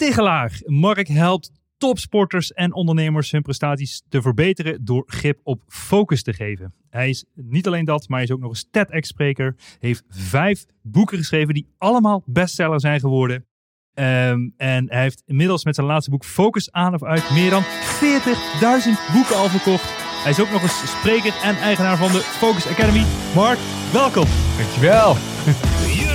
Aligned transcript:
Tigelaar. 0.00 0.60
Mark 0.64 1.08
helpt 1.08 1.50
topsporters 1.78 2.52
en 2.52 2.74
ondernemers 2.74 3.30
hun 3.30 3.42
prestaties 3.42 4.02
te 4.08 4.22
verbeteren 4.22 4.84
door 4.84 5.02
grip 5.06 5.40
op 5.42 5.62
focus 5.68 6.22
te 6.22 6.32
geven. 6.32 6.74
Hij 6.90 7.08
is 7.08 7.24
niet 7.34 7.66
alleen 7.66 7.84
dat, 7.84 8.08
maar 8.08 8.18
hij 8.18 8.26
is 8.26 8.34
ook 8.34 8.40
nog 8.40 8.50
een 8.50 8.64
TEDx-spreker. 8.70 9.56
Heeft 9.78 10.04
vijf 10.08 10.64
boeken 10.82 11.18
geschreven 11.18 11.54
die 11.54 11.66
allemaal 11.78 12.22
bestseller 12.26 12.80
zijn 12.80 13.00
geworden. 13.00 13.46
Ehm, 13.94 14.48
en 14.56 14.90
hij 14.90 15.02
heeft 15.02 15.22
inmiddels 15.26 15.64
met 15.64 15.74
zijn 15.74 15.86
laatste 15.86 16.10
boek 16.10 16.24
Focus 16.24 16.72
aan 16.72 16.94
of 16.94 17.02
uit 17.02 17.30
meer 17.30 17.50
dan 17.50 17.62
40.000 17.62 18.98
boeken 19.12 19.36
al 19.36 19.48
verkocht. 19.48 19.90
Hij 20.22 20.30
is 20.30 20.40
ook 20.40 20.50
nog 20.50 20.62
eens 20.62 20.98
spreker 20.98 21.34
en 21.42 21.56
eigenaar 21.56 21.96
van 21.96 22.12
de 22.12 22.20
Focus 22.20 22.66
Academy. 22.66 23.04
Mark, 23.34 23.58
welkom. 23.92 24.26
Dankjewel. 24.58 25.14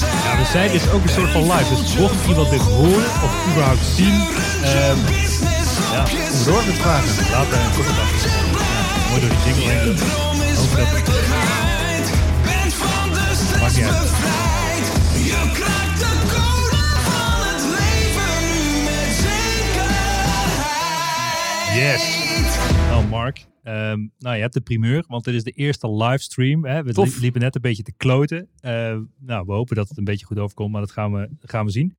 Ja, 0.00 0.36
we 0.36 0.44
zijn 0.52 0.70
dus 0.72 0.90
ook 0.90 1.02
een 1.02 1.08
soort 1.08 1.30
van 1.30 1.42
live. 1.42 1.74
Dus 1.82 1.96
mocht 1.96 2.26
iemand 2.28 2.50
dit 2.50 2.60
horen 2.60 3.10
of 3.24 3.32
überhaupt 3.50 3.84
zien, 3.96 4.16
ehm, 4.62 4.98
ja, 5.92 6.04
door 6.44 6.62
met 6.66 6.74
vragen. 6.74 7.30
Laat 7.30 7.46
een 7.52 7.70
comment 7.76 7.98
achter. 7.98 8.30
Ja, 8.30 9.08
mooi 9.08 9.20
door 9.20 9.30
die 9.30 9.38
jingle 9.44 9.70
heen. 9.72 9.98
Hopen 10.56 10.76
dat 10.76 10.88
het 10.88 11.04
Bent 12.44 12.74
van 12.74 13.12
de 13.12 13.58
maakt 13.60 13.72
stress 13.74 13.76
niet 13.76 13.84
uit. 13.84 14.18
Yes. 21.78 22.18
Nou, 22.88 23.06
Mark. 23.08 23.46
ehm, 23.62 24.06
nou, 24.18 24.34
je 24.34 24.40
hebt 24.40 24.54
de 24.54 24.60
primeur, 24.60 25.04
want 25.06 25.24
dit 25.24 25.34
is 25.34 25.42
de 25.42 25.50
eerste 25.50 25.92
livestream. 25.92 26.64
Hè? 26.64 26.82
We 26.82 26.92
Tof. 26.92 27.18
liepen 27.20 27.40
net 27.40 27.54
een 27.54 27.60
beetje 27.60 27.82
te 27.82 27.92
kloten. 27.96 28.48
Eh, 28.60 28.98
nou, 29.18 29.46
we 29.46 29.52
hopen 29.52 29.76
dat 29.76 29.88
het 29.88 29.98
een 29.98 30.04
beetje 30.04 30.26
goed 30.26 30.38
overkomt, 30.38 30.72
maar 30.72 30.80
dat 30.80 30.90
gaan 30.90 31.12
we, 31.12 31.28
gaan 31.40 31.64
we 31.64 31.70
zien. 31.70 31.96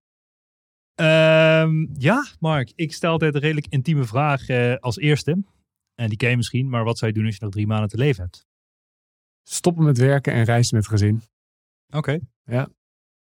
Ehm, 0.95 1.85
ja, 1.93 2.25
Mark, 2.39 2.71
ik 2.75 2.93
stel 2.93 3.11
altijd 3.11 3.33
een 3.35 3.41
redelijk 3.41 3.67
intieme 3.69 4.03
vraag 4.03 4.47
eh, 4.47 4.75
als 4.75 4.97
eerste. 4.97 5.43
En 5.95 6.09
die 6.09 6.17
ken 6.17 6.29
je 6.29 6.37
misschien, 6.37 6.69
maar 6.69 6.83
wat 6.83 6.97
zou 6.97 7.11
je 7.11 7.17
doen 7.17 7.25
als 7.25 7.35
je 7.35 7.43
nog 7.43 7.51
drie 7.51 7.67
maanden 7.67 7.89
te 7.89 7.97
leven 7.97 8.23
hebt? 8.23 8.47
Stoppen 9.43 9.83
met 9.83 9.97
werken 9.97 10.33
en 10.33 10.43
reizen 10.43 10.75
met 10.75 10.87
gezin. 10.87 11.21
Oké. 11.89 12.19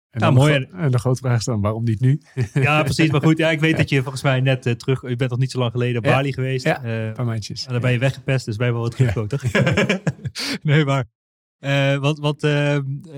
En 0.10 0.20
Nou, 0.20 0.34
mooi. 0.34 0.60
De, 0.60 0.68
en 0.78 0.92
de 0.92 1.00
grote 1.00 1.20
vraag 1.20 1.38
is 1.38 1.46
dan, 1.46 1.62
waarom 1.62 1.84
niet 1.84 2.00
nu? 2.00 2.22
Ja, 2.54 2.84
precies. 2.84 3.12
Maar 3.12 3.22
goed, 3.22 3.38
ja, 3.38 3.52
ik 3.52 3.60
weet 3.60 3.78
dat 3.78 3.90
je 3.90 4.02
volgens 4.02 4.24
mij 4.24 4.42
net 4.42 4.66
eh, 4.66 4.74
terug... 4.74 5.02
Je 5.10 5.16
bent 5.16 5.30
nog 5.30 5.40
niet 5.40 5.52
zo 5.52 5.60
lang 5.60 5.72
geleden 5.72 5.98
op 5.98 6.06
Ja. 6.06 6.12
Bali 6.12 6.34
geweest. 6.34 6.66
Ja. 6.66 6.84
Eh, 6.84 7.06
Een 7.06 7.14
paar 7.14 7.26
maandjes. 7.26 7.66
En 7.66 7.72
dan 7.72 7.82
ben 7.82 7.92
je 7.92 7.98
weggepest, 8.00 8.46
dus 8.46 8.56
je 8.56 8.62
wel 8.62 8.82
wat 8.82 8.92
teruggekomen, 8.92 9.30
toch? 9.30 9.44
nee, 10.64 10.86
maar... 10.86 11.06
eh 11.60 11.96
want 11.96 12.20
want 12.20 12.42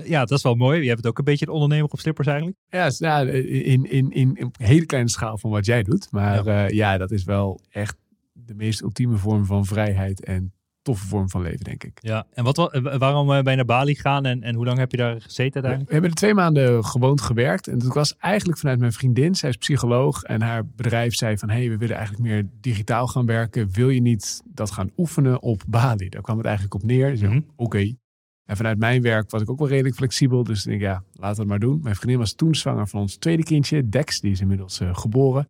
ja, 0.04 0.20
dat 0.24 0.30
is 0.30 0.42
wel 0.42 0.54
mooi. 0.54 0.82
Je 0.82 0.94
bent 0.94 1.06
ook 1.06 1.18
een 1.18 1.24
beetje 1.24 1.46
een 1.46 1.52
ondernemer 1.52 1.84
op 1.90 1.98
slippers 1.98 2.26
eigenlijk. 2.26 2.56
Ja, 2.68 3.20
in, 3.20 3.90
in, 3.90 4.10
in, 4.10 4.52
hele 4.58 4.86
kleine 4.86 5.10
schaal 5.10 5.38
van 5.38 5.50
wat 5.50 5.66
jij 5.66 5.82
doet. 5.82 6.08
Maar 6.10 6.44
Ja. 6.44 6.60
ja. 6.60 6.68
ja, 6.68 6.98
dat 6.98 7.10
is 7.10 7.24
wel 7.24 7.60
echt 7.70 7.96
de 8.32 8.54
meest 8.54 8.82
ultieme 8.82 9.16
vorm 9.16 9.44
van 9.44 9.64
vrijheid 9.66 10.24
en 10.24 10.52
toffe 10.82 11.06
vorm 11.06 11.30
van 11.30 11.42
leven, 11.42 11.64
denk 11.64 11.84
ik. 11.84 11.98
Ja. 12.02 12.26
En 12.32 12.44
wat, 12.44 12.56
wa- 12.56 12.66
eh, 12.66 12.96
waarom 12.98 13.32
eh, 13.32 13.42
ben 13.42 13.50
je 13.50 13.56
naar 13.56 13.64
Bali 13.64 13.94
gegaan 13.94 14.24
en, 14.24 14.42
en 14.42 14.54
hoe 14.54 14.64
lang 14.64 14.78
heb 14.78 14.90
je 14.90 14.96
daar 14.96 15.20
gezeten 15.20 15.44
We 15.44 15.52
uiteindelijk? 15.52 15.90
hebben 15.92 16.10
er 16.10 16.16
twee 16.16 16.34
maanden 16.34 16.84
gewoond 16.84 17.20
gewerkt. 17.20 17.66
En 17.68 17.78
dat 17.78 17.94
was 17.94 18.16
eigenlijk 18.16 18.58
vanuit 18.58 18.78
mijn 18.78 18.92
vriendin. 18.92 19.34
Zij 19.34 19.48
is 19.48 19.56
psycholoog. 19.56 20.22
En 20.22 20.42
haar 20.42 20.66
bedrijf 20.66 21.14
zei 21.14 21.38
van... 21.38 21.50
hey, 21.50 21.68
we 21.68 21.76
willen 21.76 21.96
eigenlijk 21.96 22.28
meer 22.28 22.46
digitaal 22.60 23.06
gaan 23.06 23.26
werken. 23.26 23.70
Wil 23.72 23.88
je 23.88 24.00
niet 24.00 24.42
dat 24.44 24.70
gaan 24.70 24.90
oefenen 24.96 25.42
op 25.42 25.62
Bali? 25.66 26.08
Daar 26.08 26.22
kwam 26.22 26.36
het 26.36 26.46
eigenlijk 26.46 26.74
op 26.74 26.82
neer. 26.82 27.10
Dus, 27.10 27.20
Mhm. 27.20 27.40
Oké. 27.56 27.94
En 28.44 28.56
vanuit 28.56 28.78
mijn 28.78 29.02
werk 29.02 29.30
was 29.30 29.42
ik 29.42 29.50
ook 29.50 29.58
wel 29.58 29.68
redelijk 29.68 29.94
flexibel. 29.94 30.44
Dus 30.44 30.64
ik 30.64 30.70
denk, 30.70 30.80
ja, 30.80 31.02
laten 31.12 31.34
we 31.34 31.40
het 31.40 31.48
maar 31.50 31.58
doen. 31.58 31.80
Mijn 31.82 31.94
vriendin 31.96 32.18
was 32.18 32.32
toen 32.34 32.54
zwanger 32.54 32.88
van 32.88 33.00
ons 33.00 33.16
tweede 33.16 33.42
kindje. 33.42 33.88
Dex, 33.88 34.20
die 34.20 34.30
is 34.30 34.40
inmiddels 34.40 34.80
eh, 34.80 34.96
geboren. 34.96 35.48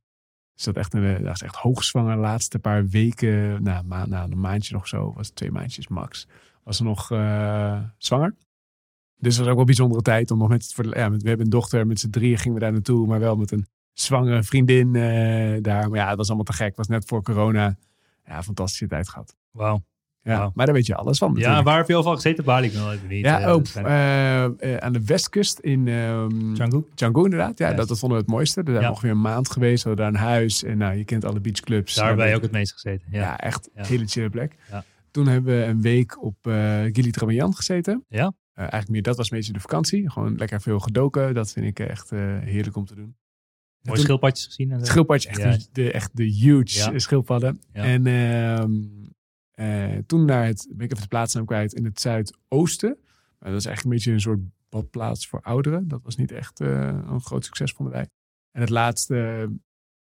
Dus 0.61 0.69
dat, 0.69 0.77
echt 0.77 0.95
een, 0.95 1.17
eh, 1.17 1.25
dat 1.25 1.35
is 1.35 1.43
echt 1.43 1.55
hoogzwanger. 1.57 2.15
De 2.15 2.21
laatste 2.21 2.59
paar 2.59 2.87
weken, 2.87 3.63
nou, 3.63 3.85
ma 3.85 4.07
na 4.07 4.23
een 4.25 4.41
maandje 4.41 4.75
nog 4.75 4.89
zo, 4.89 5.13
was 5.13 5.31
twee 5.31 5.51
maandjes 5.51 5.89
max. 5.89 6.27
Was 6.63 6.77
ze 6.77 6.83
nog 6.85 7.11
eh, 7.11 7.81
zwanger. 7.99 8.35
Dus 9.17 9.37
dat 9.37 9.39
was 9.39 9.39
ook 9.39 9.47
wel 9.51 9.59
een 9.59 9.65
bijzondere 9.65 10.03
tijd 10.03 10.31
om 10.31 10.39
nog 10.39 10.49
met, 10.49 10.75
ja, 10.91 11.09
met- 11.09 11.23
we 11.23 11.29
hebben 11.29 11.47
een 11.47 11.53
dochter, 11.53 11.87
met 11.87 12.01
z'n 12.01 12.11
drieën 12.11 12.39
gingen 12.39 12.55
we 12.55 12.61
daar 12.61 12.73
naartoe, 12.73 13.07
maar 13.07 13.21
wel 13.21 13.37
met 13.37 13.51
een 13.51 13.67
zwangere 13.93 14.43
vriendin 14.43 14.95
eh, 14.95 15.63
daar. 15.63 15.89
Maar 15.91 15.99
ja, 15.99 16.09
het 16.09 16.17
was 16.17 16.27
allemaal 16.27 16.45
te 16.45 16.53
gek. 16.53 16.77
Was 16.77 16.89
net 16.89 17.05
voor 17.07 17.23
corona. 17.23 17.77
Ja, 18.25 18.43
fantastische 18.43 18.87
tijd 18.87 19.09
gehad. 19.09 19.37
Wauw. 19.51 19.83
Ja, 20.23 20.51
maar 20.55 20.67
daar 20.67 20.75
weet 20.75 20.87
je 20.87 20.95
alles 20.95 21.19
van. 21.19 21.35
Ja, 21.39 21.63
waar 21.63 21.77
heb 21.77 21.89
je 21.89 21.95
al 21.95 22.03
van 22.03 22.15
gezeten? 22.15 22.45
Bali, 22.45 22.67
ik 22.67 22.73
wil 22.73 22.93
even 22.93 23.09
niet. 23.09 23.25
Ja, 23.25 23.41
eh, 23.41 23.53
ook 23.53 23.59
dat 23.59 23.69
zijn- 23.69 23.87
eh, 23.87 24.75
eh, 24.75 24.77
aan 24.77 24.93
de 24.93 25.05
westkust 25.05 25.59
in 25.59 25.89
ehm 25.89 26.55
Canggu? 26.55 26.83
Canggu 26.95 27.25
inderdaad. 27.25 27.59
Ja, 27.59 27.73
dat, 27.73 27.89
dat 27.89 27.99
vonden 27.99 28.19
we 28.19 28.25
het 28.25 28.33
mooiste. 28.33 28.63
Daar 28.63 28.73
zijn 28.73 28.85
Ja. 28.87 28.91
ongeveer 28.91 29.11
een 29.11 29.21
maand 29.21 29.51
geweest. 29.51 29.83
We 29.83 29.89
hadden 29.89 30.13
daar 30.13 30.23
een 30.23 30.29
huis. 30.29 30.65
En 30.65 30.79
nou, 30.79 30.97
je 30.97 31.05
kent 31.05 31.25
alle 31.25 31.41
beachclubs. 31.41 31.95
Daar 31.95 32.09
Ja, 32.11 32.15
ben 32.15 32.25
je 32.25 32.31
we- 32.31 32.37
ook 32.37 32.43
het 32.43 32.53
meest 32.53 32.73
gezeten. 32.73 33.07
Ja. 33.11 33.21
Ja, 33.21 33.39
echt 33.39 33.69
Ja. 33.75 33.81
een 33.81 33.87
hele 33.87 34.07
chille 34.07 34.31
plek. 34.31 34.57
Ja. 34.71 34.85
Toen 35.11 35.27
hebben 35.27 35.59
we 35.59 35.65
een 35.65 35.81
week 35.83 36.23
op 36.25 36.37
eh 36.47 36.81
Gili 36.93 37.11
gezeten. 37.55 38.05
Ja? 38.09 38.33
Eigenlijk 38.55 38.91
meer, 38.91 39.03
dat 39.03 39.17
was 39.17 39.31
een 39.31 39.37
beetje 39.37 39.53
de 39.53 39.61
vakantie. 39.61 40.11
Gewoon 40.11 40.37
lekker 40.37 40.61
veel 40.61 40.79
gedoken. 40.81 41.35
Dat 41.35 41.53
vind 41.53 41.67
ik 41.67 41.79
echt 41.79 42.11
heerlijk 42.11 42.77
om 42.77 42.85
te 42.87 42.95
doen. 42.95 43.17
Mooie 43.83 43.99
schildpadjes 44.01 44.45
gezien. 44.47 44.71
En 44.71 44.79
zo. 44.79 44.85
Schildpadje, 44.85 45.29
echt, 45.29 45.41
Ja. 45.41 45.57
de, 45.73 45.93
echt 45.93 46.17
de 46.17 46.25
huge 46.25 46.79
Ja. 46.93 46.99
schildpadden. 46.99 47.61
Ja. 47.73 47.83
En 47.83 48.07
ehm, 48.07 48.63
eh, 48.63 48.65
toen 50.07 50.25
naar 50.25 50.45
het, 50.47 50.67
ben 50.71 50.85
ik 50.85 50.91
even 50.93 51.03
de 51.03 51.09
plaatsnaam 51.09 51.45
kwijt, 51.45 51.73
in 51.75 51.85
het 51.85 52.01
zuidoosten. 52.01 52.99
Dat 53.39 53.55
is 53.55 53.67
eigenlijk 53.67 53.83
een 53.85 53.91
beetje 53.91 54.13
een 54.13 54.21
soort 54.21 54.41
badplaats 54.69 55.27
voor 55.29 55.41
ouderen. 55.43 55.89
Dat 55.89 56.03
was 56.03 56.17
niet 56.17 56.33
echt 56.33 56.61
eh, 56.61 56.87
een 56.87 57.21
groot 57.21 57.45
succes, 57.45 57.73
vonden 57.73 57.95
wij. 57.95 58.09
En 58.51 58.61
het 58.61 58.71
laatste 58.71 59.49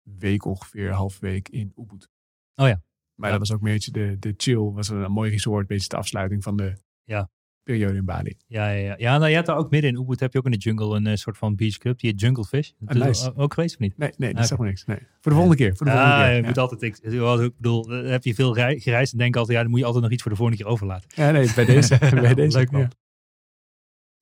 week 0.02 0.46
ongeveer, 0.46 0.92
half 0.92 1.20
week 1.20 1.50
in 1.50 1.74
Ubud. 1.76 2.10
Oh 2.56 2.68
ja. 2.68 2.82
Maar 3.16 3.30
Ja. 3.32 3.38
dat 3.38 3.48
was 3.48 3.52
ook 3.58 3.66
een 3.66 3.72
beetje 3.74 3.92
de, 3.92 4.16
de 4.20 4.34
chill, 4.38 4.58
was 4.72 4.90
een, 4.90 5.12
mooi 5.12 5.32
resort, 5.32 5.62
een 5.62 5.68
beetje 5.68 5.88
de 5.90 5.96
afsluiting 5.98 6.44
van 6.44 6.58
de 6.58 6.78
Ja. 7.04 7.30
Periode 7.68 7.96
in 7.98 8.06
Bali. 8.06 8.38
Ja, 8.48 8.70
ja, 8.70 8.86
ja. 8.86 8.96
ja 8.98 9.18
nou, 9.18 9.30
je 9.30 9.36
hebt 9.36 9.48
daar 9.48 9.58
ook 9.58 9.72
midden 9.72 9.90
in 9.92 10.00
Ubud 10.02 10.20
heb 10.20 10.34
je 10.34 10.40
ook 10.40 10.46
in 10.46 10.52
de 10.52 10.58
jungle 10.58 10.96
een 10.96 11.08
eh, 11.08 11.16
soort 11.16 11.38
van 11.38 11.56
beachclub. 11.56 12.00
Die 12.00 12.10
heet 12.10 12.22
Jungle 12.22 12.44
Fish. 12.44 12.70
Dat 12.80 12.90
Ah, 12.90 12.96
is 12.96 13.04
nice. 13.20 13.30
ook- 13.30 13.40
ook 13.40 13.54
geweest 13.54 13.74
of 13.76 13.80
niet? 13.80 13.98
Nee, 13.98 14.12
nee, 14.18 14.30
dat 14.30 14.38
Oké. 14.38 14.48
zeg 14.48 14.58
maar 14.58 14.68
niks. 14.68 14.86
Nee. 14.86 14.98
Voor 14.98 15.32
de 15.32 15.38
volgende 15.38 15.56
keer. 15.56 15.76
Voor 15.76 15.86
de 15.86 15.92
volgende 15.92 16.16
Ja, 16.18 16.24
keer. 16.26 16.36
je 16.36 16.42
Ja. 16.42 16.48
moet 16.48 16.58
altijd, 16.58 16.82
ik, 16.82 16.98
ik 16.98 17.52
bedoel, 17.58 17.88
dan 17.88 18.06
heb 18.06 18.24
je 18.24 18.34
veel 18.36 18.56
rei- 18.56 18.80
gereisd 18.80 19.12
en 19.12 19.18
denk 19.18 19.36
altijd, 19.36 19.56
ja, 19.58 19.62
dan 19.64 19.72
moet 19.72 19.80
je 19.80 19.86
altijd 19.86 20.04
nog 20.04 20.14
iets 20.14 20.22
voor 20.22 20.32
de 20.32 20.38
volgende 20.38 20.64
keer 20.64 20.72
overlaten. 20.72 21.10
ja, 21.16 21.32
nee, 21.32 21.50
bij 21.56 21.66
deze. 21.66 21.98
bij 22.22 22.34
deze. 22.34 22.58
Leuk 22.58 22.72
man. 22.72 22.82
ja. 22.82 22.88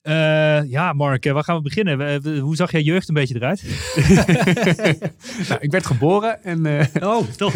Eh, 0.06 0.70
ja, 0.70 0.92
Mark, 0.92 1.24
eh, 1.26 1.32
waar 1.32 1.44
gaan 1.44 1.56
we 1.56 1.62
beginnen? 1.62 2.40
Hoe 2.40 2.56
zag 2.56 2.70
jij 2.70 2.82
jeugd 2.82 3.08
een 3.08 3.14
beetje 3.14 3.34
eruit? 3.34 3.62
nou, 5.48 5.60
ik 5.60 5.70
werd 5.70 5.86
geboren 5.86 6.44
en 6.44 6.66
eh, 6.66 7.08
Oh, 7.08 7.28
toch? 7.28 7.54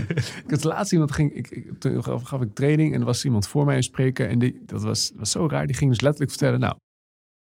ik 0.44 0.50
had 0.50 0.64
laatst 0.64 0.92
iemand 0.92 1.12
ging, 1.12 1.34
ik, 1.34 1.50
ik, 1.50 1.78
toen 1.78 2.04
gaf, 2.04 2.40
ik 2.40 2.54
training 2.54 2.94
en 2.94 3.00
er 3.00 3.06
was 3.06 3.24
iemand 3.24 3.48
voor 3.48 3.64
mij 3.64 3.76
een 3.76 3.82
spreker 3.82 4.28
en 4.28 4.38
die, 4.38 4.62
dat 4.66 4.82
was, 4.82 5.12
was 5.14 5.30
zo 5.30 5.46
raar. 5.46 5.66
Die 5.66 5.76
ging 5.76 5.90
dus 5.90 6.00
letterlijk 6.00 6.30
vertellen, 6.30 6.60
nou, 6.60 6.74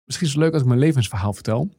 misschien 0.05 0.27
is 0.27 0.33
het 0.33 0.41
leuk 0.41 0.53
als 0.53 0.61
ik 0.61 0.67
mijn 0.67 0.79
levensverhaal 0.79 1.33
vertel. 1.33 1.69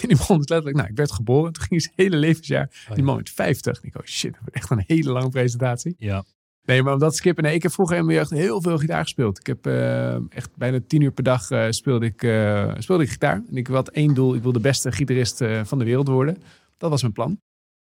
En 0.00 0.08
die 0.08 0.16
man 0.28 0.40
is 0.40 0.48
letterlijk, 0.48 0.76
nou, 0.76 0.88
ik 0.88 0.96
werd 0.96 1.12
geboren. 1.12 1.52
Toen 1.52 1.64
ging 1.64 1.82
zijn 1.82 1.94
hele 1.96 2.16
levensjaar. 2.16 2.70
ja. 2.88 2.94
Die 2.94 3.04
man 3.04 3.14
werd 3.14 3.30
50. 3.30 3.80
En 3.80 3.88
ik, 3.88 3.96
oh 3.96 4.04
shit, 4.04 4.32
dat 4.32 4.40
wordt 4.40 4.56
echt 4.56 4.70
een 4.70 4.84
hele 4.86 5.10
lange 5.10 5.28
presentatie. 5.28 5.94
Ja. 5.98 6.24
Nee, 6.66 6.82
maar 6.82 6.92
om 6.92 6.98
dat 6.98 7.10
te 7.10 7.16
skippen. 7.16 7.44
Nee, 7.44 7.54
ik 7.54 7.62
heb 7.62 7.72
vroeger 7.72 7.96
in 7.96 8.04
mijn 8.04 8.18
jeugd 8.18 8.30
heel 8.30 8.62
veel 8.62 8.78
gitaar 8.78 9.02
gespeeld. 9.02 9.38
Ik 9.38 9.46
heb 9.46 9.66
eh, 9.66 10.14
echt 10.14 10.56
bijna 10.56 10.80
tien 10.86 11.00
uur 11.00 11.12
per 11.12 11.24
dag 11.24 11.50
eh, 11.50 11.66
speelde, 11.70 12.06
ik, 12.06 12.22
eh, 12.22 12.72
speelde 12.78 13.02
ik 13.02 13.10
gitaar. 13.10 13.42
En 13.50 13.56
ik 13.56 13.66
had 13.66 13.88
één 13.88 14.14
doel. 14.14 14.34
Ik 14.34 14.42
wil 14.42 14.52
de 14.52 14.60
beste 14.60 14.92
gitarist 14.92 15.44
van 15.62 15.78
de 15.78 15.84
wereld 15.84 16.08
worden. 16.08 16.42
Dat 16.76 16.90
was 16.90 17.00
mijn 17.00 17.12
plan. 17.12 17.40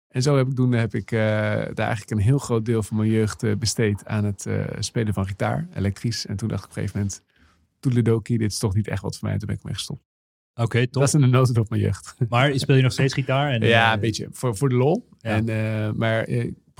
En 0.08 0.22
zo 0.22 0.38
heb 0.38 0.48
ik 0.48 0.56
toen 0.56 0.72
heb 0.72 0.94
ik 0.94 1.10
daar 1.10 1.76
eigenlijk 1.76 2.12
een 2.12 2.18
heel 2.20 2.38
groot 2.38 2.66
deel 2.66 2.84
van 2.84 2.98
mijn 2.98 3.10
jeugd 3.10 3.60
besteed 3.60 4.06
aan 4.06 4.26
het 4.26 4.48
spelen 4.80 5.14
van 5.14 5.28
gitaar, 5.28 5.68
elektrisch. 5.74 6.26
En 6.26 6.36
toen 6.36 6.48
dacht 6.48 6.64
ik 6.64 6.70
op 6.70 6.76
een 6.76 6.82
gegeven 6.82 7.00
moment, 7.00 7.24
toedeledokie, 7.80 8.38
dit 8.38 8.52
is 8.52 8.58
toch 8.58 8.74
niet 8.74 8.88
echt 8.88 9.02
wat 9.02 9.18
voor 9.18 9.28
mij. 9.28 9.38
Toen 9.38 9.48
ben 9.48 9.56
ik 9.56 9.64
mee 9.64 9.74
gestopt. 9.74 10.02
Oké, 10.54 10.80
Dat 10.80 10.92
top. 10.92 11.04
is 11.04 11.14
een 11.14 11.30
notendop 11.30 11.64
op 11.64 11.70
mijn 11.70 11.82
jeugd. 11.82 12.16
Maar 12.30 12.52
speel 12.56 12.76
je 12.76 12.82
nog 12.82 12.92
steeds 12.92 13.14
gitaar? 13.14 13.52
En, 13.52 13.68
ja, 13.68 13.94
een 13.94 14.00
beetje 14.00 14.28
voor, 14.32 14.58
voor 14.58 14.70
de 14.70 14.76
lol. 14.76 15.10
Ja. 15.20 15.30
En, 15.30 15.98
maar 15.98 16.28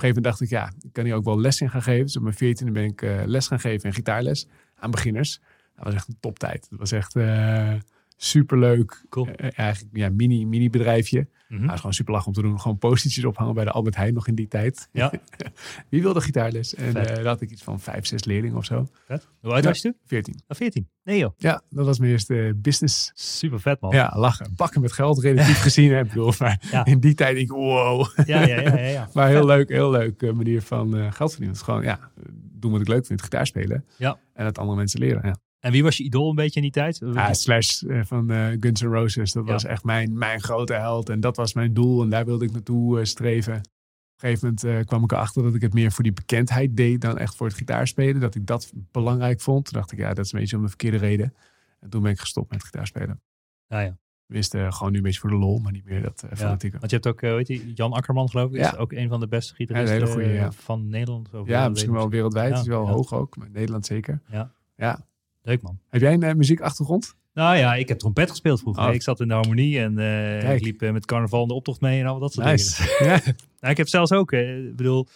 een 0.02 0.08
gegeven 0.08 0.22
moment 0.22 0.24
dacht 0.24 0.40
ik, 0.40 0.48
ja, 0.48 0.86
ik 0.86 0.92
kan 0.92 1.04
hier 1.04 1.14
ook 1.14 1.24
wel 1.24 1.40
les 1.40 1.60
in 1.60 1.70
gaan 1.70 1.82
geven. 1.82 2.04
Dus 2.04 2.16
op 2.16 2.22
mijn 2.22 2.34
veertiende 2.34 2.72
ben 2.72 2.84
ik 2.84 3.02
eh, 3.02 3.22
les 3.24 3.46
gaan 3.46 3.60
geven 3.60 3.88
en 3.88 3.94
gitaarles 3.94 4.46
aan 4.74 4.90
beginners. 4.90 5.40
Dat 5.74 5.84
was 5.84 5.94
echt 5.94 6.08
een 6.08 6.20
toptijd. 6.20 6.66
Dat 6.70 6.78
was 6.78 6.92
echt 6.92 7.16
eh 7.16 7.74
superleuk. 8.22 9.04
Cool. 9.08 9.26
Eh, 9.28 9.48
eigenlijk 9.58 9.96
ja, 9.96 10.08
mini, 10.10 10.46
mini 10.46 10.70
bedrijfje. 10.70 11.28
Maar 11.48 11.60
het 11.60 11.70
is 11.70 11.76
gewoon 11.76 11.92
super 11.94 12.12
lach 12.12 12.26
om 12.26 12.32
te 12.32 12.42
doen. 12.42 12.60
Gewoon 12.60 12.78
postertjes 12.78 13.24
ophangen 13.24 13.54
bij 13.54 13.64
de 13.64 13.70
Albert 13.70 13.96
Heijn 13.96 14.14
nog 14.14 14.26
in 14.28 14.34
die 14.34 14.48
tijd. 14.48 14.88
Ja. 14.92 15.12
Wie 15.90 16.02
wilde 16.02 16.20
gitaarles? 16.20 16.74
En 16.74 16.92
Vet. 16.92 17.08
eh 17.08 17.14
daar 17.16 17.24
had 17.26 17.40
ik 17.40 17.50
iets 17.50 17.62
van 17.62 17.80
vijf, 17.80 18.06
zes 18.06 18.24
leerlingen 18.24 18.56
of 18.56 18.64
zo. 18.64 18.86
Vet. 19.06 19.28
Hoe 19.40 19.52
oud 19.52 19.64
was 19.64 19.76
je 19.76 19.82
toen? 19.82 19.96
Veertien. 20.06 20.40
Ah, 20.46 20.56
14. 20.56 20.88
Nee 21.04 21.18
joh. 21.18 21.30
Ja, 21.36 21.62
dat 21.70 21.86
was 21.86 21.98
mijn 21.98 22.10
eerste 22.10 22.52
business. 22.56 23.10
Super 23.14 23.60
vet 23.60 23.80
man. 23.80 23.90
Ja, 23.94 24.12
lachen. 24.16 24.52
Bakken 24.56 24.80
met 24.80 24.92
geld, 24.92 25.18
relatief 25.20 25.60
gezien. 25.68 25.90
Hè. 25.92 26.00
Ik 26.00 26.08
bedoel, 26.08 26.32
maar 26.38 26.68
Ja. 26.70 26.84
in 26.84 27.00
die 27.00 27.14
tijd 27.14 27.34
denk 27.34 27.48
ik, 27.50 27.56
wow. 27.56 28.06
Ja, 28.26 28.46
ja, 28.46 28.60
ja. 28.60 28.76
ja, 28.76 28.86
ja. 28.86 29.08
Maar 29.14 29.28
heel 29.28 29.46
leuk, 29.46 29.68
heel 29.68 29.90
leuk 29.90 30.22
eh, 30.22 30.32
manier 30.32 30.62
van 30.62 30.96
eh, 30.96 31.12
geld 31.12 31.30
verdienen. 31.30 31.48
Het 31.48 31.56
is 31.56 31.62
gewoon, 31.62 31.82
ja, 31.82 32.10
doen 32.32 32.72
wat 32.72 32.80
ik 32.80 32.88
leuk 32.88 33.06
vind, 33.06 33.22
gitaar 33.22 33.46
spelen. 33.46 33.84
Ja. 33.96 34.18
En 34.32 34.44
het 34.44 34.58
andere 34.58 34.76
mensen 34.78 35.00
leren. 35.00 35.20
Ja, 35.26 35.36
En 35.60 35.72
wie 35.72 35.82
was 35.82 35.96
je 35.96 36.04
idool 36.04 36.28
een 36.28 36.34
beetje 36.34 36.56
in 36.56 36.62
die 36.62 36.70
tijd? 36.70 37.00
ja 37.12 37.32
Slash 37.34 37.82
eh, 37.82 38.00
van 38.04 38.30
eh, 38.30 38.46
Guns 38.60 38.80
N' 38.82 38.86
Roses, 38.86 39.32
dat 39.32 39.46
Ja. 39.46 39.52
was 39.52 39.64
echt 39.64 39.84
mijn, 39.84 40.18
mijn 40.18 40.40
grote 40.42 40.72
held. 40.72 41.08
En 41.08 41.20
dat 41.20 41.36
was 41.36 41.54
mijn 41.54 41.74
doel 41.74 42.02
en 42.02 42.10
daar 42.10 42.24
wilde 42.24 42.44
ik 42.44 42.52
naartoe 42.52 42.98
eh, 42.98 43.04
streven. 43.04 43.54
Op 43.56 44.26
een 44.26 44.36
gegeven 44.36 44.56
moment 44.64 44.86
kwam 44.86 45.02
ik 45.04 45.12
erachter 45.12 45.42
dat 45.42 45.54
ik 45.54 45.60
het 45.62 45.74
meer 45.74 45.92
voor 45.92 46.02
die 46.04 46.12
bekendheid 46.12 46.76
deed 46.76 47.00
dan 47.00 47.18
echt 47.18 47.36
voor 47.36 47.46
het 47.46 47.56
gitaarspelen. 47.56 48.20
Dat 48.20 48.34
ik 48.34 48.46
dat 48.46 48.72
belangrijk 48.90 49.40
vond. 49.40 49.64
Toen 49.64 49.74
dacht 49.74 49.92
ik, 49.92 49.98
ja, 49.98 50.14
dat 50.14 50.24
is 50.24 50.32
een 50.32 50.38
beetje 50.40 50.56
om 50.56 50.62
de 50.62 50.68
verkeerde 50.68 50.96
reden. 50.96 51.34
En 51.80 51.90
toen 51.90 52.02
ben 52.02 52.10
ik 52.10 52.18
gestopt 52.20 52.50
met 52.50 52.64
gitaarspelen. 52.64 53.20
Ja, 53.66 53.80
ja. 53.80 53.98
Wist 54.26 54.56
gewoon 54.56 54.90
nu 54.90 54.96
een 54.96 55.02
beetje 55.02 55.20
voor 55.20 55.30
de 55.30 55.36
lol, 55.36 55.58
maar 55.58 55.72
niet 55.72 55.84
meer 55.84 56.02
dat 56.02 56.24
Ja. 56.30 56.36
fanatieke. 56.36 56.78
Want 56.78 56.90
je 56.90 56.96
hebt 56.96 57.08
ook, 57.08 57.20
weet 57.20 57.48
je, 57.48 57.72
Jan 57.72 57.92
Akkerman 57.92 58.28
geloof 58.30 58.50
ik, 58.50 58.56
Ja. 58.56 58.72
is 58.72 58.76
ook 58.78 58.92
een 58.92 59.08
van 59.08 59.20
de 59.20 59.28
beste 59.28 59.54
gitaristen 59.54 60.08
goeie, 60.08 60.50
van 60.50 60.88
Nederland. 60.88 61.34
Of 61.34 61.48
Ja, 61.48 61.68
misschien 61.68 61.92
wel 61.92 62.08
wereldwijd. 62.10 62.58
Is 62.58 62.66
wel 62.66 62.88
hoog 62.88 63.12
ook, 63.12 63.36
maar 63.36 63.50
Nederland 63.50 63.86
zeker. 63.86 64.20
Ja. 64.30 64.52
ja. 64.76 65.08
Leuk 65.50 65.62
man. 65.62 65.78
Heb 65.88 66.00
jij 66.00 66.12
een 66.12 66.22
eh, 66.22 66.34
muziekachtergrond? 66.34 67.14
Nou 67.34 67.56
ja, 67.56 67.74
ik 67.74 67.88
heb 67.88 67.98
trompet 67.98 68.30
gespeeld 68.30 68.60
vroeger. 68.60 68.88
Oh. 68.88 68.94
Ik 68.94 69.02
zat 69.02 69.20
in 69.20 69.28
de 69.28 69.34
harmonie 69.34 69.78
en 69.80 69.98
eh, 69.98 70.54
ik 70.54 70.64
liep 70.64 70.82
eh, 70.82 70.92
met 70.92 71.06
carnaval 71.06 71.42
in 71.42 71.48
de 71.48 71.54
optocht 71.54 71.80
mee 71.80 72.00
en 72.00 72.06
al 72.06 72.18
dat 72.18 72.32
soort 72.32 72.46
dingen. 72.46 73.08
Ja. 73.08 73.20
Nou, 73.60 73.72
ik 73.72 73.76
heb 73.76 73.88
zelfs 73.88 74.12
ook, 74.12 74.32
ik 74.32 74.76
bedoel, 74.76 75.06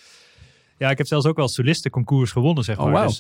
ja, 0.79 0.91
ik 0.91 0.99
heb 0.99 1.07
zelfs 1.07 1.27
ook 1.27 1.37
wel 1.37 1.49
solistenconcours 1.49 2.33
gewonnen, 2.33 2.65
zeg 2.65 2.79
Oh, 2.79 2.93
maar. 2.93 3.07
Dus, 3.07 3.17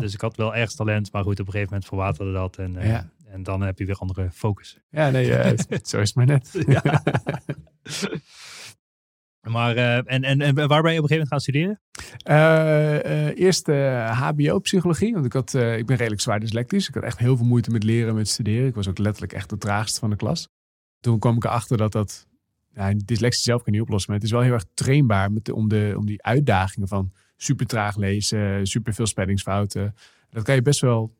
dus 0.00 0.14
ik 0.14 0.20
had 0.20 0.36
wel 0.36 0.54
ergens 0.54 0.74
talent, 0.74 1.12
maar 1.12 1.22
goed, 1.22 1.40
op 1.40 1.46
een 1.46 1.52
gegeven 1.52 1.72
moment 1.72 1.88
verwaterde 1.88 2.32
dat. 2.32 2.56
En, 2.56 2.76
Ja. 2.80 3.08
en 3.26 3.42
dan 3.42 3.60
heb 3.60 3.78
je 3.78 3.84
weer 3.84 3.96
andere 3.96 4.30
focus. 4.30 4.78
Ja, 4.90 5.10
nee, 5.10 5.26
zo 5.82 6.00
is 6.00 6.14
het 6.14 6.14
maar 6.14 6.26
net. 6.26 6.52
Maar, 9.48 9.76
eh, 9.76 9.96
en, 9.96 10.22
en, 10.22 10.40
en 10.40 10.54
waar 10.54 10.82
ben 10.82 10.92
je 10.92 10.98
op 10.98 11.10
een 11.10 11.16
gegeven 11.16 11.16
moment 11.16 11.28
gaan 11.28 11.40
studeren? 11.40 11.80
Eh, 12.22 13.26
eh, 13.28 13.38
eerst 13.38 13.66
HBO-psychologie, 14.10 15.12
want 15.12 15.24
ik, 15.24 15.32
had, 15.32 15.54
ik 15.54 15.86
ben 15.86 15.96
redelijk 15.96 16.20
zwaar 16.20 16.40
dyslectisch. 16.40 16.88
Ik 16.88 16.94
had 16.94 17.02
echt 17.02 17.18
heel 17.18 17.36
veel 17.36 17.46
moeite 17.46 17.70
met 17.70 17.82
leren 17.82 18.08
en 18.08 18.14
met 18.14 18.28
studeren. 18.28 18.68
Ik 18.68 18.74
was 18.74 18.88
ook 18.88 18.98
letterlijk 18.98 19.32
echt 19.32 19.50
de 19.50 19.58
traagste 19.58 20.00
van 20.00 20.10
de 20.10 20.16
klas. 20.16 20.48
Toen 21.00 21.18
kwam 21.18 21.36
ik 21.36 21.44
erachter 21.44 21.76
dat 21.76 21.92
dat, 21.92 22.26
dyslexie 23.04 23.42
zelf 23.42 23.62
kan 23.62 23.72
je 23.72 23.78
niet 23.78 23.88
oplossen, 23.88 24.10
maar 24.10 24.20
het 24.20 24.28
is 24.28 24.34
wel 24.34 24.44
heel 24.44 24.52
erg 24.52 24.64
trainbaar 24.74 25.32
met 25.32 25.50
om, 25.50 25.68
de, 25.68 25.94
om 25.96 26.06
die 26.06 26.22
uitdagingen 26.22 26.88
van 26.88 27.12
super 27.36 27.66
traag 27.66 27.96
lezen, 27.96 28.66
super 28.66 28.94
veel 28.94 29.06
spellingsfouten. 29.06 29.94
Dat 30.30 30.42
kan 30.42 30.54
je 30.54 30.62
best 30.62 30.80
wel 30.80 31.16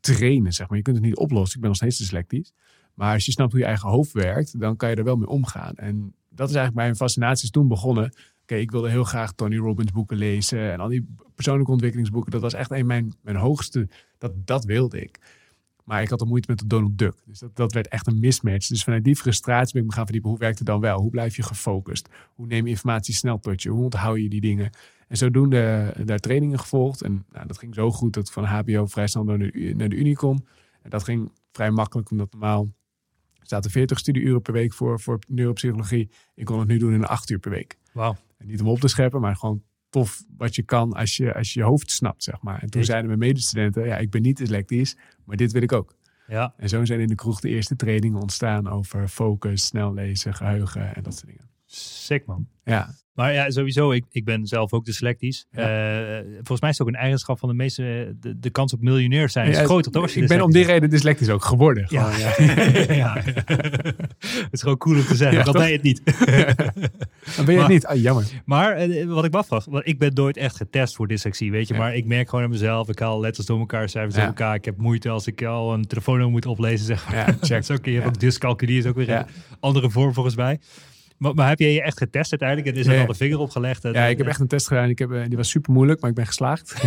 trainen, 0.00 0.52
zeg 0.52 0.68
maar. 0.68 0.76
Je 0.76 0.82
kunt 0.82 0.96
het 0.96 1.04
niet 1.04 1.16
oplossen. 1.16 1.54
Ik 1.54 1.60
ben 1.60 1.68
nog 1.68 1.78
steeds 1.78 1.98
dyslectisch. 1.98 2.52
Maar 2.94 3.12
als 3.12 3.24
je 3.24 3.32
snapt 3.32 3.52
hoe 3.52 3.60
je 3.60 3.66
eigen 3.66 3.88
hoofd 3.88 4.12
werkt, 4.12 4.60
dan 4.60 4.76
kan 4.76 4.90
je 4.90 4.96
er 4.96 5.04
wel 5.04 5.16
mee 5.16 5.28
omgaan. 5.28 5.74
En 5.74 6.14
dat 6.34 6.48
is 6.48 6.54
eigenlijk 6.54 6.86
mijn 6.86 6.96
fascinatie 6.96 7.50
toen 7.50 7.68
begonnen. 7.68 8.14
Oké, 8.42 8.54
ik 8.54 8.70
wilde 8.70 8.90
heel 8.90 9.04
graag 9.04 9.32
Tony 9.32 9.56
Robbins 9.56 9.92
boeken 9.92 10.16
lezen 10.16 10.72
en 10.72 10.80
al 10.80 10.88
die 10.88 11.14
persoonlijke 11.34 11.72
ontwikkelingsboeken. 11.72 12.30
Dat 12.30 12.40
was 12.40 12.54
echt 12.54 12.70
een 12.70 12.86
mijn, 12.86 13.14
mijn 13.22 13.36
hoogste, 13.36 13.88
dat, 14.18 14.32
dat 14.46 14.64
wilde 14.64 15.00
ik. 15.00 15.18
Maar 15.84 16.02
ik 16.02 16.08
had 16.08 16.20
er 16.20 16.26
moeite 16.26 16.50
met 16.50 16.58
de 16.58 16.66
Donald 16.66 16.98
Duck. 16.98 17.14
Dus 17.26 17.38
dat, 17.38 17.56
dat 17.56 17.72
werd 17.72 17.88
echt 17.88 18.06
een 18.06 18.18
mismatch. 18.18 18.68
Dus 18.68 18.84
vanuit 18.84 19.04
die 19.04 19.16
frustratie 19.16 19.72
ben 19.72 19.82
ik 19.82 19.88
me 19.88 19.94
gaan 19.94 20.04
verdiepen. 20.04 20.30
Hoe 20.30 20.38
werkt 20.38 20.58
het 20.58 20.66
dan 20.66 20.80
wel? 20.80 21.00
Hoe 21.00 21.10
blijf 21.10 21.36
je 21.36 21.42
gefocust? 21.42 22.08
Hoe 22.34 22.46
neem 22.46 22.64
je 22.64 22.70
informatie 22.70 23.14
snel 23.14 23.38
tot 23.38 23.62
je? 23.62 23.68
Hoe 23.68 23.84
onthoud 23.84 24.16
je 24.16 24.28
die 24.28 24.40
dingen? 24.40 24.70
En 25.08 25.16
zodoende 25.16 25.92
eh, 25.96 26.06
daar 26.06 26.18
trainingen 26.18 26.58
gevolgd. 26.58 27.02
En 27.02 27.24
nou, 27.32 27.46
dat 27.46 27.58
ging 27.58 27.74
zo 27.74 27.90
goed 27.90 28.14
dat 28.14 28.32
van 28.32 28.44
HBO 28.44 28.86
vrij 28.86 29.06
snel 29.06 29.24
naar 29.24 29.38
de, 29.38 29.72
naar 29.76 29.88
de 29.88 29.96
Unie 29.96 30.16
kon. 30.16 30.46
En 30.82 30.90
dat 30.90 31.04
ging 31.04 31.32
vrij 31.52 31.70
makkelijk, 31.70 32.10
omdat 32.10 32.32
normaal 32.32 32.72
zaten 33.48 33.70
40 33.70 33.98
studieuren 33.98 34.42
per 34.42 34.52
week 34.52 34.72
voor, 34.72 35.00
voor 35.00 35.18
neuropsychologie. 35.28 36.10
Ik 36.34 36.44
kon 36.44 36.58
het 36.58 36.68
nu 36.68 36.78
doen 36.78 36.92
in 36.92 37.04
8 37.04 37.30
uur 37.30 37.38
per 37.38 37.50
week. 37.50 37.78
Wauw. 37.92 38.16
Niet 38.38 38.60
om 38.60 38.68
op 38.68 38.80
te 38.80 38.88
scheppen, 38.88 39.20
maar 39.20 39.36
gewoon 39.36 39.62
tof 39.90 40.22
wat 40.36 40.54
je 40.54 40.62
kan 40.62 40.92
als 40.92 41.16
je 41.16 41.34
als 41.34 41.52
je, 41.52 41.60
je 41.60 41.66
hoofd 41.66 41.90
snapt, 41.90 42.22
zeg 42.22 42.42
maar. 42.42 42.54
En 42.54 42.60
toen 42.60 42.68
Jeetje. 42.80 42.84
zeiden 42.84 43.06
mijn 43.06 43.18
medestudenten, 43.18 43.86
ja, 43.86 43.96
ik 43.98 44.10
ben 44.10 44.22
niet 44.22 44.36
dyslectisch, 44.36 44.96
maar 45.24 45.36
dit 45.36 45.52
wil 45.52 45.62
ik 45.62 45.72
ook. 45.72 45.96
Ja, 46.26 46.54
En 46.56 46.68
zo 46.68 46.84
zijn 46.84 47.00
in 47.00 47.06
de 47.08 47.14
kroeg 47.14 47.40
de 47.40 47.48
eerste 47.48 47.76
trainingen 47.76 48.20
ontstaan 48.20 48.68
over 48.68 49.08
focus, 49.08 49.64
snel 49.66 49.94
lezen, 49.94 50.34
geheugen 50.34 50.94
en 50.94 51.02
dat 51.02 51.14
soort 51.14 51.26
dingen. 51.26 51.48
sick 51.66 52.26
man. 52.26 52.48
Ja, 52.64 52.94
Maar 53.14 53.32
ja, 53.32 53.50
sowieso, 53.50 53.92
ik, 53.92 54.04
ik 54.10 54.24
ben 54.24 54.46
zelf 54.46 54.72
ook 54.72 54.84
dyslectisch. 54.84 55.46
Eh, 55.50 55.66
volgens 56.34 56.60
mij 56.60 56.70
is 56.70 56.78
het 56.78 56.86
ook 56.86 56.92
een 56.94 57.00
eigenschap 57.00 57.38
van 57.38 57.48
de 57.48 57.54
meeste, 57.54 58.16
de, 58.20 58.38
de 58.38 58.50
kans 58.50 58.72
op 58.72 58.80
miljonair 58.80 59.28
zijn 59.28 59.48
is 59.48 59.56
Ja, 59.56 59.64
groter, 59.64 59.92
toch? 59.92 60.08
ik 60.10 60.28
ben 60.28 60.40
om 60.42 60.52
die 60.52 60.64
reden 60.64 60.90
dyslectisch 60.90 61.28
ook 61.28 61.44
geworden. 61.44 61.86
Ja. 61.88 62.10
Gewoon, 62.10 62.46
ja. 62.48 62.94
ja. 63.04 63.14
Het 63.46 64.48
is 64.50 64.60
gewoon 64.62 64.76
cool 64.78 64.96
om 64.96 65.04
te 65.04 65.14
zeggen, 65.14 65.44
dat 65.44 65.54
ben 65.54 65.66
je 65.66 65.72
het 65.72 65.82
niet. 65.82 66.02
Dan 67.36 67.44
ben 67.44 67.54
je 67.54 67.60
Maar- 67.60 67.60
het 67.60 67.68
niet. 67.68 67.86
Ah, 67.86 67.96
jammer. 68.02 68.24
Maar 68.44 68.72
eh, 68.76 69.04
wat 69.06 69.24
ik 69.24 69.32
me 69.32 69.38
afvraag, 69.38 69.64
want 69.64 69.86
ik 69.86 69.98
ben 69.98 70.10
nooit 70.14 70.36
echt 70.36 70.56
getest 70.56 70.94
voor 70.94 71.06
dyslexie, 71.08 71.50
weet 71.50 71.68
je. 71.68 71.74
Maar 71.74 71.94
ik 71.96 72.04
merk 72.06 72.28
gewoon 72.28 72.44
aan 72.44 72.50
mezelf, 72.50 72.88
ik 72.88 72.98
haal 72.98 73.20
letters 73.20 73.46
door 73.46 73.58
elkaar, 73.58 73.88
cijfers 73.88 74.14
door 74.14 74.24
elkaar. 74.24 74.54
Ik 74.54 74.64
heb 74.64 74.76
moeite 74.76 75.08
als 75.08 75.26
ik 75.26 75.42
al 75.44 75.72
een 75.74 75.86
telefoonnummer 75.86 76.32
moet 76.34 76.46
oplezen, 76.46 76.86
zeg 76.86 77.06
maar. 77.08 77.16
Ja, 77.16 77.24
Dat 77.32 77.36
check. 77.40 77.58
is 77.60 77.70
ook, 77.70 77.84
je 77.84 77.92
hebt 77.92 78.06
ook 78.06 78.20
dyscalculie, 78.20 78.78
is 78.78 78.86
ook 78.86 78.94
weer 78.96 79.10
een 79.10 79.26
andere 79.60 79.90
vorm 79.90 80.14
volgens 80.14 80.36
mij. 80.36 80.58
Maar, 81.16 81.34
maar 81.34 81.48
heb 81.48 81.58
jij 81.58 81.72
je 81.72 81.82
echt 81.82 81.98
getest 81.98 82.30
uiteindelijk? 82.30 82.68
En 82.74 82.80
is 82.80 82.86
er 82.86 82.94
Ja. 82.94 83.00
al 83.00 83.06
de 83.06 83.14
vinger 83.14 83.38
opgelegd? 83.38 83.82
Ja, 83.82 83.88
ik 84.04 84.16
heb 84.16 84.26
en- 84.26 84.32
echt 84.32 84.40
een 84.40 84.46
test 84.46 84.66
gedaan. 84.66 84.88
Ik 84.88 84.98
heb, 84.98 85.10
eh, 85.12 85.24
die 85.28 85.36
was 85.36 85.48
super 85.48 85.72
moeilijk, 85.72 86.00
maar 86.00 86.10
ik 86.10 86.16
ben 86.16 86.26
geslaagd. 86.26 86.72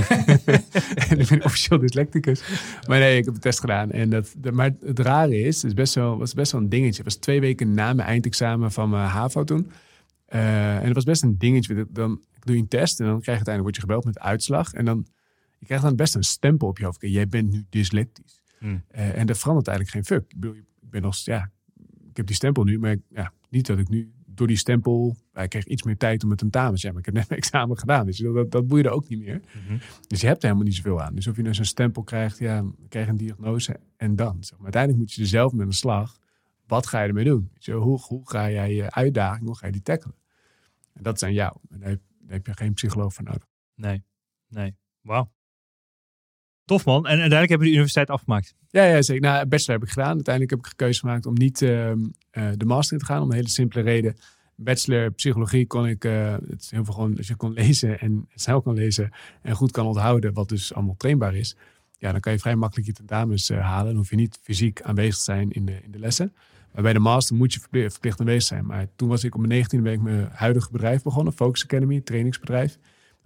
en 1.09 1.19
ik 1.19 1.27
ben 1.29 1.43
officieel 1.43 1.79
dyslecticus. 1.79 2.43
Maar 2.87 2.99
nee, 2.99 3.17
ik 3.17 3.25
heb 3.25 3.33
een 3.33 3.39
test 3.39 3.59
gedaan. 3.59 3.91
En 3.91 4.09
dat, 4.09 4.33
de- 4.37 4.51
maar 4.51 4.71
het 4.85 4.99
rare 4.99 5.39
is, 5.39 5.55
het 5.55 5.65
is 5.65 5.73
best 5.73 5.93
wel, 5.95 6.17
was 6.17 6.33
best 6.33 6.51
wel 6.51 6.61
een 6.61 6.69
dingetje. 6.69 6.95
Het 6.95 7.03
was 7.03 7.15
twee 7.15 7.39
weken 7.39 7.73
na 7.73 7.93
mijn 7.93 8.07
eindexamen 8.07 8.71
van 8.71 8.89
mijn 8.89 9.07
HAVO 9.09 9.43
toen. 9.43 9.71
Eh, 10.25 10.75
en 10.77 10.83
het 10.85 10.93
was 10.93 11.03
best 11.03 11.23
een 11.23 11.37
dingetje. 11.37 11.87
Dan 11.89 12.21
doe 12.43 12.55
je 12.55 12.61
een 12.61 12.67
test 12.67 12.99
en 12.99 13.05
dan 13.05 13.21
krijg 13.21 13.39
je 13.39 13.45
uiteindelijk 13.45 13.63
word 13.63 13.75
je 13.75 13.81
gebeld 13.81 14.05
met 14.05 14.19
uitslag. 14.19 14.73
En 14.73 14.85
dan 14.85 15.07
je 15.59 15.65
krijgt 15.65 15.83
dan 15.83 15.95
best 15.95 16.15
een 16.15 16.23
stempel 16.23 16.67
op 16.67 16.77
je 16.77 16.83
hoofd. 16.85 16.95
Oké, 16.97 17.07
jij 17.07 17.27
bent 17.27 17.51
nu 17.51 17.65
dyslectisch. 17.69 18.41
Hmm. 18.59 18.83
Eh, 18.87 19.17
en 19.17 19.25
dat 19.27 19.37
verandert 19.37 19.67
eigenlijk 19.67 19.97
geen 19.97 20.17
fuck. 20.17 20.25
Ik, 20.31 20.39
bedoel, 20.39 20.55
ik 20.55 20.63
ben 20.89 21.01
nog, 21.01 21.15
ja, 21.17 21.51
ik 22.09 22.17
heb 22.17 22.25
die 22.27 22.35
stempel 22.35 22.63
nu, 22.63 22.79
maar 22.79 22.91
ik- 22.91 23.01
ja, 23.09 23.31
niet 23.49 23.65
dat 23.67 23.77
ik 23.79 23.89
nu 23.89 24.11
door 24.37 24.47
die 24.47 24.57
stempel, 24.57 25.15
ik 25.33 25.49
kreeg 25.49 25.65
iets 25.65 25.83
meer 25.83 25.97
tijd 25.97 26.23
om 26.23 26.29
het 26.29 26.39
tentamen. 26.39 26.79
Ja, 26.81 26.89
maar 26.89 26.99
ik 26.99 27.05
heb 27.05 27.13
net 27.13 27.29
mijn 27.29 27.41
examen 27.41 27.77
gedaan, 27.77 28.05
dus 28.05 28.17
dat, 28.17 28.51
dat, 28.51 28.67
boeide 28.67 28.89
ook 28.89 29.09
niet 29.09 29.19
meer. 29.19 29.41
Mhm. 29.65 29.77
Dus 30.07 30.21
je 30.21 30.27
hebt 30.27 30.37
er 30.37 30.43
helemaal 30.43 30.67
niet 30.67 30.75
zoveel 30.75 31.01
aan. 31.01 31.15
Dus 31.15 31.27
of 31.27 31.35
je 31.35 31.41
nou 31.41 31.53
zo'n 31.53 31.65
stempel 31.65 32.03
krijgt, 32.03 32.37
ja, 32.37 32.65
krijg 32.89 33.07
een 33.07 33.17
diagnose 33.17 33.79
en 33.97 34.15
dan. 34.15 34.37
Zeg 34.39 34.53
maar. 34.57 34.63
Uiteindelijk 34.63 35.03
moet 35.03 35.13
je 35.13 35.21
er 35.21 35.27
zelf 35.27 35.53
met 35.53 35.67
een 35.67 35.73
slag. 35.73 36.17
Wat 36.67 36.87
ga 36.87 37.01
je 37.01 37.07
ermee 37.07 37.25
doen? 37.25 37.51
Je, 37.53 37.73
hoe, 37.73 37.99
hoe 38.01 38.29
ga 38.29 38.51
jij 38.51 38.73
je 38.73 38.91
uitdaging, 38.91 39.45
hoe 39.45 39.57
ga 39.57 39.65
je 39.65 39.71
die 39.71 39.81
tackelen? 39.81 40.15
En 40.93 41.03
dat 41.03 41.15
is 41.15 41.23
aan 41.23 41.33
jou. 41.33 41.57
En 41.69 41.79
daar 41.79 41.89
heb, 41.89 42.01
daar 42.19 42.33
heb 42.33 42.45
je 42.45 42.53
geen 42.53 42.73
psycholoog 42.73 43.13
voor 43.13 43.23
nodig. 43.23 43.47
Nee, 43.75 44.03
nee. 44.47 44.75
Wauw. 45.01 45.31
Tof 46.67 46.85
man. 46.85 47.05
En 47.05 47.09
uiteindelijk 47.09 47.49
heb 47.49 47.59
je 47.59 47.65
de 47.65 47.71
universiteit 47.71 48.09
afgemaakt. 48.09 48.55
Ja, 48.69 48.83
ja, 48.83 49.01
zeker. 49.01 49.21
Nou, 49.21 49.45
bachelor 49.45 49.79
heb 49.79 49.87
ik 49.87 49.93
gedaan. 49.93 50.13
Uiteindelijk 50.13 50.55
heb 50.55 50.59
ik 50.65 50.69
de 50.69 50.75
keuze 50.75 50.99
gemaakt 50.99 51.25
om 51.25 51.33
niet 51.33 51.61
ehm, 51.61 51.99
eh, 52.31 52.49
de 52.57 52.65
master 52.65 52.93
in 52.93 52.99
te 52.99 53.05
gaan. 53.05 53.21
Om 53.21 53.29
een 53.29 53.35
hele 53.35 53.49
simpele 53.49 53.83
reden. 53.83 54.15
Bachelor 54.55 55.11
psychologie 55.11 55.67
kon 55.67 55.87
ik, 55.87 56.05
eh, 56.05 56.31
het 56.49 56.61
is 56.61 56.71
heel 56.71 56.85
veel 56.85 56.93
gewoon, 56.93 57.17
als 57.17 57.27
je 57.27 57.35
kon 57.35 57.53
lezen 57.53 57.99
en 57.99 58.27
snel 58.35 58.61
kan 58.61 58.73
lezen 58.73 59.11
en 59.41 59.55
goed 59.55 59.71
kan 59.71 59.85
onthouden, 59.85 60.33
wat 60.33 60.49
dus 60.49 60.73
allemaal 60.73 60.95
trainbaar 60.97 61.35
is. 61.35 61.55
ja, 61.97 62.11
dan 62.11 62.19
kan 62.19 62.31
je 62.31 62.39
vrij 62.39 62.55
makkelijk 62.55 62.87
je 62.87 62.93
tentamens 62.93 63.49
eh, 63.49 63.59
halen. 63.59 63.85
Dan 63.85 63.95
hoef 63.95 64.09
je 64.09 64.15
niet 64.15 64.39
fysiek 64.41 64.81
aanwezig 64.81 65.17
te 65.17 65.23
zijn 65.23 65.51
in 65.51 65.65
de, 65.65 65.79
in 65.83 65.91
de 65.91 65.99
lessen. 65.99 66.33
Maar 66.73 66.83
bij 66.83 66.93
de 66.93 66.99
master 66.99 67.35
moet 67.35 67.53
je 67.53 67.59
verplicht, 67.59 67.91
verplicht 67.91 68.19
aanwezig 68.19 68.43
zijn. 68.43 68.65
Maar 68.65 68.87
toen 68.95 69.09
was 69.09 69.23
ik 69.23 69.35
op 69.35 69.47
mijn 69.47 69.63
19e 69.63 69.81
ben 69.81 69.93
ik 69.93 70.01
mijn 70.01 70.29
huidige 70.31 70.71
bedrijf 70.71 71.03
begonnen. 71.03 71.33
Focus 71.33 71.63
Academy, 71.63 72.01
trainingsbedrijf. 72.01 72.77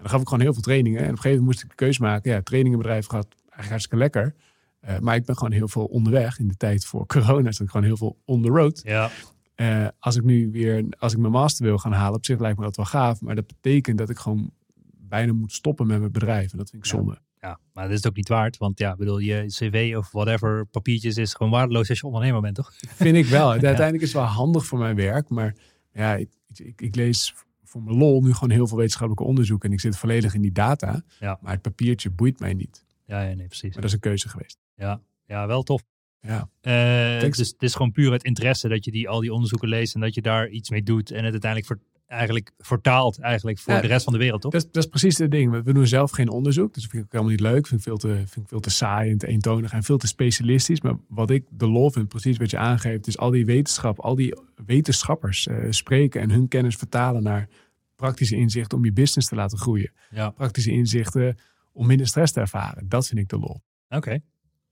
En 0.01 0.07
dan 0.07 0.09
gaf 0.09 0.21
ik 0.21 0.27
gewoon 0.27 0.43
heel 0.43 0.53
veel 0.53 0.61
trainingen. 0.61 0.99
En 0.99 1.05
op 1.05 1.11
een 1.11 1.15
gegeven 1.17 1.37
moment 1.37 1.53
moest 1.53 1.63
ik 1.63 1.69
de 1.69 1.75
keuze 1.83 2.01
maken. 2.01 2.31
Ja, 2.31 2.41
trainingenbedrijf 2.41 3.05
gaat 3.05 3.27
eigenlijk 3.35 3.69
hartstikke 3.69 3.97
lekker. 3.97 4.35
Eh, 4.79 4.99
maar 4.99 5.15
ik 5.15 5.25
ben 5.25 5.35
gewoon 5.37 5.51
heel 5.51 5.67
veel 5.67 5.85
onderweg. 5.85 6.39
In 6.39 6.47
de 6.47 6.55
tijd 6.57 6.85
voor 6.85 7.05
corona 7.13 7.51
zat 7.51 7.61
ik 7.65 7.69
gewoon 7.71 7.85
heel 7.85 7.97
veel 7.97 8.17
on 8.25 8.41
the 8.41 8.49
road. 8.49 8.81
Ja, 8.83 9.09
Eh, 9.55 9.87
als 9.99 10.15
ik 10.15 10.23
nu 10.23 10.51
weer, 10.51 10.85
als 10.97 11.13
ik 11.13 11.19
mijn 11.19 11.31
master 11.31 11.65
wil 11.65 11.77
gaan 11.77 11.91
halen, 11.93 12.15
op 12.15 12.25
zich 12.25 12.39
lijkt 12.39 12.57
me 12.57 12.63
dat 12.63 12.75
wel 12.75 12.85
gaaf. 12.85 13.21
Maar 13.21 13.35
dat 13.35 13.47
betekent 13.47 13.97
dat 13.97 14.09
ik 14.09 14.17
gewoon 14.17 14.51
bijna 14.97 15.33
moet 15.33 15.51
stoppen 15.53 15.87
met 15.87 15.99
mijn 15.99 16.11
bedrijf. 16.11 16.51
En 16.51 16.57
dat 16.57 16.69
vind 16.69 16.83
ik 16.83 16.89
zonde. 16.89 17.17
ja, 17.39 17.59
maar 17.73 17.83
dat 17.83 17.91
is 17.91 17.97
het 17.97 18.07
ook 18.07 18.15
niet 18.15 18.27
waard. 18.29 18.57
Want 18.57 18.79
ja, 18.79 18.95
bedoel, 18.95 19.17
je 19.19 19.43
cv 19.47 19.93
of 19.97 20.11
whatever, 20.11 20.65
papiertjes 20.65 21.17
is 21.17 21.33
gewoon 21.33 21.51
waardeloos 21.51 21.89
als 21.89 21.99
je 21.99 22.05
ondernemer 22.05 22.41
bent, 22.41 22.55
toch? 22.55 22.73
Vind 22.87 23.15
ik 23.15 23.25
wel. 23.25 23.51
Uiteindelijk 23.51 24.03
is 24.03 24.13
het 24.13 24.21
wel 24.21 24.29
handig 24.31 24.65
voor 24.65 24.79
mijn 24.79 24.95
werk. 24.95 25.29
Maar 25.29 25.55
ja, 25.93 26.15
ik, 26.15 26.29
ik, 26.53 26.81
ik 26.81 26.95
lees 26.95 27.33
voor 27.71 27.83
mijn 27.83 27.97
lol 27.97 28.21
nu 28.21 28.33
gewoon 28.33 28.49
heel 28.49 28.67
veel 28.67 28.77
wetenschappelijke 28.77 29.29
onderzoek. 29.29 29.63
En 29.63 29.71
ik 29.71 29.79
zit 29.79 29.97
volledig 29.97 30.33
in 30.33 30.41
die 30.41 30.51
data. 30.51 31.01
Ja. 31.19 31.39
Maar 31.41 31.51
het 31.51 31.61
papiertje 31.61 32.09
boeit 32.09 32.39
mij 32.39 32.53
niet. 32.53 32.85
Ja, 33.05 33.21
ja 33.21 33.35
nee, 33.35 33.47
precies. 33.47 33.71
Maar 33.73 33.81
dat 33.81 33.83
is 33.83 33.93
een 33.93 33.99
keuze 33.99 34.29
geweest. 34.29 34.57
Ja, 34.75 35.01
ja 35.25 35.47
wel 35.47 35.63
tof. 35.63 35.83
Ja, 36.21 36.49
Eh, 36.61 37.31
dus 37.31 37.49
het 37.49 37.63
is 37.63 37.75
gewoon 37.75 37.91
puur 37.91 38.11
het 38.11 38.23
interesse 38.23 38.67
dat 38.67 38.85
je 38.85 38.91
die, 38.91 39.09
al 39.09 39.19
die 39.19 39.33
onderzoeken 39.33 39.69
leest 39.69 39.95
en 39.95 40.01
dat 40.01 40.13
je 40.13 40.21
daar 40.21 40.49
iets 40.49 40.69
mee 40.69 40.83
doet. 40.83 41.11
En 41.11 41.23
het 41.23 41.31
uiteindelijk 41.31 41.65
voor, 41.65 41.79
eigenlijk 42.11 42.51
vertaalt 42.57 43.19
eigenlijk 43.19 43.59
voor 43.59 43.73
Ja, 43.73 43.81
de 43.81 43.87
rest 43.87 44.03
van 44.03 44.13
de 44.13 44.19
wereld, 44.19 44.41
toch? 44.41 44.51
dat, 44.51 44.63
is- 44.65 44.71
dat 44.71 44.83
is 44.83 44.89
precies 44.89 45.17
het 45.17 45.31
ding. 45.31 45.63
We, 45.63 45.73
doen 45.73 45.87
zelf 45.87 46.11
geen 46.11 46.29
onderzoek. 46.29 46.73
Dus 46.73 46.81
dat 46.83 46.91
vind 46.91 47.03
ik 47.03 47.07
ook 47.07 47.11
helemaal 47.21 47.31
niet 47.33 47.53
leuk. 47.53 47.67
Vind 47.67 47.79
ik 47.79 47.85
veel 47.87 47.97
te, 47.97 48.07
vind 48.15 48.35
ik 48.37 48.47
veel 48.47 48.59
te 48.59 48.69
saai 48.69 49.11
en 49.11 49.17
te 49.17 49.27
eentonig 49.27 49.71
en 49.73 49.83
veel 49.83 49.97
te 49.97 50.07
specialistisch. 50.07 50.81
Maar 50.81 50.95
wat 51.07 51.29
ik 51.29 51.45
de 51.49 51.67
lol 51.67 51.91
vind, 51.91 52.07
precies 52.07 52.37
wat 52.37 52.49
je 52.49 52.57
aangeeft, 52.57 53.07
is 53.07 53.17
al 53.17 53.29
die 53.29 53.45
wetenschap, 53.45 53.99
al 53.99 54.15
die 54.15 54.37
wetenschappers 54.65 55.47
eh, 55.47 55.57
spreken 55.69 56.21
en 56.21 56.29
hun 56.31 56.47
kennis 56.47 56.75
vertalen 56.75 57.23
naar 57.23 57.47
praktische 57.95 58.35
inzichten 58.35 58.77
om 58.77 58.85
je 58.85 58.93
business 58.93 59.27
te 59.27 59.35
laten 59.35 59.57
groeien. 59.57 59.91
Ja, 60.09 60.29
Praktische 60.29 60.71
inzichten 60.71 61.37
om 61.71 61.87
minder 61.87 62.07
stress 62.07 62.33
te 62.33 62.39
ervaren. 62.39 62.89
Dat 62.89 63.07
vind 63.07 63.19
ik 63.19 63.29
de 63.29 63.37
lol. 63.39 63.61
oké. 63.89 64.19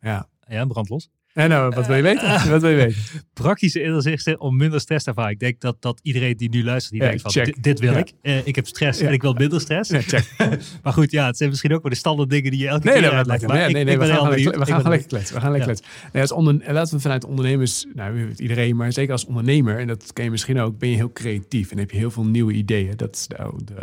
Ja. 0.02 0.28
Ja, 0.48 0.66
brandlos. 0.66 1.10
En 1.34 1.50
nou, 1.50 1.76
wat 1.76 1.88
wil 1.88 1.96
je 1.96 2.02
weten? 2.02 2.50
Wat 2.50 2.62
wil 2.62 2.70
je 2.70 2.76
weten? 2.76 3.02
Praktische 3.34 3.82
inzichten 3.84 4.40
om 4.40 4.58
minder 4.58 4.80
stress 4.80 5.04
te 5.04 5.10
ervaren. 5.10 5.32
Ik 5.32 5.40
denk 5.40 5.60
dat, 5.62 5.76
dat 5.80 6.00
iedereen 6.04 6.38
die 6.38 6.50
nu 6.50 6.64
luistert, 6.64 6.92
die 6.94 7.02
Ja, 7.02 7.08
denkt 7.08 7.22
van, 7.34 7.54
dit, 7.62 7.80
wil 7.80 7.92
Ja. 7.92 7.98
ik. 7.98 8.12
Eh, 8.22 8.48
ik 8.48 8.56
heb 8.56 8.68
stress 8.68 9.00
Ja. 9.00 9.08
en 9.08 9.14
ik 9.14 9.22
wil 9.22 9.34
minder 9.34 9.62
stress. 9.62 9.92
Check. 9.94 10.36
maar 10.84 10.94
goed, 10.94 11.12
ja, 11.12 11.26
het 11.26 11.38
zijn 11.38 11.50
misschien 11.50 11.74
ook 11.74 11.82
wel 11.82 11.92
de 11.92 11.98
standaard 11.98 12.30
dingen 12.30 12.52
die 12.52 12.60
je 12.60 12.68
elke 12.68 12.84
Nee, 12.86 12.94
keer 12.94 13.02
nee, 13.02 13.12
uitlegt. 13.12 13.48
nee, 13.48 13.58
nee, 13.58 13.68
ik- 13.68 13.74
nee, 13.74 13.98
we 13.98 14.06
gaan, 14.06 14.30
lekker- 14.30 14.60
we 14.60 14.66
gaan 14.66 15.06
kletsen. 15.08 15.36
We 15.36 15.42
gaan 15.42 15.52
lekker 15.52 15.68
kletsen. 15.70 15.88
Nee, 16.14 16.22
als 16.22 16.32
onder, 16.32 16.74
laten 16.74 16.96
we 16.96 17.02
vanuit 17.02 17.26
ondernemers, 17.26 17.86
nou, 17.94 18.32
iedereen, 18.36 18.76
maar 18.76 18.94
zeker 18.94 19.12
als 19.12 19.26
ondernemer, 19.26 19.80
en 19.80 19.88
dat 19.88 20.14
ken 20.14 20.24
je 20.24 20.32
misschien 20.32 20.60
ook, 20.60 20.78
ben 20.78 20.90
je 20.90 20.96
heel 20.96 21.12
creatief 21.12 21.72
en 21.72 21.78
heb 21.78 21.92
je 21.92 21.98
heel 21.98 22.12
veel 22.12 22.26
nieuwe 22.26 22.54
ideeën. 22.54 22.94
Dat 22.98 23.16
is 23.16 23.28
nou 23.38 23.60
de, 23.66 23.74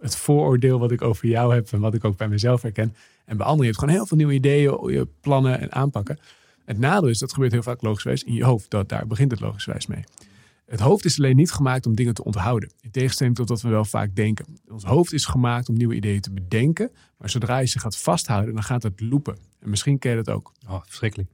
het 0.00 0.16
vooroordeel 0.16 0.78
wat 0.78 0.90
ik 0.90 1.02
over 1.02 1.28
jou 1.28 1.54
heb 1.54 1.68
en 1.72 1.80
wat 1.80 1.94
ik 1.94 2.04
ook 2.04 2.16
bij 2.16 2.28
mezelf 2.28 2.62
herken. 2.62 2.94
En 3.24 3.36
bij 3.36 3.46
anderen, 3.46 3.58
je 3.58 3.64
hebt 3.70 3.78
gewoon 3.78 3.94
heel 3.94 4.06
veel 4.06 4.16
nieuwe 4.16 4.32
ideeën, 4.32 4.92
je 4.92 5.06
plannen 5.20 5.60
en 5.60 5.72
aanpakken. 5.72 6.18
Het 6.66 6.78
nadeel 6.78 7.08
is, 7.08 7.18
dat 7.18 7.32
gebeurt 7.32 7.52
heel 7.52 7.62
vaak 7.62 7.82
logischwijs 7.82 8.22
in 8.22 8.34
je 8.34 8.44
hoofd. 8.44 8.70
Dat, 8.70 8.88
daar 8.88 9.06
begint 9.06 9.30
het 9.30 9.40
logischwijs 9.40 9.86
mee. 9.86 10.04
Het 10.66 10.80
hoofd 10.80 11.04
is 11.04 11.18
alleen 11.18 11.36
niet 11.36 11.52
gemaakt 11.52 11.86
om 11.86 11.94
dingen 11.94 12.14
te 12.14 12.24
onthouden. 12.24 12.72
In 12.80 12.90
tegenstelling 12.90 13.36
tot 13.36 13.48
wat 13.48 13.60
we 13.60 13.68
wel 13.68 13.84
vaak 13.84 14.14
denken. 14.14 14.46
Ons 14.68 14.84
hoofd 14.84 15.12
is 15.12 15.24
gemaakt 15.24 15.68
om 15.68 15.76
nieuwe 15.76 15.94
ideeën 15.94 16.20
te 16.20 16.32
bedenken. 16.32 16.90
Maar 17.18 17.30
zodra 17.30 17.58
je 17.58 17.66
ze 17.66 17.78
gaat 17.78 17.96
vasthouden, 17.96 18.54
dan 18.54 18.62
gaat 18.62 18.82
het 18.82 19.00
loopen. 19.00 19.36
En 19.60 19.70
misschien 19.70 19.98
ken 19.98 20.10
je 20.10 20.22
dat 20.22 20.34
ook. 20.34 20.52
Oh, 20.68 20.82
verschrikkelijk. 20.84 21.30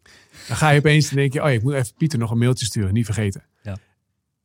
Dan 0.48 0.56
ga 0.56 0.70
je 0.70 0.78
opeens 0.78 1.10
en 1.10 1.16
denk 1.16 1.32
je, 1.32 1.42
oh 1.42 1.48
ja, 1.48 1.52
ik 1.52 1.62
moet 1.62 1.72
even 1.72 1.94
Pieter 1.96 2.18
nog 2.18 2.30
een 2.30 2.38
mailtje 2.38 2.64
sturen. 2.64 2.92
Niet 2.92 3.04
vergeten. 3.04 3.44
Ja. 3.62 3.76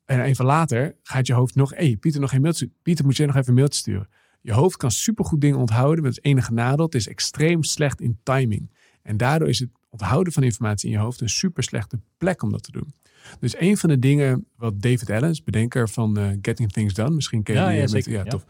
En 0.06 0.22
even 0.22 0.46
later 0.46 0.96
gaat 1.04 1.28
je 1.28 1.34
hoofd 1.34 1.56
nog, 1.56 1.70
hé, 1.70 1.86
hey, 1.86 1.96
Pieter 1.96 2.22
nog 2.22 2.30
geen 2.30 2.42
mailtje 2.42 2.66
sturen. 2.66 2.82
Pieter, 2.84 3.06
moet 3.06 3.18
jij 3.18 3.26
nog 3.26 3.36
even 3.36 3.50
een 3.50 3.56
mailtje 3.56 3.80
sturen. 3.80 4.10
Je 4.42 4.54
hoofd 4.54 4.78
kan 4.78 4.92
supergoed 4.92 5.42
dingen 5.42 5.60
onthouden. 5.60 6.04
Met 6.04 6.16
het 6.16 6.26
enige 6.26 6.54
nadeel, 6.54 6.86
het 6.86 6.96
is 6.96 7.08
extreem 7.08 7.64
slecht 7.64 8.02
in 8.02 8.20
timing. 8.24 8.72
En 9.02 9.18
daardoor 9.18 9.50
is 9.50 9.60
het 9.60 9.70
onthouden 9.90 10.34
van 10.34 10.44
informatie 10.44 10.90
in 10.90 10.96
je 10.98 11.02
hoofd 11.02 11.22
een 11.22 11.30
super 11.30 11.64
slechte 11.64 12.00
plek 12.18 12.44
om 12.44 12.52
dat 12.52 12.64
te 12.64 12.72
doen. 12.72 12.94
Dus 13.40 13.60
een 13.60 13.78
van 13.78 13.90
de 13.90 14.00
dingen 14.00 14.46
wat 14.56 14.82
David 14.82 15.10
Allen, 15.10 15.40
bedenker 15.44 15.90
van 15.90 16.18
eh, 16.18 16.28
Getting 16.42 16.72
Things 16.72 16.94
Done, 16.94 17.10
misschien 17.16 17.44
ken 17.44 17.56
je 17.56 17.62
Ja, 17.62 17.68
die, 17.68 17.78
ja, 17.78 17.86
eh, 17.86 17.92
met- 17.92 18.06
ja, 18.06 18.24
tof. 18.24 18.46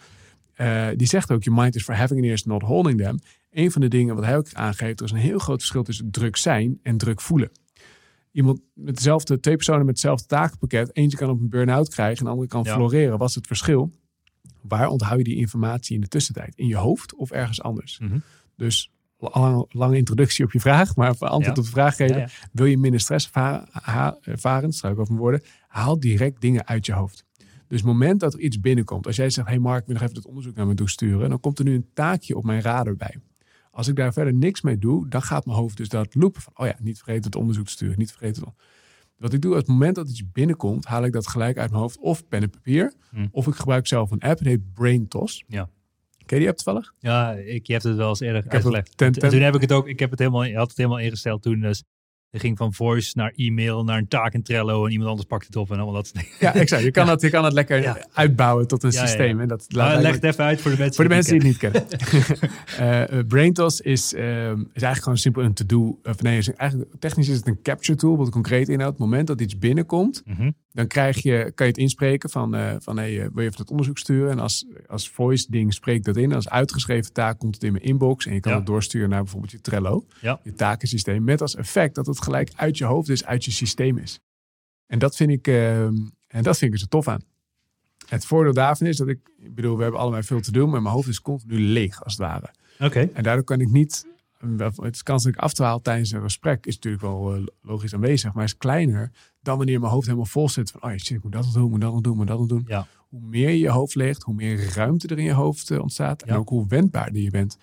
Eh, 0.54 0.88
die 0.96 1.08
zegt 1.08 1.32
ook, 1.32 1.44
your 1.44 1.62
mind 1.62 1.76
is 1.76 1.84
for 1.84 1.96
having 1.96 2.24
ears, 2.26 2.44
not 2.44 2.62
holding 2.62 2.98
them. 3.02 3.20
Een 3.52 3.72
van 3.72 3.82
de 3.82 3.88
dingen 3.88 4.16
wat 4.16 4.24
hij 4.26 4.38
ook 4.38 4.54
aangeeft, 4.54 5.00
er 5.00 5.06
is 5.06 5.12
een 5.12 5.18
heel 5.18 5.40
groot 5.40 5.58
verschil 5.60 5.84
tussen 5.84 6.12
druk 6.12 6.36
zijn 6.38 6.80
en 6.84 6.98
druk 6.98 7.22
voelen. 7.22 7.52
Iemand 8.32 8.60
met 8.74 8.96
dezelfde, 8.96 9.40
twee 9.40 9.56
personen 9.56 9.80
met 9.86 9.90
hetzelfde 9.90 10.26
takenpakket, 10.28 10.96
eentje 10.96 11.18
kan 11.18 11.30
op 11.30 11.40
een 11.40 11.50
burn-out 11.50 11.90
krijgen 11.90 12.18
en 12.18 12.24
de 12.24 12.30
andere 12.30 12.48
kan 12.48 12.64
Ja. 12.64 12.74
floreren. 12.74 13.18
Wat 13.18 13.30
is 13.30 13.36
het 13.36 13.48
verschil? 13.48 13.92
Waar 14.62 14.88
onthoud 14.88 15.18
je 15.18 15.24
die 15.24 15.36
informatie 15.36 15.96
in 15.96 16.02
de 16.02 16.08
tussentijd? 16.08 16.56
In 16.56 16.68
je 16.68 16.76
hoofd 16.76 17.16
of 17.16 17.32
ergens 17.32 17.62
anders? 17.62 18.00
Mhm. 18.00 18.18
Dus 18.56 18.92
lange, 19.18 19.66
lange 19.70 19.98
introductie 19.98 20.46
op 20.46 20.52
je 20.52 20.60
vraag, 20.60 20.96
maar 20.96 21.16
voor 21.16 21.28
antwoord 21.28 21.56
Ja. 21.56 21.62
op 21.62 21.68
de 21.68 21.74
vraag 21.74 21.96
geven. 21.96 22.18
Ja. 22.18 22.28
Wil 22.52 22.66
je 22.66 22.78
minder 22.78 23.00
stress 23.00 23.30
ervaren, 24.26 24.74
struik 24.74 25.00
over 25.00 25.08
mijn 25.14 25.24
woorden, 25.24 25.42
haal 25.68 26.00
direct 26.00 26.42
dingen 26.42 26.68
uit 26.68 26.86
je 26.86 26.94
hoofd. 26.94 27.26
Dus 27.68 27.78
het 27.80 27.88
moment 27.88 28.20
dat 28.20 28.34
er 28.34 28.40
iets 28.40 28.60
binnenkomt, 28.60 29.06
als 29.08 29.16
jij 29.16 29.30
zegt, 29.30 29.48
hey 29.48 29.60
Mark, 29.60 29.80
ik 29.80 29.86
wil 29.86 29.94
nog 29.96 30.04
even 30.04 30.16
het 30.16 30.26
onderzoek 30.26 30.56
naar 30.56 30.68
me 30.68 30.74
toe 30.74 30.90
sturen, 30.90 31.30
dan 31.30 31.40
komt 31.40 31.60
er 31.60 31.66
nu 31.66 31.74
een 31.76 31.90
taakje 31.94 32.36
op 32.38 32.44
mijn 32.44 32.62
radar 32.62 32.96
bij. 32.96 33.16
Als 33.72 33.88
ik 33.88 33.96
daar 33.96 34.14
verder 34.14 34.34
niks 34.34 34.62
mee 34.62 34.78
doe, 34.78 35.08
dan 35.10 35.22
gaat 35.22 35.46
mijn 35.46 35.58
hoofd 35.58 35.78
dus 35.78 35.90
dat 35.90 36.16
loopen 36.16 36.42
van, 36.42 36.54
oh 36.56 36.66
ja, 36.66 36.76
niet 36.80 36.98
vergeten 36.98 37.24
het 37.24 37.36
onderzoek 37.36 37.66
te 37.66 37.72
sturen, 37.72 37.98
niet 37.98 38.12
vergeten 38.12 38.44
het. 38.44 38.54
Wat 39.18 39.34
ik 39.34 39.42
doe, 39.42 39.52
op 39.52 39.58
het 39.58 39.68
moment 39.68 39.96
dat 39.96 40.10
iets 40.10 40.32
binnenkomt, 40.32 40.86
haal 40.86 41.04
ik 41.04 41.12
dat 41.14 41.28
gelijk 41.28 41.58
uit 41.58 41.70
mijn 41.70 41.82
hoofd, 41.82 41.98
of 42.00 42.28
pen 42.28 42.42
en 42.42 42.50
papier, 42.50 42.94
Hm. 43.10 43.28
of 43.32 43.48
ik 43.48 43.56
gebruik 43.56 43.88
zelf 43.88 44.12
een 44.12 44.20
app, 44.20 44.38
het 44.40 44.48
heet 44.48 44.74
BrainTos. 44.74 45.44
Ja. 45.48 45.70
Ken 46.28 46.38
je 46.38 46.44
die 46.44 46.48
app 46.54 46.58
toevallig? 46.58 46.94
Ja, 47.00 47.32
ik, 47.32 47.68
je 47.68 47.74
hebt 47.74 47.86
het 47.86 47.96
wel 47.96 48.10
eens 48.10 48.20
eerder 48.20 48.44
heb 48.44 48.54
uitgelegd. 48.54 48.88
het 48.88 48.98
ten- 48.98 49.08
En 49.08 49.14
ten- 49.14 49.30
toen 49.30 49.42
heb 49.42 49.56
ik 49.56 49.62
het 49.62 49.72
ook, 49.72 49.88
ik 49.88 50.00
heb 50.00 50.10
het 50.10 50.20
helemaal, 50.20 50.52
had 50.54 50.68
het 50.68 50.78
helemaal 50.78 51.00
ingesteld 51.00 51.42
toen. 51.42 51.60
Dus 51.60 51.84
het 52.32 52.42
ging 52.42 52.58
van 52.58 52.74
voice 52.74 53.12
naar 53.14 53.32
e-mail, 53.36 53.84
naar 53.84 53.98
een 53.98 54.08
taak 54.08 54.34
in 54.34 54.44
Trello 54.44 54.86
en 54.86 54.92
iemand 54.92 55.10
anders 55.10 55.28
pakt 55.28 55.46
het 55.46 55.56
op 55.56 55.72
en 55.72 55.76
allemaal 55.78 55.94
dat. 55.94 56.12
Ja, 56.40 56.54
exact. 56.56 56.84
Je 56.84 56.92
kan, 56.92 57.06
Ja. 57.06 57.12
het, 57.12 57.22
je 57.22 57.30
kan 57.30 57.44
het 57.44 57.54
lekker 57.54 57.82
Ja. 57.82 58.06
uitbouwen 58.14 58.68
tot 58.68 58.84
een 58.84 58.92
Ja, 58.92 59.06
systeem. 59.06 59.40
En 59.40 59.48
dat 59.48 59.66
laat 59.68 60.02
leg 60.02 60.14
het 60.14 60.24
even 60.24 60.44
uit 60.44 60.62
voor 60.62 60.72
de 60.72 60.78
mensen 60.78 60.96
Voor 60.96 61.04
de 61.04 61.10
mensen 61.16 61.40
die 61.40 61.50
het 61.52 61.62
het 61.62 61.74
niet 61.74 61.88
kennen. 62.10 62.50
Eh, 62.78 63.20
eh, 63.20 63.26
BrainTos 63.28 63.82
is, 63.82 64.14
ehm, 64.14 64.26
is 64.60 64.82
eigenlijk 64.82 65.04
gewoon 65.04 65.18
simpel 65.18 65.44
een 65.44 65.54
to-do. 65.54 66.00
Of 66.04 66.22
nee, 66.22 66.38
is 66.38 66.54
eigenlijk, 66.54 66.92
technisch 67.00 67.30
is 67.30 67.36
het 67.38 67.48
een 67.48 67.62
capture 67.62 67.98
tool. 67.98 68.18
Wat 68.18 68.30
concreet 68.30 68.70
inhoudt. 68.70 68.98
Het 68.98 69.02
moment 69.08 69.28
dat 69.28 69.42
iets 69.42 69.58
binnenkomt, 69.58 70.22
Mhm. 70.26 70.52
Dan 70.78 70.88
krijg 70.88 71.22
je, 71.22 71.52
kan 71.56 71.66
je 71.66 71.72
het 71.72 71.82
inspreken 71.82 72.30
van, 72.30 72.56
eh, 72.56 72.76
van 72.80 72.98
hey, 72.98 73.22
eh, 73.22 73.28
wil 73.34 73.44
je 73.44 73.48
even 73.50 73.62
het 73.62 73.70
onderzoek 73.70 73.98
sturen? 73.98 74.32
En 74.32 74.40
als, 74.40 74.66
als 74.88 75.10
voice 75.10 75.46
ding 75.50 75.74
spreekt 75.74 76.06
dat 76.06 76.18
in. 76.18 76.34
Als 76.34 76.50
uitgeschreven 76.50 77.14
taak 77.14 77.40
komt 77.40 77.54
het 77.54 77.64
in 77.64 77.72
mijn 77.72 77.84
inbox. 77.84 78.26
En 78.26 78.34
je 78.34 78.40
kan 78.40 78.52
Ja. 78.52 78.58
het 78.58 78.68
doorsturen 78.68 79.10
naar 79.10 79.22
bijvoorbeeld 79.22 79.52
je 79.52 79.62
Trello. 79.62 80.06
Ja. 80.22 80.40
Je 80.44 80.54
takensysteem. 80.54 81.24
Met 81.24 81.42
als 81.42 81.56
effect 81.56 81.96
dat 81.96 82.06
het 82.06 82.22
gelijk 82.22 82.52
uit 82.56 82.78
je 82.78 82.86
hoofd 82.86 83.10
is, 83.10 83.26
uit 83.26 83.46
je 83.46 83.52
systeem 83.52 83.98
is. 83.98 84.20
En 84.88 85.00
dat 85.00 85.16
vind 85.16 85.30
ik, 85.30 85.48
ehm, 85.48 85.96
en 86.28 86.44
dat 86.44 86.58
vind 86.58 86.62
ik 86.62 86.74
er 86.74 86.80
zo 86.80 86.86
tof 86.90 87.08
aan. 87.08 87.22
Het 88.08 88.26
voordeel 88.26 88.54
daarvan 88.54 88.88
is 88.88 88.98
dat 88.98 89.08
ik, 89.08 89.20
ik 89.40 89.56
bedoel, 89.56 89.76
we 89.78 89.82
hebben 89.82 90.00
allemaal 90.02 90.24
veel 90.24 90.42
te 90.42 90.52
doen, 90.52 90.70
maar 90.70 90.82
mijn 90.82 90.94
hoofd 90.94 91.08
is 91.08 91.22
continu 91.22 91.60
leeg 91.60 92.04
als 92.04 92.14
het 92.14 92.22
ware. 92.22 92.50
Oké. 92.80 93.10
En 93.14 93.24
daardoor 93.24 93.44
kan 93.44 93.60
ik 93.62 93.70
niet, 93.70 94.08
het 94.76 95.04
kans 95.04 95.24
dat 95.24 95.34
ik 95.34 95.40
afdwaal 95.40 95.82
tijdens 95.82 96.12
een 96.12 96.22
gesprek 96.22 96.66
is 96.66 96.76
natuurlijk 96.76 97.04
wel 97.04 97.36
eh, 97.36 97.42
logisch 97.62 97.94
aanwezig, 97.94 98.34
maar 98.34 98.44
is 98.44 98.58
kleiner 98.58 99.12
dan 99.48 99.58
wanneer 99.58 99.80
mijn 99.80 99.92
hoofd 99.92 100.06
helemaal 100.06 100.26
vol 100.28 100.50
zit 100.50 100.72
van, 100.72 100.84
oh 100.84 100.90
shit, 100.98 101.10
ik 101.10 101.24
moet 101.24 101.32
dat 101.32 101.54
doen, 101.54 101.70
moet 101.70 101.82
dat 101.82 102.04
doen, 102.04 102.18
moet 102.18 102.28
dat 102.28 102.50
doen. 102.50 102.64
Ja. 102.68 102.88
Hoe 103.10 103.22
meer 103.22 103.50
je 103.50 103.60
je 103.60 103.70
hoofd 103.70 103.96
leegt, 103.96 104.24
hoe 104.24 104.34
meer 104.36 104.74
ruimte 104.74 105.08
er 105.08 105.18
in 105.18 105.24
je 105.24 105.34
hoofd 105.34 105.72
eh, 105.72 105.82
ontstaat 105.82 106.22
en 106.24 106.36
ook 106.36 106.50
hoe 106.50 106.68
wendbaarder 106.68 107.22
je 107.22 107.30
bent 107.32 107.58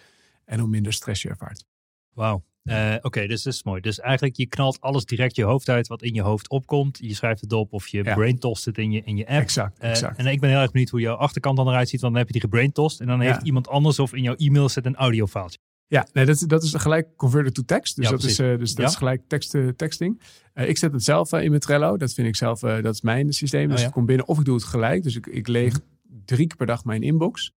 en 0.45 0.59
hoe 0.59 0.69
minder 0.69 0.93
stress 0.93 1.23
je 1.23 1.29
ervaart. 1.29 1.65
Wauw. 2.13 2.43
Eh, 2.63 2.95
Oké, 3.03 3.27
dus 3.27 3.43
dat 3.43 3.53
is 3.53 3.63
mooi. 3.63 3.81
Dus 3.81 4.01
eigenlijk 4.01 4.37
je 4.37 4.47
knalt 4.47 4.81
alles 4.81 5.05
direct 5.05 5.37
je 5.37 5.43
hoofd 5.45 5.69
uit 5.69 5.87
wat 5.87 6.03
in 6.03 6.15
je 6.15 6.23
hoofd 6.23 6.49
opkomt. 6.49 6.99
Je 7.01 7.15
schrijft 7.15 7.41
het 7.41 7.53
op 7.53 7.73
of 7.73 7.89
je 7.89 8.05
Ja. 8.05 8.15
braintost 8.15 8.65
het 8.65 8.79
in 8.79 8.91
je, 8.91 9.03
in 9.05 9.17
je 9.17 9.27
app. 9.27 9.41
Exact, 9.43 9.79
Eh, 9.79 9.91
exact. 9.91 10.19
en 10.19 10.27
ik 10.27 10.41
ben 10.41 10.51
heel 10.51 10.59
erg 10.59 10.71
benieuwd 10.71 10.91
hoe 10.91 11.01
jouw 11.01 11.15
achterkant 11.17 11.57
dan 11.57 11.69
eruit 11.69 11.89
ziet. 11.89 12.01
Want 12.01 12.13
dan 12.13 12.23
heb 12.25 12.33
je 12.33 12.41
die 12.41 12.51
gebraintost. 12.51 13.01
En 13.01 13.07
dan 13.07 13.21
heeft 13.21 13.43
iemand 13.43 13.69
anders 13.69 13.99
of 13.99 14.15
in 14.15 14.23
jouw 14.23 14.35
e-mail 14.35 14.69
zit 14.69 14.87
een 14.87 14.97
audiofaaltje. 14.97 15.59
Ja, 15.87 16.07
nee, 16.13 16.25
dat, 16.25 16.35
is- 16.35 16.41
dat 16.41 16.63
is 16.63 16.75
gelijk 16.75 17.09
converted 17.17 17.55
to 17.55 17.63
text. 17.67 17.97
Dus 17.97 18.05
Ja, 18.05 18.11
dat, 18.11 18.23
is, 18.23 18.39
eh, 18.39 18.59
dus 18.59 18.75
dat 18.75 18.85
Ja. 18.85 18.91
is 18.91 18.97
gelijk 18.97 19.23
tekst, 19.29 19.55
eh, 19.55 19.69
texting. 19.69 20.21
Eh, 20.53 20.69
ik 20.69 20.79
zet 20.79 20.93
het 20.93 21.03
zelf 21.05 21.33
in 21.33 21.49
mijn 21.49 21.61
Trello. 21.61 21.97
Dat 21.97 22.13
vind 22.13 22.29
ik 22.29 22.37
zelf, 22.37 22.61
dat 22.61 22.95
is 22.95 23.01
mijn 23.01 23.33
systeem. 23.33 23.63
Dus 23.65 23.73
Oh, 23.73 23.79
ja. 23.79 23.85
het 23.85 23.95
komt 23.95 24.07
binnen 24.07 24.27
of 24.29 24.39
ik 24.39 24.45
doe 24.45 24.55
het 24.55 24.65
gelijk. 24.65 25.03
Dus 25.03 25.17
ik, 25.17 25.27
ik 25.27 25.47
leeg 25.49 25.81
drie 26.25 26.47
keer 26.47 26.57
per 26.57 26.67
dag 26.67 26.85
mijn 26.85 27.03
inbox. 27.03 27.53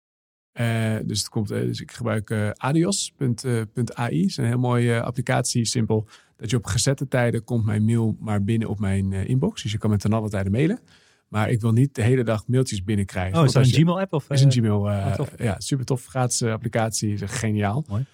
Dus, 1.05 1.19
het 1.19 1.29
komt, 1.29 1.47
dus 1.47 1.81
ik 1.81 1.91
gebruik 1.91 2.31
adios.ai. 2.57 4.21
Het 4.21 4.29
is 4.29 4.37
een 4.37 4.45
heel 4.45 4.57
mooie 4.59 5.01
applicatie, 5.03 5.65
simpel. 5.65 6.07
Dat 6.37 6.49
je 6.49 6.57
op 6.57 6.65
gezette 6.65 7.07
tijden 7.07 7.43
komt 7.43 7.65
mijn 7.65 7.85
mail 7.85 8.15
maar 8.19 8.43
binnen 8.43 8.67
op 8.69 8.79
mijn 8.79 9.13
inbox. 9.13 9.61
Dus 9.61 9.71
je 9.71 9.77
kan 9.77 9.89
met 9.89 9.99
ten 9.99 10.13
alle 10.13 10.29
tijden 10.29 10.51
mailen. 10.51 10.79
Maar 11.27 11.49
ik 11.49 11.61
wil 11.61 11.71
niet 11.71 11.95
de 11.95 12.01
hele 12.01 12.23
dag 12.23 12.47
mailtjes 12.47 12.83
binnenkrijgen. 12.83 13.39
Oh, 13.39 13.45
is 13.45 13.51
dat 13.51 13.63
een 13.63 13.69
je- 13.69 13.75
Gmail 13.75 13.99
app? 13.99 14.13
Of, 14.13 14.29
is 14.29 14.41
een 14.41 14.51
Gmail. 14.51 15.13
tof. 15.15 15.31
ja, 15.37 15.55
super 15.59 15.85
tof. 15.85 16.05
Gratis 16.05 16.41
applicatie. 16.43 17.13
Is 17.13 17.21
geniaal. 17.25 17.83
Mooi. 17.87 18.05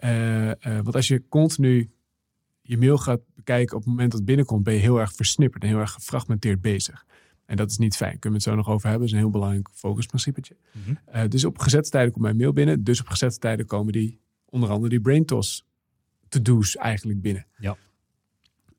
Eh, 0.00 0.50
eh, 0.50 0.56
want 0.62 0.94
als 0.94 1.08
je 1.08 1.22
continu 1.28 1.90
je 2.62 2.78
mail 2.78 2.98
gaat 2.98 3.20
bekijken 3.34 3.76
op 3.76 3.82
het 3.82 3.90
moment 3.90 4.10
dat 4.10 4.20
het 4.20 4.28
binnenkomt, 4.28 4.64
ben 4.64 4.74
je 4.74 4.80
heel 4.80 5.00
erg 5.00 5.12
versnipperd 5.12 5.62
en 5.62 5.68
heel 5.68 5.78
erg 5.78 5.92
gefragmenteerd 5.92 6.60
bezig. 6.60 7.06
En 7.44 7.56
dat 7.56 7.70
is 7.70 7.78
niet 7.78 7.96
fijn. 7.96 8.18
Kunnen 8.18 8.40
we 8.40 8.44
het 8.44 8.54
zo 8.54 8.54
nog 8.54 8.68
over 8.68 8.88
hebben. 8.88 9.00
Dat 9.00 9.08
is 9.08 9.12
een 9.12 9.22
heel 9.22 9.30
belangrijk 9.30 9.68
focusprincipetje. 9.74 10.56
Mhm. 10.72 10.94
Eh, 11.04 11.28
dus 11.28 11.44
op 11.44 11.58
gezette 11.58 11.90
tijden 11.90 12.12
komt 12.12 12.24
mijn 12.24 12.36
mail 12.36 12.52
binnen. 12.52 12.84
Dus 12.84 13.00
op 13.00 13.08
gezette 13.08 13.38
tijden 13.38 13.66
komen 13.66 13.92
die, 13.92 14.20
onder 14.44 14.70
andere 14.70 14.88
die 14.88 15.00
brain 15.00 15.24
toss 15.24 15.64
to-do's 16.28 16.76
eigenlijk 16.76 17.20
binnen. 17.20 17.46
Ja. 17.58 17.76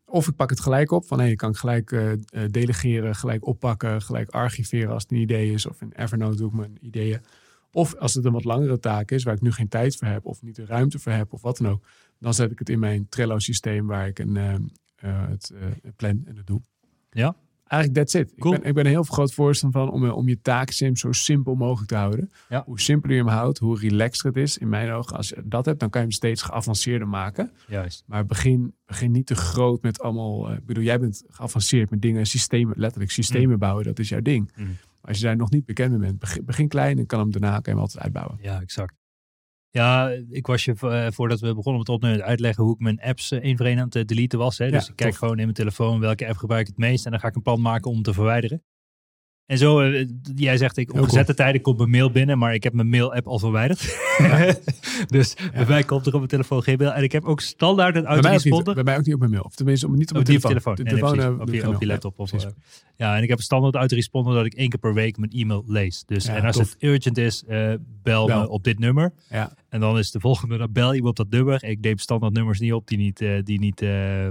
Of 0.05 0.27
ik 0.27 0.35
pak 0.35 0.49
het 0.49 0.59
gelijk 0.59 0.91
op. 0.91 1.05
Van 1.05 1.19
hé, 1.19 1.25
je 1.25 1.35
kan 1.35 1.49
ik 1.49 1.57
gelijk 1.57 2.17
delegeren, 2.51 3.15
gelijk 3.15 3.45
oppakken, 3.45 4.01
gelijk 4.01 4.29
archiveren 4.29 4.93
als 4.93 5.03
het 5.03 5.11
een 5.11 5.17
idee 5.17 5.51
is. 5.51 5.65
Of 5.65 5.81
in 5.81 5.91
Evernote 5.95 6.37
doe 6.37 6.47
ik 6.47 6.53
mijn 6.53 6.77
ideeën. 6.81 7.21
Of 7.71 7.95
als 7.95 8.13
het 8.13 8.25
een 8.25 8.31
wat 8.31 8.43
langere 8.43 8.79
taak 8.79 9.11
is, 9.11 9.23
waar 9.23 9.33
ik 9.33 9.41
nu 9.41 9.51
geen 9.51 9.67
tijd 9.67 9.95
voor 9.95 10.07
heb, 10.07 10.25
of 10.25 10.41
niet 10.41 10.55
de 10.55 10.65
ruimte 10.65 10.99
voor 10.99 11.11
heb, 11.11 11.33
of 11.33 11.41
wat 11.41 11.57
dan 11.57 11.71
ook. 11.71 11.85
Dan 12.19 12.33
zet 12.33 12.51
ik 12.51 12.59
het 12.59 12.69
in 12.69 12.79
mijn 12.79 13.09
Trello-systeem 13.09 13.87
waar 13.87 14.07
ik 14.07 14.19
een, 14.19 14.37
eh, 14.37 14.53
eh, 14.95 15.27
het 15.27 15.49
eh, 15.49 15.91
plan 15.95 16.21
en 16.25 16.37
het 16.37 16.47
doe. 16.47 16.61
Ja. 17.09 17.35
Eigenlijk 17.71 18.01
that's 18.01 18.13
it. 18.13 18.33
Cool. 18.39 18.53
Ik, 18.53 18.59
ben, 18.59 18.69
ik 18.69 18.75
ben 18.75 18.85
er 18.85 18.89
heel 18.89 19.03
groot 19.03 19.33
voorstander 19.33 19.81
van 19.81 19.91
om, 19.91 20.05
eh, 20.05 20.15
om 20.15 20.27
je 20.27 20.41
taaksim 20.41 20.95
zo 20.95 21.11
simpel 21.11 21.55
mogelijk 21.55 21.89
te 21.89 21.95
houden. 21.95 22.31
Ja. 22.49 22.63
Hoe 22.65 22.79
simpeler 22.79 23.15
je 23.15 23.23
hem 23.23 23.31
houdt, 23.31 23.57
hoe 23.57 23.79
relaxed 23.79 24.23
het 24.23 24.35
is. 24.35 24.57
In 24.57 24.69
mijn 24.69 24.91
ogen, 24.91 25.17
als 25.17 25.29
je 25.29 25.41
dat 25.43 25.65
hebt, 25.65 25.79
dan 25.79 25.89
kan 25.89 26.01
je 26.01 26.07
hem 26.07 26.15
steeds 26.15 26.41
geavanceerder 26.41 27.07
maken. 27.07 27.51
Juist. 27.67 28.03
Maar 28.07 28.25
begin, 28.25 28.73
begin 28.85 29.11
niet 29.11 29.25
te 29.25 29.35
groot 29.35 29.81
met 29.81 30.01
allemaal... 30.01 30.51
ik 30.51 30.65
bedoel, 30.65 30.83
jij 30.83 30.99
bent 30.99 31.23
geavanceerd 31.29 31.89
met 31.89 32.01
dingen, 32.01 32.25
systemen, 32.25 32.73
letterlijk 32.77 33.11
systemen 33.11 33.59
bouwen. 33.59 33.83
Dat 33.83 33.99
is 33.99 34.09
jouw 34.09 34.21
ding. 34.21 34.51
Mm. 34.55 34.77
Als 35.01 35.17
je 35.17 35.23
daar 35.23 35.35
nog 35.35 35.49
niet 35.51 35.65
bekend 35.65 35.91
mee 35.91 35.99
bent, 35.99 36.19
begin, 36.19 36.45
begin 36.45 36.67
klein 36.67 36.97
en 36.97 37.05
kan 37.05 37.19
hem 37.19 37.31
daarna 37.31 37.51
kan 37.51 37.61
je 37.63 37.69
hem 37.69 37.79
altijd 37.79 38.03
uitbouwen. 38.03 38.37
Ja, 38.41 38.61
exact. 38.61 38.93
Ja, 39.69 40.09
ik 40.29 40.47
was 40.47 40.65
je 40.65 40.73
eh, 40.79 41.07
voordat 41.11 41.39
we 41.39 41.53
begonnen 41.55 41.79
met 41.79 41.89
opnemen 41.89 42.23
uitleggen 42.23 42.63
hoe 42.63 42.73
ik 42.73 42.79
mijn 42.79 43.01
apps 43.01 43.31
eh, 43.31 43.39
één 43.39 43.57
voor 43.57 43.65
één 43.65 43.77
aan 43.77 43.85
het 43.85 43.95
eh, 43.95 44.05
deleten 44.05 44.39
was. 44.39 44.57
Hè. 44.57 44.69
Dus 44.69 44.83
Ja, 44.85 44.89
ik 44.89 44.95
kijk 44.95 45.09
tof. 45.09 45.19
gewoon 45.19 45.37
in 45.37 45.43
mijn 45.43 45.55
telefoon 45.55 45.99
welke 45.99 46.27
app 46.27 46.37
gebruik 46.37 46.61
ik 46.61 46.67
het 46.67 46.77
meest 46.77 47.05
en 47.05 47.11
dan 47.11 47.19
ga 47.19 47.27
ik 47.27 47.35
een 47.35 47.41
plan 47.41 47.61
maken 47.61 47.91
om 47.91 48.01
te 48.01 48.13
verwijderen. 48.13 48.63
En 49.51 49.57
zo, 49.57 49.79
eh, 49.79 50.07
jij 50.35 50.57
zegt 50.57 50.77
ik 50.77 50.93
op 50.93 51.03
gezette 51.03 51.33
tijden 51.33 51.61
komt 51.61 51.77
mijn 51.77 51.89
mail 51.89 52.11
binnen, 52.11 52.37
maar 52.37 52.53
ik 52.53 52.63
heb 52.63 52.73
mijn 52.73 52.89
mail-app 52.89 53.27
al 53.27 53.39
verwijderd. 53.39 53.79
dus 55.07 55.35
bij 55.53 55.65
mij 55.67 55.83
komt 55.83 56.01
er 56.01 56.11
op 56.11 56.17
mijn 56.17 56.27
telefoon 56.27 56.63
geen 56.63 56.77
mail. 56.77 56.93
En 56.93 57.03
ik 57.03 57.11
heb 57.11 57.23
ook 57.23 57.41
standaard 57.41 57.95
een 57.95 58.05
autoresponder. 58.05 58.73
bij 58.73 58.83
mij 58.83 58.97
ook 58.97 59.05
niet 59.05 59.13
op 59.13 59.19
mijn 59.19 59.31
mail. 59.31 59.43
Of 59.43 59.55
tenminste, 59.55 59.89
niet 59.89 60.07
op 60.07 60.13
mijn 60.13 60.25
op 60.27 60.31
je 60.31 60.39
telefoon. 60.39 60.75
De 60.75 60.83
Nee, 60.83 60.93
nee, 60.93 61.01
telefoon, 61.01 61.35
eh, 61.35 61.41
op, 61.41 61.53
je, 61.53 61.67
op 61.67 61.83
laptop. 61.83 62.19
Of, 62.19 62.29
precies. 62.29 62.49
eh, 62.49 62.55
ja, 62.95 63.17
en 63.17 63.23
ik 63.23 63.29
heb 63.29 63.37
een 63.37 63.43
standaard 63.43 63.75
autoresponder 63.75 64.33
dat 64.33 64.45
ik 64.45 64.53
één 64.53 64.69
keer 64.69 64.79
per 64.79 64.93
week 64.93 65.17
mijn 65.17 65.31
e-mail 65.31 65.63
lees. 65.67 66.03
Dus 66.05 66.25
Ja, 66.25 66.35
en 66.35 66.45
als 66.45 66.55
tof. 66.55 66.69
het 66.69 66.83
urgent 66.83 67.17
is, 67.17 67.43
eh, 67.47 67.73
bel, 68.03 68.25
Bel. 68.25 68.39
me 68.39 68.49
op 68.49 68.63
dit 68.63 68.79
nummer. 68.79 69.13
Ja. 69.29 69.53
En 69.69 69.79
dan 69.79 69.97
is 69.97 70.11
de 70.11 70.19
volgende, 70.19 70.57
dan 70.57 70.71
bel 70.71 70.93
je 70.93 71.01
me 71.01 71.07
op 71.07 71.15
dat 71.15 71.29
nummer. 71.29 71.63
Ik 71.63 71.81
neem 71.81 71.97
standaard 71.97 72.33
nummers 72.33 72.59
niet 72.59 72.73
op 72.73 72.87
die 72.87 72.97
niet, 72.97 73.17
die 73.43 73.59
niet, 73.59 73.83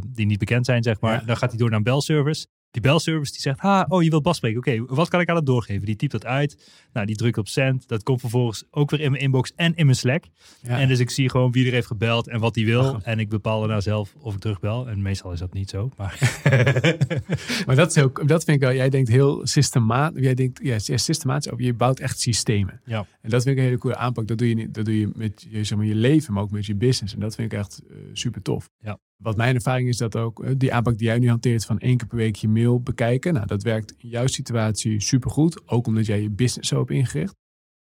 die 0.07 0.27
niet 0.27 0.39
bekend 0.39 0.67
zijn, 0.67 0.83
zeg 0.83 1.00
maar. 1.00 1.21
Ja. 1.21 1.27
Dan 1.27 1.37
gaat 1.37 1.50
hij 1.50 1.59
door 1.59 1.69
naar 1.69 1.79
een 1.79 1.85
belservice. 1.85 2.47
Die 2.71 2.83
belservice 2.83 3.33
die 3.33 3.41
zegt, 3.41 3.61
ah, 3.61 3.85
oh, 3.89 4.03
je 4.03 4.11
wilt 4.11 4.23
Bas 4.23 4.37
spreken. 4.37 4.59
Oké, 4.59 4.95
wat 4.95 5.09
kan 5.09 5.21
ik 5.21 5.29
aan 5.29 5.37
het 5.37 5.47
doorgeven? 5.47 5.87
Die 5.87 5.97
typt 5.97 6.12
dat 6.12 6.27
uit. 6.27 6.71
Nou, 6.93 7.07
die 7.07 7.17
drukt 7.17 7.39
op 7.39 7.49
send. 7.49 7.89
Dat 7.89 8.03
komt 8.03 8.21
vervolgens 8.21 8.65
ook 8.71 8.91
weer 8.91 9.00
in 9.00 9.11
mijn 9.11 9.23
inbox 9.23 9.53
en 9.57 9.75
in 9.75 9.85
mijn 9.85 9.97
Slack. 9.97 10.25
Ja. 10.62 10.79
En 10.79 10.89
dus 10.89 10.99
ik 10.99 11.11
zie 11.11 11.31
gewoon 11.31 11.53
wie 11.53 11.67
er 11.67 11.73
heeft 11.73 11.87
gebeld 11.87 12.29
en 12.29 12.41
wat 12.41 12.55
hij 12.55 12.65
wil. 12.65 12.95
Ach. 12.95 13.03
En 13.03 13.19
ik 13.19 13.29
bepaal 13.29 13.59
daarna 13.61 13.81
zelf 13.81 14.15
of 14.19 14.35
ik 14.35 14.41
terugbel. 14.41 14.89
En 14.89 15.03
meestal 15.03 15.33
is 15.33 15.39
dat 15.39 15.53
niet 15.53 15.71
zo. 15.71 15.91
Maar 15.97 16.19
Maar 17.67 17.77
dat, 17.77 17.97
is 17.97 18.03
ook, 18.03 18.29
dat 18.29 18.45
vind 18.45 18.57
ik 18.57 18.62
wel, 18.62 18.75
jij 18.75 18.89
denkt 18.89 19.09
heel 19.09 19.47
systematisch, 19.47 20.23
jij 20.23 20.35
denkt 20.35 20.61
ja, 20.62 20.79
systematisch 20.79 21.53
over, 21.53 21.65
je 21.65 21.75
bouwt 21.75 21.99
echt 21.99 22.21
systemen. 22.21 22.81
Ja. 22.85 23.07
En 23.21 23.31
dat 23.31 23.43
vind 23.43 23.55
ik 23.55 23.61
een 23.61 23.69
hele 23.69 23.79
coole 23.79 23.97
aanpak. 23.97 24.27
Dat 24.27 24.39
doe 24.39 24.49
je, 24.49 24.55
niet, 24.55 24.75
dat 24.75 24.85
doe 24.85 24.99
je 24.99 25.11
met 25.15 25.47
je, 25.50 25.65
zeg 25.65 25.79
maar, 25.79 25.87
je 25.87 25.95
leven, 25.95 26.35
maar 26.35 26.43
ook 26.43 26.50
met 26.50 26.67
je 26.67 26.75
business. 26.75 27.15
En 27.15 27.21
dat 27.21 27.35
vind 27.35 27.53
ik 27.53 27.59
echt 27.59 27.83
eh, 27.91 27.97
super 28.12 28.43
tof. 28.43 28.71
Ja. 28.81 28.99
Wat 29.23 29.37
mijn 29.37 29.55
ervaring 29.55 29.89
is 29.89 29.97
dat 29.97 30.17
ook, 30.17 30.45
eh, 30.45 30.50
die 30.57 30.73
aanpak 30.75 30.99
die 30.99 31.07
jij 31.07 31.19
nu 31.19 31.29
hanteert 31.29 31.65
van 31.65 31.79
één 31.79 31.97
keer 31.97 32.07
per 32.07 32.17
week 32.17 32.37
je 32.37 32.49
mail 32.49 32.81
bekijken. 32.81 33.35
Nou, 33.35 33.47
dat 33.47 33.62
werkt 33.62 33.95
in 33.99 34.09
jouw 34.09 34.27
situatie 34.27 35.00
supergoed. 35.00 35.69
Ook 35.69 35.87
omdat 35.87 36.06
jij 36.06 36.23
je 36.23 36.30
business 36.30 36.69
zo 36.69 36.78
hebt 36.78 36.91
ingericht. 36.91 37.37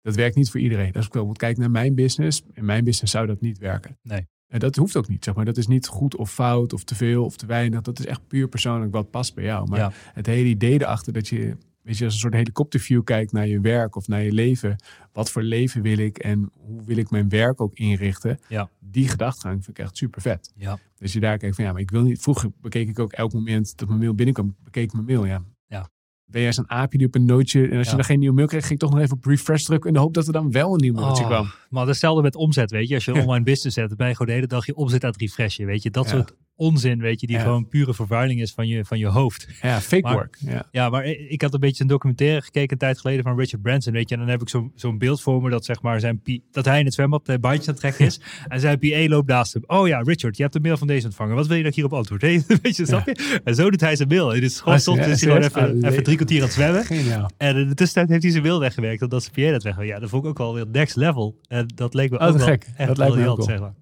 Dat 0.01 0.15
werkt 0.15 0.35
niet 0.35 0.49
voor 0.51 0.59
iedereen. 0.59 0.93
Als 0.93 1.05
ik 1.05 1.11
bijvoorbeeld 1.11 1.37
kijk 1.37 1.57
naar 1.57 1.71
mijn 1.71 1.95
business, 1.95 2.41
in 2.53 2.65
mijn 2.65 2.83
business 2.83 3.11
zou 3.11 3.27
dat 3.27 3.41
niet 3.41 3.57
werken. 3.57 3.97
Nee. 4.01 4.27
En 4.47 4.59
dat 4.59 4.75
hoeft 4.75 4.95
ook 4.95 5.07
niet, 5.07 5.23
zeg 5.23 5.35
maar. 5.35 5.45
Dat 5.45 5.57
is 5.57 5.67
niet 5.67 5.87
goed 5.87 6.15
of 6.15 6.31
fout 6.31 6.73
of 6.73 6.83
te 6.83 6.95
veel 6.95 7.25
of 7.25 7.35
te 7.37 7.45
weinig. 7.45 7.81
Dat 7.81 7.99
is 7.99 8.05
echt 8.05 8.27
puur 8.27 8.47
persoonlijk 8.47 8.91
wat 8.91 9.09
past 9.11 9.35
bij 9.35 9.43
jou. 9.43 9.69
Maar 9.69 9.79
Ja. 9.79 9.91
het 10.13 10.25
hele 10.25 10.47
idee 10.49 10.73
erachter 10.81 11.13
dat 11.13 11.27
je, 11.27 11.57
weet 11.85 11.97
je, 11.97 12.03
als 12.05 12.13
een 12.13 12.19
soort 12.19 12.33
helikopterview 12.33 13.03
kijkt 13.03 13.31
naar 13.31 13.47
je 13.47 13.59
werk 13.61 13.95
of 13.95 14.07
naar 14.07 14.23
je 14.23 14.31
leven. 14.31 14.75
Wat 15.13 15.31
voor 15.31 15.41
leven 15.41 15.81
wil 15.81 15.97
ik 15.97 16.17
en 16.17 16.51
hoe 16.53 16.83
wil 16.85 16.97
ik 16.97 17.09
mijn 17.09 17.29
werk 17.29 17.61
ook 17.61 17.73
inrichten? 17.73 18.39
Ja. 18.47 18.69
Die 18.79 19.07
gedachtegang 19.07 19.63
vind 19.63 19.77
ik 19.77 19.83
echt 19.85 19.97
super 19.97 20.21
vet. 20.21 20.51
ja, 20.55 20.79
Dus 20.97 21.13
je 21.13 21.19
daar 21.19 21.37
kijkt 21.37 21.55
van 21.55 21.65
ja, 21.65 21.71
maar 21.71 21.81
ik 21.81 21.91
wil 21.91 22.01
niet. 22.01 22.21
Vroeger 22.21 22.49
bekeek 22.61 22.87
ik 22.89 22.99
ook 22.99 23.11
elk 23.11 23.33
moment 23.33 23.77
dat 23.77 23.87
mijn 23.87 23.99
mail 23.99 24.15
binnenkwam, 24.15 24.55
bekeek 24.63 24.83
ik 24.83 24.93
mijn 24.93 25.05
mail. 25.05 25.25
Ja. 25.25 25.43
Ja. 25.67 25.89
Ben 26.25 26.41
jij 26.41 26.53
zo'n 26.53 26.69
aapje 26.69 26.97
die 26.97 27.07
op 27.07 27.15
een 27.15 27.25
nootje. 27.25 27.67
En 27.67 27.77
als 27.77 27.85
Ja. 27.85 27.89
je 27.91 27.97
dan 27.97 28.05
geen 28.05 28.19
nieuwe 28.19 28.35
mail 28.35 28.47
kreeg, 28.47 28.61
ging 28.61 28.73
ik 28.73 28.79
toch 28.79 28.91
nog 28.91 28.99
even 28.99 29.15
op 29.15 29.25
refresh 29.25 29.63
drukken. 29.63 29.87
In 29.89 29.95
de 29.95 30.01
hoop 30.01 30.13
dat 30.13 30.27
er 30.27 30.33
dan 30.33 30.51
wel 30.51 30.73
een 30.73 30.79
nieuw 30.79 30.93
mailtje 30.93 31.23
Oh, 31.23 31.29
kwam. 31.29 31.51
Maar 31.69 31.87
hetzelfde 31.87 32.21
met 32.21 32.35
omzet, 32.35 32.71
weet 32.71 32.87
je. 32.87 32.93
Als 32.95 33.05
je 33.05 33.11
een 33.11 33.21
online 33.27 33.43
business 33.43 33.75
dan 33.75 33.87
ben 33.95 34.07
je 34.07 34.11
gewoon 34.11 34.27
de 34.27 34.33
hele 34.33 34.47
dag 34.47 34.65
je 34.65 34.75
omzet 34.75 35.03
aan 35.03 35.11
het 35.11 35.19
refreshen, 35.21 35.65
weet 35.65 35.83
je. 35.83 35.91
Dat 35.91 36.05
Ja. 36.05 36.11
soort 36.11 36.33
onzin, 36.55 36.99
weet 37.01 37.21
je, 37.21 37.27
die 37.27 37.35
Ja. 37.35 37.41
gewoon 37.41 37.67
pure 37.67 37.93
vervuiling 37.93 38.41
is 38.41 38.51
van 38.53 38.67
je, 38.67 38.85
van 38.85 38.97
je 38.97 39.07
hoofd. 39.07 39.47
Ja, 39.61 39.81
fake 39.81 40.01
Maar- 40.01 40.13
work. 40.13 40.37
Ja. 40.39 40.63
Ja, 40.71 40.89
maar 40.89 41.05
ik 41.05 41.41
had 41.41 41.53
een 41.53 41.59
beetje 41.59 41.83
een 41.83 41.89
documentaire 41.89 42.41
gekeken 42.41 42.71
een 42.71 42.77
tijd 42.77 42.99
geleden 42.99 43.23
van 43.23 43.37
Richard 43.39 43.61
Branson, 43.61 43.93
weet 43.93 44.09
je. 44.09 44.15
En 44.15 44.21
dan 44.21 44.29
heb 44.29 44.41
ik 44.41 44.49
zo'n 44.49 44.71
zo'n 44.75 44.97
beeld 44.97 45.21
voor 45.21 45.41
me 45.41 45.49
dat 45.49 45.65
zeg 45.65 45.81
maar 45.81 45.99
zijn 45.99 46.19
P- 46.21 46.39
dat 46.51 46.65
hij 46.65 46.79
in 46.79 46.85
het 46.85 46.93
zwembad 46.93 47.25
de 47.25 47.39
bandje 47.39 47.59
aan 47.61 47.67
het 47.67 47.77
trekken 47.79 48.05
is. 48.05 48.19
en 48.47 48.59
zijn 48.59 48.79
PA 48.79 49.07
loopt 49.07 49.27
naast 49.27 49.53
hem. 49.53 49.63
Oh 49.67 49.87
ja, 49.87 49.99
Richard, 50.01 50.37
je 50.37 50.43
hebt 50.43 50.55
een 50.55 50.61
mail 50.61 50.77
van 50.77 50.87
deze 50.87 51.05
ontvangen. 51.05 51.35
Wat 51.35 51.47
wil 51.47 51.55
je 51.55 51.61
dat 51.61 51.71
ik 51.71 51.75
hierop 51.77 51.93
antwoord? 51.97 52.21
Hey, 52.21 52.43
weet 52.61 52.75
je, 52.75 52.85
snap 52.85 53.05
je? 53.05 53.39
En 53.43 53.55
zo 53.55 53.69
doet 53.69 53.81
hij 53.81 53.95
zijn 53.95 54.07
mail. 54.09 54.33
Het 54.33 54.43
is 54.43 54.59
gewoon 54.59 54.73
Ah, 54.73 54.79
soms 54.79 54.97
ja, 54.99 55.05
is 55.05 55.21
hij 55.21 55.31
gewoon 55.31 55.47
even, 55.47 55.83
Ah, 55.83 55.91
even 55.91 56.03
drie 56.03 56.15
kwartier 56.15 56.37
aan 56.39 56.43
het 56.45 56.53
zwemmen. 56.53 56.85
Geniaal. 56.85 57.29
En 57.37 57.55
in 57.57 57.67
de 57.67 57.73
tussentijd 57.75 58.09
heeft 58.09 58.23
hij 58.23 58.31
zijn 58.31 58.43
mail 58.43 58.59
weggewerkt, 58.59 59.01
omdat 59.01 59.23
zijn 59.23 59.45
PA 59.47 59.51
dat 59.51 59.63
weg. 59.63 59.85
Ja, 59.85 59.99
dat 59.99 60.09
vond 60.09 60.23
ik 60.23 60.29
ook 60.29 60.37
wel 60.37 60.53
weer 60.53 60.67
next 60.71 60.95
level. 60.95 61.39
En 61.47 61.67
dat 61.75 61.93
leek 61.93 62.09
me 62.11 62.19
Oh, 62.19 62.27
ook 62.27 62.37
wel 62.37 62.45
gek. 62.45 62.67
echt 62.77 62.95
Dat 62.95 62.97
briljant, 63.07 63.29
ook 63.29 63.37
wel. 63.37 63.45
zeg 63.45 63.59
maar. 63.59 63.73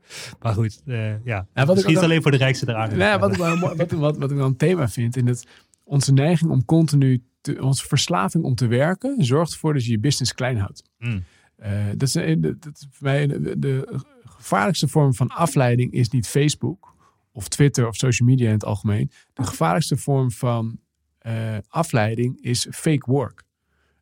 Maar 0.42 0.54
goed, 0.54 0.82
eh, 0.86 1.24
ja. 1.26 1.48
Wat 1.54 1.68
ik 1.68 1.74
Misschien 1.74 1.96
is 1.96 2.02
alleen 2.02 2.22
voor 2.22 2.32
de 2.32 2.38
rijkste 2.38 2.63
eraan. 2.68 2.90
Nou 2.90 3.02
ja, 3.02 3.20
wat, 3.20 3.32
ik 3.32 3.38
wel, 3.38 3.60
wat, 3.60 3.92
wat, 3.92 4.18
wat 4.18 4.32
ik 4.32 4.38
wel 4.38 4.46
een 4.46 4.58
thema 4.58 4.90
vind, 4.90 5.16
in 5.16 5.28
het, 5.28 5.48
onze 5.84 6.14
neiging 6.14 6.52
om 6.52 6.66
continu, 6.66 7.24
te, 7.42 7.64
onze 7.64 7.88
verslaving 7.88 8.44
om 8.44 8.56
te 8.56 8.68
werken, 8.68 9.26
zorgt 9.26 9.52
ervoor 9.52 9.74
dat 9.74 9.86
je 9.86 9.92
je 9.92 10.00
business 10.00 10.34
klein 10.34 10.58
houdt. 10.58 10.84
Mm. 10.98 11.24
Eh, 11.56 11.72
dat, 11.96 12.16
is, 12.16 12.36
dat 12.40 12.76
is 12.76 12.88
voor 12.92 13.08
mij 13.08 13.28
de, 13.28 13.60
de 13.60 14.00
gevaarlijkste 14.24 14.88
vorm 14.88 15.14
van 15.14 15.28
afleiding 15.28 15.92
is 15.92 16.10
niet 16.10 16.28
Facebook 16.28 16.96
of 17.32 17.48
Twitter 17.48 17.88
of 17.88 17.96
social 17.96 18.30
media 18.30 18.48
in 18.48 18.54
het 18.54 18.66
algemeen. 18.66 19.12
De 19.34 19.44
gevaarlijkste 19.44 19.98
vorm 19.98 20.32
van 20.32 20.80
eh, 21.18 21.58
afleiding 21.68 22.42
is 22.42 22.68
fake 22.72 23.12
work. 23.12 23.44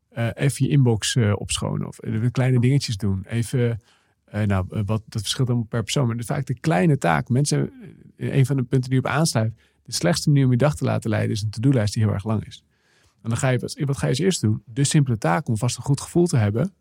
Eh, 0.09 0.27
even 0.33 0.65
je 0.65 0.71
inbox 0.71 1.15
eh, 1.15 1.33
opschonen 1.35 1.87
of 1.87 2.03
even 2.03 2.31
kleine 2.31 2.59
dingetjes 2.59 2.97
doen. 2.97 3.25
Even, 3.27 3.81
eh, 4.31 4.43
nou, 4.43 4.65
eh, 4.69 4.81
wat, 4.85 5.03
dat 5.05 5.21
verschilt 5.21 5.47
allemaal 5.47 5.67
per 5.67 5.83
persoon. 5.83 6.07
Maar 6.07 6.23
vaak 6.23 6.45
de 6.45 6.59
kleine 6.59 6.97
taak. 6.97 7.29
Mensen, 7.29 7.71
eh, 8.17 8.35
een 8.35 8.45
van 8.45 8.55
de 8.55 8.63
punten 8.63 8.89
die 8.89 8.99
op 8.99 9.05
aansluit. 9.05 9.53
De 9.83 9.93
slechtste 9.93 10.29
manier 10.29 10.45
om 10.45 10.51
je 10.51 10.57
dag 10.57 10.75
te 10.75 10.83
laten 10.83 11.09
leiden 11.09 11.31
is 11.31 11.41
een 11.41 11.49
to-do-lijst 11.49 11.93
die 11.93 12.03
heel 12.03 12.13
erg 12.13 12.23
lang 12.23 12.45
is. 12.45 12.63
En 13.21 13.29
dan 13.29 13.37
ga 13.37 13.49
je, 13.49 13.59
wat, 13.59 13.79
wat 13.85 13.97
ga 13.97 14.05
je 14.05 14.11
als 14.11 14.19
eerst 14.19 14.41
doen? 14.41 14.63
De 14.65 14.83
simpele 14.83 15.17
taak 15.17 15.47
om 15.47 15.57
vast 15.57 15.77
een 15.77 15.83
goed 15.83 16.01
gevoel 16.01 16.27
te 16.27 16.37
hebben. 16.37 16.73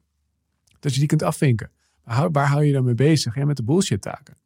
Dat 0.80 0.92
je 0.92 0.98
die 0.98 1.08
kunt 1.08 1.22
afvinken. 1.22 1.70
Hou- 2.02 2.30
waar 2.32 2.46
hou 2.46 2.64
je 2.64 2.72
dan 2.72 2.84
mee 2.84 2.94
bezig? 2.94 3.34
Ja, 3.34 3.44
met 3.44 3.56
de 3.56 3.62
bullshit 3.62 4.02
taken. 4.02 4.36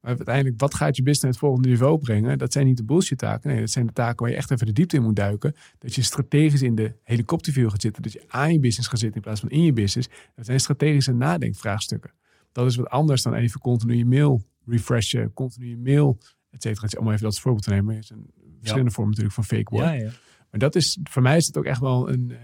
Maar 0.00 0.16
uiteindelijk, 0.16 0.60
wat 0.60 0.74
gaat 0.74 0.96
je 0.96 1.02
business 1.02 1.22
naar 1.22 1.30
het 1.30 1.40
volgende 1.40 1.68
niveau 1.68 1.98
brengen? 1.98 2.38
Dat 2.38 2.52
zijn 2.52 2.66
niet 2.66 2.76
de 2.76 2.84
bullshit 2.84 3.18
taken. 3.18 3.50
Nee, 3.50 3.60
dat 3.60 3.70
zijn 3.70 3.86
de 3.86 3.92
taken 3.92 4.22
waar 4.22 4.30
je 4.30 4.36
echt 4.36 4.50
even 4.50 4.66
de 4.66 4.72
diepte 4.72 4.96
in 4.96 5.02
moet 5.02 5.16
duiken. 5.16 5.54
Dat 5.78 5.94
je 5.94 6.02
strategisch 6.02 6.62
in 6.62 6.74
de 6.74 6.92
helikopterview 7.02 7.70
gaat 7.70 7.80
zitten. 7.80 8.02
Dat 8.02 8.12
je 8.12 8.24
aan 8.28 8.52
je 8.52 8.60
business 8.60 8.88
gaat 8.88 8.98
zitten 8.98 9.16
in 9.16 9.22
plaats 9.22 9.40
van 9.40 9.50
in 9.50 9.62
je 9.62 9.72
business. 9.72 10.08
Dat 10.34 10.46
zijn 10.46 10.60
strategische 10.60 11.12
nadenkvraagstukken. 11.12 12.10
Dat 12.58 12.70
is 12.70 12.76
wat 12.76 12.88
anders 12.88 13.22
dan 13.22 13.34
even 13.34 13.60
continu 13.60 13.94
je 13.94 14.04
mail 14.04 14.42
refreshen. 14.66 15.32
Continu 15.32 15.68
je 15.68 15.76
mail, 15.76 16.18
et 16.50 16.62
cetera. 16.62 17.00
Om 17.00 17.10
even 17.10 17.22
dat 17.22 17.38
voorbeeld 17.38 17.64
te 17.64 17.70
nemen. 17.70 17.96
Er 17.96 18.04
zijn 18.04 18.26
verschillende 18.58 18.90
vormen 18.90 19.10
natuurlijk 19.10 19.34
van 19.34 19.44
fake 19.44 19.76
work. 19.76 19.84
Ja, 19.84 19.92
ja. 19.92 20.10
Maar 20.50 20.60
dat 20.60 20.74
is, 20.74 20.98
voor 21.02 21.22
mij 21.22 21.36
is 21.36 21.46
het 21.46 21.56
ook 21.56 21.64
echt 21.64 21.80
wel 21.80 22.10
een, 22.10 22.30
eh, 22.30 22.38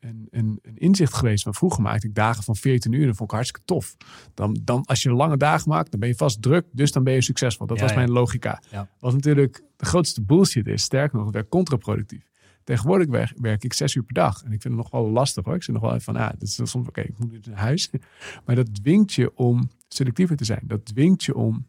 een, 0.00 0.26
een, 0.30 0.58
een 0.62 0.76
inzicht 0.76 1.14
geweest. 1.14 1.42
Van 1.42 1.54
vroeger 1.54 1.82
maakte 1.82 2.06
ik 2.06 2.14
dagen 2.14 2.42
van 2.42 2.56
14 2.56 2.92
uur. 2.92 3.00
En 3.00 3.06
dat 3.06 3.16
vond 3.16 3.28
ik 3.30 3.34
hartstikke 3.34 3.66
tof. 3.66 3.96
Dan, 4.34 4.60
dan, 4.62 4.84
als 4.84 5.02
je 5.02 5.12
lange 5.12 5.36
dagen 5.36 5.68
maakt, 5.68 5.90
dan 5.90 6.00
ben 6.00 6.08
je 6.08 6.14
vast 6.14 6.42
druk. 6.42 6.66
Dus 6.72 6.92
dan 6.92 7.04
ben 7.04 7.14
je 7.14 7.22
succesvol. 7.22 7.66
Dat 7.66 7.80
was 7.80 7.94
mijn 7.94 8.10
logica. 8.10 8.62
Wat 8.98 9.12
natuurlijk 9.12 9.62
de 9.76 9.84
grootste 9.84 10.22
bullshit 10.22 10.66
is. 10.66 10.82
Sterker 10.82 11.16
nog, 11.16 11.24
het 11.24 11.34
werkt 11.34 11.50
contraproductief. 11.50 12.28
Tegenwoordig 12.64 13.08
werk, 13.08 13.32
werk 13.36 13.64
ik 13.64 13.72
zes 13.72 13.94
uur 13.94 14.02
per 14.02 14.14
dag. 14.14 14.42
En 14.42 14.52
ik 14.52 14.62
vind 14.62 14.74
het 14.74 14.82
nog 14.82 14.90
wel 14.90 15.10
lastig 15.10 15.44
hoor. 15.44 15.54
Ik 15.54 15.62
zit 15.62 15.74
nog 15.74 15.82
wel 15.82 15.92
even 15.92 16.02
van, 16.02 16.16
ah, 16.16 16.30
dat 16.30 16.42
is 16.42 16.54
soms 16.54 16.88
oké, 16.88 17.00
ik 17.00 17.18
moet 17.18 17.30
nu 17.30 17.40
naar 17.44 17.58
huis. 17.58 17.90
Maar 18.44 18.56
dat 18.56 18.74
dwingt 18.74 19.12
je 19.12 19.36
om 19.36 19.70
selectiever 19.88 20.36
te 20.36 20.44
zijn. 20.44 20.60
Dat 20.62 20.84
dwingt 20.84 21.24
je 21.24 21.34
om 21.34 21.68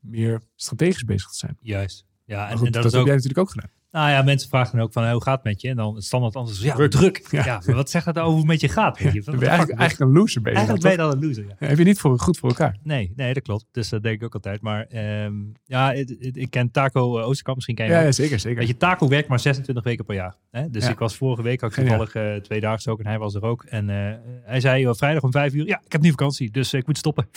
meer 0.00 0.40
strategisch 0.54 1.04
bezig 1.04 1.30
te 1.30 1.36
zijn. 1.36 1.56
Juist. 1.60 2.06
Ja, 2.24 2.50
en, 2.50 2.56
goed, 2.56 2.66
en 2.66 2.72
dat, 2.72 2.82
dat 2.82 2.84
is 2.84 2.92
heb 2.92 3.00
ook, 3.00 3.06
jij 3.06 3.16
natuurlijk 3.16 3.42
ook 3.42 3.50
gedaan. 3.50 3.70
Nou 3.94 4.10
ja, 4.10 4.22
mensen 4.22 4.48
vragen 4.48 4.76
dan 4.76 4.86
ook 4.86 4.92
van, 4.92 5.10
hoe 5.10 5.22
gaat 5.22 5.34
het 5.34 5.44
met 5.44 5.60
je? 5.60 5.68
En 5.68 5.76
dan 5.76 5.94
het 5.94 6.04
standaard 6.04 6.36
antwoord 6.36 6.58
is, 6.58 6.64
ja, 6.64 6.74
Druk. 6.74 6.90
druk. 6.90 7.26
Ja. 7.30 7.44
Ja. 7.44 7.62
maar 7.66 7.74
wat 7.74 7.90
zegt 7.90 8.04
dat 8.04 8.18
over 8.18 8.28
hoe 8.28 8.38
het 8.38 8.46
met 8.46 8.60
je 8.60 8.68
gaat? 8.68 8.98
Weet 8.98 9.12
je? 9.12 9.22
Ben 9.22 9.38
je 9.38 9.46
eigenlijk, 9.46 9.78
eigenlijk 9.78 10.10
een 10.10 10.16
loser 10.16 10.42
ben 10.42 10.52
je 10.52 10.58
dan, 10.58 10.66
Eigenlijk 10.68 10.96
ben 10.96 11.06
je 11.06 11.10
dan 11.10 11.22
een 11.22 11.28
loser, 11.28 11.44
ja. 11.58 11.66
Heb 11.66 11.78
je 11.78 11.84
niet 11.84 12.00
voor, 12.00 12.18
goed 12.18 12.38
voor 12.38 12.48
elkaar. 12.48 12.76
Nee, 12.82 13.12
nee, 13.16 13.34
dat 13.34 13.42
klopt. 13.42 13.66
Dus 13.70 13.88
dat 13.88 14.02
denk 14.02 14.16
ik 14.16 14.24
ook 14.24 14.34
altijd. 14.34 14.60
Maar 14.60 14.86
ehm, 14.86 15.32
ja, 15.64 15.92
ik 15.92 16.50
ken 16.50 16.70
Taco 16.70 17.18
eh, 17.18 17.26
Oosterkamp, 17.26 17.56
misschien 17.56 17.76
ken 17.76 17.86
je 17.86 17.92
Ja, 17.92 18.12
zeker, 18.12 18.40
zeker. 18.40 18.58
Weet 18.58 18.68
je, 18.68 18.76
Taco 18.76 19.08
werkt 19.08 19.28
maar 19.28 19.40
26 19.40 19.84
weken 19.84 20.04
per 20.04 20.14
jaar. 20.14 20.36
Hè? 20.50 20.70
Dus 20.70 20.88
ik 20.88 20.98
was 20.98 21.16
vorige 21.16 21.42
week 21.42 21.62
ook 21.62 21.74
Geniaal. 21.74 21.98
toevallig 21.98 22.36
eh 22.36 22.42
twee 22.42 22.60
dagen 22.60 22.92
ook 22.92 22.98
en 22.98 23.06
hij 23.06 23.18
was 23.18 23.34
er 23.34 23.42
ook. 23.42 23.64
En 23.64 23.90
eh, 23.90 24.14
hij 24.42 24.60
zei 24.60 24.88
oh, 24.88 24.94
vrijdag 24.94 25.22
om 25.22 25.30
vijf 25.30 25.54
uur, 25.54 25.66
ja, 25.66 25.80
ik 25.84 25.92
heb 25.92 26.00
nu 26.00 26.10
vakantie, 26.10 26.50
dus 26.50 26.74
ik 26.74 26.86
moet 26.86 26.98
stoppen. 26.98 27.28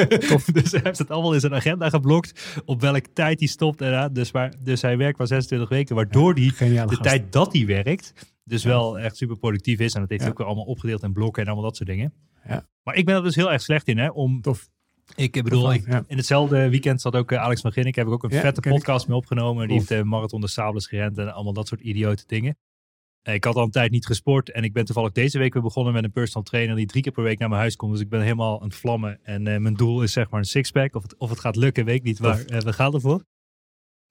dus 0.52 0.70
hij 0.70 0.80
heeft 0.82 0.98
het 0.98 1.10
allemaal 1.10 1.34
in 1.34 1.40
zijn 1.40 1.54
agenda 1.54 1.88
geblokt, 1.88 2.60
op 2.64 2.80
welke 2.80 3.12
tijd 3.12 3.38
hij 3.38 3.48
stopt. 3.48 3.80
En, 3.80 4.12
dus, 4.12 4.32
maar, 4.32 4.52
dus 4.58 4.82
hij 4.82 4.96
werkt 4.96 5.18
maar 5.18 5.26
26 5.26 5.68
weken, 5.68 5.94
waardoor 6.02 6.38
Geniale 6.38 6.88
de 6.90 6.96
gast. 6.96 7.08
tijd 7.08 7.32
dat 7.32 7.52
hij 7.52 7.66
werkt, 7.66 8.12
dus 8.44 8.64
wel 8.64 8.98
echt 8.98 9.16
super 9.16 9.36
productief 9.36 9.78
is. 9.80 9.94
En 9.94 10.00
dat 10.00 10.10
heeft 10.10 10.28
ook 10.28 10.38
weer 10.38 10.46
allemaal 10.46 10.64
opgedeeld 10.64 11.02
in 11.02 11.12
blokken 11.12 11.42
en 11.42 11.48
allemaal 11.48 11.66
dat 11.68 11.76
soort 11.76 11.88
dingen. 11.88 12.12
Ja. 12.48 12.66
Maar 12.82 12.94
ik 12.94 13.04
ben 13.04 13.14
er 13.16 13.22
dus 13.22 13.34
heel 13.34 13.52
erg 13.52 13.62
slecht 13.62 13.88
in, 13.88 13.98
hè, 13.98 14.08
om 14.08 14.40
Tof. 14.40 14.68
ik 15.16 15.36
eh, 15.36 15.42
bedoel, 15.42 15.62
Tof, 15.62 15.74
ik, 15.74 15.86
ja. 15.86 16.04
in 16.06 16.16
hetzelfde 16.16 16.68
weekend 16.68 17.00
zat 17.00 17.16
ook 17.16 17.32
eh, 17.32 17.38
Alex 17.42 17.60
van 17.60 17.72
Ginnik. 17.72 17.94
Heb 17.94 18.06
ik 18.06 18.12
ook 18.12 18.22
een 18.22 18.30
vette 18.30 18.60
ken 18.60 18.72
ik. 18.72 18.78
podcast 18.78 19.08
mee 19.08 19.16
opgenomen. 19.16 19.66
Die 19.68 19.76
heeft 19.76 19.88
de 19.88 20.04
Marathon 20.04 20.40
de 20.40 20.48
Sables 20.48 20.86
gerend 20.86 21.18
en 21.18 21.34
allemaal 21.34 21.52
dat 21.52 21.68
soort 21.68 21.80
idiote 21.80 22.24
dingen. 22.26 22.56
Eh, 23.22 23.34
Ik 23.34 23.44
had 23.44 23.54
al 23.54 23.64
een 23.64 23.70
tijd 23.70 23.90
niet 23.90 24.06
gesport 24.06 24.50
en 24.50 24.64
ik 24.64 24.72
ben 24.72 24.84
toevallig 24.84 25.12
deze 25.12 25.38
week 25.38 25.52
weer 25.52 25.62
begonnen 25.62 25.92
met 25.92 26.04
een 26.04 26.12
personal 26.12 26.42
trainer 26.42 26.76
die 26.76 26.86
drie 26.86 27.02
keer 27.02 27.12
per 27.12 27.22
week 27.22 27.38
naar 27.38 27.48
mijn 27.48 27.60
huis 27.60 27.76
komt. 27.76 27.92
Dus 27.92 28.00
ik 28.00 28.08
ben 28.08 28.20
helemaal 28.22 28.60
aan 28.60 28.66
het 28.66 28.76
vlammen 28.76 29.18
en 29.22 29.46
eh, 29.46 29.58
mijn 29.58 29.74
doel 29.74 30.02
is 30.02 30.12
zeg 30.12 30.30
maar 30.30 30.40
een 30.40 30.46
sixpack. 30.46 30.94
Of 30.94 31.02
het, 31.02 31.16
of 31.16 31.30
het 31.30 31.40
gaat 31.40 31.56
lukken, 31.56 31.84
weet 31.84 31.96
ik 31.96 32.02
niet, 32.02 32.20
maar 32.20 32.44
eh, 32.44 32.60
we 32.60 32.72
gaan 32.72 32.94
ervoor. 32.94 33.24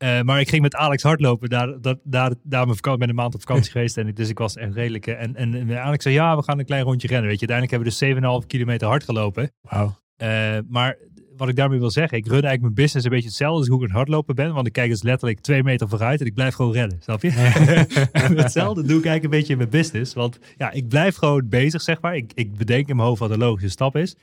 Eh, 0.01 0.21
maar 0.21 0.39
ik 0.39 0.49
ging 0.49 0.61
met 0.61 0.75
Alex 0.75 1.03
hardlopen. 1.03 1.49
Daar, 1.49 1.81
dat, 1.81 1.99
daar, 2.03 2.33
daar 2.43 2.63
mijn 2.63 2.75
vakantie, 2.75 2.99
ben 2.99 3.09
een 3.09 3.15
maand 3.15 3.33
op 3.33 3.39
vakantie 3.41 3.71
geweest. 3.75 3.97
En 3.97 4.07
ik, 4.07 4.15
dus 4.15 4.29
ik 4.29 4.37
was 4.37 4.55
echt 4.55 4.73
redelijk. 4.73 5.07
eh, 5.07 5.21
En, 5.21 5.35
en, 5.35 5.53
en 5.53 5.81
Alex 5.81 6.03
zei, 6.03 6.15
ja, 6.15 6.35
we 6.37 6.43
gaan 6.43 6.59
een 6.59 6.65
klein 6.65 6.83
rondje 6.83 7.07
rennen. 7.07 7.27
Weet 7.29 7.39
je, 7.39 7.47
uiteindelijk 7.47 7.99
hebben 7.99 8.15
we 8.15 8.21
dus 8.31 8.43
7,5 8.43 8.47
kilometer 8.47 8.87
hard 8.87 9.03
gelopen. 9.03 9.51
Wauw. 9.61 9.95
Eh, 10.17 10.57
maar 10.69 10.97
wat 11.37 11.49
ik 11.49 11.55
daarmee 11.55 11.79
wil 11.79 11.91
zeggen, 11.91 12.17
ik 12.17 12.23
run 12.23 12.31
eigenlijk 12.33 12.61
mijn 12.61 12.73
business 12.73 13.05
een 13.05 13.11
beetje 13.11 13.27
hetzelfde 13.27 13.57
als 13.59 13.67
hoe 13.67 13.75
ik 13.77 13.81
aan 13.81 13.87
het 13.87 13.97
hardlopen 13.97 14.35
ben. 14.35 14.53
Want 14.53 14.67
ik 14.67 14.73
kijk 14.73 14.89
dus 14.89 15.03
letterlijk 15.03 15.39
twee 15.39 15.63
meter 15.63 15.89
vooruit 15.89 16.19
en 16.19 16.25
ik 16.25 16.33
blijf 16.33 16.53
gewoon 16.55 16.73
rennen. 16.73 16.97
Snap 17.01 17.21
je? 17.21 17.29
en 18.11 18.37
hetzelfde 18.37 18.81
doe 18.83 18.97
ik 18.99 19.05
eigenlijk 19.05 19.23
een 19.23 19.29
beetje 19.29 19.51
in 19.51 19.57
mijn 19.57 19.69
business. 19.69 20.13
Want 20.13 20.39
ja, 20.57 20.71
ik 20.71 20.87
blijf 20.87 21.15
gewoon 21.15 21.49
bezig, 21.49 21.81
zeg 21.81 22.01
maar. 22.01 22.15
Ik, 22.15 22.31
ik 22.35 22.57
bedenk 22.57 22.87
in 22.87 22.95
mijn 22.95 23.07
hoofd 23.07 23.19
wat 23.19 23.29
een 23.29 23.37
logische 23.37 23.69
stap 23.69 23.95
is. 23.95 24.15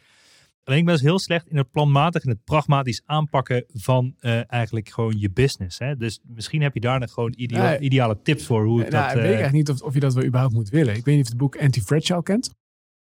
Alleen 0.68 0.80
ik 0.80 0.86
ben 0.86 0.94
dus 0.94 1.04
heel 1.04 1.18
slecht 1.18 1.46
in 1.48 1.56
het 1.56 1.70
planmatig 1.70 2.22
en 2.22 2.28
het 2.28 2.44
pragmatisch 2.44 3.02
aanpakken 3.04 3.64
van 3.72 4.14
eh, 4.18 4.52
eigenlijk 4.52 4.88
gewoon 4.88 5.14
je 5.18 5.30
business. 5.30 5.78
Hè? 5.78 5.96
Dus 5.96 6.20
misschien 6.26 6.62
heb 6.62 6.74
je 6.74 6.80
daar 6.80 7.00
nog 7.00 7.10
gewoon 7.12 7.34
idea- 7.36 7.78
ideale 7.78 8.18
tips 8.22 8.46
voor 8.46 8.64
hoe 8.64 8.82
ik 8.84 8.90
nou, 8.90 9.02
dat... 9.06 9.10
ik 9.10 9.16
weet 9.16 9.24
eh, 9.24 9.38
eigenlijk 9.38 9.68
niet 9.68 9.70
of, 9.80 9.86
of 9.86 9.94
je 9.94 10.00
dat 10.00 10.14
wel 10.14 10.24
überhaupt 10.24 10.54
moet 10.54 10.68
willen. 10.68 10.94
Ik 10.96 11.04
weet 11.04 11.14
niet 11.16 11.24
of 11.24 11.30
je 11.32 11.32
het 11.32 11.42
boek 11.42 11.56
Anti-Fragile 11.60 12.22
kent. 12.22 12.50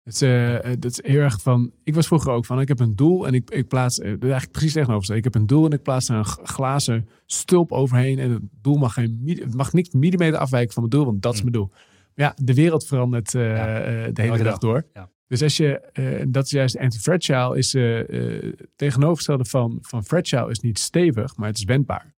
Het 0.02 0.14
is, 0.14 0.22
eh, 0.22 0.54
eh, 0.56 0.76
dat 0.78 0.90
is 0.90 1.02
heel 1.04 1.20
erg 1.20 1.40
van... 1.42 1.72
Ik 1.84 1.94
was 1.94 2.06
vroeger 2.06 2.32
ook 2.32 2.44
van, 2.44 2.60
ik 2.60 2.68
heb 2.68 2.80
een 2.80 2.96
doel 2.96 3.26
en 3.26 3.34
ik, 3.34 3.50
ik 3.50 3.68
plaats... 3.68 3.98
eh, 3.98 4.08
eigenlijk 4.08 4.50
precies 4.52 4.72
tegenover. 4.72 5.16
Ik 5.16 5.24
heb 5.24 5.34
een 5.34 5.46
doel 5.46 5.64
en 5.64 5.72
ik 5.72 5.82
plaats 5.82 6.08
er 6.08 6.16
een 6.16 6.24
glazen 6.24 7.08
stulp 7.26 7.72
overheen. 7.72 8.18
En 8.18 8.30
het 8.30 8.42
doel 8.62 8.76
mag, 8.76 8.92
geen, 8.92 9.22
het 9.40 9.54
mag 9.54 9.72
niet 9.72 9.92
millimeter 9.92 10.38
afwijken 10.38 10.72
van 10.72 10.82
mijn 10.82 10.94
doel, 10.94 11.04
want 11.10 11.22
dat 11.22 11.34
is 11.34 11.42
Mm. 11.42 11.50
mijn 11.50 11.62
doel. 11.62 11.70
Maar 12.14 12.26
ja, 12.26 12.34
de 12.44 12.54
wereld 12.54 12.86
verandert 12.86 13.34
eh, 13.34 13.42
Ja. 13.56 13.80
eh, 13.80 14.10
de 14.14 14.22
hele 14.22 14.42
dag. 14.42 14.58
door. 14.58 14.86
Ja. 14.94 15.10
Dus 15.26 15.42
als 15.42 15.56
je, 15.56 15.80
en 15.80 16.32
dat 16.32 16.44
is 16.44 16.50
juist 16.50 16.78
anti-fragile, 16.78 17.58
is 17.58 17.74
eh, 17.74 18.52
tegenovergestelde 18.76 19.44
van, 19.44 19.78
van 19.80 20.04
fragile 20.04 20.50
is 20.50 20.60
niet 20.60 20.78
stevig, 20.78 21.36
maar 21.36 21.48
het 21.48 21.56
is 21.56 21.64
wendbaar. 21.64 22.14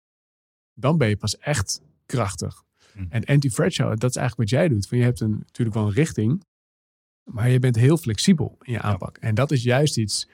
Dan 0.74 0.98
ben 0.98 1.10
je 1.10 1.18
pas 1.18 1.38
echt 1.38 1.82
krachtig. 2.06 2.64
Hm. 2.94 3.06
En 3.10 3.26
anti-fragile, 3.26 3.96
dat 3.96 4.10
is 4.10 4.16
eigenlijk 4.16 4.50
wat 4.50 4.60
jij 4.60 4.68
doet. 4.68 4.88
Van 4.88 4.98
je 4.98 5.04
hebt 5.04 5.20
een, 5.20 5.38
natuurlijk 5.38 5.78
wel 5.78 5.88
een 5.88 5.94
richting, 5.94 6.44
maar 7.24 7.50
je 7.50 7.60
bent 7.60 7.76
heel 7.76 7.98
flexibel 7.98 8.58
in 8.62 8.74
je 8.74 8.82
aanpak. 8.82 9.18
En 9.18 9.36
dat 9.36 9.52
is 9.52 9.64
juist 9.64 9.98
iets 9.98 10.28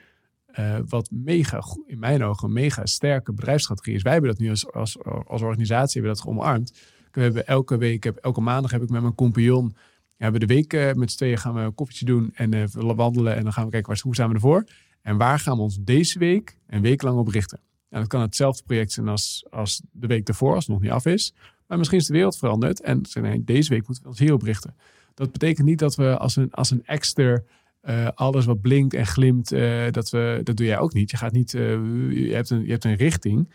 wat 0.86 1.10
mega, 1.10 1.62
in 1.86 1.98
mijn 1.98 2.22
ogen, 2.22 2.48
een 2.48 2.54
mega 2.54 2.86
sterke 2.86 3.32
bedrijfsstrategie 3.32 3.94
is. 3.94 4.02
Wij 4.02 4.12
hebben 4.12 4.30
dat 4.30 4.40
nu 4.40 4.50
als, 4.50 4.72
als, 4.72 5.02
als 5.04 5.42
organisatie 5.42 6.00
hebben 6.00 6.16
dat 6.16 6.24
geomarmd. 6.24 6.72
We 7.10 7.20
hebben 7.20 7.46
elke 7.46 7.76
week, 7.76 8.04
heb, 8.04 8.16
elke 8.16 8.40
maandag 8.40 8.70
heb 8.70 8.82
ik 8.82 8.88
met 8.88 9.02
mijn 9.02 9.14
compagnon, 9.14 9.76
ja, 10.16 10.30
we 10.30 10.38
de 10.38 10.46
week 10.46 10.72
eh, 10.72 10.92
met 10.92 11.10
z'n 11.10 11.16
tweeën 11.16 11.38
gaan 11.38 11.54
we 11.54 11.60
een 11.60 11.74
koffietje 11.74 12.04
doen 12.04 12.30
en 12.34 12.54
eh, 12.54 12.64
wandelen. 12.72 13.36
En 13.36 13.42
dan 13.42 13.52
gaan 13.52 13.64
we 13.64 13.70
kijken, 13.70 13.88
waar, 13.88 14.00
hoe 14.02 14.14
staan 14.14 14.28
we 14.28 14.34
ervoor? 14.34 14.64
En 15.02 15.16
waar 15.16 15.38
gaan 15.38 15.56
we 15.56 15.62
ons 15.62 15.78
deze 15.80 16.18
week 16.18 16.58
een 16.66 16.82
week 16.82 17.02
lang 17.02 17.18
op 17.18 17.28
richten? 17.28 17.60
En 17.88 18.00
dat 18.00 18.08
kan 18.08 18.20
hetzelfde 18.20 18.62
project 18.62 18.92
zijn 18.92 19.08
als, 19.08 19.46
als 19.50 19.82
de 19.92 20.06
week 20.06 20.26
daarvoor, 20.26 20.54
als 20.54 20.66
het 20.66 20.72
nog 20.74 20.82
niet 20.82 20.90
af 20.90 21.06
is. 21.06 21.34
Maar 21.66 21.78
misschien 21.78 21.98
is 21.98 22.06
de 22.06 22.12
wereld 22.12 22.36
veranderd 22.36 22.80
en 22.80 23.00
nee, 23.20 23.44
deze 23.44 23.70
week 23.70 23.86
moeten 23.86 24.02
we 24.02 24.08
ons 24.10 24.18
hierop 24.18 24.42
richten. 24.42 24.76
Dat 25.14 25.32
betekent 25.32 25.66
niet 25.66 25.78
dat 25.78 25.94
we 25.94 26.18
als 26.18 26.36
een, 26.36 26.50
als 26.50 26.70
een 26.70 26.84
extra 26.84 27.42
eh, 27.80 28.08
alles 28.14 28.44
wat 28.44 28.60
blinkt 28.60 28.94
en 28.94 29.06
glimt, 29.06 29.48
dat, 29.90 30.10
we, 30.10 30.40
dat 30.42 30.56
doe 30.56 30.66
jij 30.66 30.78
ook 30.78 30.92
niet. 30.92 31.10
Je, 31.10 31.16
gaat 31.16 31.32
niet 31.32 31.50
je, 31.50 32.30
hebt 32.32 32.50
een, 32.50 32.64
je 32.64 32.70
hebt 32.70 32.84
een 32.84 32.94
richting, 32.94 33.48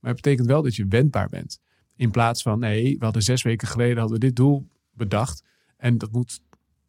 maar 0.00 0.12
het 0.12 0.22
betekent 0.22 0.46
wel 0.46 0.62
dat 0.62 0.76
je 0.76 0.86
wendbaar 0.88 1.28
bent. 1.28 1.60
In 1.96 2.10
plaats 2.10 2.42
van, 2.42 2.58
nee, 2.58 2.96
we 2.98 3.04
hadden 3.04 3.22
zes 3.22 3.42
weken 3.42 3.68
geleden 3.68 3.98
hadden 3.98 4.18
we 4.18 4.24
dit 4.26 4.36
doel 4.36 4.68
bedacht 4.92 5.42
en 5.76 5.98
dat, 5.98 6.12
moet, 6.12 6.40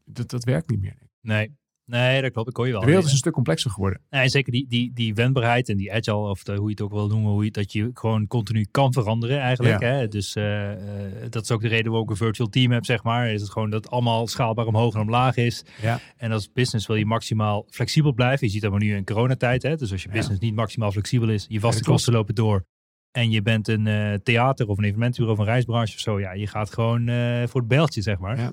dat, 0.06 0.30
dat 0.30 0.44
werkt 0.44 0.70
niet 0.70 0.82
meer. 0.82 0.98
Nee, 1.22 1.56
nee, 1.86 2.22
dat 2.22 2.32
klopt. 2.32 2.50
Ik 2.50 2.56
hoor 2.56 2.66
je 2.66 2.72
wel. 2.72 2.82
De 2.82 2.88
wereld 2.88 3.06
is 3.06 3.12
een 3.12 3.18
stuk 3.18 3.34
complexer 3.34 3.72
geworden. 3.72 4.02
Nee, 4.10 4.30
zeker 4.30 4.52
die, 4.52 4.68
die, 4.68 4.94
die 4.94 5.14
wendbaarheid 5.14 5.70
en 5.70 5.78
die 5.78 5.94
agile, 5.94 6.16
of 6.30 6.44
de- 6.44 6.56
hoe 6.56 6.64
je 6.66 6.70
het 6.70 6.82
ook 6.82 6.92
wil 6.92 7.08
noemen, 7.08 7.32
hoe 7.32 7.44
je, 7.46 7.52
dat 7.52 7.72
je 7.72 7.90
gewoon 7.94 8.28
continu 8.28 8.66
kan 8.72 8.94
veranderen 8.94 9.40
eigenlijk. 9.40 9.80
Ja. 9.82 9.88
Hè? 9.88 10.08
Dus 10.08 10.36
eh, 10.36 10.72
eh, 10.72 11.32
dat 11.32 11.44
is 11.44 11.52
ook 11.52 11.62
de 11.62 11.68
reden 11.68 11.86
waarom 11.86 12.04
ik 12.04 12.10
een 12.10 12.18
virtual 12.26 12.50
team 12.50 12.72
heb, 12.72 12.86
zeg 12.86 13.04
maar. 13.04 13.32
Is 13.32 13.42
het 13.42 13.50
gewoon 13.52 13.70
dat 13.70 13.84
het 13.84 13.94
allemaal 13.94 14.28
schaalbaar 14.28 14.66
omhoog 14.66 14.94
en 14.94 15.02
omlaag 15.02 15.36
is. 15.36 15.66
Ja. 15.82 16.00
En 16.18 16.32
als 16.32 16.52
business 16.52 16.88
wil 16.88 16.96
je 16.96 17.06
maximaal 17.06 17.66
flexibel 17.70 18.14
blijven. 18.14 18.48
Je 18.48 18.54
ziet 18.54 18.62
dat 18.62 18.72
maar 18.72 18.80
nu 18.80 18.96
in 18.96 19.06
coronatijd. 19.06 19.64
Hè? 19.64 19.76
Dus 19.76 19.92
als 19.92 20.02
je 20.02 20.08
Ja. 20.08 20.14
business 20.14 20.40
niet 20.42 20.56
maximaal 20.56 20.92
flexibel 20.92 21.30
is, 21.30 21.46
je 21.50 21.60
vaste 21.60 21.84
kosten 21.84 22.14
lopen 22.14 22.36
door. 22.36 22.66
En 23.12 23.30
je 23.32 23.42
bent 23.42 23.68
een 23.68 23.88
eh, 23.88 24.14
theater 24.14 24.68
of 24.68 24.78
een 24.78 24.84
evenementenbureau 24.84 25.40
of 25.40 25.46
een 25.46 25.52
reisbranche 25.54 25.94
of 25.94 26.00
zo. 26.00 26.20
Ja, 26.20 26.32
je 26.34 26.48
gaat 26.48 26.74
gewoon 26.74 27.02
voor 27.48 27.60
het 27.60 27.70
bijltje, 27.70 28.02
zeg 28.02 28.20
maar. 28.20 28.52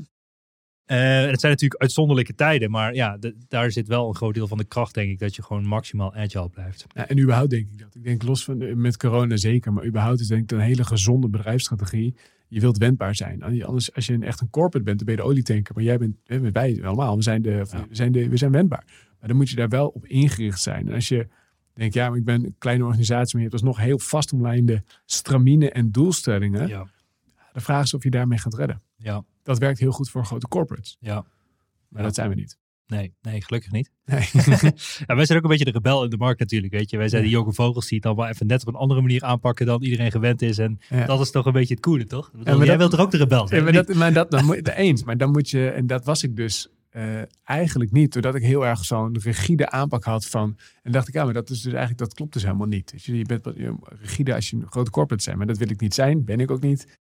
Eh, 0.84 0.96
het 1.26 1.40
zijn 1.40 1.52
natuurlijk 1.52 1.80
uitzonderlijke 1.80 2.34
tijden, 2.34 2.70
maar 2.70 2.94
ja, 2.94 3.16
de- 3.18 3.36
daar 3.48 3.70
zit 3.70 3.88
wel 3.88 4.08
een 4.08 4.14
groot 4.14 4.34
deel 4.34 4.48
van 4.48 4.58
de 4.58 4.64
kracht, 4.64 4.94
denk 4.94 5.10
ik, 5.10 5.18
dat 5.18 5.34
je 5.36 5.42
gewoon 5.42 5.64
maximaal 5.66 6.14
agile 6.14 6.48
blijft. 6.48 6.86
Ja, 6.94 7.08
en 7.08 7.18
überhaupt 7.18 7.50
denk 7.50 7.68
ik 7.72 7.78
dat. 7.78 7.94
Ik 7.94 8.04
denk 8.04 8.22
los 8.22 8.44
van 8.44 8.80
met 8.80 8.96
corona 8.96 9.36
zeker, 9.36 9.72
maar 9.72 9.84
überhaupt 9.86 10.20
is 10.20 10.26
denk 10.26 10.42
ik 10.42 10.50
een 10.52 10.60
hele 10.64 10.84
gezonde 10.84 11.28
bedrijfsstrategie. 11.28 12.14
Je 12.48 12.60
wilt 12.60 12.78
wendbaar 12.78 13.14
zijn. 13.14 13.42
Anders, 13.42 13.94
als 13.94 14.06
je 14.06 14.12
een, 14.12 14.22
echt 14.22 14.40
een 14.40 14.50
corporate 14.50 14.84
bent, 14.84 14.96
dan 14.96 15.06
ben 15.06 15.16
je 15.16 15.20
de 15.22 15.26
olietanker. 15.28 15.74
Maar 15.74 15.84
jij 15.84 15.98
bent, 15.98 16.52
wij 16.52 16.84
allemaal, 16.84 17.16
we 17.16 17.22
zijn, 17.22 17.42
de, 17.42 17.50
Ja. 17.50 17.64
we, 17.64 17.86
zijn 17.90 18.12
de, 18.12 18.28
we 18.28 18.36
zijn 18.36 18.50
wendbaar. 18.52 18.84
Maar 19.18 19.28
dan 19.28 19.36
moet 19.36 19.50
je 19.50 19.56
daar 19.56 19.68
wel 19.68 19.88
op 19.88 20.06
ingericht 20.06 20.60
zijn. 20.60 20.88
En 20.88 20.94
als 20.94 21.08
je 21.08 21.26
denkt, 21.74 21.94
ja, 21.94 22.08
maar 22.08 22.18
ik 22.18 22.24
ben 22.24 22.44
een 22.44 22.54
kleine 22.58 22.84
organisatie, 22.84 23.36
maar 23.36 23.42
je 23.44 23.48
hebt 23.50 23.62
alsnog 23.62 23.78
heel 23.84 23.98
vastomlijnde 23.98 24.82
stramine 25.04 25.70
en 25.70 25.90
doelstellingen. 25.90 26.68
Ja, 26.68 26.86
De 27.52 27.60
vraag 27.60 27.82
is 27.84 27.94
of 27.94 28.02
je 28.02 28.10
daarmee 28.10 28.38
gaat 28.38 28.54
redden. 28.54 28.82
ja, 28.96 29.24
Dat 29.44 29.58
werkt 29.58 29.78
heel 29.78 29.92
goed 29.92 30.10
voor 30.10 30.24
grote 30.24 30.48
corporates. 30.48 30.96
ja. 31.00 31.14
Maar 31.88 32.02
Ja. 32.02 32.08
dat 32.08 32.14
zijn 32.14 32.28
we 32.28 32.34
niet. 32.34 32.58
Nee, 32.86 33.14
nee, 33.22 33.42
gelukkig 33.42 33.72
niet. 33.72 33.90
Nee. 34.04 34.28
Ja, 35.06 35.14
wij 35.16 35.24
zijn 35.24 35.38
ook 35.38 35.44
een 35.44 35.50
beetje 35.50 35.64
de 35.64 35.70
rebel 35.70 36.04
in 36.04 36.10
de 36.10 36.16
markt 36.16 36.40
natuurlijk, 36.40 36.72
weet 36.72 36.90
je. 36.90 36.96
Wij 36.96 37.08
zijn 37.08 37.22
Ja. 37.22 37.28
die 37.28 37.36
jonge 37.36 37.52
vogels 37.52 37.86
die 37.88 37.96
het 37.96 38.06
allemaal 38.06 38.26
even 38.28 38.46
net 38.46 38.60
op 38.62 38.68
een 38.68 38.80
andere 38.80 39.00
manier 39.00 39.22
aanpakken 39.22 39.66
dan 39.66 39.82
iedereen 39.82 40.10
gewend 40.10 40.42
is. 40.42 40.58
En 40.58 40.78
Ja. 40.88 41.06
dat 41.06 41.20
is 41.20 41.30
toch 41.30 41.46
een 41.46 41.52
beetje 41.52 41.74
het 41.74 41.82
coole, 41.82 42.04
toch? 42.04 42.30
Bedoel, 42.32 42.56
jij 42.58 42.66
dat- 42.66 42.76
wilt 42.76 42.92
er 42.92 43.00
ook 43.00 43.10
de 43.10 43.16
rebel 43.16 43.48
zijn? 43.48 43.58
Ja, 43.64 43.64
maar 43.72 43.84
dat, 43.84 43.96
maar 43.96 44.12
dat 44.12 44.30
dan 44.30 44.44
moet, 44.46 44.68
eens. 44.68 45.04
Maar 45.04 45.16
dan 45.16 45.30
moet 45.30 45.50
je, 45.50 45.68
en 45.70 45.86
dat 45.86 46.04
was 46.04 46.22
ik 46.22 46.36
dus 46.36 46.68
eh, 46.90 47.22
eigenlijk 47.44 47.90
niet, 47.92 48.12
doordat 48.12 48.34
ik 48.34 48.42
heel 48.42 48.66
erg 48.66 48.84
zo'n 48.84 49.18
rigide 49.20 49.70
aanpak 49.70 50.04
had 50.04 50.26
van. 50.26 50.56
En 50.82 50.92
dacht 50.92 51.08
ik, 51.08 51.14
ja, 51.14 51.24
maar 51.24 51.34
dat 51.34 51.50
is 51.50 51.56
dus 51.60 51.72
eigenlijk, 51.72 51.98
dat 52.00 52.14
klopt 52.14 52.32
dus 52.32 52.42
helemaal 52.42 52.66
niet. 52.66 52.90
Dus 52.90 53.06
je, 53.06 53.16
je 53.18 53.24
bent 53.24 53.46
rigide 54.00 54.34
als 54.34 54.50
je 54.50 54.56
een 54.56 54.66
grote 54.70 54.90
corporate 54.90 55.24
bent, 55.24 55.36
maar 55.36 55.46
dat 55.46 55.58
wil 55.58 55.70
ik 55.70 55.80
niet 55.80 55.94
zijn, 55.94 56.24
ben 56.24 56.40
ik 56.40 56.50
ook 56.50 56.60
niet. 56.60 56.98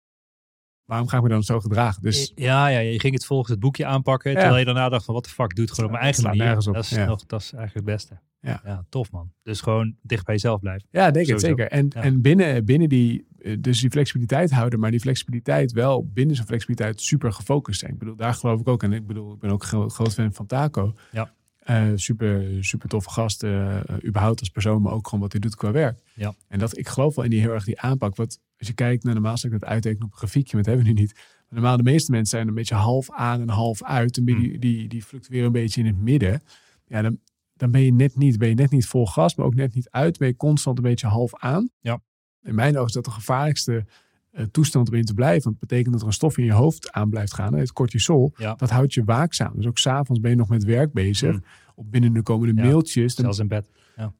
Waarom 0.91 1.09
ga 1.09 1.17
ik 1.17 1.23
me 1.23 1.29
dan 1.29 1.43
zo 1.43 1.61
gedragen? 1.61 2.03
Dus? 2.03 2.33
Ja, 2.35 2.69
ja, 2.69 2.79
je 2.79 3.01
ging 3.01 3.15
het 3.15 3.25
volgens 3.27 3.51
het 3.51 3.61
boekje 3.61 3.87
aanpakken, 3.87 4.31
Ja. 4.31 4.37
terwijl 4.37 4.59
je 4.59 4.65
daarna 4.65 4.89
dacht 4.89 5.05
van, 5.05 5.15
wat 5.15 5.25
de 5.25 5.31
fuck, 5.31 5.55
doe 5.55 5.65
het 5.65 5.75
gewoon 5.75 5.85
op 5.91 5.93
mijn 5.93 6.05
eigen 6.05 6.23
manier. 6.23 6.57
op, 6.69 6.75
Dat 6.75 6.85
is, 6.85 6.91
ja. 6.91 7.05
nog, 7.05 7.27
dat 7.27 7.41
is 7.41 7.53
eigenlijk 7.53 7.87
het 7.87 7.97
beste. 7.97 8.19
Ja. 8.43 8.85
tof 8.89 9.11
man. 9.11 9.33
Dus 9.43 9.61
gewoon 9.61 9.95
dicht 10.03 10.25
bij 10.25 10.35
jezelf 10.35 10.61
blijven. 10.61 10.89
ja, 10.91 11.11
denk 11.11 11.27
het 11.27 11.41
Sowieso. 11.41 11.47
zeker. 11.63 11.69
En, 11.79 11.89
en 11.91 12.21
binnen, 12.23 12.65
binnen 12.65 12.89
die, 12.89 13.27
eh, 13.39 13.57
dus 13.61 13.81
die 13.81 13.91
flexibiliteit 13.91 14.51
houden, 14.51 14.81
maar 14.81 14.91
die 14.91 15.01
flexibiliteit 15.01 15.73
wel 15.73 16.07
binnen 16.13 16.37
zo'n 16.37 16.47
flexibiliteit 16.47 17.01
super 17.01 17.33
gefocust 17.33 17.81
zijn. 17.81 17.93
Ik 17.93 17.99
bedoel, 17.99 18.17
daar 18.17 18.35
geloof 18.35 18.61
ik 18.61 18.69
ook. 18.69 18.83
En 18.83 18.93
ik 18.93 19.07
bedoel, 19.07 19.33
ik 19.33 19.39
ben 19.39 19.51
ook 19.51 19.65
gro- 19.65 19.89
groot 19.89 20.15
fan 20.15 20.33
van 20.33 20.47
Taco. 20.47 20.95
Ja. 21.13 21.33
Eh, 21.61 21.85
super, 21.95 22.65
super 22.65 22.89
toffe 22.89 23.11
gast, 23.11 23.43
eh, 23.43 23.77
überhaupt 24.07 24.41
als 24.41 24.49
persoon, 24.49 24.83
maar 24.83 24.93
ook 24.93 25.05
gewoon 25.05 25.21
wat 25.21 25.33
hij 25.33 25.41
doet 25.41 25.55
qua 25.55 25.71
werk. 25.73 26.01
Ja. 26.15 26.35
En 26.49 26.59
dat, 26.59 26.79
ik 26.79 26.89
geloof 26.89 27.15
wel 27.15 27.25
in 27.25 27.31
die 27.31 27.41
heel 27.41 27.53
erg 27.53 27.65
die 27.65 27.81
aanpak. 27.81 28.17
Wat, 28.17 28.39
als 28.61 28.69
je 28.69 28.75
kijkt 28.75 29.05
naar 29.05 29.15
normaal 29.15 29.37
zou 29.39 29.55
ik 29.55 29.61
dat 29.61 29.69
uittekenen 29.69 30.05
op 30.07 30.13
een 30.13 30.19
grafiekje, 30.19 30.55
maar 30.57 30.65
dat 30.65 30.75
hebben 30.75 30.93
we 30.93 30.99
nu 30.99 31.01
niet. 31.07 31.15
Maar 31.15 31.59
normaal, 31.61 31.77
de 31.77 31.83
meeste 31.83 32.11
mensen 32.11 32.29
zijn 32.37 32.49
een 32.49 32.55
beetje 32.55 32.75
half 32.75 33.11
aan 33.11 33.41
en 33.41 33.49
half 33.49 33.83
uit. 33.83 34.17
En 34.17 34.29
Hmm. 34.29 34.41
die, 34.41 34.59
die, 34.59 34.89
die 34.89 35.03
fluctueren 35.03 35.47
een 35.47 35.53
beetje 35.53 35.81
in 35.81 35.87
het 35.87 35.99
midden. 36.01 36.43
Ja, 36.87 37.03
dan, 37.03 37.19
dan 37.55 37.71
ben 37.71 37.81
je 37.81 37.93
net 37.93 38.17
niet, 38.17 38.39
ben 38.39 38.49
je 38.49 38.55
net 38.55 38.71
niet 38.71 38.87
vol 38.87 39.07
gas, 39.07 39.35
maar 39.35 39.47
ook 39.47 39.55
net 39.55 39.75
niet 39.75 39.91
uit. 39.91 40.19
Ben 40.19 40.29
je 40.29 40.37
constant 40.37 40.77
een 40.79 40.83
beetje 40.85 41.07
half 41.07 41.35
aan. 41.35 41.71
Ja. 41.81 42.01
In 42.43 42.55
mijn 42.55 42.75
ogen 42.75 42.87
is 42.87 42.93
dat 42.93 43.05
de 43.05 43.11
gevaarlijkste 43.11 43.85
eh, 44.31 44.45
toestand 44.45 44.89
om 44.89 44.95
in 44.95 45.05
te 45.05 45.15
blijven. 45.15 45.43
Want 45.43 45.61
het 45.61 45.69
betekent 45.69 45.93
dat 45.93 46.01
er 46.01 46.07
een 46.07 46.13
stof 46.13 46.39
in 46.39 46.45
je 46.45 46.53
hoofd 46.53 46.93
aan 46.93 47.11
blijft 47.11 47.35
gaan. 47.35 47.55
Het 47.55 47.73
cortisol, 47.73 48.33
Ja. 48.37 48.55
dat 48.55 48.71
houdt 48.71 48.95
je 48.95 49.05
waakzaam. 49.05 49.53
Dus 49.57 49.67
ook 49.67 49.79
s'avonds 49.79 50.21
ben 50.21 50.31
je 50.31 50.37
nog 50.37 50.49
met 50.49 50.65
werk 50.65 50.93
bezig. 50.93 51.33
Mm. 51.33 51.43
Of 51.75 51.87
binnen 51.87 52.13
de 52.13 52.23
komende 52.23 52.63
Ja, 52.63 52.69
mailtjes. 52.69 53.15
Dan, 53.15 53.25
Zelfs 53.25 53.39
in 53.39 53.49
bed. 53.49 53.71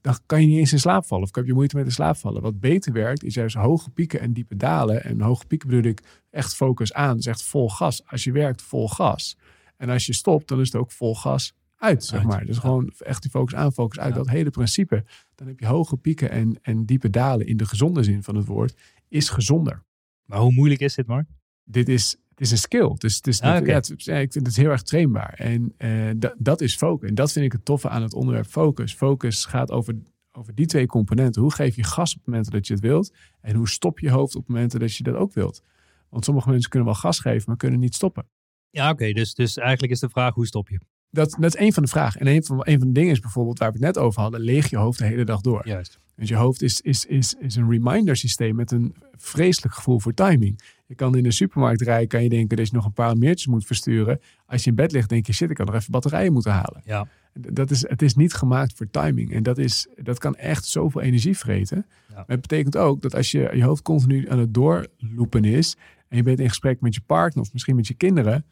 Dan 0.01 0.19
kan 0.27 0.41
je 0.41 0.47
niet 0.47 0.59
eens 0.59 0.73
in 0.73 0.79
slaap 0.79 1.07
vallen. 1.07 1.25
Of 1.25 1.35
heb 1.35 1.47
je 1.47 1.53
moeite 1.53 1.77
met 1.77 1.85
in 1.85 1.93
slaap 1.93 2.17
vallen. 2.17 2.43
Wat 2.43 2.61
beter 2.61 2.93
werkt, 2.93 3.25
is 3.25 3.35
juist 3.35 3.55
hoge 3.55 3.91
pieken 3.91 4.21
en 4.21 4.33
diepe 4.33 4.57
dalen. 4.57 5.05
En 5.05 5.21
hoge 5.21 5.47
pieken 5.47 5.69
bedoel 5.69 5.91
ik 5.91 6.03
echt 6.31 6.55
focus 6.55 6.93
aan. 6.93 7.17
Dus 7.17 7.27
echt 7.27 7.43
vol 7.43 7.71
gas. 7.71 8.07
Als 8.07 8.25
je 8.25 8.33
werkt, 8.33 8.63
vol 8.63 8.89
gas. 8.89 9.37
En 9.77 9.89
als 9.89 10.07
je 10.07 10.15
stopt, 10.15 10.49
dan 10.49 10.61
is 10.61 10.73
het 10.73 10.81
ook 10.81 10.93
vol 10.93 11.15
gas 11.15 11.55
uit, 11.77 12.05
zeg 12.05 12.23
maar. 12.23 12.45
Dus 12.45 12.55
ja. 12.55 12.61
gewoon 12.61 12.93
echt 12.99 13.23
die 13.23 13.31
focus 13.31 13.55
aan, 13.55 13.73
focus 13.73 13.99
uit. 13.99 14.13
Ja. 14.13 14.19
Dat 14.19 14.29
hele 14.29 14.51
principe. 14.51 15.05
Dan 15.35 15.47
heb 15.47 15.61
je 15.61 15.67
hoge 15.67 15.97
pieken 15.97 16.31
en, 16.31 16.59
en 16.63 16.85
diepe 16.85 17.11
dalen 17.11 17.47
in 17.47 17.57
de 17.57 17.67
gezonde 17.67 18.03
zin 18.03 18.23
van 18.23 18.35
het 18.35 18.47
woord. 18.47 18.75
Is 19.09 19.29
gezonder. 19.29 19.85
Maar 20.25 20.39
hoe 20.39 20.53
moeilijk 20.53 20.81
is 20.81 20.95
dit, 20.95 21.07
Mark? 21.07 21.29
Dit 21.65 21.89
is, 21.89 22.17
is 22.41 22.51
een 22.51 22.59
skill. 22.59 22.95
Dus 22.99 23.17
het 23.17 23.27
is, 23.27 23.41
Ah, 23.41 23.67
ja, 23.67 23.75
het 23.75 23.95
is- 23.97 24.05
ja, 24.05 24.17
ik 24.17 24.33
vind 24.33 24.47
het 24.47 24.57
heel 24.57 24.71
erg 24.71 24.83
trainbaar. 24.83 25.35
En 25.35 25.75
eh, 25.77 26.31
dat- 26.39 26.61
is 26.61 26.77
focus. 26.77 27.09
En 27.09 27.15
dat 27.15 27.33
vind 27.33 27.45
ik 27.45 27.53
het 27.53 27.65
toffe 27.65 27.89
aan 27.89 28.03
het 28.03 28.15
onderwerp 28.15 28.47
focus. 28.47 28.95
Focus 28.95 29.45
gaat 29.45 29.71
over, 29.71 29.95
over 30.33 30.55
die 30.55 30.67
twee 30.67 30.87
componenten. 30.87 31.43
Hoe 31.43 31.53
geef 31.53 31.77
je 31.77 31.85
gas 31.85 32.17
op 32.17 32.21
momenten 32.27 32.53
dat 32.53 32.67
je 32.67 32.73
het 32.73 32.83
wilt? 32.83 33.13
En 33.41 33.55
hoe 33.57 33.69
stop 33.69 33.99
je 33.99 34.11
hoofd 34.11 34.35
op 34.35 34.49
momenten 34.49 34.81
dat 34.81 34.95
je 34.97 35.03
dat 35.03 35.15
ook 35.15 35.33
wilt? 35.33 35.63
Want 36.09 36.25
sommige 36.25 36.51
mensen 36.51 36.71
kunnen 36.71 36.89
wel 36.89 36.97
gas 36.99 37.19
geven, 37.21 37.45
maar 37.47 37.57
kunnen 37.57 37.81
niet 37.81 37.95
stoppen. 37.95 38.29
Ja, 38.71 38.91
oké. 38.91 39.13
dus, 39.13 39.35
dus 39.35 39.57
eigenlijk 39.57 39.93
is 39.93 40.01
de 40.01 40.09
vraag, 40.09 40.35
hoe 40.35 40.47
stop 40.47 40.69
je? 40.69 40.81
Dat, 41.11 41.31
dat 41.41 41.55
is 41.55 41.61
één 41.61 41.73
van 41.73 41.83
de 41.83 41.89
vragen. 41.89 42.21
En 42.21 42.27
een 42.27 42.45
van, 42.45 42.59
een 42.65 42.79
van 42.79 42.87
de 42.89 42.95
dingen 42.95 43.11
is 43.13 43.21
bijvoorbeeld, 43.21 43.59
waar 43.59 43.69
we 43.73 43.77
het 43.77 43.85
net 43.95 43.99
over 43.99 44.21
hadden, 44.23 44.41
leeg 44.41 44.71
je 44.71 44.77
hoofd 44.77 44.99
de 44.99 45.05
hele 45.05 45.25
dag 45.25 45.41
door. 45.41 45.67
Juist. 45.67 45.99
Dus 46.17 46.29
je 46.29 46.35
hoofd 46.35 46.63
is, 46.63 46.81
is, 46.81 47.05
is, 47.05 47.35
is 47.35 47.57
een 47.57 47.71
reminder 47.71 48.17
systeem 48.17 48.55
met 48.57 48.71
een 48.71 48.95
vreselijk 49.17 49.75
gevoel 49.75 50.01
voor 50.01 50.15
timing. 50.15 50.61
Je 50.91 50.97
kan 50.97 51.17
in 51.17 51.23
de 51.23 51.31
supermarkt 51.31 51.81
rijden, 51.81 52.09
kan 52.09 52.23
je 52.23 52.29
denken 52.29 52.57
dat 52.57 52.67
je 52.67 52.75
nog 52.75 52.85
een 52.85 52.93
paar 52.93 53.17
mailtjes 53.17 53.47
moet 53.47 53.67
versturen. 53.67 54.21
Als 54.47 54.65
je 54.65 54.71
in 54.71 54.77
bed 54.77 54.93
ligt, 54.93 55.09
denk 55.09 55.27
je, 55.27 55.33
shit, 55.33 55.51
ik 55.51 55.57
kan 55.57 55.67
nog 55.67 55.75
even 55.75 55.91
batterijen 55.91 56.33
moeten 56.33 56.53
halen. 56.53 56.83
Ja. 56.85 57.09
Dat 57.33 57.71
is, 57.71 57.89
het 57.89 58.03
is 58.03 58.15
niet 58.15 58.35
gemaakt 58.35 58.77
voor 58.77 58.91
timing. 58.91 59.33
En 59.33 59.43
dat, 59.43 59.59
is, 59.59 59.87
dat 60.03 60.19
kan 60.19 60.37
echt 60.37 60.65
zoveel 60.67 61.01
energie 61.01 61.39
vreten. 61.39 61.87
Ja. 62.09 62.15
Maar 62.15 62.25
het 62.27 62.41
betekent 62.41 62.77
ook 62.77 63.03
dat 63.03 63.15
als 63.15 63.31
je 63.31 63.51
je 63.55 63.65
hoofd 63.65 63.83
continu 63.83 64.31
aan 64.31 64.39
het 64.39 64.55
doorlopen 64.55 65.45
is... 65.45 65.77
en 66.09 66.17
je 66.17 66.23
bent 66.23 66.41
in 66.41 66.49
gesprek 66.49 66.81
met 66.81 66.95
je 66.95 67.01
partner 67.07 67.45
of 67.45 67.53
misschien 67.53 67.77
met 67.77 67.87
je 67.87 67.95
kinderen... 67.95 68.45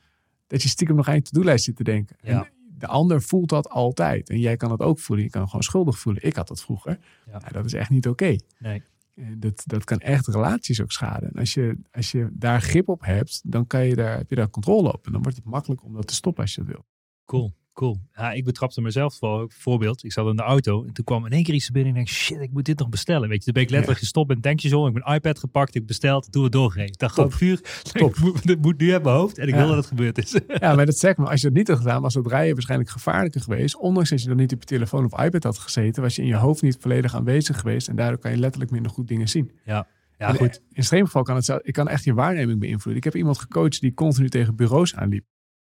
dat 0.47 0.63
je 0.63 0.69
stiekem 0.69 0.97
nog 0.97 1.09
aan 1.09 1.15
je 1.15 1.23
to-do-lijst 1.23 1.65
zit 1.65 1.77
te 1.77 1.85
denken. 1.85 2.17
Ja. 2.21 2.45
En 2.45 2.51
de 2.79 2.87
ander 2.87 3.23
voelt 3.23 3.49
dat 3.49 3.69
altijd. 3.69 4.31
En 4.31 4.41
jij 4.41 4.57
kan 4.57 4.71
het 4.71 4.81
ook 4.81 4.99
voelen. 4.99 5.25
Je 5.25 5.31
kan 5.31 5.47
gewoon 5.47 5.63
schuldig 5.63 5.99
voelen. 5.99 6.23
Ik 6.25 6.37
had 6.37 6.49
dat 6.49 6.61
vroeger. 6.61 6.99
Ja. 7.27 7.39
Nou, 7.39 7.53
dat 7.53 7.65
is 7.65 7.75
echt 7.75 7.91
niet 7.91 8.09
oké. 8.09 8.37
Nee. 8.59 8.83
En 9.19 9.41
dat, 9.41 9.63
dat 9.67 9.85
kan 9.85 9.99
echt 9.99 10.27
relaties 10.27 10.81
ook 10.83 10.93
schaden. 10.93 11.29
En 11.33 11.41
als 11.41 11.55
je, 11.55 11.79
als 11.91 12.11
je 12.11 12.29
daar 12.33 12.63
grip 12.63 12.89
op 12.89 13.05
hebt, 13.05 13.41
dan 13.45 13.67
kan 13.67 13.87
je 13.87 13.95
daar, 13.95 14.17
heb 14.17 14.31
je 14.31 14.37
daar 14.37 14.51
controle 14.51 14.93
op. 14.93 15.07
En 15.07 15.13
dan 15.13 15.23
wordt 15.23 15.37
het 15.37 15.47
makkelijk 15.47 15.85
om 15.85 15.95
dat 15.95 16.07
te 16.07 16.15
stoppen 16.15 16.43
als 16.43 16.55
je 16.55 16.61
dat 16.61 16.71
wil. 16.71 16.87
Cool, 17.25 17.55
cool. 17.79 18.01
Ja, 18.15 18.33
ik 18.33 18.45
betrapte 18.45 18.81
mezelf 18.81 19.21
wel. 19.21 19.39
Ook 19.39 19.53
Voorbeeld, 19.53 20.05
ik 20.05 20.13
zat 20.13 20.27
in 20.29 20.37
de 20.37 20.43
auto 20.43 20.85
en 20.85 20.93
toen 20.93 21.05
kwam 21.05 21.27
in 21.27 21.33
één 21.33 21.43
keer 21.43 21.55
iets 21.55 21.71
binnen 21.71 21.95
en 21.95 22.01
ik 22.01 22.07
denk, 22.07 22.19
shit, 22.19 22.41
ik 22.41 22.53
moet 22.53 22.65
dit 22.65 22.79
nog 22.79 22.89
bestellen. 22.89 23.29
Weet 23.29 23.39
je, 23.39 23.45
toen 23.45 23.53
ben 23.53 23.63
ik 23.63 23.71
letterlijk 23.71 24.01
gestopt 24.01 24.27
bij 24.27 24.37
een 24.37 24.43
tankstation. 24.43 24.89
Ik 24.89 24.95
heb 24.95 25.05
mijn 25.05 25.17
iPad 25.17 25.39
gepakt, 25.39 25.75
ik 25.75 25.87
besteld, 25.87 26.33
toen 26.33 26.43
we 26.43 26.49
doorgereden. 26.49 26.93
Ik 26.93 26.99
dacht 26.99 27.15
Top. 27.15 27.33
vuur, 27.33 27.61
Top. 27.93 28.11
ik 28.11 28.21
moet, 28.21 28.47
dit 28.47 28.61
moet 28.63 28.79
nu 28.79 28.93
uit 28.93 29.03
mijn 29.03 29.17
hoofd 29.17 29.39
en 29.39 29.49
ik 29.49 29.55
Ja. 29.55 29.59
wil 29.61 29.67
dat 29.69 29.77
het 29.77 29.87
gebeurd 29.87 30.19
is. 30.19 30.39
Ja, 30.61 30.75
maar 30.75 30.87
dat 30.87 30.99
zeg 30.99 31.17
maar, 31.17 31.29
als 31.29 31.41
je 31.41 31.47
dat 31.47 31.57
niet 31.57 31.69
had 31.69 31.77
gedaan, 31.79 32.03
was 32.03 32.15
dat 32.15 32.27
rijden 32.27 32.53
waarschijnlijk 32.55 32.91
gevaarlijker 32.91 33.41
geweest. 33.41 33.77
Ondanks 33.77 34.11
dat 34.11 34.23
je 34.23 34.29
dan 34.29 34.37
niet 34.37 34.53
op 34.53 34.61
je 34.61 34.67
telefoon 34.67 35.05
of 35.05 35.21
iPad 35.25 35.43
had 35.43 35.59
gezeten, 35.59 36.03
was 36.03 36.17
je 36.17 36.23
in 36.23 36.29
je 36.29 36.37
hoofd 36.37 36.63
niet 36.63 36.77
volledig 36.81 37.15
aanwezig 37.15 37.61
geweest. 37.61 37.89
En 37.89 37.97
daardoor 37.97 38.19
kan 38.19 38.31
je 38.31 38.37
letterlijk 38.37 38.71
minder 38.71 38.91
goed 38.93 39.09
dingen 39.09 39.29
zien. 39.29 39.51
Ja, 39.65 39.87
En 40.17 40.35
goed. 40.35 40.55
In 40.55 40.77
extreem 40.77 41.05
geval 41.05 41.23
kan 41.23 41.35
het 41.37 41.45
zelf, 41.45 41.61
ik 41.63 41.73
kan 41.73 41.89
echt 41.89 42.05
je 42.05 42.15
waarneming 42.15 42.61
beïnvloeden. 42.61 42.97
Ik 42.97 43.05
heb 43.05 43.15
iemand 43.15 43.39
gecoacht 43.39 43.81
die 43.81 43.95
continu 43.95 44.29
tegen 44.29 44.57
bureaus 44.57 44.95
aanliep. 44.95 45.25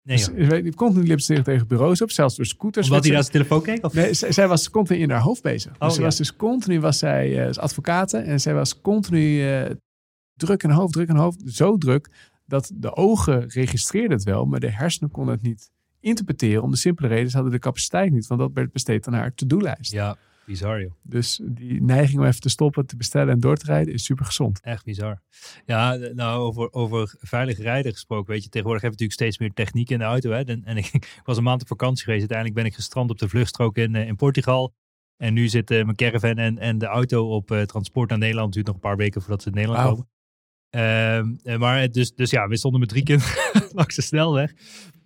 Nee, 0.04 0.18
Dus, 0.18 0.62
die 0.64 0.74
continu 0.76 1.06
liep 1.08 1.20
ze 1.20 1.42
tegen, 1.42 1.68
bureaus 1.68 2.02
op, 2.02 2.12
zelfs 2.12 2.36
door 2.36 2.46
scooters. 2.46 2.88
Omdat 2.88 3.04
hij 3.04 3.14
naar 3.14 3.22
zijn 3.22 3.34
telefoon 3.34 3.62
keek? 3.62 3.86
Of? 3.86 3.94
Nee, 3.94 4.14
zij, 4.14 4.32
zij 4.32 4.48
was 4.48 4.70
continu 4.70 5.00
in 5.00 5.10
haar 5.10 5.22
hoofd 5.22 5.42
bezig. 5.42 5.72
Dus 5.72 5.80
Oh, 5.82 5.90
ze 5.90 6.00
ja. 6.00 6.06
was 6.06 6.16
dus 6.18 6.36
continu, 6.36 6.80
was 6.80 6.98
zij 6.98 7.42
eh, 7.42 7.50
is 7.50 7.60
advocate 7.60 8.18
en 8.18 8.40
zij 8.42 8.54
was 8.54 8.82
continu 8.82 9.50
eh, 9.52 9.72
druk 10.36 10.64
in 10.64 10.70
haar 10.70 10.80
hoofd, 10.80 10.94
druk 10.94 11.08
in 11.08 11.16
haar 11.16 11.24
hoofd. 11.24 11.42
Zo 11.46 11.78
druk 11.78 12.10
dat 12.46 12.72
de 12.76 12.96
ogen 12.96 13.48
registreerden 13.50 14.12
het 14.12 14.24
wel, 14.24 14.46
maar 14.46 14.60
de 14.60 14.72
hersenen 14.72 15.12
konden 15.12 15.34
het 15.34 15.44
niet 15.44 15.72
interpreteren. 16.00 16.64
Om 16.64 16.72
de 16.72 16.78
simpele 16.78 17.08
reden, 17.08 17.30
ze 17.30 17.36
hadden 17.36 17.54
de 17.54 17.60
capaciteit 17.60 18.12
niet, 18.12 18.28
want 18.28 18.40
dat 18.40 18.52
werd 18.54 18.72
besteed 18.72 19.08
aan 19.08 19.14
haar 19.14 19.34
to-do-lijst. 19.34 19.92
Ja, 19.92 20.18
bizar 20.46 20.82
joh. 20.82 20.92
Dus 21.02 21.40
die 21.44 21.82
neiging 21.82 22.20
om 22.20 22.26
even 22.26 22.42
te 22.42 22.50
stoppen, 22.50 22.86
te 22.86 22.96
bestellen 22.96 23.34
en 23.34 23.40
door 23.40 23.58
te 23.58 23.66
rijden 23.66 23.94
is 23.94 24.04
super 24.04 24.26
gezond. 24.26 24.60
Echt 24.62 24.86
bizar. 24.86 25.22
Ja, 25.66 25.96
nou 25.96 26.40
over, 26.40 26.74
over 26.74 27.16
veilig 27.20 27.58
rijden 27.58 27.92
gesproken. 27.92 28.34
Weet 28.34 28.44
je, 28.44 28.50
tegenwoordig 28.50 28.82
heb 28.82 28.92
je 28.92 28.98
natuurlijk 28.98 29.20
steeds 29.20 29.38
meer 29.38 29.66
techniek 29.66 29.90
in 29.90 29.98
de 29.98 30.04
auto. 30.04 30.32
Hè? 30.32 30.44
En, 30.44 30.64
en 30.64 30.78
ik, 30.84 30.94
ik 30.94 31.22
was 31.24 31.38
een 31.38 31.44
maand 31.44 31.62
op 31.62 31.68
vakantie 31.68 32.04
geweest. 32.04 32.20
Uiteindelijk 32.20 32.60
ben 32.60 32.68
ik 32.68 32.76
gestrand 32.76 33.10
op 33.10 33.20
de 33.20 33.30
vluchtstrook 33.30 33.78
in, 33.78 33.96
eh, 33.96 34.08
in 34.08 34.16
Portugal. 34.16 34.74
En 35.18 35.34
nu 35.34 35.48
zit 35.48 35.72
eh, 35.72 35.84
mijn 35.84 35.96
caravan 35.96 36.38
en, 36.38 36.58
en 36.58 36.78
de 36.78 36.86
auto 36.86 37.36
op 37.36 37.52
eh, 37.52 37.62
transport 37.62 38.10
naar 38.10 38.18
Nederland. 38.18 38.46
Het 38.46 38.54
duurt 38.54 38.66
nog 38.66 38.76
een 38.76 38.90
paar 38.90 38.98
weken 38.98 39.22
voordat 39.22 39.42
ze 39.42 39.48
in 39.48 39.56
Nederland 39.56 39.90
komen. 39.90 40.08
Ehm, 40.70 41.36
eh, 41.44 41.58
maar 41.58 41.92
dus, 41.92 42.14
dus 42.16 42.30
ja, 42.30 42.48
we 42.48 42.58
stonden 42.58 42.80
met 42.80 42.90
drie 42.90 43.04
kinderen 43.04 43.34
langs 43.80 43.96
de 43.96 44.02
snelweg. 44.02 44.54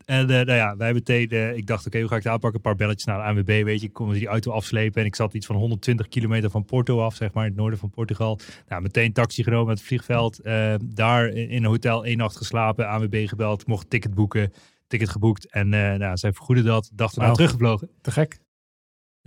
En 0.08 0.30
eh, 0.30 0.46
nou 0.46 0.52
ja, 0.52 0.76
wij 0.78 0.94
meteen, 0.94 1.30
eh, 1.30 1.56
ik 1.56 1.68
dacht, 1.68 1.86
oké, 1.88 2.00
hoe 2.00 2.08
ga 2.08 2.16
ik 2.16 2.24
het 2.24 2.32
aanpakken? 2.32 2.60
Een 2.60 2.66
paar 2.66 2.76
belletjes 2.76 3.06
naar 3.06 3.18
de 3.18 3.24
ANWB, 3.24 3.64
weet 3.64 3.82
je. 3.82 3.90
Konden 3.90 4.16
ze 4.16 4.20
die 4.22 4.30
auto 4.30 4.52
afslepen. 4.52 5.02
En 5.02 5.08
ik 5.08 5.16
zat 5.16 5.34
iets 5.34 5.46
van 5.46 5.56
120 5.56 6.08
kilometer 6.08 6.50
van 6.50 6.66
Porto 6.66 7.02
af, 7.02 7.16
zeg 7.16 7.34
maar, 7.34 7.44
in 7.44 7.50
het 7.50 7.60
noorden 7.60 7.80
van 7.80 7.90
Portugal. 7.90 8.40
Nou, 8.68 8.82
meteen 8.82 9.14
taxi 9.14 9.44
genomen 9.44 9.68
met 9.68 9.78
het 9.78 9.88
vliegveld. 9.88 10.40
eh, 10.40 10.74
daar 10.86 11.28
in 11.28 11.64
een 11.64 11.70
hotel 11.70 12.06
één 12.06 12.18
nacht 12.18 12.36
geslapen, 12.36 12.88
ANWB 12.88 13.28
gebeld, 13.28 13.68
mocht 13.68 13.90
ticket 13.90 14.14
boeken. 14.14 14.54
Ticket 14.88 15.10
geboekt 15.10 15.52
en 15.52 15.70
nou, 15.70 16.18
zij 16.18 16.34
vergoeden 16.34 16.66
dat. 16.66 16.90
Dacht 16.94 17.16
erna 17.16 17.32
teruggevlogen. 17.32 17.90
Te 18.02 18.12
gek. 18.12 18.40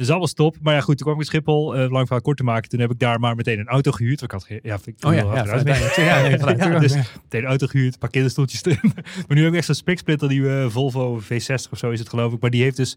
Dus 0.01 0.11
alles 0.11 0.33
top. 0.33 0.57
Maar 0.63 0.75
ja, 0.75 0.81
goed, 0.81 0.97
toen 0.97 1.07
kwam 1.07 1.15
ik 1.15 1.21
in 1.21 1.27
Schiphol. 1.27 1.75
eh, 1.77 1.91
lang 1.91 2.05
verhaal 2.07 2.21
kort 2.21 2.37
te 2.37 2.43
maken. 2.45 2.69
Toen 2.69 2.81
heb 2.81 2.91
ik 2.91 2.99
daar 2.99 3.21
maar 3.21 3.37
meteen 3.37 3.59
een 3.59 3.67
auto 3.69 3.91
gehuurd. 3.93 4.23
Ik 4.23 4.31
had 4.31 4.45
geen, 4.45 4.61
ja, 4.63 4.79
ik 4.85 4.95
Oh 5.07 5.15
ja, 5.15 5.19
ja, 5.21 5.45
vanuit. 5.47 5.67
Ja, 5.97 6.23
nee, 6.23 6.39
vanuit 6.39 6.59
Ja, 6.59 6.69
daar. 6.69 6.81
dus 6.81 6.95
meteen 6.95 7.43
een 7.43 7.45
auto 7.45 7.67
gehuurd, 7.67 7.93
een 7.93 7.99
paar 7.99 8.11
kinderstoeltjes 8.11 8.65
erin. 8.65 8.93
maar 9.27 9.37
nu 9.37 9.43
heb 9.43 9.51
ik 9.53 9.57
echt 9.57 9.67
zo'n 9.67 9.75
spiksplitter, 9.75 10.29
die 10.29 10.43
Volvo 10.69 11.21
V60 11.21 11.71
of 11.71 11.79
zo 11.79 11.91
is 11.91 11.99
het 11.99 12.09
geloof 12.09 12.33
ik. 12.33 12.41
Maar 12.41 12.51
die 12.51 12.63
heeft 12.63 12.77
dus, 12.77 12.97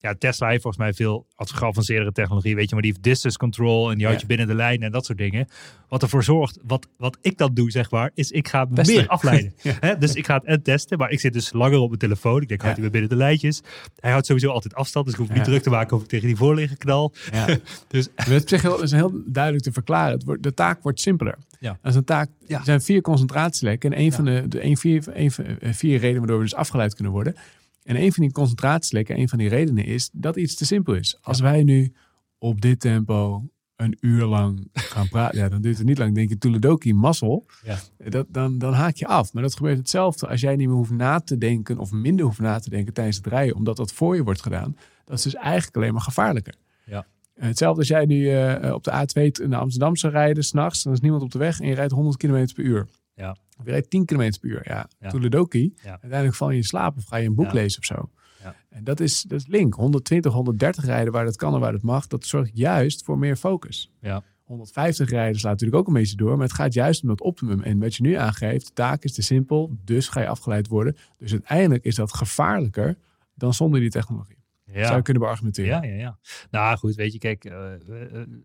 ja, 0.00 0.14
Tesla 0.18 0.48
heeft 0.48 0.62
volgens 0.62 0.82
mij 0.82 0.92
veel 0.92 1.26
geavanceerdere 1.36 2.12
technologie, 2.12 2.54
weet 2.54 2.68
je. 2.68 2.72
Maar 2.74 2.82
die 2.82 2.90
heeft 2.92 3.04
distance 3.04 3.38
control 3.38 3.90
en 3.90 3.96
die 3.96 4.06
houdt 4.06 4.20
Ja. 4.20 4.26
je 4.28 4.36
binnen 4.36 4.56
de 4.56 4.62
lijn 4.62 4.82
en 4.82 4.92
dat 4.92 5.04
soort 5.04 5.18
dingen. 5.18 5.48
Wat 5.88 6.02
ervoor 6.02 6.24
zorgt, 6.24 6.58
wat, 6.62 6.86
wat 6.96 7.18
ik 7.20 7.38
dan 7.38 7.54
doe, 7.54 7.70
zeg 7.70 7.90
maar, 7.90 8.10
is 8.14 8.30
ik 8.30 8.48
ga 8.48 8.66
Testen. 8.74 8.96
meer 8.96 9.06
afleiden. 9.08 9.54
Ja. 9.80 9.94
Dus 9.94 10.14
ik 10.14 10.26
ga 10.26 10.34
het 10.34 10.44
en 10.44 10.62
testen, 10.62 10.98
maar 10.98 11.10
ik 11.10 11.20
zit 11.20 11.32
dus 11.32 11.52
langer 11.52 11.78
op 11.78 11.86
mijn 11.88 11.98
telefoon. 12.00 12.42
Ik 12.42 12.48
denk, 12.48 12.60
houdt 12.62 12.76
Ja. 12.76 12.82
hij 12.82 12.90
weer 12.92 13.00
binnen 13.00 13.18
de 13.18 13.24
lijntjes. 13.24 13.62
Hij 14.00 14.10
houdt 14.10 14.26
sowieso 14.26 14.50
altijd 14.50 14.74
afstand, 14.74 15.04
dus 15.04 15.14
ik 15.14 15.20
hoef 15.20 15.30
niet 15.32 15.44
druk 15.44 15.62
te 15.62 15.70
maken 15.70 15.96
of 15.96 16.02
ik 16.02 16.08
tegen 16.08 16.26
die 16.26 16.36
voorligger 16.36 16.76
knal. 16.76 17.12
Ja. 17.32 17.46
Dus 17.88 18.08
Het 18.14 18.52
is, 18.52 18.62
heel, 18.62 18.82
is 18.82 18.90
heel 18.92 19.12
duidelijk 19.26 19.64
te 19.64 19.72
verklaren. 19.72 20.12
Het 20.12 20.24
wordt, 20.24 20.42
de 20.42 20.54
taak 20.54 20.82
wordt 20.82 21.00
simpeler. 21.00 21.38
Ja. 21.60 21.78
Dat 21.82 21.90
is 21.92 21.96
een 21.98 22.04
taak. 22.04 22.28
Er 22.48 22.60
zijn 22.64 22.80
vier 22.80 23.00
concentratielekken. 23.00 23.92
En 23.92 24.00
een 24.00 24.12
van 24.12 24.24
de, 24.24 24.44
de 24.48 24.64
een, 24.64 24.76
vier, 24.76 25.04
een 25.12 25.32
eh, 25.60 25.72
vier 25.72 25.98
redenen 25.98 26.18
waardoor 26.18 26.36
we 26.38 26.42
dus 26.44 26.54
afgeleid 26.54 26.94
kunnen 26.94 27.12
worden. 27.12 27.34
En 27.82 28.02
een 28.02 28.12
van 28.12 28.22
die 28.22 28.32
concentratielekken, 28.32 29.18
een 29.18 29.28
van 29.28 29.38
die 29.38 29.48
redenen 29.48 29.84
is 29.84 30.10
dat 30.12 30.36
iets 30.36 30.54
te 30.54 30.66
simpel 30.66 30.94
is. 30.94 31.18
Als 31.20 31.40
wij 31.40 31.62
nu 31.62 31.92
op 32.38 32.60
dit 32.60 32.80
tempo 32.80 33.48
een 33.76 33.96
uur 34.00 34.24
lang 34.24 34.68
gaan 34.72 35.08
praten, 35.08 35.38
ja, 35.38 35.48
dan 35.48 35.60
duurt 35.60 35.78
het 35.78 35.86
niet 35.86 35.98
lang. 35.98 36.14
Denk 36.14 36.28
je, 36.28 36.38
Toeledoki, 36.38 36.94
mazzel. 36.94 37.46
Ja. 37.64 37.78
Dat, 38.08 38.26
dan, 38.28 38.58
dan 38.58 38.72
haak 38.72 38.96
je 38.96 39.06
af. 39.06 39.32
Maar 39.32 39.42
dat 39.42 39.56
gebeurt 39.56 39.78
hetzelfde 39.78 40.28
als 40.28 40.40
jij 40.40 40.56
niet 40.56 40.66
meer 40.66 40.76
hoeft 40.76 40.90
na 40.90 41.20
te 41.20 41.38
denken 41.38 41.78
of 41.78 41.92
minder 41.92 42.24
hoeft 42.24 42.38
na 42.38 42.58
te 42.58 42.70
denken 42.70 42.92
tijdens 42.92 43.16
het 43.16 43.26
rijden, 43.26 43.56
omdat 43.56 43.76
dat 43.76 43.92
voor 43.92 44.16
je 44.16 44.24
wordt 44.24 44.42
gedaan. 44.42 44.76
Dat 45.04 45.18
is 45.18 45.24
dus 45.24 45.34
eigenlijk 45.34 45.76
alleen 45.76 45.92
maar 45.92 46.02
gevaarlijker. 46.02 46.54
Ja. 46.84 47.06
Hetzelfde 47.34 47.78
als 47.78 47.88
jij 47.88 48.04
nu 48.04 48.30
eh, 48.30 48.72
op 48.72 48.84
de 48.84 48.90
A2 48.90 49.48
naar 49.48 49.60
Amsterdam 49.60 49.96
zou 49.96 50.12
rijden, 50.12 50.44
s'nachts, 50.44 50.82
dan 50.82 50.92
is 50.92 51.00
niemand 51.00 51.22
op 51.22 51.30
de 51.30 51.38
weg 51.38 51.60
en 51.60 51.66
je 51.66 51.74
rijdt 51.74 51.92
100 51.92 52.16
km 52.16 52.46
per 52.54 52.64
uur. 52.64 52.86
Ja. 53.20 53.30
Of 53.58 53.64
je 53.64 53.70
rijdt 53.70 53.90
10 53.90 54.04
km 54.04 54.16
per 54.40 54.50
uur. 54.50 54.60
Ja, 54.64 54.88
Ja. 55.00 55.08
toeledoki. 55.08 55.72
Ja. 55.82 55.90
Uiteindelijk 55.90 56.34
val 56.34 56.50
je 56.50 56.56
in 56.56 56.64
slaap 56.64 56.96
of 56.96 57.04
ga 57.04 57.16
je 57.16 57.26
een 57.26 57.34
boek 57.34 57.46
Ja. 57.46 57.52
lezen 57.52 57.78
of 57.78 57.84
zo. 57.84 58.10
Ja. 58.42 58.54
En 58.70 58.84
dat 58.84 59.00
is, 59.00 59.22
dat 59.22 59.40
is 59.40 59.46
link. 59.46 59.74
120, 59.74 60.32
130 60.32 60.84
rijden 60.84 61.12
waar 61.12 61.24
dat 61.24 61.36
kan 61.36 61.54
en 61.54 61.60
waar 61.60 61.72
dat 61.72 61.82
mag, 61.82 62.06
dat 62.06 62.24
zorgt 62.26 62.50
juist 62.54 63.04
voor 63.04 63.18
meer 63.18 63.36
focus. 63.36 63.90
Ja. 64.00 64.22
150 64.44 65.10
rijden 65.10 65.40
slaat 65.40 65.52
natuurlijk 65.52 65.80
ook 65.80 65.86
een 65.86 65.92
beetje 66.00 66.16
door, 66.16 66.36
maar 66.36 66.46
het 66.46 66.54
gaat 66.56 66.74
juist 66.74 67.02
om 67.02 67.08
dat 67.08 67.20
optimum. 67.20 67.60
En 67.62 67.78
wat 67.78 67.94
je 67.94 68.02
nu 68.02 68.14
aangeeft, 68.14 68.66
de 68.66 68.72
taak 68.72 69.02
is 69.04 69.12
te 69.12 69.22
simpel, 69.22 69.70
dus 69.84 70.08
ga 70.08 70.20
je 70.20 70.26
afgeleid 70.28 70.68
worden. 70.68 70.96
Dus 71.18 71.32
uiteindelijk 71.32 71.84
is 71.84 71.94
dat 71.94 72.14
gevaarlijker 72.14 72.96
dan 73.34 73.54
zonder 73.54 73.80
die 73.80 73.90
technologie. 73.90 74.38
ja. 74.64 74.84
Zou 74.84 74.96
je 74.96 75.02
kunnen 75.02 75.22
beargumenteren. 75.22 75.82
Ja, 75.82 75.94
ja, 75.94 75.98
ja. 75.98 76.18
Nou 76.50 76.76
goed, 76.78 76.94
weet 76.94 77.12
je, 77.12 77.18
kijk, 77.18 77.44
eh, 77.44 77.74
eh, 77.74 77.80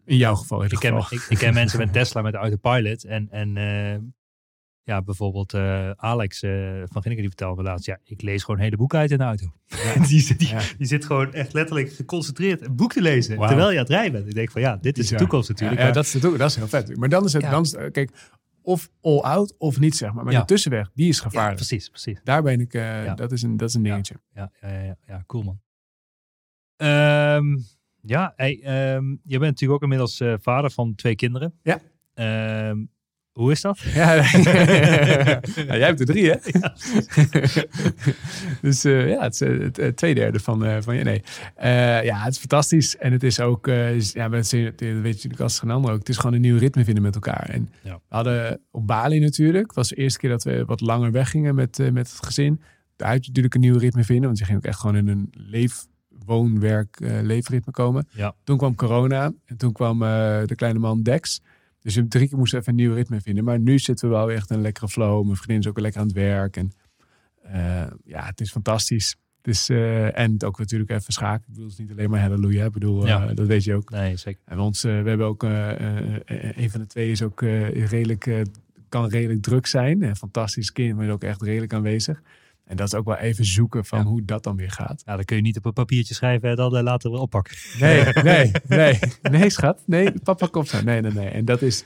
In 0.05 0.17
jouw 0.17 0.35
geval. 0.35 0.61
In 0.63 0.69
ik, 0.71 0.79
ken, 0.79 0.97
ik, 0.97 1.25
ik 1.29 1.37
ken 1.37 1.53
mensen 1.63 1.79
met 1.79 1.93
Tesla 1.93 2.21
met 2.21 2.31
de 2.31 2.37
autopilot. 2.37 3.03
En, 3.03 3.27
en 3.31 3.57
eh, 3.57 3.99
ja, 4.85 5.01
bijvoorbeeld 5.01 5.53
eh, 5.53 5.89
Alex 5.91 6.41
eh, 6.41 6.51
van 6.85 7.01
Ginneke 7.01 7.15
die 7.21 7.27
vertelde 7.27 7.61
me 7.61 7.67
laatst. 7.69 7.85
Ja, 7.85 7.99
ik 8.03 8.21
lees 8.21 8.43
gewoon 8.43 8.59
hele 8.59 8.77
boeken 8.77 8.99
uit 8.99 9.11
in 9.11 9.17
de 9.17 9.23
auto. 9.23 9.45
die, 10.09 10.19
zit- 10.19 10.39
die, 10.39 10.47
Ja. 10.47 10.61
die 10.77 10.87
zit 10.87 11.05
gewoon 11.05 11.33
echt 11.33 11.53
letterlijk 11.53 11.93
geconcentreerd 11.93 12.61
een 12.61 12.75
boek 12.75 12.93
te 12.93 13.01
lezen. 13.01 13.37
Terwijl 13.37 13.67
je 13.71 13.75
aan 13.77 13.83
het 13.83 13.89
rijden 13.89 14.11
bent. 14.11 14.27
Ik 14.27 14.33
denk 14.35 14.51
van 14.51 14.61
ja, 14.61 14.77
dit 14.77 14.97
is 14.97 15.07
de 15.07 15.15
toekomst 15.15 15.49
natuurlijk. 15.49 15.79
Ja, 15.79 15.85
ja, 15.87 15.91
maar- 15.93 16.03
dat 16.03 16.05
is 16.05 16.11
de 16.11 16.19
toekomst. 16.19 16.41
Dat 16.41 16.49
is 16.49 16.71
heel 16.71 16.81
vet. 16.81 16.97
Maar 16.97 17.09
dan 17.09 17.25
is 17.25 17.33
het, 17.33 17.41
Ja. 17.41 17.49
dan 17.49 17.61
is, 17.61 17.73
eh, 17.73 17.91
kijk, 17.91 18.11
of 18.61 18.89
all 19.01 19.19
out 19.19 19.55
of 19.57 19.79
niet, 19.79 19.95
zeg 19.95 20.13
maar. 20.13 20.23
Maar 20.23 20.33
Ja. 20.33 20.39
de 20.39 20.45
tussenweg, 20.45 20.91
die 20.93 21.07
is 21.09 21.17
Ja, 21.17 21.23
gevaarlijk. 21.23 21.55
precies, 21.55 21.89
precies. 21.89 22.19
Daar 22.23 22.41
ben 22.43 22.59
ik, 22.59 22.73
eh, 22.73 23.05
Ja. 23.05 23.15
dat, 23.15 23.31
is 23.31 23.41
een, 23.41 23.57
dat 23.57 23.69
is 23.69 23.75
een 23.75 23.83
dingetje. 23.83 24.15
Ja, 24.33 24.51
ja, 24.61 24.69
ja, 24.69 24.81
ja, 24.83 24.95
ja, 25.07 25.23
cool 25.27 25.43
man. 25.43 25.59
Ehm, 26.75 27.57
ja, 28.01 28.33
hey, 28.35 28.59
ehm, 28.63 29.09
je 29.09 29.39
bent 29.39 29.41
natuurlijk 29.41 29.71
ook 29.71 29.81
inmiddels 29.81 30.19
eh, 30.19 30.33
vader 30.39 30.71
van 30.71 30.95
twee 30.95 31.15
kinderen. 31.15 31.53
Ja. 31.63 31.79
Ehm, 32.13 32.77
hoe 33.35 33.51
is 33.51 33.61
dat? 33.61 33.79
Ja, 33.95 34.23
jij 35.55 35.79
hebt 35.79 35.99
er 35.99 36.05
drie, 36.05 36.29
hè? 36.29 36.35
dus 38.61 38.83
eh, 38.83 39.09
ja, 39.09 39.21
het 39.21 39.33
is 39.33 39.41
eh, 39.41 39.87
eh, 39.87 39.93
twee 39.93 40.15
derde 40.15 40.39
van, 40.39 40.83
van 40.83 40.95
je. 40.95 41.03
Nee. 41.03 41.21
Ja, 42.05 42.23
het 42.23 42.33
is 42.33 42.39
fantastisch. 42.39 42.97
En 42.97 43.11
het 43.11 43.23
is 43.23 43.39
ook, 43.39 43.65
ja, 43.65 44.29
dat 44.29 44.49
weet 44.49 44.49
je 44.49 44.73
natuurlijk 45.01 45.39
als 45.41 45.59
geen 45.59 45.71
ander 45.71 45.91
ook. 45.91 45.99
Het 45.99 46.09
is 46.09 46.17
gewoon 46.17 46.35
een 46.35 46.41
nieuw 46.41 46.57
ritme 46.57 46.83
vinden 46.83 47.03
met 47.03 47.15
elkaar. 47.15 47.49
En 47.49 47.69
Ja. 47.83 47.93
we 47.93 48.15
hadden 48.15 48.59
op 48.71 48.87
Bali 48.87 49.19
natuurlijk. 49.19 49.73
Was 49.73 49.89
de 49.89 49.95
eerste 49.95 50.19
keer 50.19 50.29
dat 50.29 50.43
we 50.43 50.65
wat 50.65 50.81
langer 50.81 51.11
weggingen 51.11 51.55
met, 51.55 51.77
met 51.77 52.09
het 52.11 52.25
gezin. 52.25 52.61
Daar 52.95 53.09
had 53.09 53.21
je 53.21 53.27
natuurlijk 53.27 53.53
een 53.55 53.61
nieuw 53.61 53.77
ritme 53.77 54.03
vinden. 54.03 54.25
Want 54.25 54.37
je 54.37 54.45
ging 54.45 54.57
ook 54.57 54.65
echt 54.65 54.79
gewoon 54.79 54.95
in 54.95 55.07
een 55.07 55.29
leef, 55.31 55.85
woon, 56.25 56.59
werk, 56.59 56.97
leefritme 56.99 57.71
komen. 57.71 58.07
Ja. 58.11 58.33
Toen 58.43 58.57
kwam 58.57 58.75
corona. 58.75 59.31
En 59.45 59.57
toen 59.57 59.71
kwam 59.71 59.99
de 59.99 60.53
kleine 60.55 60.79
man 60.79 61.03
Dex. 61.03 61.41
Dus 61.85 61.95
we 61.95 62.07
drie 62.07 62.27
keer 62.27 62.37
moesten 62.37 62.59
even 62.59 62.71
een 62.71 62.77
nieuw 62.79 62.93
ritme 62.93 63.21
vinden. 63.21 63.43
Maar 63.43 63.59
nu 63.59 63.79
zitten 63.79 64.09
we 64.09 64.15
wel 64.15 64.31
echt 64.31 64.49
in 64.49 64.55
een 64.55 64.61
lekkere 64.61 64.87
flow. 64.87 65.23
Mijn 65.23 65.35
vriendin 65.35 65.59
is 65.59 65.67
ook 65.67 65.79
lekker 65.79 66.01
aan 66.01 66.07
het 66.07 66.15
werk. 66.15 66.57
En 66.57 66.71
eh, 67.41 67.85
ja, 68.05 68.25
het 68.25 68.41
is 68.41 68.51
fantastisch. 68.51 69.15
Eh, 69.41 70.19
en 70.19 70.43
ook 70.43 70.59
natuurlijk 70.59 70.89
even 70.89 71.13
schaken. 71.13 71.41
Ik 71.41 71.47
bedoel, 71.47 71.63
het 71.63 71.73
is 71.73 71.79
niet 71.79 71.91
alleen 71.91 72.09
maar 72.09 72.21
halleluja. 72.21 72.65
Ik 72.65 72.71
bedoel, 72.71 73.07
eh, 73.07 73.29
dat 73.33 73.47
weet 73.47 73.63
je 73.63 73.73
ook. 73.73 73.89
Nee, 73.89 74.17
zeker. 74.17 74.41
En 74.45 74.59
ons, 74.59 74.81
we 74.81 74.89
hebben 74.89 75.25
ook, 75.25 75.43
een 75.43 76.69
van 76.69 76.79
de 76.79 76.87
twee 76.87 77.11
is 77.11 77.21
ook 77.21 77.41
redelijk, 77.41 78.45
kan 78.89 79.09
redelijk 79.09 79.41
druk 79.41 79.65
zijn. 79.67 80.03
Een 80.03 80.15
fantastisch 80.15 80.71
kind, 80.71 80.97
maar 80.97 81.09
ook 81.09 81.23
echt 81.23 81.41
redelijk 81.41 81.73
aanwezig. 81.73 82.21
En 82.65 82.75
dat 82.75 82.87
is 82.87 82.93
ook 82.95 83.05
wel 83.05 83.15
even 83.17 83.45
zoeken 83.45 83.85
van 83.85 83.99
Ja. 83.99 84.05
hoe 84.05 84.25
dat 84.25 84.43
dan 84.43 84.55
weer 84.55 84.71
gaat. 84.71 85.01
Ja, 85.05 85.15
dan 85.15 85.25
kun 85.25 85.35
je 85.35 85.41
niet 85.41 85.57
op 85.57 85.65
een 85.65 85.73
papiertje 85.73 86.13
schrijven 86.13 86.49
en 86.49 86.55
dan 86.55 86.75
eh, 86.75 86.83
later 86.83 87.11
weer 87.11 87.19
oppakken. 87.19 87.57
Nee, 87.79 88.03
nee, 88.23 88.51
nee. 88.67 88.99
Nee, 89.21 89.49
schat. 89.49 89.81
Nee, 89.85 90.11
papa 90.23 90.47
komt 90.47 90.67
zo. 90.67 90.81
Nee, 90.81 91.01
nee, 91.01 91.11
nee. 91.11 91.27
En 91.29 91.45
dat 91.45 91.61
is... 91.61 91.83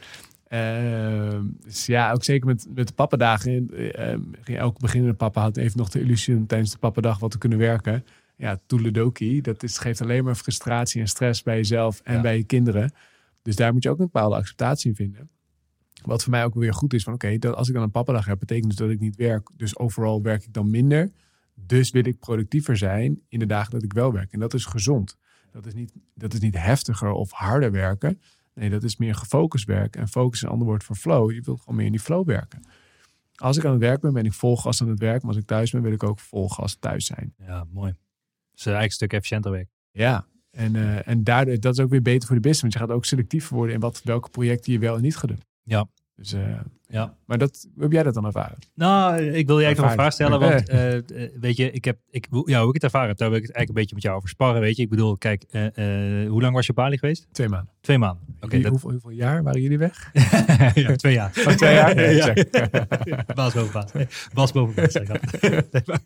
ehm, 0.47 1.43
dus 1.63 1.85
ja, 1.85 2.11
ook 2.11 2.23
zeker 2.23 2.45
met, 2.47 2.67
met 2.73 2.87
de 2.87 2.93
pappadagen. 2.93 3.69
eh, 3.73 4.11
eh, 4.11 4.19
ging 4.41 4.57
elke 4.57 4.79
beginnende 4.79 5.15
papa 5.15 5.41
had 5.41 5.57
even 5.57 5.77
nog 5.77 5.89
de 5.89 6.01
illusie 6.01 6.35
om 6.35 6.47
tijdens 6.47 6.71
de 6.71 6.77
pappadag 6.77 7.19
wat 7.19 7.31
te 7.31 7.37
kunnen 7.37 7.57
werken. 7.57 8.05
Ja, 8.37 8.59
toeledoki, 8.65 9.41
dat 9.41 9.63
is, 9.63 9.77
geeft 9.77 10.01
alleen 10.01 10.23
maar 10.23 10.35
frustratie 10.35 11.01
en 11.01 11.07
stress 11.07 11.43
bij 11.43 11.55
jezelf 11.55 12.01
en 12.03 12.15
Ja. 12.15 12.21
bij 12.21 12.37
je 12.37 12.43
kinderen. 12.43 12.91
Dus 13.41 13.55
daar 13.55 13.73
moet 13.73 13.83
je 13.83 13.89
ook 13.89 13.99
een 13.99 14.05
bepaalde 14.11 14.35
acceptatie 14.35 14.89
in 14.89 14.95
vinden. 14.95 15.29
Wat 16.01 16.23
voor 16.23 16.31
mij 16.31 16.45
ook 16.45 16.53
weer 16.53 16.73
goed 16.73 16.93
is 16.93 17.03
van 17.03 17.13
oké, 17.13 17.37
dat 17.37 17.55
als 17.55 17.67
ik 17.67 17.73
dan 17.73 17.83
een 17.83 17.91
pappadag 17.91 18.25
heb, 18.25 18.39
betekent 18.39 18.67
dus 18.67 18.75
dat 18.75 18.89
ik 18.89 18.99
niet 18.99 19.15
werk. 19.15 19.49
Dus 19.55 19.77
overal 19.77 20.21
werk 20.21 20.43
ik 20.43 20.53
dan 20.53 20.69
minder. 20.69 21.11
Dus 21.55 21.91
wil 21.91 22.05
ik 22.05 22.19
productiever 22.19 22.77
zijn 22.77 23.21
in 23.27 23.39
de 23.39 23.45
dagen 23.45 23.71
dat 23.71 23.83
ik 23.83 23.93
wel 23.93 24.13
werk. 24.13 24.31
En 24.31 24.39
dat 24.39 24.53
is 24.53 24.65
gezond. 24.65 25.17
Dat 25.51 25.65
is 25.65 25.73
niet, 25.73 25.91
dat 26.13 26.33
is 26.33 26.39
niet 26.39 26.57
heftiger 26.57 27.11
of 27.11 27.31
harder 27.31 27.71
werken. 27.71 28.21
Nee, 28.53 28.69
dat 28.69 28.83
is 28.83 28.97
meer 28.97 29.15
gefocust 29.15 29.65
werken. 29.65 30.01
En 30.01 30.07
focus 30.07 30.37
is 30.37 30.41
een 30.41 30.49
ander 30.49 30.67
woord 30.67 30.83
voor 30.83 30.95
flow. 30.95 31.31
Je 31.31 31.41
wilt 31.41 31.59
gewoon 31.59 31.75
meer 31.75 31.85
in 31.85 31.91
die 31.91 32.01
flow 32.01 32.27
werken. 32.27 32.61
Als 33.35 33.57
ik 33.57 33.65
aan 33.65 33.71
het 33.71 33.81
werk 33.81 34.01
ben, 34.01 34.13
ben 34.13 34.25
ik 34.25 34.33
vol 34.33 34.57
gas 34.57 34.81
aan 34.81 34.89
het 34.89 34.99
werk. 34.99 35.21
Maar 35.21 35.31
als 35.31 35.41
ik 35.41 35.47
thuis 35.47 35.71
ben, 35.71 35.81
wil 35.81 35.91
ik 35.91 36.03
ook 36.03 36.19
vol 36.19 36.49
gas 36.49 36.75
thuis 36.75 37.05
zijn. 37.05 37.33
Ja, 37.37 37.65
mooi. 37.71 37.91
Dus 38.51 38.65
eigenlijk 38.65 38.85
een 38.85 38.91
stuk 38.91 39.13
efficiënter 39.13 39.51
werk. 39.51 39.69
Ja, 39.91 40.25
en, 40.51 40.75
eh, 40.75 41.07
en 41.07 41.23
daardoor, 41.23 41.59
dat 41.59 41.73
is 41.73 41.83
ook 41.83 41.89
weer 41.89 42.01
beter 42.01 42.27
voor 42.27 42.35
de 42.35 42.41
business. 42.41 42.61
Want 42.61 42.73
je 42.73 42.79
gaat 42.79 42.97
ook 42.97 43.05
selectief 43.05 43.49
worden 43.49 43.75
in 43.75 43.81
wat, 43.81 44.01
welke 44.03 44.29
projecten 44.29 44.73
je 44.73 44.79
wel 44.79 44.95
en 44.95 45.01
niet 45.01 45.17
gaat 45.17 45.29
doen. 45.29 45.41
Ja. 45.69 45.87
Dus, 46.15 46.33
eh, 46.33 46.59
Ja. 46.87 47.17
Maar 47.29 47.37
dat, 47.37 47.67
hoe 47.73 47.83
heb 47.83 47.91
jij 47.91 48.03
dat 48.03 48.13
dan 48.13 48.25
ervaren? 48.25 48.57
Nou, 48.75 49.21
ik 49.21 49.47
wil 49.47 49.59
je 49.59 49.65
eigenlijk 49.65 49.77
nog 49.77 49.87
een 49.89 49.93
vraag 49.93 50.13
stellen, 50.13 50.39
want 50.39 50.69
eh, 50.69 50.95
eh, 50.97 51.31
weet 51.39 51.57
je, 51.57 51.71
ik 51.71 51.85
heb, 51.85 51.97
ik, 52.09 52.27
ja, 52.45 52.59
hoe 52.59 52.67
ik 52.67 52.73
het 52.73 52.83
ervaren 52.83 53.07
heb, 53.07 53.17
daar 53.17 53.29
wil 53.29 53.37
ik 53.37 53.43
het 53.45 53.55
eigenlijk 53.55 53.69
een 53.69 53.73
beetje 53.73 53.95
met 53.95 54.03
jou 54.03 54.15
over 54.15 54.29
sparren, 54.29 54.61
weet 54.61 54.75
je. 54.75 54.83
Ik 54.83 54.89
bedoel, 54.89 55.17
kijk, 55.17 55.43
eh, 55.49 55.63
hoe 56.29 56.41
lang 56.41 56.53
was 56.53 56.65
je 56.65 56.69
op 56.69 56.75
Bali 56.75 56.97
geweest? 56.97 57.27
Twee 57.31 57.47
maanden. 57.49 57.73
Twee 57.81 57.97
maanden. 57.97 58.23
Oké, 58.41 58.59
dat- 58.59 58.71
hoeveel, 58.71 58.91
hoeveel 58.91 59.09
jaar 59.09 59.43
waren 59.43 59.61
jullie 59.61 59.77
weg? 59.77 60.09
ja, 60.73 60.95
twee 60.95 61.13
jaar. 61.13 61.31
Oh, 61.47 61.53
twee 61.53 61.73
jaar? 61.73 61.95
Nee, 61.95 62.15
ja. 62.15 62.33
check. 62.33 62.51
Baas 63.35 63.53
boven 63.53 63.71
baas. 63.73 63.91
Nee, 63.91 64.07
Bas 64.33 64.51
boven 64.51 64.75
baas. 64.75 64.91
zeg 64.91 65.03
ik 65.03 65.09
altijd. 65.09 65.71
Nee, 65.71 65.81
maar, 65.85 65.99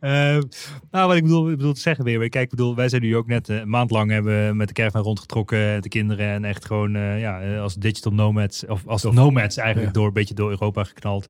eh, 0.36 0.42
nou, 0.90 1.06
wat 1.08 1.16
ik 1.16 1.22
bedoel, 1.22 1.50
ik 1.50 1.56
bedoel 1.56 1.72
te 1.72 1.80
zeggen 1.80 2.04
weer. 2.04 2.28
Kijk, 2.28 2.44
ik 2.44 2.50
bedoel, 2.50 2.74
wij 2.74 2.88
zijn 2.88 3.02
nu 3.02 3.16
ook 3.16 3.26
net 3.26 3.48
een 3.48 3.68
maand 3.68 3.90
lang 3.90 4.10
hebben 4.10 4.56
met 4.56 4.68
de 4.68 4.74
caravan 4.74 5.02
rondgetrokken. 5.02 5.82
De 5.82 5.88
kinderen 5.88 6.26
en 6.28 6.44
echt 6.44 6.64
gewoon 6.64 6.92
ja, 7.18 7.58
als 7.58 7.74
digital 7.74 8.12
nomads. 8.12 8.66
Of 8.66 8.86
als 8.86 9.02
nomads 9.02 9.56
eigenlijk 9.56 9.88
Ja. 9.94 9.98
door 9.98 10.06
een 10.06 10.12
beetje 10.12 10.34
door 10.34 10.50
Europa 10.50 10.64
geknald. 10.74 11.28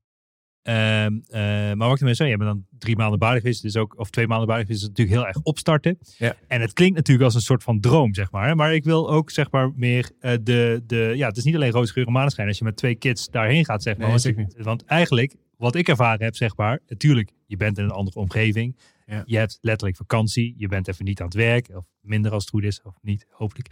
Ehm, 0.61 1.19
eh, 1.27 1.39
maar 1.73 1.77
wat 1.77 1.93
ik 1.93 1.99
ermee 1.99 2.13
zei, 2.13 2.29
je 2.29 2.37
bent 2.37 2.49
dan 2.49 2.65
drie 2.77 2.95
maanden 2.95 3.19
Bali 3.19 3.39
geweest. 3.39 3.61
Dus 3.61 3.75
ook, 3.75 3.99
of 3.99 4.09
twee 4.09 4.27
maanden 4.27 4.47
Bali 4.47 4.61
geweest. 4.61 4.81
is 4.81 4.87
natuurlijk 4.87 5.17
heel 5.17 5.27
erg 5.27 5.37
opstarten. 5.43 5.97
Ja. 6.17 6.35
En 6.47 6.61
het 6.61 6.73
klinkt 6.73 6.95
natuurlijk 6.95 7.25
als 7.25 7.35
een 7.35 7.41
soort 7.41 7.63
van 7.63 7.79
droom, 7.79 8.13
zeg 8.13 8.31
maar. 8.31 8.55
Maar 8.55 8.73
ik 8.73 8.83
wil 8.83 9.09
ook, 9.09 9.29
zeg 9.31 9.51
maar, 9.51 9.71
meer 9.75 10.11
eh, 10.19 10.33
de, 10.41 10.83
de... 10.87 11.11
Ja, 11.15 11.27
het 11.27 11.37
is 11.37 11.43
niet 11.43 11.55
alleen 11.55 11.71
roze 11.71 11.93
geur 11.93 12.05
en 12.05 12.11
maneschijn 12.11 12.47
als 12.47 12.57
je 12.57 12.63
met 12.63 12.75
twee 12.75 12.95
kids 12.95 13.29
daarheen 13.29 13.65
gaat, 13.65 13.83
zeg 13.83 13.97
maar. 13.97 14.09
Nee, 14.09 14.33
want, 14.35 14.53
je- 14.55 14.63
want 14.63 14.85
eigenlijk, 14.85 15.35
wat 15.57 15.75
ik 15.75 15.87
ervaren 15.87 16.23
heb, 16.23 16.35
zeg 16.35 16.55
maar... 16.55 16.79
Natuurlijk, 16.87 17.31
je 17.45 17.57
bent 17.57 17.77
in 17.77 17.83
een 17.83 17.91
andere 17.91 18.19
omgeving. 18.19 18.77
Ja. 19.05 19.23
Je 19.25 19.37
hebt 19.37 19.57
letterlijk 19.61 19.97
vakantie. 19.97 20.53
Je 20.57 20.67
bent 20.67 20.87
even 20.87 21.05
niet 21.05 21.19
aan 21.19 21.27
het 21.27 21.35
werk. 21.35 21.69
Of 21.73 21.85
minder 22.01 22.31
als 22.31 22.41
het 22.43 22.51
goed 22.51 22.63
is. 22.63 22.81
Of 22.81 22.93
niet, 23.01 23.25
hopelijk. 23.29 23.67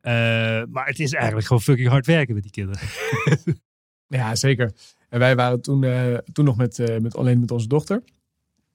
Eh, 0.00 0.12
maar 0.70 0.86
het 0.86 0.98
is 0.98 1.12
eigenlijk 1.12 1.46
gewoon 1.46 1.62
fucking 1.62 1.88
hard 1.88 2.06
werken 2.06 2.34
met 2.34 2.42
die 2.42 2.52
kinderen. 2.52 2.80
Ja, 4.08 4.34
zeker. 4.34 4.72
En 5.08 5.18
wij 5.18 5.36
waren 5.36 5.60
toen, 5.60 5.84
eh, 5.84 6.14
toen 6.32 6.44
nog 6.44 6.56
met, 6.56 6.78
eh, 6.78 6.98
met, 6.98 7.16
alleen 7.16 7.40
met 7.40 7.50
onze 7.50 7.68
dochter. 7.68 8.02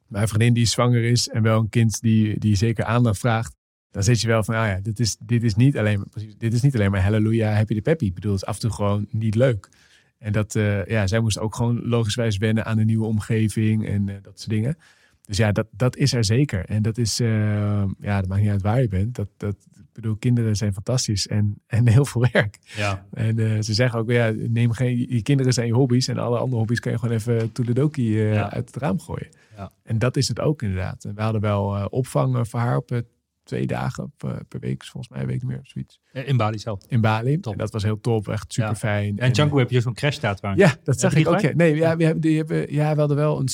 Mijn 0.08 0.28
vriendin 0.28 0.54
die 0.54 0.66
zwanger 0.66 1.04
is 1.04 1.30
en 1.30 1.44
wel 1.44 1.60
een 1.60 1.70
kind 1.70 2.02
die, 2.02 2.40
die 2.40 2.56
zeker 2.56 2.86
aandacht 2.86 3.20
vraagt. 3.20 3.56
Dan 3.92 4.04
zit 4.04 4.22
je 4.22 4.28
wel 4.28 4.44
van, 4.44 4.56
ah 4.56 4.68
ja, 4.68 4.80
dit 4.80 5.00
is, 5.00 5.18
dit 5.20 5.44
is, 5.44 5.56
niet, 5.56 5.78
alleen 5.78 5.98
maar, 5.98 6.10
precies, 6.10 6.38
dit 6.38 6.54
is 6.54 6.62
niet 6.62 6.76
alleen 6.76 6.92
maar 6.92 7.04
halleluja, 7.04 7.54
happy 7.54 7.74
de 7.74 7.82
peppy. 7.82 8.06
Ik 8.06 8.14
bedoel, 8.14 8.32
het 8.32 8.42
is 8.42 8.48
af 8.48 8.56
en 8.56 8.62
toe 8.62 8.72
gewoon 8.72 9.08
niet 9.10 9.36
leuk. 9.36 9.70
En 10.18 10.32
dat, 10.32 10.56
eh, 10.56 10.86
ja, 10.86 11.08
zij 11.08 11.20
moest 11.20 11.40
ook 11.40 11.56
gewoon 11.56 11.88
logischwijs 11.88 12.38
wennen 12.38 12.66
aan 12.66 12.78
de 12.78 12.84
nieuwe 12.84 13.06
omgeving 13.06 13.88
en 13.88 14.06
dat 14.06 14.40
soort 14.40 14.50
dingen. 14.50 14.78
Dus 15.26 15.38
ja, 15.38 15.52
dat, 15.52 15.68
dat 15.72 15.96
is 15.96 16.14
er 16.14 16.26
zeker. 16.26 16.66
En 16.66 16.82
dat 16.82 16.98
is, 16.98 17.18
ja, 17.18 18.20
dat 18.20 18.28
maakt 18.28 18.42
niet 18.42 18.50
uit 18.50 18.62
waar 18.62 18.82
je 18.82 18.88
bent. 18.88 19.16
Dat, 19.16 19.28
dat, 19.38 19.56
bedoel, 19.94 20.16
kinderen 20.16 20.56
zijn 20.56 20.74
fantastisch 20.74 21.28
en, 21.28 21.62
en 21.68 21.88
heel 21.88 22.06
veel 22.06 22.28
werk. 22.32 22.58
Ja. 22.76 23.06
En 23.14 23.40
eh, 23.40 23.62
ze 23.62 23.74
zeggen 23.74 24.00
ook, 24.00 24.12
ja, 24.12 24.34
neem 24.36 24.72
geen, 24.72 24.98
je 25.10 25.22
kinderen 25.22 25.54
zijn 25.54 25.68
je 25.68 25.74
hobby's 25.74 26.08
en 26.08 26.18
alle 26.18 26.38
andere 26.38 26.58
hobby's 26.58 26.80
kan 26.80 26.92
je 26.92 26.98
gewoon 27.00 27.16
even 27.16 27.52
toeledoki 27.52 28.20
eh 28.20 28.34
Ja. 28.34 28.52
uit 28.52 28.68
het 28.74 28.84
raam 28.84 29.00
gooien. 29.00 29.30
Ja. 29.56 29.72
En 29.84 30.00
dat 30.00 30.18
is 30.18 30.28
het 30.28 30.40
ook 30.40 30.62
inderdaad. 30.62 31.04
En 31.04 31.16
we 31.16 31.22
hadden 31.22 31.42
wel 31.42 31.76
eh, 31.76 31.86
opvang 31.90 32.48
voor 32.48 32.60
haar 32.60 32.78
op 32.78 33.02
twee 33.44 33.68
dagen 33.68 34.04
op, 34.04 34.24
eh, 34.24 34.36
per 34.48 34.60
week, 34.60 34.84
volgens 34.84 35.14
mij 35.14 35.22
een 35.22 35.28
week 35.28 35.44
meer 35.44 35.60
of 35.60 35.68
zoiets. 35.68 36.00
In 36.12 36.38
Bali 36.38 36.60
zelf. 36.60 36.80
In 36.88 37.02
Bali. 37.02 37.40
Top. 37.40 37.54
En 37.54 37.60
dat 37.60 37.72
was 37.72 37.84
heel 37.84 38.00
top, 38.00 38.28
echt 38.28 38.54
super 38.54 38.76
fijn. 38.76 39.18
En 39.18 39.32
Django 39.32 39.58
heb 39.58 39.70
je 39.70 39.82
zo'n 39.82 39.94
crash 39.94 40.16
staat 40.16 40.40
waar. 40.40 40.58
Ja, 40.58 40.76
dat 40.84 41.00
zag 41.00 41.16
ik 41.16 41.28
ook. 41.28 41.40
Ja. 41.40 41.52
Nee, 41.56 41.76
ja, 41.76 41.98
we 41.98 42.04
hebben, 42.04 42.22
die 42.22 42.38
hebben, 42.38 42.74
ja, 42.74 42.94
we 42.94 43.00
hadden 43.00 43.18
wel 43.18 43.40
een 43.40 43.48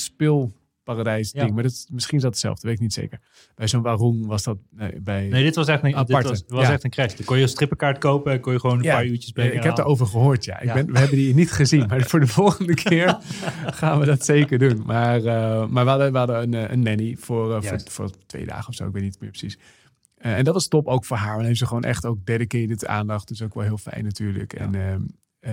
speelparadijs 0.92 1.30
Ja. 1.32 1.42
ding, 1.42 1.54
maar 1.54 1.62
dat, 1.62 1.72
is- 1.72 1.86
misschien 1.92 2.16
is 2.16 2.22
dat 2.22 2.32
hetzelfde, 2.32 2.66
weet 2.66 2.76
ik 2.76 2.82
niet 2.82 2.92
zeker. 2.92 3.20
Bij 3.54 3.68
zo'n 3.68 3.82
Warung 3.82 4.26
was 4.26 4.42
dat 4.42 4.58
nee, 4.70 5.00
bij... 5.00 5.28
Nee, 5.28 5.42
dit 5.42 5.54
was 5.54 5.66
echt 5.68 5.82
een, 5.82 5.88
dit 5.90 5.98
Aparte, 5.98 6.28
was, 6.28 6.44
was 6.48 6.66
ja. 6.66 6.72
echt 6.72 6.84
een 6.84 6.90
crash. 6.90 7.14
Dan 7.14 7.24
kon 7.24 7.36
je 7.36 7.42
een 7.42 7.48
strippenkaart 7.48 7.98
kopen 7.98 8.32
en 8.32 8.40
kon 8.40 8.52
je 8.52 8.60
gewoon 8.60 8.78
een 8.78 8.84
Ja, 8.84 8.94
paar 8.94 9.04
uurtjes 9.06 9.26
Eh, 9.28 9.32
brengen. 9.34 9.54
ik 9.56 9.62
heb 9.62 9.76
daarover 9.76 10.06
gehoord, 10.06 10.44
ja. 10.44 10.60
Ik. 10.60 10.72
Ben, 10.72 10.92
we 10.92 10.98
hebben 10.98 11.16
die 11.16 11.34
niet 11.34 11.52
gezien, 11.52 11.86
maar 11.86 12.00
voor 12.02 12.20
de 12.20 12.26
volgende 12.26 12.74
keer 12.84 13.18
gaan 13.66 13.98
we 13.98 14.06
dat 14.06 14.24
zeker 14.24 14.58
doen. 14.58 14.82
Maar, 14.86 15.16
eh, 15.24 15.66
maar 15.66 15.84
we 15.84 15.90
hadden, 15.90 16.12
we 16.12 16.18
hadden 16.18 16.42
een, 16.42 16.54
eh, 16.54 16.70
een 16.72 16.82
nanny 16.82 17.16
voor, 17.20 17.64
voor, 17.64 17.80
voor 17.84 18.10
twee 18.26 18.46
dagen 18.46 18.68
of 18.68 18.74
zo, 18.74 18.86
ik 18.86 18.92
weet 18.92 19.02
niet 19.02 19.20
meer 19.20 19.30
precies. 19.30 19.58
En 20.18 20.44
dat 20.44 20.54
was 20.54 20.68
top 20.68 20.86
ook 20.86 21.04
voor 21.04 21.16
haar. 21.16 21.36
Dan 21.36 21.44
heeft 21.44 21.58
ze 21.58 21.66
gewoon 21.66 21.84
echt 21.84 22.04
ook 22.06 22.18
dedicated 22.26 22.86
aandacht. 22.86 23.28
Dus 23.28 23.42
ook 23.42 23.54
wel 23.54 23.64
heel 23.64 23.78
fijn 23.78 24.04
natuurlijk. 24.04 24.52
En, 24.52 24.74
eh, 25.40 25.52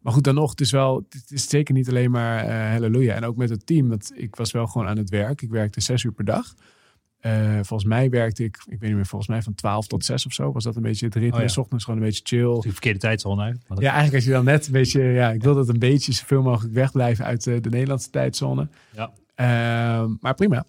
maar 0.00 0.12
goed, 0.12 0.24
dan 0.24 0.34
nog, 0.34 0.50
het 0.50 0.60
is 0.60 0.70
wel, 0.70 1.06
het 1.08 1.30
is 1.30 1.48
zeker 1.48 1.74
niet 1.74 1.88
alleen 1.88 2.10
maar 2.10 2.44
eh 2.44 2.70
halleluja. 2.70 3.14
En 3.14 3.24
ook 3.24 3.36
met 3.36 3.50
het 3.50 3.66
team, 3.66 3.88
want 3.88 4.12
ik 4.14 4.36
was 4.36 4.50
wel 4.50 4.66
gewoon 4.66 4.86
aan 4.86 4.96
het 4.96 5.10
werk. 5.10 5.42
Ik 5.42 5.50
werkte 5.50 5.80
zes 5.80 6.02
uur 6.02 6.12
per 6.12 6.24
dag. 6.24 6.54
Eh, 7.26 7.54
volgens 7.54 7.84
mij 7.84 8.10
werkte 8.10 8.44
ik, 8.44 8.56
ik 8.56 8.80
weet 8.80 8.88
niet 8.88 8.94
meer, 8.94 9.06
volgens 9.06 9.30
mij 9.30 9.42
van 9.42 9.54
12 9.54 9.86
tot 9.86 10.04
6 10.04 10.26
of 10.26 10.32
zo. 10.32 10.52
Was 10.52 10.64
dat 10.64 10.76
een 10.76 10.82
beetje 10.82 11.06
het 11.06 11.14
ritme? 11.14 11.36
Oh 11.36 11.42
ja. 11.42 11.48
S 11.48 11.56
ochtends 11.56 11.84
gewoon 11.84 12.00
een 12.00 12.06
beetje 12.06 12.22
chill. 12.24 12.60
De 12.60 12.72
verkeerde 12.72 12.98
tijdzone 12.98 13.42
eigenlijk. 13.42 13.80
Ja, 13.80 13.86
eigenlijk 13.86 14.14
als 14.14 14.24
je 14.24 14.30
dan 14.30 14.44
net 14.44 14.66
een 14.66 14.72
beetje... 14.72 15.02
Ja, 15.02 15.30
ik 15.30 15.42
wil 15.42 15.54
dat 15.54 15.68
een 15.68 15.78
beetje 15.78 16.12
zoveel 16.12 16.42
mogelijk 16.42 16.74
wegblijven 16.74 17.24
uit 17.24 17.44
de 17.44 17.60
Nederlandse 17.70 18.10
tijdzone. 18.10 18.68
Ja. 18.94 19.12
Ehm, 19.34 20.14
maar 20.20 20.34
prima. 20.34 20.64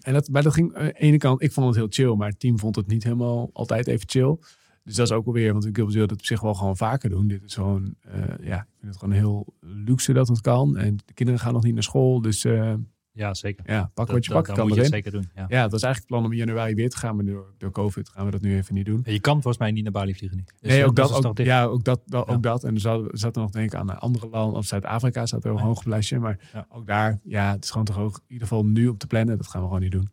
En 0.00 0.12
dat, 0.12 0.28
maar 0.28 0.42
dat 0.42 0.54
ging 0.54 0.74
aan 0.74 0.84
de 0.84 0.92
ene 0.92 1.16
kant... 1.16 1.42
Ik 1.42 1.52
vond 1.52 1.66
het 1.66 1.76
heel 1.76 1.86
chill, 1.90 2.16
maar 2.16 2.28
het 2.28 2.40
team 2.40 2.58
vond 2.58 2.76
het 2.76 2.86
niet 2.86 3.02
helemaal 3.04 3.50
altijd 3.52 3.86
even 3.86 4.08
chill. 4.08 4.36
Dus 4.84 4.94
dat 4.94 5.06
is 5.06 5.12
ook 5.12 5.26
alweer... 5.26 5.52
Want 5.52 5.66
ik 5.66 5.76
wil 5.76 5.86
het 5.92 6.12
op 6.12 6.24
zich 6.24 6.40
wel 6.40 6.54
gewoon 6.54 6.76
vaker 6.76 7.10
doen. 7.10 7.26
Dit 7.28 7.42
is 7.42 7.54
gewoon... 7.54 7.94
eh, 8.00 8.14
ja, 8.40 8.56
ik 8.60 8.66
vind 8.80 8.92
het 8.92 8.96
gewoon 8.96 9.14
heel 9.14 9.46
luxe 9.60 10.12
dat 10.12 10.28
het 10.28 10.40
kan. 10.40 10.76
En 10.76 10.96
de 11.04 11.12
kinderen 11.14 11.40
gaan 11.40 11.52
nog 11.52 11.62
niet 11.62 11.74
naar 11.74 11.82
school. 11.82 12.20
Dus 12.20 12.44
eh, 12.44 12.72
Ja, 13.12 13.26
Ja, 13.26 13.34
zeker. 13.34 13.64
Ja, 13.66 13.80
pak 13.94 14.06
Dat- 14.06 14.14
wat 14.14 14.24
je 14.24 14.32
dat- 14.32 14.36
pakken 14.38 14.54
dan 14.56 14.66
kan 14.66 14.76
moet 14.76 14.84
je 14.86 14.92
zeker 14.92 15.12
doen. 15.12 15.28
Ja. 15.34 15.46
Ja, 15.48 15.62
het 15.62 15.72
was 15.72 15.82
eigenlijk 15.82 15.96
het 15.96 16.06
plan 16.06 16.24
om 16.24 16.32
in 16.32 16.36
januari 16.38 16.74
weer 16.74 16.90
te 16.90 16.96
gaan, 16.96 17.16
maar 17.16 17.24
door, 17.24 17.54
door 17.58 17.70
COVID 17.70 18.08
gaan 18.08 18.24
we 18.24 18.30
dat 18.30 18.40
nu 18.40 18.56
even 18.56 18.74
niet 18.74 18.86
doen. 18.86 19.00
Je 19.04 19.20
kan 19.20 19.32
volgens 19.32 19.58
mij 19.58 19.70
niet 19.70 19.82
naar 19.82 19.92
Bali 19.92 20.14
vliegen 20.14 20.38
nu. 20.38 20.44
Dus, 20.60 20.70
nee, 20.70 20.80
eh, 20.80 20.86
ook 20.86 20.96
dat, 20.96 21.24
ook, 21.26 21.38
ja, 21.38 21.64
ook 21.64 21.84
dat, 21.84 22.00
wel, 22.06 22.24
Ja. 22.28 22.34
ook 22.34 22.42
dat. 22.42 22.64
En 22.64 22.74
er 22.74 22.80
zat, 22.80 23.02
zat 23.12 23.36
er 23.36 23.42
nog 23.42 23.50
denk 23.50 23.72
ik 23.72 23.78
aan 23.78 24.00
andere 24.00 24.28
landen, 24.28 24.58
of 24.58 24.66
Zuid-Afrika 24.66 25.26
zat 25.26 25.44
er 25.44 25.50
op 25.50 25.56
een 25.56 25.62
Ja. 25.62 25.68
hoog 25.68 25.84
lijstje. 25.84 26.18
Maar 26.18 26.48
Ja. 26.52 26.66
ook 26.68 26.86
daar, 26.86 27.20
ja, 27.24 27.50
het 27.52 27.64
is 27.64 27.70
gewoon 27.70 27.86
toch 27.86 27.98
ook 27.98 28.14
in 28.16 28.32
ieder 28.32 28.46
geval 28.48 28.64
nu 28.64 28.88
op 28.88 28.98
te 28.98 29.06
plannen. 29.06 29.36
Dat 29.36 29.46
gaan 29.46 29.60
we 29.60 29.66
gewoon 29.66 29.82
niet 29.82 29.92
doen. 29.92 30.08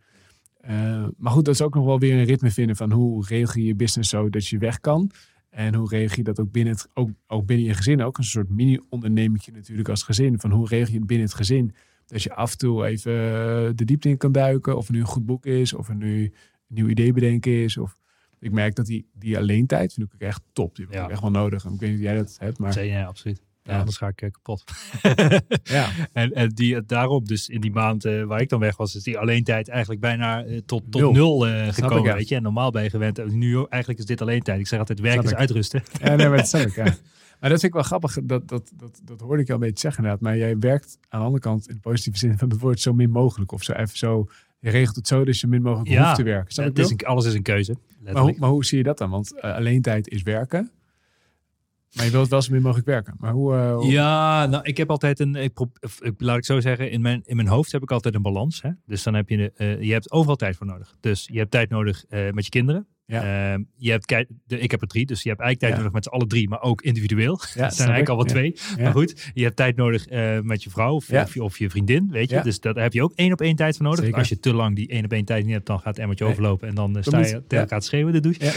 Eh, 0.68 1.08
maar 1.18 1.32
goed, 1.32 1.46
dat 1.46 1.54
is 1.54 1.62
ook 1.62 1.76
nog 1.76 1.86
wel 1.86 2.00
weer 2.00 2.14
een 2.20 2.24
ritme 2.26 2.52
vinden 2.52 2.76
van 2.76 2.92
hoe 2.92 3.26
regel 3.28 3.62
je 3.62 3.68
je 3.68 3.76
business 3.76 4.10
zo 4.10 4.30
dat 4.30 4.48
je 4.48 4.58
weg 4.58 4.80
kan. 4.80 5.12
En 5.50 5.74
hoe 5.76 5.90
regel 5.90 6.16
je 6.18 6.24
dat 6.24 6.40
ook 6.40 6.52
binnen, 6.52 6.74
het, 6.74 6.90
ook, 6.94 7.10
ook 7.28 7.46
binnen 7.46 7.66
je 7.66 7.74
gezin, 7.74 8.02
ook 8.02 8.18
een 8.18 8.24
soort 8.24 8.50
mini-onderneming 8.50 9.48
natuurlijk 9.54 9.90
als 9.90 10.04
gezin. 10.04 10.40
Van 10.40 10.52
hoe 10.52 10.68
regel 10.68 10.92
je 10.94 10.98
het 10.98 11.08
binnen 11.08 11.26
het 11.28 11.36
gezin? 11.36 11.74
Dat 12.06 12.24
je 12.24 12.34
af 12.34 12.52
en 12.52 12.58
toe 12.58 12.86
even 12.86 13.12
eh, 13.14 13.70
de 13.76 13.86
diepte 13.86 14.10
in 14.10 14.18
kan 14.18 14.32
duiken. 14.32 14.78
Of 14.78 14.88
er 14.88 14.94
nu 14.94 15.00
een 15.00 15.06
goed 15.06 15.26
boek 15.26 15.46
is, 15.46 15.74
of 15.74 15.90
er 15.90 15.96
nu 15.96 16.24
een 16.24 16.34
nieuw 16.68 16.88
idee 16.88 17.14
bedenken 17.14 17.64
is. 17.64 17.78
Of, 17.78 18.00
ik 18.40 18.52
merk 18.52 18.76
dat 18.76 18.86
die, 18.86 19.08
die 19.14 19.38
alleentijd 19.38 19.94
vind 19.94 20.08
ik 20.08 20.14
ook 20.14 20.20
echt 20.22 20.42
top. 20.54 20.76
Die 20.76 20.86
heb 20.86 20.94
ik 20.94 21.00
Ja. 21.00 21.10
echt 21.10 21.22
wel 21.22 21.32
nodig. 21.32 21.66
En 21.66 21.74
ik 21.74 21.80
weet 21.80 21.90
niet 21.90 22.00
of 22.00 22.06
jij 22.06 22.16
dat 22.16 22.36
hebt, 22.40 22.58
maar 22.58 22.74
Zeker, 22.74 22.98
ja, 22.98 23.06
absoluut. 23.06 23.42
Ja, 23.68 23.80
anders 23.80 23.98
ga 23.98 24.08
ik 24.08 24.22
eh, 24.22 24.32
kapot. 24.32 24.64
ja. 25.64 25.90
en 26.14 26.32
en 26.34 26.50
die, 26.50 26.86
daarom, 26.86 27.26
dus 27.26 27.50
in 27.50 27.62
die 27.62 27.72
maand 27.72 28.06
eh, 28.06 28.24
waar 28.24 28.42
ik 28.42 28.50
dan 28.50 28.60
weg 28.60 28.78
was, 28.78 28.96
is 28.96 29.04
die 29.04 29.18
alleentijd 29.18 29.68
eigenlijk 29.70 30.02
bijna 30.02 30.44
eh, 30.44 30.58
tot, 30.66 30.84
tot 30.92 31.02
Nul. 31.02 31.12
nul, 31.12 31.48
ik, 31.48 31.74
gekomen. 31.74 32.04
ja. 32.04 32.14
Weet 32.16 32.28
je? 32.30 32.36
En 32.36 32.44
normaal 32.44 32.72
ben 32.72 32.84
je 32.84 32.90
gewend. 32.90 33.20
eh, 33.20 33.26
Nu 33.26 33.66
eigenlijk 33.70 34.00
is 34.00 34.06
dit 34.06 34.22
alleentijd. 34.22 34.60
Ik 34.60 34.68
zeg 34.68 34.80
altijd, 34.80 35.00
werk 35.00 35.24
is 35.24 35.34
uitrusten. 35.34 35.84
Ja, 36.02 36.16
nee, 36.16 36.28
maar 36.28 36.38
dat 36.38 36.48
snap 36.48 36.62
ik, 36.62 36.76
ja. 36.76 36.84
Maar 37.40 37.50
dat 37.50 37.60
vind 37.60 37.74
ik 37.74 37.80
wel 37.80 37.88
grappig. 37.88 38.18
Dat, 38.24 38.48
dat, 38.48 38.72
dat, 38.76 39.02
dat 39.04 39.20
hoorde 39.20 39.42
ik 39.42 39.48
je 39.48 39.54
al 39.54 39.60
een 39.62 39.66
beetje 39.68 39.80
zeggen 39.80 40.04
inderdaad. 40.04 40.26
Maar 40.28 40.38
jij 40.38 40.58
werkt 40.60 40.98
aan 41.10 41.20
de 41.20 41.26
andere 41.26 41.44
kant 41.44 41.68
in 41.68 41.74
de 41.74 41.80
positieve 41.82 42.18
zin 42.18 42.38
van 42.38 42.50
het 42.50 42.60
woord 42.60 42.80
zo 42.80 42.94
min 42.94 43.10
mogelijk. 43.10 43.52
Of 43.52 43.64
zo 43.64 43.72
even 43.74 43.98
zo. 43.98 44.28
Je 44.60 44.70
regelt 44.70 44.96
het 44.96 45.08
zo 45.08 45.18
dat 45.18 45.28
je 45.28 45.34
zo 45.34 45.48
min 45.48 45.62
mogelijk 45.62 45.90
Ja, 45.90 46.04
hoeft 46.04 46.16
te 46.16 46.24
werken. 46.24 46.54
Snap 46.54 46.68
ik 46.68 46.78
is 46.78 46.90
een, 46.90 46.98
alles 46.98 47.26
is 47.26 47.34
een 47.34 47.42
keuze. 47.42 47.78
maar, 48.04 48.18
hoe, 48.18 48.36
maar 48.38 48.50
hoe 48.50 48.66
zie 48.66 48.78
je 48.78 48.84
dat 48.84 48.98
dan? 48.98 49.10
Want 49.10 49.42
alleen 49.42 49.82
tijd 49.82 50.08
is 50.10 50.24
werken. 50.24 50.72
Maar 51.98 52.06
je 52.06 52.12
wilt 52.12 52.28
wel 52.30 52.42
zo 52.42 52.52
min 52.52 52.62
mogelijk 52.62 52.88
werken. 52.88 53.16
Maar 53.20 53.32
hoe... 53.32 53.54
uh, 53.56 53.76
hoe- 53.76 53.92
Ja, 53.92 54.46
nou, 54.46 54.64
ik 54.64 54.78
heb 54.78 54.90
altijd 54.90 55.20
een, 55.20 55.36
ik 55.36 55.52
laat 56.18 56.38
ik 56.38 56.46
zo 56.46 56.60
zeggen, 56.60 56.92
in 56.92 57.02
mijn, 57.02 57.22
in 57.26 57.36
mijn 57.36 57.48
hoofd 57.48 57.72
heb 57.72 57.82
ik 57.82 57.92
altijd 57.92 58.16
een 58.16 58.22
balans. 58.22 58.62
Hè? 58.62 58.70
Dus 58.86 59.04
dan 59.04 59.14
heb 59.14 59.30
je, 59.30 59.52
eh, 59.56 59.82
je 59.82 59.92
hebt 59.92 60.12
overal 60.12 60.36
tijd 60.36 60.56
voor 60.56 60.66
nodig. 60.66 60.96
Dus 61.00 61.30
je 61.32 61.38
hebt 61.38 61.52
tijd 61.52 61.70
nodig 61.70 62.06
eh, 62.10 62.32
met 62.32 62.44
je 62.44 62.50
kinderen. 62.50 62.88
Ja. 63.06 63.52
Ehm, 63.52 63.64
je 63.76 63.92
hebt, 63.92 64.08
de, 64.46 64.60
ik 64.60 64.72
heb 64.72 64.82
er 64.82 64.88
drie, 64.88 65.06
dus 65.06 65.24
je 65.24 65.30
hebt 65.30 65.42
eigenlijk 65.42 65.60
tijd 65.60 65.72
Ja. 65.72 65.78
nodig 65.78 65.94
met 65.94 66.04
z'n 66.04 66.10
alle 66.10 66.28
drie, 66.28 66.50
maar 66.50 66.62
ook 66.62 66.82
individueel. 66.82 67.40
Ja, 67.54 67.62
dat 67.64 67.76
zijn 67.76 67.90
eigenlijk 67.90 68.10
al 68.10 68.16
wel 68.16 68.26
twee. 68.26 68.56
Maar 68.84 68.92
goed, 68.92 69.32
je 69.34 69.44
hebt 69.44 69.56
tijd 69.56 69.76
nodig 69.76 70.08
eh, 70.08 70.40
met 70.40 70.64
je 70.64 70.70
vrouw 70.70 70.94
of, 70.96 71.08
je, 71.34 71.44
of 71.44 71.58
je 71.58 71.70
vriendin, 71.70 72.08
weet 72.12 72.30
je. 72.30 72.42
Dus 72.42 72.60
daar 72.60 72.76
heb 72.76 72.94
je 72.94 73.04
ook 73.04 73.14
één 73.16 73.32
op 73.32 73.42
één 73.42 73.56
tijd 73.56 73.78
voor 73.78 73.86
nodig. 73.86 74.12
Als 74.14 74.30
je 74.30 74.40
te 74.40 74.54
lang 74.54 74.76
die 74.76 74.88
één 74.88 75.04
op 75.06 75.12
één 75.12 75.26
tijd 75.26 75.44
niet 75.44 75.54
hebt, 75.54 75.66
dan 75.66 75.78
gaat 75.78 75.86
het 75.88 76.00
emmertje 76.00 76.26
overlopen. 76.26 76.68
En 76.68 76.76
dan 76.76 76.96
eh, 76.98 77.02
sta 77.04 77.20
je 77.20 77.26
tegen 77.26 77.58
elkaar 77.58 77.80
te 77.80 77.86
schreeuwen 77.86 78.14
in 78.16 78.22
de 78.22 78.30
douche. 78.30 78.54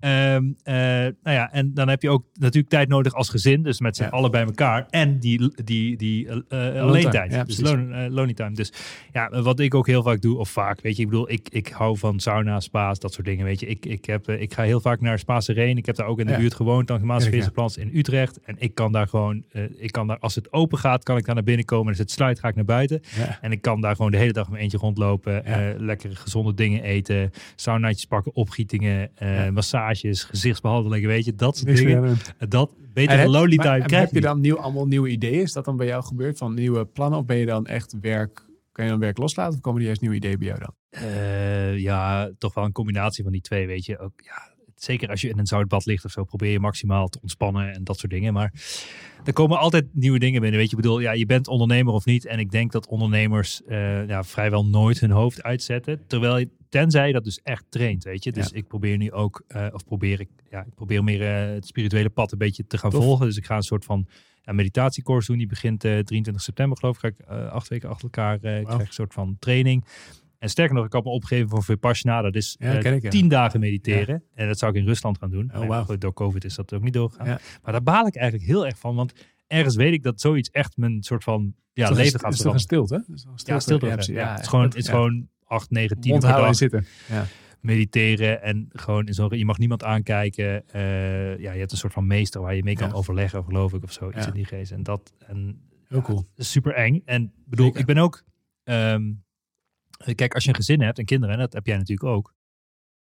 Ehm, 0.00 0.44
eh, 0.62 0.74
nou 1.22 1.36
ja, 1.36 1.52
en 1.52 1.74
dan 1.74 1.88
heb 1.88 2.02
je 2.02 2.10
ook 2.10 2.24
natuurlijk 2.32 2.68
tijd 2.68 2.88
nodig 2.88 3.14
als 3.14 3.28
gezin, 3.28 3.62
dus 3.62 3.80
met 3.80 3.96
z'n 3.96 4.02
Ja. 4.02 4.08
allen 4.08 4.30
bij 4.30 4.44
elkaar. 4.44 4.86
En 4.90 5.18
die, 5.18 5.52
die, 5.64 5.96
die 5.96 6.28
eh, 6.48 6.76
eh, 6.76 6.82
alleen 6.82 7.10
tijd. 7.10 7.32
ja, 7.32 7.44
dus 7.44 7.60
eh, 7.62 8.06
lonely 8.08 8.34
time. 8.34 8.54
Dus 8.54 8.72
ja, 9.12 9.42
wat 9.42 9.60
ik 9.60 9.74
ook 9.74 9.86
heel 9.86 10.02
vaak 10.02 10.20
doe, 10.20 10.38
of 10.38 10.48
vaak, 10.50 10.80
weet 10.80 10.96
je, 10.96 11.02
ik 11.02 11.08
bedoel, 11.08 11.30
ik, 11.30 11.48
ik 11.48 11.68
hou 11.68 11.98
van 11.98 12.20
sauna, 12.20 12.60
spa's, 12.60 12.98
dat 12.98 13.12
soort 13.12 13.26
dingen, 13.26 13.44
weet 13.44 13.60
je. 13.60 13.66
Ik, 13.66 13.86
ik, 13.86 14.04
heb, 14.04 14.28
eh, 14.28 14.40
ik 14.40 14.54
ga 14.54 14.62
heel 14.62 14.80
vaak 14.80 15.00
naar 15.00 15.18
Spaanse 15.18 15.52
Reen. 15.52 15.76
Ik 15.76 15.86
heb 15.86 15.96
daar 15.96 16.06
ook 16.06 16.18
in 16.20 16.26
de 16.26 16.32
Ja. 16.32 16.38
buurt 16.38 16.54
gewoond, 16.54 16.86
dan 16.86 17.06
Maas 17.06 17.28
Kijk, 17.28 17.42
ja. 17.42 17.50
Plans 17.50 17.76
in 17.76 17.90
Utrecht. 17.94 18.40
En 18.40 18.56
ik 18.58 18.74
kan 18.74 18.92
daar 18.92 19.08
gewoon, 19.08 19.44
eh, 19.52 19.62
ik 19.76 19.92
kan 19.92 20.06
daar, 20.06 20.18
als 20.18 20.34
het 20.34 20.52
open 20.52 20.78
gaat, 20.78 21.02
kan 21.02 21.16
ik 21.16 21.24
daar 21.24 21.34
naar 21.34 21.44
binnen 21.44 21.64
komen. 21.64 21.88
Als 21.88 21.98
het 21.98 22.10
sluit, 22.10 22.38
ga 22.40 22.48
ik 22.48 22.54
naar 22.54 22.64
buiten. 22.64 23.00
En 23.40 23.52
ik 23.52 23.60
kan 23.62 23.80
daar 23.80 23.96
gewoon 23.96 24.10
de 24.10 24.16
hele 24.16 24.32
dag 24.32 24.50
met 24.50 24.60
eentje 24.60 24.78
rondlopen. 24.78 25.44
Eh, 25.44 25.58
lekkere 25.78 26.14
gezonde 26.14 26.54
dingen 26.54 26.82
eten. 26.82 27.30
Saunaatjes 27.54 28.04
pakken, 28.06 28.34
opgietingen, 28.34 29.10
eh, 29.14 29.44
Ja. 29.44 29.50
Massages, 29.90 30.24
gezichtsbehandelingen, 30.24 31.08
weet 31.08 31.24
je. 31.24 31.34
Dat 31.34 31.56
soort 31.56 31.76
dingen. 31.76 32.16
Dat 32.48 32.70
beter 32.92 33.18
En 33.18 33.28
lonely 33.28 33.56
time 33.56 33.84
krijg 33.84 34.04
Heb 34.04 34.12
je 34.14 34.20
dan 34.20 34.40
nieuw, 34.40 34.58
allemaal 34.58 34.86
nieuwe 34.86 35.08
ideeën? 35.08 35.42
Is 35.42 35.52
dat 35.52 35.64
dan 35.64 35.76
bij 35.76 35.86
jou 35.86 36.04
gebeurd? 36.04 36.38
Van 36.38 36.54
nieuwe 36.54 36.84
plannen? 36.84 37.18
Of 37.18 37.24
ben 37.24 37.36
je 37.36 37.46
dan 37.46 37.66
echt 37.66 37.94
werk... 38.00 38.48
Kan 38.72 38.84
je 38.84 38.90
dan 38.90 39.00
werk 39.00 39.18
loslaten? 39.18 39.54
Of 39.54 39.60
komen 39.60 39.78
die 39.78 39.86
juist 39.86 40.00
nieuwe 40.00 40.16
ideeën 40.16 40.38
bij 40.38 40.48
jou 40.48 40.60
dan? 40.60 40.74
Eh, 40.90 41.78
ja, 41.78 42.30
toch 42.38 42.54
wel 42.54 42.64
een 42.64 42.72
combinatie 42.72 43.22
van 43.22 43.32
die 43.32 43.40
twee, 43.40 43.66
weet 43.66 43.84
je. 43.84 43.98
Ook, 43.98 44.12
ja, 44.16 44.54
zeker 44.82 45.08
als 45.08 45.20
je 45.20 45.28
in 45.28 45.38
een 45.38 45.46
zoutbad 45.46 45.84
ligt 45.86 46.04
of 46.04 46.10
zo, 46.10 46.24
probeer 46.24 46.50
je 46.52 46.60
maximaal 46.60 47.08
te 47.08 47.18
ontspannen 47.22 47.72
en 47.72 47.84
dat 47.84 47.98
soort 47.98 48.12
dingen. 48.12 48.32
Maar 48.32 48.52
er 49.24 49.32
komen 49.32 49.58
altijd 49.58 49.86
nieuwe 49.92 50.18
dingen 50.18 50.40
binnen, 50.40 50.58
weet 50.60 50.70
je. 50.70 50.76
Ik 50.76 50.82
bedoel, 50.82 51.00
ja, 51.00 51.12
je 51.12 51.26
bent 51.26 51.48
ondernemer 51.48 51.92
of 51.94 52.04
niet. 52.04 52.26
En 52.26 52.38
ik 52.38 52.50
denk 52.50 52.72
dat 52.72 52.86
ondernemers 52.86 53.64
eh, 53.64 54.08
ja, 54.08 54.24
vrijwel 54.24 54.66
nooit 54.66 55.00
hun 55.00 55.10
hoofd 55.10 55.42
uitzetten. 55.42 56.06
Terwijl 56.06 56.38
je, 56.38 56.48
tenzij 56.68 57.06
je 57.06 57.12
dat 57.12 57.24
dus 57.24 57.40
echt 57.42 57.64
traint, 57.68 58.04
weet 58.04 58.24
je. 58.24 58.32
Dus 58.32 58.48
Ja. 58.50 58.56
ik 58.56 58.66
probeer 58.66 58.96
nu 58.96 59.12
ook, 59.12 59.42
eh, 59.46 59.66
of 59.72 59.84
probeer 59.84 60.20
ik, 60.20 60.28
ja, 60.50 60.60
ik 60.64 60.74
probeer 60.74 61.04
meer 61.04 61.22
eh, 61.22 61.54
het 61.54 61.66
spirituele 61.66 62.10
pad 62.10 62.32
een 62.32 62.38
beetje 62.38 62.66
te 62.66 62.78
gaan 62.78 62.90
Tof. 62.90 63.04
volgen. 63.04 63.26
Dus 63.26 63.36
ik 63.36 63.46
ga 63.46 63.56
een 63.56 63.62
soort 63.62 63.84
van 63.84 64.06
ja, 64.42 64.52
meditatiecourse 64.52 65.26
doen. 65.28 65.38
Die 65.38 65.46
begint 65.46 65.84
eh 65.84 65.98
23 65.98 66.42
september, 66.42 66.78
geloof 66.78 66.94
ik. 66.94 67.00
Ga 67.00 67.08
ik 67.34 67.48
acht 67.50 67.68
weken 67.68 67.88
achter 67.88 68.04
elkaar 68.04 68.34
eh 68.34 68.40
krijg 68.40 68.80
ik 68.80 68.86
een 68.86 68.92
soort 68.92 69.12
van 69.12 69.36
training. 69.38 69.84
En 70.40 70.48
sterker 70.48 70.74
nog, 70.74 70.84
ik 70.84 70.92
had 70.92 71.04
me 71.04 71.10
opgegeven 71.10 71.48
voor 71.50 71.62
Vipassana. 71.64 72.22
Dat 72.22 72.34
is 72.34 72.56
Ja, 72.58 72.78
ken 72.78 72.94
ik, 72.94 73.02
ja. 73.02 73.10
tien 73.10 73.28
dagen 73.28 73.60
mediteren. 73.60 74.22
En 74.34 74.46
dat 74.46 74.58
zou 74.58 74.72
ik 74.72 74.78
in 74.78 74.86
Rusland 74.86 75.18
gaan 75.18 75.30
doen. 75.30 75.50
Ja, 75.54 75.66
wauw. 75.66 75.84
goed, 75.84 76.00
door 76.00 76.12
COVID 76.12 76.44
is 76.44 76.54
dat 76.54 76.72
ook 76.72 76.82
niet 76.82 76.92
doorgegaan. 76.92 77.26
Ja. 77.26 77.38
Maar 77.62 77.72
daar 77.72 77.82
baal 77.82 78.06
ik 78.06 78.16
eigenlijk 78.16 78.50
heel 78.50 78.66
erg 78.66 78.78
van. 78.78 78.94
Want 78.94 79.12
ergens 79.46 79.76
weet 79.76 79.92
ik 79.92 80.02
dat 80.02 80.20
zoiets 80.20 80.50
echt 80.50 80.76
mijn 80.76 81.02
soort 81.02 81.24
van 81.24 81.54
ja, 81.72 81.90
leven 81.90 82.20
gaat 82.20 82.36
veranderen. 82.36 82.60
stilte? 82.60 83.04
Is 83.14 83.22
toch 83.22 83.32
een 83.32 83.40
Ja, 83.54 83.60
stilte. 83.60 83.84
Ja, 83.86 83.90
Ja, 83.90 83.96
precies. 83.96 84.16
het 84.16 84.40
is 84.40 84.46
gewoon, 84.48 84.64
het 84.64 84.74
is 84.74 84.86
Ja. 84.86 84.90
gewoon 84.92 85.28
8, 85.44 85.70
9, 85.70 86.00
10 86.00 86.10
Mond 86.10 86.22
per 86.24 86.30
houden 86.32 86.52
en 86.52 86.58
dag 86.58 86.70
zitten. 86.70 86.86
Ja. 87.16 87.24
mediteren. 87.60 88.42
En 88.42 88.68
gewoon 88.72 89.06
in 89.06 89.14
zo'n, 89.14 89.38
je 89.38 89.44
mag 89.44 89.58
niemand 89.58 89.84
aankijken. 89.84 90.68
Eh, 90.68 91.38
ja, 91.38 91.52
je 91.52 91.58
hebt 91.58 91.72
een 91.72 91.78
soort 91.78 91.92
van 91.92 92.06
meester 92.06 92.40
waar 92.40 92.54
je 92.54 92.62
mee 92.62 92.74
kan 92.74 92.88
Ja. 92.88 92.94
overleggen, 92.94 93.44
geloof 93.44 93.72
ik, 93.72 93.82
of 93.82 93.92
zo. 93.92 94.08
Iets 94.08 94.18
Ja. 94.18 94.26
in 94.26 94.32
die 94.32 94.44
geest. 94.44 94.72
En 94.72 94.82
dat 94.82 95.12
en, 95.26 95.60
Heel 95.88 96.00
cool. 96.02 96.28
super 96.36 96.74
eng. 96.74 97.02
En 97.04 97.32
bedoel, 97.46 97.66
Zeker. 97.66 97.80
ik 97.80 97.86
ben 97.86 97.98
ook. 97.98 98.24
ehm, 98.64 99.02
kijk, 100.14 100.34
als 100.34 100.44
je 100.44 100.48
een 100.48 100.54
gezin 100.54 100.80
hebt 100.80 100.98
en 100.98 101.04
kinderen, 101.04 101.34
en 101.34 101.40
dat 101.40 101.52
heb 101.52 101.66
jij 101.66 101.76
natuurlijk 101.76 102.08
ook. 102.08 102.34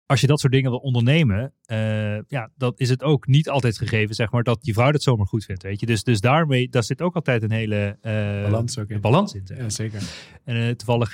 Als 0.10 0.22
je 0.22 0.28
dat 0.28 0.40
soort 0.40 0.54
dingen 0.54 0.70
wil 0.70 0.80
ondernemen, 0.80 1.54
eh, 1.66 2.20
ja, 2.28 2.50
dan 2.58 2.74
is 2.76 2.90
het 2.90 3.04
ook 3.04 3.28
niet 3.28 3.50
altijd 3.50 3.78
gegeven, 3.78 4.16
zeg 4.16 4.32
maar, 4.32 4.44
dat 4.44 4.60
je 4.62 4.74
vrouw 4.74 4.92
dat 4.92 5.04
zomaar 5.04 5.28
goed 5.28 5.46
vindt, 5.46 5.64
weet 5.64 5.80
je. 5.80 5.86
Dus, 5.86 6.04
dus 6.04 6.20
daarmee, 6.20 6.70
daar 6.70 6.84
zit 6.84 7.02
ook 7.02 7.16
altijd 7.16 7.44
een 7.44 7.52
hele 7.52 7.98
eh, 8.02 8.14
Balans 8.44 8.80
ook 8.80 8.90
in. 8.90 9.02
balans 9.02 9.34
in. 9.34 9.42
zeg 9.46 9.58
maar. 9.58 9.66
Ja, 9.66 9.72
zeker. 9.72 10.02
En 10.44 10.56
eh, 10.56 10.70
toevallig 10.70 11.14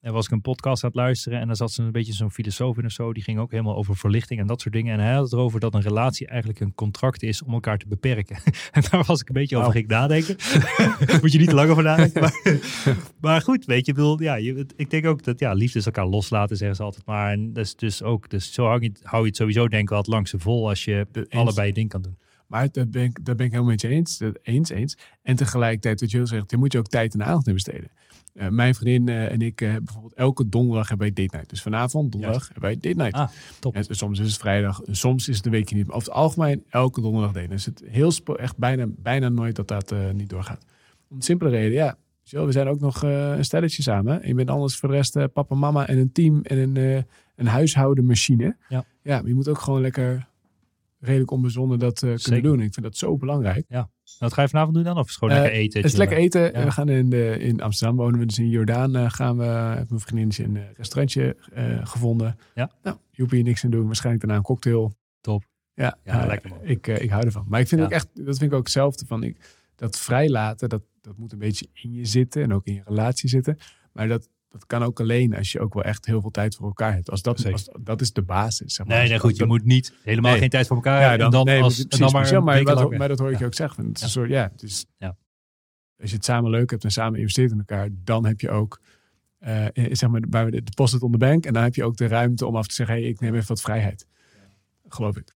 was 0.00 0.24
ik 0.24 0.30
een 0.30 0.40
podcast 0.40 0.84
aan 0.84 0.90
het 0.90 0.98
luisteren 0.98 1.40
en 1.40 1.46
daar 1.46 1.56
zat 1.56 1.72
zo'n 1.72 1.92
beetje 1.92 2.12
zo'n 2.12 2.30
filosoof 2.30 2.78
in 2.78 2.84
of 2.84 2.90
zo. 2.90 3.12
Die 3.12 3.22
ging 3.22 3.38
ook 3.38 3.50
helemaal 3.50 3.76
over 3.76 3.96
verlichting 3.96 4.40
en 4.40 4.46
dat 4.46 4.60
soort 4.60 4.74
dingen. 4.74 4.92
En 4.92 5.04
hij 5.04 5.12
had 5.12 5.22
het 5.22 5.32
erover 5.32 5.60
dat 5.60 5.74
een 5.74 5.80
relatie 5.80 6.26
eigenlijk 6.26 6.60
een 6.60 6.74
contract 6.74 7.22
is 7.22 7.42
om 7.42 7.52
elkaar 7.52 7.78
te 7.78 7.88
beperken. 7.88 8.36
en 8.72 8.82
daar 8.90 9.04
was 9.06 9.20
ik 9.20 9.28
een 9.28 9.34
beetje 9.34 9.56
over 9.56 9.72
ging 9.72 9.86
nadenken. 9.86 10.36
Moet 11.20 11.32
je 11.32 11.38
niet 11.38 11.48
te 11.48 11.54
lang 11.54 11.70
over 11.70 11.82
nadenken. 11.82 12.20
Maar, 12.20 12.58
maar 13.20 13.42
goed, 13.42 13.64
weet 13.64 13.86
je, 13.86 13.92
bedoel, 13.92 14.22
ja, 14.22 14.34
je, 14.34 14.66
ik 14.76 14.90
denk 14.90 15.06
ook 15.06 15.24
dat 15.24 15.38
ja, 15.38 15.52
liefde 15.52 15.78
is 15.78 15.86
elkaar 15.86 16.06
loslaten, 16.06 16.56
zeggen 16.56 16.76
ze 16.76 16.82
altijd 16.82 17.06
maar. 17.06 17.32
En 17.32 17.52
dat 17.52 17.64
is 17.64 17.76
dus 17.76 18.02
ook, 18.04 18.30
dus 18.30 18.52
zo 18.52 18.64
hou 18.66 18.80
je, 18.82 18.88
het- 18.88 19.00
hou 19.02 19.22
je 19.22 19.28
het 19.28 19.36
sowieso 19.36 19.68
denk 19.68 19.82
ik 19.82 19.88
wel 19.88 19.98
het 19.98 20.06
langste 20.06 20.38
vol 20.38 20.68
als 20.68 20.84
je 20.84 21.06
Eens. 21.12 21.28
allebei 21.30 21.66
je 21.66 21.72
ding 21.74 21.88
kan 21.88 22.02
doen. 22.02 22.18
Maar 22.46 22.68
dat 22.72 22.90
ben 22.90 23.02
ik, 23.04 23.24
dat 23.24 23.36
ben 23.36 23.46
ik 23.46 23.52
helemaal 23.52 23.72
met 23.72 23.80
je 23.80 23.88
eens. 23.88 24.18
Dat, 24.18 24.38
eens, 24.42 24.70
eens. 24.70 24.96
En 25.22 25.36
tegelijkertijd, 25.36 26.00
wat 26.00 26.10
je 26.10 26.16
heel 26.16 26.26
zegt, 26.26 26.50
daar 26.50 26.58
moet 26.58 26.72
je 26.72 26.78
ook 26.78 26.86
tijd 26.86 27.14
en 27.14 27.24
aandacht 27.24 27.46
in 27.46 27.54
besteden. 27.54 27.90
Eh, 28.34 28.48
mijn 28.48 28.74
vriendin 28.74 29.08
eh, 29.14 29.32
en 29.32 29.42
ik 29.42 29.58
hebben 29.58 29.84
bijvoorbeeld 29.84 30.14
elke 30.14 30.48
donderdag 30.48 30.88
hebben 30.88 31.06
wij 31.06 31.16
date 31.24 31.36
night. 31.36 31.50
Dus 31.50 31.62
vanavond, 31.62 32.12
donderdag, 32.12 32.42
hebben 32.44 32.62
wij 32.62 32.74
date 32.80 32.96
night. 33.02 33.14
Ah, 33.14 33.28
top. 33.60 33.74
En 33.74 33.84
soms 33.88 34.18
is 34.18 34.26
het 34.26 34.36
vrijdag, 34.40 34.80
soms 34.90 35.28
is 35.28 35.36
het 35.36 35.46
een 35.46 35.52
weekje 35.52 35.76
niet. 35.76 35.86
Maar 35.86 35.96
over 35.96 36.08
het 36.08 36.16
algemeen, 36.16 36.64
elke 36.68 37.00
donderdag 37.00 37.32
date. 37.32 37.48
Dus 37.48 37.64
het 37.64 37.82
heel 37.86 38.12
echt 38.36 38.56
bijna, 38.56 38.86
bijna 38.88 39.28
nooit 39.28 39.56
dat 39.56 39.68
dat 39.68 39.94
niet 40.12 40.28
doorgaat. 40.28 40.64
Om 41.08 41.18
de 41.18 41.24
simpele 41.24 41.50
reden, 41.50 41.72
ja. 41.72 41.96
Zo, 42.22 42.46
we 42.46 42.52
zijn 42.52 42.68
ook 42.68 42.80
nog 42.80 43.02
een 43.02 43.44
stelletje 43.44 43.82
samen. 43.82 44.22
En 44.22 44.28
je 44.28 44.34
bent 44.34 44.50
anders 44.50 44.76
voor 44.76 44.88
de 44.88 44.94
rest 44.94 45.32
papa, 45.32 45.54
mama 45.54 45.86
en 45.86 45.98
een 45.98 46.12
team 46.12 46.40
en 46.42 46.58
een, 46.58 47.06
een 47.36 47.46
huishoudenmachine. 47.46 48.56
Ja. 48.68 48.84
ja, 49.02 49.16
maar 49.20 49.26
je 49.28 49.34
moet 49.34 49.48
ook 49.48 49.58
gewoon 49.58 49.80
lekker 49.80 50.28
redelijk 50.98 51.30
onbezonnen 51.30 51.78
dat 51.78 52.02
eh, 52.02 52.14
kunnen 52.14 52.42
doen. 52.42 52.60
Ik 52.60 52.72
vind 52.74 52.86
dat 52.86 52.96
zo 52.96 53.16
belangrijk. 53.16 53.66
Wat 54.18 54.32
ga 54.32 54.42
je 54.42 54.48
vanavond 54.48 54.74
doen 54.74 54.84
dan? 54.84 54.98
Of 54.98 55.08
is 55.08 55.16
gewoon 55.16 55.34
Eh, 55.34 55.40
lekker 55.40 55.58
eten? 55.60 55.80
Het 55.82 55.90
is 55.92 55.96
lekker 55.96 56.16
eten. 56.16 56.42
Ja. 56.52 56.64
We 56.64 56.70
gaan 56.70 56.88
in, 56.88 57.10
de, 57.10 57.38
in 57.38 57.60
Amsterdam 57.60 57.96
wonen 57.96 58.18
we, 58.20 58.26
dus 58.26 58.38
in 58.38 58.48
Jordaan 58.48 58.96
eh, 58.96 59.10
gaan 59.10 59.36
we. 59.36 59.44
Heb 59.44 59.88
mijn 59.88 60.00
vriendinnetje 60.00 60.44
een 60.44 60.56
eh, 60.56 60.62
restaurantje 60.76 61.36
eh, 61.52 61.86
gevonden. 61.86 62.36
Ja. 62.54 62.70
Nou, 62.82 62.96
je 63.10 63.22
hoeft 63.22 63.34
hier 63.34 63.42
niks 63.42 63.64
aan 63.64 63.70
doen. 63.70 63.86
Waarschijnlijk 63.86 64.24
daarna 64.24 64.38
een 64.38 64.46
cocktail. 64.46 64.94
Top. 65.20 65.44
Ja, 65.74 65.98
Ja, 66.04 66.20
eh, 66.20 66.26
lekker 66.26 66.50
man. 66.50 66.58
Ik, 66.62 66.86
eh, 66.86 67.02
ik 67.02 67.10
hou 67.10 67.24
ervan. 67.24 67.44
Maar 67.48 67.60
ik 67.60 67.68
vind 67.68 67.80
Ja. 67.80 67.86
ook 67.86 67.92
echt, 67.92 68.08
dat 68.14 68.38
vind 68.38 68.50
ik 68.50 68.52
ook 68.52 68.62
hetzelfde 68.64 69.06
van. 69.06 69.22
Ik, 69.22 69.36
dat 69.76 69.98
vrijlaten, 69.98 70.68
dat, 70.68 70.82
dat 71.00 71.16
moet 71.16 71.32
een 71.32 71.38
beetje 71.38 71.68
in 71.72 71.92
je 71.92 72.04
zitten 72.04 72.42
en 72.42 72.52
ook 72.54 72.64
in 72.66 72.74
je 72.74 72.82
relatie 72.84 73.28
zitten. 73.28 73.58
Maar 73.92 74.08
dat, 74.08 74.28
dat 74.54 74.66
kan 74.66 74.82
ook 74.82 75.00
alleen 75.00 75.34
als 75.36 75.52
je 75.52 75.60
ook 75.60 75.74
wel 75.74 75.82
echt 75.82 76.06
heel 76.06 76.20
veel 76.20 76.30
tijd 76.30 76.54
voor 76.54 76.66
elkaar 76.66 76.92
hebt. 76.92 77.10
Als 77.10 77.22
dat, 77.22 77.52
als, 77.52 77.68
dat 77.80 78.00
is 78.00 78.12
de 78.12 78.22
basis. 78.22 78.74
Zeg 78.74 78.86
maar. 78.86 78.96
Nee, 78.96 79.04
nee, 79.08 79.12
dat- 79.18 79.26
goed. 79.26 79.36
Je 79.36 79.46
moet 79.46 79.64
niet 79.64 79.94
helemaal 80.02 80.30
Nee. 80.30 80.40
geen 80.40 80.48
tijd 80.48 80.66
voor 80.66 80.76
elkaar 80.76 81.00
ja, 81.00 81.08
hebben. 81.08 81.30
dan, 81.30 81.40
en 81.40 81.44
dan, 81.46 81.54
nee, 81.54 81.62
als, 81.62 81.74
precies, 81.74 81.90
en 81.92 81.98
dan 81.98 82.12
maar, 82.12 82.20
precies. 82.22 82.44
maar, 82.44 82.64
dat, 82.64 82.88
weg. 82.88 82.98
maar 82.98 83.08
dat 83.08 83.18
hoor 83.18 83.28
ik 83.28 83.34
Ja. 83.34 83.40
je 83.40 83.46
ook 83.46 83.54
zeggen. 83.54 83.86
Het 83.86 83.94
is 83.94 84.00
Ja. 84.00 84.06
een 84.06 84.12
soort, 84.12 84.28
ja, 84.30 84.48
het 84.52 84.62
is, 84.62 84.86
Ja. 84.98 85.16
als 86.00 86.10
je 86.10 86.16
het 86.16 86.24
samen 86.24 86.50
leuk 86.50 86.70
hebt 86.70 86.84
en 86.84 86.90
samen 86.90 87.18
investeert 87.18 87.50
in 87.50 87.58
elkaar, 87.58 87.88
dan 87.92 88.26
heb 88.26 88.40
je 88.40 88.50
ook 88.50 88.80
eh, 89.38 89.66
zeg 89.74 90.10
maar, 90.10 90.20
bij 90.28 90.50
de 90.50 90.62
deposit 90.62 91.02
on 91.02 91.12
the 91.12 91.18
bank. 91.18 91.46
En 91.46 91.52
dan 91.52 91.62
heb 91.62 91.74
je 91.74 91.84
ook 91.84 91.96
de 91.96 92.06
ruimte 92.06 92.46
om 92.46 92.56
af 92.56 92.66
te 92.66 92.74
zeggen, 92.74 92.94
hey, 92.96 93.04
ik 93.04 93.20
neem 93.20 93.34
even 93.34 93.48
wat 93.48 93.60
vrijheid. 93.60 94.06
Geloof 94.88 95.16
ik. 95.16 95.34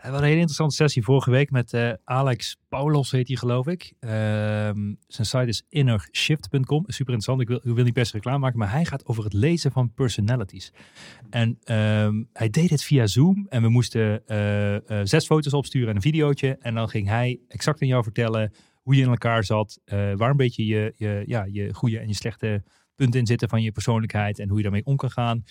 We 0.00 0.06
hadden 0.06 0.24
een 0.24 0.28
hele 0.28 0.40
interessante 0.40 0.74
sessie 0.74 1.02
vorige 1.02 1.30
week 1.30 1.50
met 1.50 1.72
eh, 1.72 1.92
Alex 2.04 2.56
Paulos, 2.68 3.10
heet 3.10 3.28
hij 3.28 3.36
geloof 3.36 3.66
ik. 3.66 3.92
Ehm, 4.00 4.94
zijn 5.06 5.26
site 5.26 5.46
is 5.46 5.64
innershift.com. 5.68 6.84
Super 6.86 7.12
interessant. 7.12 7.40
Ik 7.40 7.74
wil, 7.74 7.84
niet 7.84 7.94
best 7.94 8.12
reclame 8.12 8.38
maken, 8.38 8.58
maar 8.58 8.70
hij 8.70 8.84
gaat 8.84 9.06
over 9.06 9.24
het 9.24 9.32
lezen 9.32 9.72
van 9.72 9.92
personalities. 9.94 10.72
En 11.30 11.58
ehm, 11.64 12.22
hij 12.32 12.50
deed 12.50 12.70
het 12.70 12.82
via 12.82 13.06
Zoom 13.06 13.46
en 13.48 13.62
we 13.62 13.68
moesten 13.68 14.26
eh, 14.26 14.76
eh, 14.76 15.06
zes 15.06 15.26
foto's 15.26 15.52
opsturen 15.52 15.88
en 15.88 15.94
een 15.94 16.02
videootje. 16.02 16.56
En 16.60 16.74
dan 16.74 16.88
ging 16.88 17.08
hij 17.08 17.40
exact 17.48 17.82
aan 17.82 17.88
jou 17.88 18.02
vertellen 18.02 18.52
hoe 18.82 18.94
je 18.94 19.02
in 19.02 19.08
elkaar 19.08 19.44
zat, 19.44 19.80
waar 20.16 20.30
een 20.30 20.36
beetje 20.36 20.66
je, 20.66 20.92
je, 20.96 21.22
ja, 21.26 21.44
je 21.44 21.74
goede 21.74 21.98
en 21.98 22.08
je 22.08 22.14
slechte 22.14 22.62
punten 22.94 23.20
in 23.20 23.26
zitten 23.26 23.48
van 23.48 23.62
je 23.62 23.72
persoonlijkheid 23.72 24.38
en 24.38 24.48
hoe 24.48 24.56
je 24.56 24.62
daarmee 24.62 24.84
om 24.84 24.96
kan 24.96 25.10
gaan. 25.10 25.44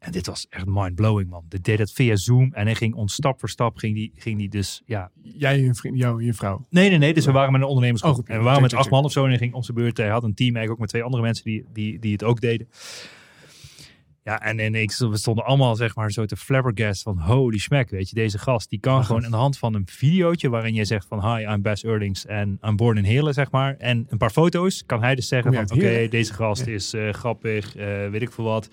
En 0.00 0.12
dit 0.12 0.26
was 0.26 0.46
echt 0.48 0.64
mind-blowing, 0.68 1.30
man. 1.30 1.44
Dit 1.48 1.64
deed 1.64 1.78
het 1.78 1.92
via 1.92 2.16
Zoom 2.16 2.52
en 2.52 2.64
hij 2.66 2.74
ging 2.74 2.94
ons 2.94 3.14
stap 3.14 3.40
voor 3.40 3.48
stap, 3.48 3.76
ging 3.76 3.94
die, 3.94 4.12
ging 4.14 4.38
die 4.38 4.48
dus, 4.48 4.82
ja... 4.86 5.10
Jij 5.22 5.52
en 5.54 5.62
je 5.62 5.74
vriend, 5.74 5.98
jou 5.98 6.20
en 6.20 6.26
je 6.26 6.34
vrouw. 6.34 6.66
Nee, 6.70 6.88
nee, 6.88 6.98
nee. 6.98 7.14
Dus 7.14 7.24
we 7.24 7.32
waren 7.32 7.52
met 7.52 7.60
een 7.60 7.66
ondernemersgroep. 7.66 8.18
Oh, 8.18 8.24
en 8.26 8.38
we 8.38 8.44
waren 8.44 8.62
met 8.62 8.74
acht 8.74 8.90
man 8.90 9.04
of 9.04 9.12
zo 9.12 9.22
en 9.22 9.28
hij 9.28 9.38
ging 9.38 9.54
onze 9.54 9.72
beurt. 9.72 9.96
Hij 9.96 10.08
had 10.08 10.22
een 10.24 10.34
team, 10.34 10.56
eigenlijk 10.56 10.72
ook 10.72 10.78
met 10.78 10.88
twee 10.88 11.02
andere 11.02 11.22
mensen 11.22 11.44
die, 11.44 11.64
die, 11.72 11.98
die 11.98 12.12
het 12.12 12.24
ook 12.24 12.40
deden. 12.40 12.68
Ja, 14.24 14.40
en, 14.42 14.58
en 14.58 14.74
ik, 14.74 14.96
we 14.96 15.16
stonden 15.16 15.44
allemaal 15.44 15.76
zeg 15.76 15.94
maar 15.94 16.12
zo 16.12 16.24
te 16.24 16.36
flabbergast 16.36 17.02
van 17.02 17.18
holy 17.18 17.58
smack, 17.58 17.90
weet 17.90 18.08
je. 18.08 18.14
Deze 18.14 18.38
gast, 18.38 18.70
die 18.70 18.80
kan 18.80 19.04
gewoon 19.04 19.24
aan 19.24 19.30
de 19.30 19.36
hand 19.36 19.58
van 19.58 19.74
een 19.74 19.86
videootje 19.86 20.48
waarin 20.48 20.74
je 20.74 20.84
zegt 20.84 21.06
van 21.06 21.34
hi, 21.34 21.42
I'm 21.42 21.62
Bas 21.62 21.84
Earlings 21.84 22.26
en 22.26 22.58
I'm 22.62 22.76
born 22.76 22.96
in 22.96 23.04
Heerlen, 23.04 23.34
zeg 23.34 23.50
maar. 23.50 23.76
En 23.76 24.06
een 24.08 24.18
paar 24.18 24.30
foto's 24.30 24.86
kan 24.86 25.02
hij 25.02 25.14
dus 25.14 25.28
zeggen 25.28 25.54
van 25.54 25.70
oké, 25.70 26.08
deze 26.08 26.32
gast 26.32 26.66
Ja. 26.66 26.72
is 26.72 26.92
eh, 26.92 27.12
grappig, 27.12 27.76
eh, 27.76 28.08
weet 28.08 28.22
ik 28.22 28.32
veel 28.32 28.44
wat. 28.44 28.68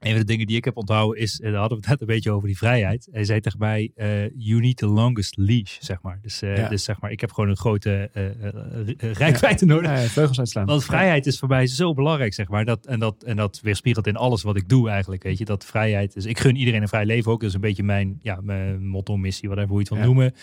Een 0.00 0.10
van 0.10 0.20
de 0.20 0.26
dingen 0.26 0.46
die 0.46 0.56
ik 0.56 0.64
heb 0.64 0.76
onthouden 0.76 1.22
is, 1.22 1.40
eh, 1.40 1.50
daar 1.50 1.60
hadden 1.60 1.78
we 1.78 1.82
het 1.88 1.90
net 1.90 2.00
een 2.00 2.14
beetje 2.14 2.30
over 2.30 2.46
die 2.48 2.56
vrijheid. 2.56 3.08
Hij 3.12 3.24
zei 3.24 3.40
tegen 3.40 3.58
mij, 3.58 3.90
eh, 3.94 4.28
you 4.36 4.60
need 4.60 4.76
the 4.76 4.86
longest 4.86 5.36
leash, 5.36 5.76
zeg 5.80 6.02
maar. 6.02 6.18
Dus, 6.22 6.42
eh, 6.42 6.56
Ja. 6.56 6.68
dus 6.68 6.84
zeg 6.84 7.00
maar, 7.00 7.10
ik 7.10 7.20
heb 7.20 7.32
gewoon 7.32 7.50
een 7.50 7.56
grote 7.56 8.10
eh, 8.12 9.12
rijkwijde 9.12 9.66
nodig. 9.66 9.90
Ja, 9.90 9.96
vleugels 10.08 10.38
uitslaan. 10.38 10.66
Want 10.66 10.84
vrijheid 10.84 11.26
is 11.26 11.38
voor 11.38 11.48
mij 11.48 11.66
zo 11.66 11.94
belangrijk, 11.94 12.34
zeg 12.34 12.48
maar. 12.48 12.64
Dat, 12.64 12.86
en, 12.86 12.98
dat, 12.98 13.22
en 13.24 13.36
dat 13.36 13.60
weerspiegelt 13.62 14.06
in 14.06 14.16
alles 14.16 14.42
wat 14.42 14.56
ik 14.56 14.68
doe 14.68 14.88
eigenlijk, 14.90 15.22
weet 15.22 15.38
je. 15.38 15.44
Dat 15.44 15.64
vrijheid 15.64 16.16
is... 16.16 16.24
Ik 16.24 16.38
gun 16.38 16.56
iedereen 16.56 16.82
een 16.82 16.88
vrij 16.88 17.06
leven 17.06 17.32
ook. 17.32 17.40
Dat 17.40 17.48
is 17.48 17.54
een 17.54 17.60
beetje 17.60 17.82
mijn, 17.82 18.18
ja, 18.22 18.40
mijn 18.42 18.86
motto, 18.86 19.16
missie, 19.16 19.48
whatever 19.48 19.70
hoe 19.70 19.78
je 19.80 19.84
het 19.88 19.92
wil 19.94 20.02
Ja. 20.02 20.04
noemen. 20.14 20.34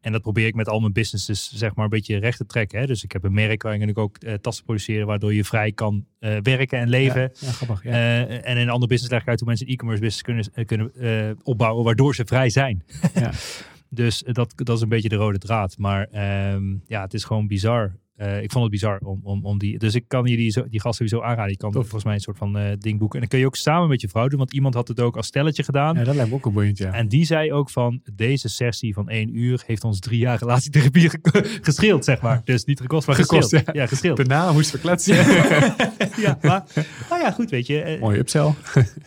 En 0.00 0.12
dat 0.12 0.22
probeer 0.22 0.46
ik 0.46 0.54
met 0.54 0.68
al 0.68 0.80
mijn 0.80 0.92
businesses, 0.92 1.52
zeg 1.54 1.74
maar, 1.74 1.84
een 1.84 1.90
beetje 1.90 2.18
recht 2.18 2.36
te 2.36 2.46
trekken. 2.46 2.80
Hè? 2.80 2.86
Dus 2.86 3.04
ik 3.04 3.12
heb 3.12 3.24
een 3.24 3.32
merk 3.32 3.62
waarin 3.62 3.88
ik 3.88 3.98
ook 3.98 4.16
eh, 4.16 4.34
tassen 4.34 4.64
produceren, 4.64 5.06
waardoor 5.06 5.34
je 5.34 5.44
vrij 5.44 5.72
kan 5.72 6.06
eh, 6.18 6.36
werken 6.42 6.78
en 6.78 6.88
leven. 6.88 7.20
Ja, 7.20 7.30
ja, 7.38 7.52
grappig. 7.52 7.84
Ja. 7.84 7.90
Eh, 7.90 8.48
en 8.48 8.56
in 8.56 8.56
een 8.56 8.70
ander 8.70 8.88
business 8.88 9.12
leg 9.12 9.22
ik 9.22 9.28
uit 9.28 9.38
hoe 9.38 9.48
mensen 9.48 9.66
een 9.66 9.72
e-commerce 9.72 10.02
business 10.02 10.50
kunnen, 10.52 10.66
kunnen 10.66 11.38
opbouwen, 11.42 11.84
waardoor 11.84 12.14
ze 12.14 12.24
vrij 12.24 12.50
zijn. 12.50 12.84
Ja. 13.14 13.30
dus 14.02 14.22
dat, 14.26 14.52
dat 14.56 14.76
is 14.76 14.82
een 14.82 14.88
beetje 14.88 15.08
de 15.08 15.16
rode 15.16 15.38
draad. 15.38 15.78
Maar 15.78 16.06
ehm, 16.10 16.76
ja, 16.86 17.02
het 17.02 17.14
is 17.14 17.24
gewoon 17.24 17.46
bizar. 17.46 17.96
Eh, 18.20 18.42
ik 18.42 18.50
vond 18.50 18.62
het 18.64 18.72
bizar 18.72 18.98
om, 18.98 19.20
om, 19.22 19.44
om 19.44 19.58
die. 19.58 19.78
Dus 19.78 19.94
ik 19.94 20.04
kan 20.08 20.24
je 20.26 20.36
die, 20.36 20.68
die 20.68 20.80
gast 20.80 20.96
sowieso 20.96 21.20
aanraden. 21.22 21.50
Je 21.50 21.56
kan 21.56 21.70
Tof. 21.70 21.82
volgens 21.82 22.04
mij 22.04 22.14
een 22.14 22.20
soort 22.20 22.38
van 22.38 22.58
eh, 22.58 22.72
ding 22.78 22.98
boeken. 22.98 23.14
En 23.14 23.20
dan 23.20 23.28
kun 23.28 23.38
je 23.38 23.46
ook 23.46 23.56
samen 23.56 23.88
met 23.88 24.00
je 24.00 24.08
vrouw 24.08 24.28
doen, 24.28 24.38
want 24.38 24.52
iemand 24.52 24.74
had 24.74 24.88
het 24.88 25.00
ook 25.00 25.16
als 25.16 25.26
stelletje 25.26 25.62
gedaan. 25.62 25.96
ja, 25.96 26.04
dat 26.04 26.14
lijkt 26.14 26.30
me 26.30 26.36
ook 26.36 26.46
een 26.46 26.52
boeiend, 26.52 26.78
ja. 26.78 26.92
En 26.92 27.08
die 27.08 27.24
zei 27.24 27.52
ook 27.52 27.70
van 27.70 28.00
deze 28.14 28.48
sessie 28.48 28.94
van 28.94 29.08
één 29.08 29.36
uur 29.38 29.62
heeft 29.66 29.84
ons 29.84 29.98
drie 29.98 30.18
jaar 30.18 30.38
relatietherapie 30.38 31.08
ge- 31.10 31.20
gescheeld, 31.62 32.04
zeg 32.04 32.20
maar. 32.20 32.40
Dus 32.44 32.64
niet 32.64 32.80
gekost, 32.80 33.06
maar 33.06 33.16
Gekost, 33.16 33.50
ja. 33.50 33.62
Ja, 33.72 33.86
gescheeld. 33.86 34.16
Daarna 34.16 34.52
moesten 34.52 34.74
we 34.74 34.80
kletsen. 34.80 35.14
ja, 36.26 36.38
maar 36.42 36.64
nou 37.10 37.22
ja, 37.22 37.30
goed, 37.30 37.50
weet 37.50 37.66
je. 37.66 37.80
eh, 37.82 38.00
Mooie 38.00 38.18
upsell. 38.18 38.52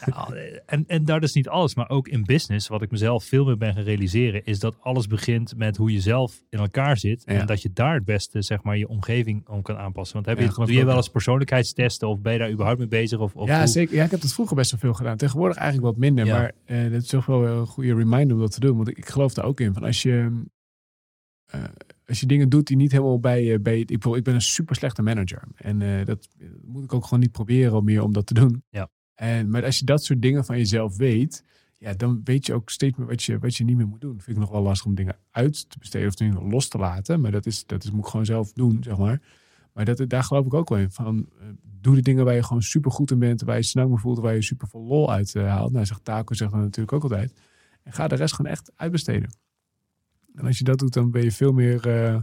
nou, 0.06 0.38
en, 0.66 0.84
en 0.88 1.06
dat 1.06 1.24
is 1.24 1.34
niet 1.34 1.48
alles, 1.48 1.76
maar 1.76 1.90
ook 1.90 2.08
in 2.08 2.24
business, 2.24 2.68
wat 2.68 2.82
ik 2.82 2.92
mezelf 2.92 3.24
veel 3.24 3.46
meer 3.46 3.58
ben 3.58 3.74
gaan 3.74 3.84
realiseren, 3.84 4.46
is 4.46 4.60
dat 4.60 4.76
alles 4.80 5.08
begint 5.08 5.54
met 5.58 5.78
hoe 5.78 5.92
je 5.92 6.00
zelf 6.02 6.42
in 6.50 6.60
elkaar 6.60 6.98
zit. 6.98 7.24
Ja. 7.26 7.34
En 7.34 7.46
dat 7.46 7.62
je 7.62 7.70
daar 7.74 7.94
het 7.94 8.06
beste, 8.06 8.42
zeg 8.42 8.64
maar, 8.64 8.78
je 8.78 8.88
omgeving 8.88 9.02
om 9.48 9.62
kan 9.62 9.78
aanpassen. 9.78 10.14
Want 10.16 10.26
heb 10.26 10.38
Ja, 10.38 10.44
je, 10.44 10.66
doe 10.66 10.74
je 10.74 10.86
wel 10.86 10.96
eens 10.96 11.10
persoonlijkheidstesten 11.10 12.08
of 12.08 12.20
ben 12.22 12.34
je 12.34 12.40
daar 12.40 12.52
überhaupt 12.52 12.80
mee 12.80 12.88
bezig? 12.88 13.20
Of, 13.20 13.36
of 13.36 13.48
ja, 13.48 13.58
hoe- 13.58 13.68
zeker. 13.68 13.96
Ja, 13.96 14.04
ik 14.04 14.12
heb 14.12 14.22
dat 14.22 14.34
vroeger 14.34 14.56
best 14.56 14.72
wel 14.72 14.80
veel 14.80 14.94
gedaan. 14.94 15.18
Tegenwoordig 15.18 15.58
eigenlijk 15.58 15.88
wat 15.88 15.98
minder. 15.98 16.26
Ja. 16.26 16.38
Maar 16.38 16.52
eh 16.66 16.92
dat 16.92 17.02
is 17.02 17.08
toch 17.08 17.26
wel 17.26 17.46
een 17.48 17.66
goede 17.66 17.96
reminder 17.96 18.36
om 18.36 18.42
dat 18.42 18.52
te 18.52 18.60
doen. 18.60 18.76
Want 18.76 18.88
ik, 18.90 18.98
ik 18.98 19.10
geloof 19.10 19.34
daar 19.34 19.46
ook 19.46 19.60
in. 19.60 19.74
Van 19.74 19.84
als 19.84 20.02
je, 20.02 20.42
eh, 21.46 21.64
als 22.06 22.20
je 22.20 22.26
dingen 22.26 22.50
doet 22.50 22.68
die 22.68 22.78
niet 22.78 22.92
helemaal 22.92 23.20
bij 23.20 23.44
je... 23.44 23.60
Bij, 23.60 23.80
ik, 23.80 23.88
bedoel, 23.88 24.16
ik 24.16 24.24
ben 24.24 24.34
een 24.34 24.42
super 24.42 24.76
slechte 24.76 25.02
manager. 25.02 25.44
En 25.56 25.82
eh, 25.82 26.06
dat 26.06 26.28
moet 26.66 26.84
ik 26.84 26.94
ook 26.94 27.04
gewoon 27.04 27.20
niet 27.20 27.32
proberen 27.32 27.74
om 27.74 27.84
meer 27.86 28.04
om 28.04 28.14
dat 28.14 28.26
te 28.26 28.34
doen. 28.34 28.64
Ja. 28.70 28.90
En, 29.16 29.50
maar 29.50 29.66
als 29.66 29.80
je 29.80 29.86
dat 29.86 30.04
soort 30.04 30.22
dingen 30.22 30.46
van 30.46 30.58
jezelf 30.58 30.98
weet... 30.98 31.44
Ja, 31.84 31.94
dan 31.94 32.22
weet 32.24 32.46
je 32.46 32.54
ook 32.54 32.70
steeds 32.70 32.98
meer 32.98 33.08
wat 33.08 33.24
je, 33.24 33.40
wat 33.40 33.56
je 33.56 33.64
niet 33.64 33.78
meer 33.78 33.88
moet 33.88 34.02
doen. 34.02 34.22
Vind 34.22 34.38
ik 34.38 34.44
nog 34.44 34.52
wel 34.52 34.62
lastig 34.62 34.86
om 34.86 34.96
dingen 34.96 35.18
uit 35.32 35.70
te 35.70 35.80
besteden 35.80 36.08
of 36.08 36.16
dingen 36.16 36.50
los 36.50 36.68
te 36.68 36.78
laten. 36.78 37.22
Maar 37.22 37.32
dat, 37.32 37.46
is, 37.46 37.66
dat 37.66 37.84
is, 37.84 37.92
moet 37.92 38.04
ik 38.04 38.10
gewoon 38.10 38.26
zelf 38.26 38.54
doen, 38.54 38.84
zeg 38.84 38.98
maar. 38.98 39.22
Maar 39.74 39.86
dat, 39.86 40.10
daar 40.10 40.24
geloof 40.24 40.46
ik 40.46 40.54
ook 40.54 40.70
wel 40.70 40.78
in. 40.78 40.92
Van, 40.92 41.30
eh, 41.40 41.48
doe 41.82 41.96
de 41.96 42.02
dingen 42.02 42.26
waar 42.26 42.34
je 42.34 42.44
gewoon 42.44 42.62
super 42.62 42.92
goed 42.92 43.12
in 43.12 43.20
bent. 43.20 43.42
Waar 43.42 43.56
je 43.56 43.64
snel 43.64 43.90
me 43.90 43.98
voelt. 43.98 44.20
Waar 44.20 44.34
je 44.34 44.42
super 44.42 44.68
veel 44.68 44.84
lol 44.84 45.12
uit 45.12 45.36
eh, 45.36 45.48
haalt. 45.48 45.72
Nou, 45.72 45.86
zegt 45.86 46.04
Taco 46.04 46.34
zegt 46.34 46.52
dat 46.52 46.60
natuurlijk 46.60 46.94
ook 46.94 47.04
altijd. 47.04 47.34
En 47.84 47.94
ga 47.94 48.08
de 48.08 48.16
rest 48.16 48.36
gewoon 48.36 48.52
echt 48.52 48.72
uitbesteden. 48.76 49.30
En 50.36 50.46
als 50.46 50.58
je 50.58 50.64
dat 50.64 50.80
doet, 50.80 50.94
dan 50.94 51.12
ben 51.12 51.24
je 51.24 51.32
veel 51.32 51.52
meer... 51.52 51.88
eh, 51.88 52.22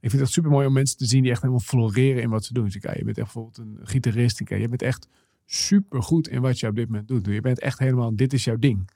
ik 0.00 0.10
vind 0.10 0.22
het 0.22 0.30
super 0.30 0.50
mooi 0.50 0.66
om 0.66 0.72
mensen 0.72 0.96
te 0.96 1.06
zien 1.06 1.22
die 1.22 1.30
echt 1.30 1.40
helemaal 1.40 1.62
floreren 1.62 2.22
in 2.22 2.30
wat 2.30 2.44
ze 2.44 2.52
doen. 2.52 2.64
Dus 2.64 2.74
ik, 2.74 2.82
je 2.82 3.04
bent 3.04 3.18
echt 3.18 3.32
bijvoorbeeld 3.32 3.58
een 3.58 3.78
gitarist. 3.82 4.40
Ik, 4.40 4.48
je 4.48 4.68
bent 4.68 4.82
echt 4.82 5.08
super 5.52 6.02
goed 6.02 6.28
in 6.28 6.40
wat 6.40 6.60
je 6.60 6.66
op 6.66 6.74
dit 6.74 6.88
moment 6.88 7.08
doet. 7.08 7.26
Je 7.26 7.40
bent 7.40 7.60
echt 7.60 7.78
helemaal, 7.78 8.16
dit 8.16 8.32
is 8.32 8.44
jouw 8.44 8.56
ding. 8.56 8.90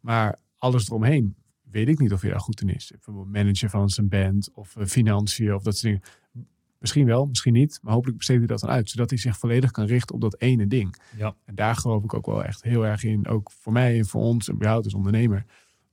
Maar 0.00 0.38
alles 0.58 0.88
eromheen, 0.88 1.34
weet 1.62 1.88
ik 1.88 1.98
niet 1.98 2.12
of 2.12 2.22
je 2.22 2.28
daar 2.28 2.40
goed 2.40 2.60
in 2.60 2.68
is. 2.68 2.90
Bijvoorbeeld 2.90 3.32
manager 3.32 3.70
van 3.70 3.88
zijn 3.88 4.08
band 4.08 4.50
of 4.54 4.76
eh, 4.76 4.86
financiën 4.86 5.54
of 5.54 5.62
dat 5.62 5.76
soort 5.76 5.92
dingen. 5.92 6.10
Misschien 6.78 7.06
wel, 7.06 7.26
misschien 7.26 7.52
niet. 7.52 7.78
Maar 7.82 7.92
hopelijk 7.92 8.16
besteedt 8.16 8.38
hij 8.38 8.48
dat 8.48 8.60
dan 8.60 8.70
uit. 8.70 8.90
Zodat 8.90 9.10
hij 9.10 9.18
zich 9.18 9.38
volledig 9.38 9.70
kan 9.70 9.84
richten 9.84 10.14
op 10.14 10.20
dat 10.20 10.40
ene 10.40 10.66
ding. 10.66 10.96
Ja. 11.16 11.34
En 11.44 11.54
daar 11.54 11.74
geloof 11.74 12.04
ik 12.04 12.14
ook 12.14 12.26
wel 12.26 12.44
echt 12.44 12.62
heel 12.62 12.86
erg 12.86 13.04
in. 13.04 13.26
Ook 13.26 13.50
voor 13.50 13.72
mij 13.72 13.98
en 13.98 14.06
voor 14.06 14.20
ons 14.20 14.48
en 14.48 14.58
bij 14.58 14.68
jou 14.68 14.84
als 14.84 14.94
ondernemer. 14.94 15.44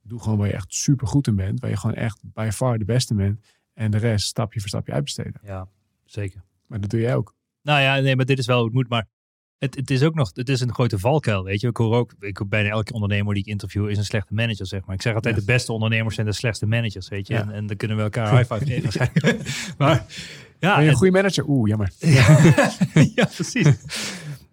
Doe 0.02 0.20
gewoon 0.20 0.38
waar 0.38 0.48
je 0.48 0.54
echt 0.54 0.74
super 0.74 1.08
goed 1.08 1.28
in 1.28 1.36
bent. 1.36 1.60
Waar 1.60 1.70
je 1.70 1.78
gewoon 1.78 1.96
echt 1.96 2.20
by 2.24 2.50
far 2.54 2.78
de 2.78 2.86
beste 2.86 3.14
bent. 3.14 3.46
En 3.74 3.92
de 3.92 3.98
rest 3.98 4.28
stapje 4.28 4.60
voor 4.60 4.70
stapje 4.70 4.94
uitbesteden. 4.94 5.42
ja, 5.44 5.68
zeker. 6.06 6.44
Maar 6.66 6.80
dat 6.82 6.90
doe 6.90 7.00
jij 7.00 7.16
ook. 7.16 7.36
Nou 7.62 7.82
ja, 7.82 8.00
nee, 8.00 8.16
maar 8.16 8.26
dit 8.26 8.40
is 8.40 8.46
wel 8.46 8.58
hoe 8.58 8.66
het 8.66 8.76
moet. 8.76 8.90
Maar 8.90 9.08
het, 9.60 9.76
het 9.76 9.92
is 9.92 10.04
ook 10.04 10.16
nog, 10.16 10.32
het 10.34 10.50
is 10.50 10.62
een 10.62 10.74
grote 10.74 11.00
valkuil, 11.00 11.44
weet 11.44 11.62
je. 11.62 11.68
Ik 11.68 11.78
hoor 11.78 11.96
ook, 11.96 12.14
ik 12.20 12.38
hoor 12.38 12.48
bijna 12.48 12.70
elke 12.70 12.94
ondernemer 12.94 13.34
die 13.34 13.44
ik 13.44 13.50
interview 13.50 13.90
is 13.90 13.98
een 13.98 14.06
slechte 14.06 14.34
manager, 14.34 14.66
zeg 14.66 14.86
maar. 14.86 14.96
Ik 14.96 15.02
zeg 15.02 15.14
altijd, 15.16 15.36
Ja. 15.36 15.40
de 15.40 15.46
beste 15.46 15.72
ondernemers 15.72 16.16
zijn 16.16 16.28
de 16.28 16.34
slechtste 16.34 16.66
managers, 16.66 17.08
weet 17.10 17.28
je. 17.28 17.34
Ja. 17.34 17.42
En, 17.42 17.52
en 17.52 17.68
dan 17.68 17.78
kunnen 17.78 17.98
we 17.98 18.04
elkaar 18.04 18.38
high 18.38 18.54
five 18.54 18.66
geven 18.66 19.12
maar 19.78 20.06
ja, 20.60 20.76
Ben 20.76 20.84
je 20.84 20.90
een 20.90 20.96
goede 20.96 21.12
manager? 21.14 21.44
Oeh, 21.48 21.70
jammer. 21.70 21.92
ja, 23.16 23.26
precies. 23.36 23.68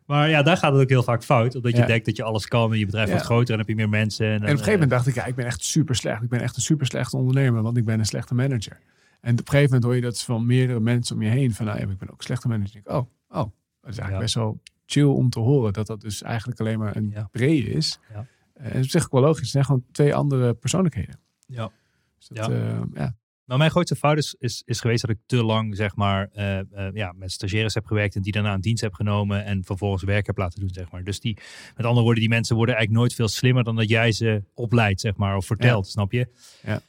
Maar 0.07 0.29
ja, 0.31 0.43
daar 0.43 0.57
gaat 0.57 0.73
het 0.73 0.83
ook 0.83 0.89
heel 0.89 1.03
vaak 1.03 1.25
fout. 1.25 1.55
Omdat 1.55 1.73
je 1.73 1.79
Ja. 1.79 1.87
denkt 1.87 2.07
dat 2.07 2.17
je 2.17 2.23
alles 2.23 2.47
kan 2.47 2.73
en 2.73 2.79
je 2.79 2.85
bedrijf 2.87 3.09
wordt 3.11 3.25
groter 3.25 3.53
en 3.53 3.59
heb 3.59 3.69
je 3.69 3.75
meer 3.75 3.89
mensen. 3.89 4.27
En, 4.27 4.33
En 4.33 4.37
op 4.37 4.43
een 4.43 4.49
gegeven 4.51 4.73
moment 4.73 4.91
dacht 4.91 5.07
ik, 5.07 5.15
ja, 5.15 5.25
ik 5.25 5.35
ben 5.35 5.47
echt 5.47 5.65
super 5.65 5.95
slecht. 5.97 6.23
Ik 6.23 6.29
ben 6.29 6.41
echt 6.41 6.57
een 6.57 6.63
super 6.63 6.87
slechte 6.87 7.17
ondernemer, 7.17 7.63
want 7.63 7.77
ik 7.77 7.85
ben 7.85 7.99
een 7.99 8.07
slechte 8.07 8.35
manager. 8.35 8.79
En 9.21 9.33
op 9.33 9.39
een 9.39 9.45
gegeven 9.45 9.65
moment 9.65 9.85
hoor 9.85 9.95
je 9.95 10.01
dat 10.01 10.23
van 10.23 10.47
meerdere 10.47 10.81
mensen 10.81 11.17
om 11.17 11.23
je 11.23 11.29
heen. 11.31 11.55
Van, 11.55 11.67
nou 11.67 11.79
ja, 11.79 11.87
ik 11.87 11.99
ben 11.99 12.11
ook 12.11 12.19
een 12.19 12.25
slechte 12.25 12.49
manager. 12.49 12.77
Ik, 12.77 12.89
oh, 12.91 12.97
oh, 13.29 13.37
dat 13.81 13.91
is 13.93 13.99
eigenlijk 13.99 14.19
best 14.19 14.35
wel 14.35 14.61
chill 14.87 15.05
om 15.05 15.31
te 15.31 15.41
horen. 15.41 15.73
Dat 15.73 15.87
dat 15.87 16.01
dus 16.01 16.23
eigenlijk 16.23 16.61
alleen 16.61 16.79
maar 16.79 16.97
een 16.97 17.11
Ja. 17.11 17.29
brede 17.31 17.71
is. 17.71 17.99
Ja. 18.13 18.27
En 18.55 18.65
dat 18.65 18.75
is 18.75 18.85
op 18.85 18.91
zich 18.91 19.05
ook 19.05 19.13
wel 19.13 19.21
logisch. 19.21 19.41
Het 19.41 19.51
zijn 19.51 19.65
gewoon 19.65 19.85
twee 19.93 20.15
andere 20.15 20.55
persoonlijkheden. 20.55 21.21
Ja. 21.47 21.71
Dus 22.19 22.29
dat, 22.29 22.47
Ja. 22.47 22.53
ja. 22.53 22.85
ja. 22.95 23.15
Nou, 23.47 23.59
mijn 23.59 23.71
grootste 23.71 23.97
fout 23.97 24.19
is, 24.19 24.37
is, 24.39 24.63
is 24.67 24.81
geweest 24.81 25.01
dat 25.01 25.11
ik 25.11 25.19
te 25.27 25.45
lang 25.45 25.77
zeg 25.77 25.97
maar, 25.97 26.29
eh, 26.33 26.59
eh, 26.59 26.95
ja, 26.95 27.13
met 27.17 27.33
stagiaires 27.33 27.75
heb 27.75 27.87
gewerkt 27.87 28.17
en 28.17 28.23
die 28.23 28.33
daarna 28.33 28.55
een 28.55 28.61
dienst 28.61 28.83
heb 28.83 28.95
genomen 28.95 29.45
en 29.45 29.65
vervolgens 29.65 30.03
werk 30.03 30.27
heb 30.27 30.37
laten 30.39 30.61
doen. 30.61 30.69
Zeg 30.73 30.91
maar. 30.91 31.05
Dus 31.05 31.21
die, 31.21 31.39
met 31.77 31.87
andere 31.87 32.03
woorden, 32.05 32.21
die 32.21 32.29
mensen 32.29 32.57
worden 32.57 32.75
eigenlijk 32.75 33.05
nooit 33.05 33.15
veel 33.17 33.29
slimmer 33.29 33.65
dan 33.65 33.77
dat 33.77 33.89
jij 33.89 34.13
ze 34.13 34.43
opleidt, 34.55 35.01
zeg 35.01 35.17
maar, 35.17 35.37
of 35.37 35.47
vertelt, 35.47 35.87
snap 35.87 36.13
je? 36.13 36.29
Ja. 36.63 36.81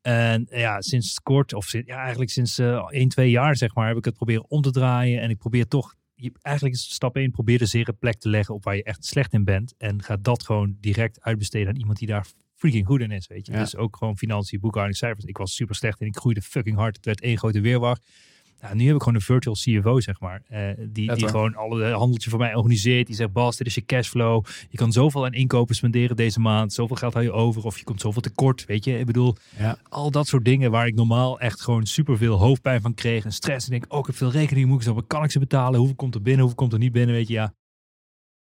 En 0.00 0.46
ja, 0.50 0.80
sinds 0.80 1.20
kort, 1.20 1.52
of 1.54 1.64
sinds, 1.64 1.88
ja, 1.88 1.96
eigenlijk 2.00 2.30
sinds 2.30 2.58
eh 2.58 2.86
1, 2.88 3.08
2 3.08 3.30
jaar, 3.30 3.56
zeg 3.56 3.74
maar, 3.74 3.88
heb 3.88 3.96
ik 3.96 4.04
het 4.04 4.14
proberen 4.14 4.44
om 4.50 4.62
te 4.62 4.70
draaien. 4.70 5.20
En 5.20 5.30
ik 5.30 5.38
probeer 5.38 5.68
toch, 5.68 5.94
je, 6.20 6.32
eigenlijk 6.42 6.76
is 6.76 6.92
stap 6.92 7.16
1, 7.16 7.30
probeer 7.30 7.58
de 7.58 7.66
zere 7.66 7.92
plek 7.92 8.18
te 8.18 8.28
leggen 8.28 8.54
op 8.54 8.64
waar 8.64 8.76
je 8.76 8.82
echt 8.82 9.04
slecht 9.04 9.32
in 9.32 9.44
bent. 9.44 9.74
En 9.78 10.02
ga 10.02 10.16
dat 10.16 10.44
gewoon 10.44 10.76
direct 10.80 11.20
uitbesteden 11.20 11.68
aan 11.68 11.76
iemand 11.76 11.98
die 11.98 12.08
daar 12.08 12.26
freaking 12.54 12.86
goed 12.86 13.00
in 13.00 13.10
is, 13.10 13.26
weet 13.26 13.46
je. 13.46 13.52
Ja. 13.52 13.58
Dus 13.58 13.76
ook 13.76 13.96
gewoon 13.96 14.16
financiën, 14.16 14.60
boekhouding, 14.60 14.96
cijfers. 14.96 15.24
Ik 15.24 15.36
was 15.36 15.54
super 15.54 15.74
slecht 15.74 16.00
en 16.00 16.06
ik 16.06 16.16
groeide 16.16 16.42
fucking 16.42 16.76
hard. 16.76 16.96
Het 16.96 17.04
werd 17.04 17.20
één 17.20 17.38
grote 17.38 17.60
weerwacht. 17.60 18.08
Nou, 18.60 18.74
nu 18.74 18.86
heb 18.86 18.94
ik 18.94 19.00
gewoon 19.02 19.14
een 19.14 19.20
virtual 19.20 19.54
CFO, 19.54 20.00
zeg 20.00 20.20
maar. 20.20 20.42
eh, 20.48 20.70
die 20.88 21.14
die 21.14 21.28
gewoon 21.28 21.54
alle 21.54 21.90
handeltje 21.92 22.30
voor 22.30 22.38
mij 22.38 22.54
organiseert. 22.54 23.06
Die 23.06 23.16
zegt, 23.16 23.32
Bas, 23.32 23.56
dit 23.56 23.66
is 23.66 23.74
je 23.74 23.84
cashflow. 23.84 24.44
Je 24.70 24.76
kan 24.76 24.92
zoveel 24.92 25.24
aan 25.24 25.32
inkopen 25.32 25.74
spenderen 25.74 26.16
deze 26.16 26.40
maand. 26.40 26.72
Zoveel 26.72 26.96
geld 26.96 27.12
hou 27.12 27.24
je 27.24 27.32
over. 27.32 27.64
Of 27.64 27.78
je 27.78 27.84
komt 27.84 28.00
zoveel 28.00 28.22
tekort, 28.22 28.64
weet 28.66 28.84
je. 28.84 28.98
Ik 28.98 29.06
bedoel, 29.06 29.36
Ja. 29.58 29.78
al 29.88 30.10
dat 30.10 30.26
soort 30.26 30.44
dingen 30.44 30.70
waar 30.70 30.86
ik 30.86 30.94
normaal 30.94 31.40
echt 31.40 31.60
gewoon 31.60 31.86
superveel 31.86 32.36
hoofdpijn 32.38 32.80
van 32.80 32.94
kreeg. 32.94 33.24
En 33.24 33.32
stress. 33.32 33.64
En 33.66 33.70
denk, 33.70 33.84
oh, 33.92 33.98
ik 33.98 34.06
heb 34.06 34.14
veel 34.16 34.30
rekeningen. 34.30 34.68
Moet 34.68 34.78
ik 34.78 34.84
zo, 34.84 35.02
kan 35.06 35.24
ik 35.24 35.30
ze 35.30 35.38
betalen? 35.38 35.78
Hoeveel 35.78 35.96
komt 35.96 36.14
er 36.14 36.22
binnen? 36.22 36.40
Hoeveel 36.40 36.58
komt 36.58 36.72
er 36.72 36.78
niet 36.78 36.92
binnen? 36.92 37.14
Weet 37.14 37.28
je, 37.28 37.34
ja. 37.34 37.54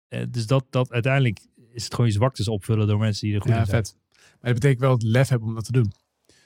Eh, 0.07 0.22
dus 0.30 0.47
dat, 0.47 0.65
dat 0.70 0.91
uiteindelijk 0.91 1.39
is 1.72 1.84
het 1.84 1.93
gewoon 1.93 2.09
je 2.09 2.15
zwaktes 2.15 2.47
opvullen 2.47 2.88
door 2.88 2.97
mensen 2.99 3.28
die 3.28 3.36
er 3.36 3.41
goed 3.41 3.51
Ja, 3.51 3.59
in 3.59 3.65
zijn. 3.65 3.86
vet. 3.86 3.95
Maar 4.11 4.51
dat 4.51 4.53
betekent 4.53 4.80
wel 4.80 4.91
het 4.91 5.03
lef 5.03 5.28
hebben 5.30 5.47
om 5.47 5.53
dat 5.55 5.65
te 5.65 5.72
doen. 5.72 5.91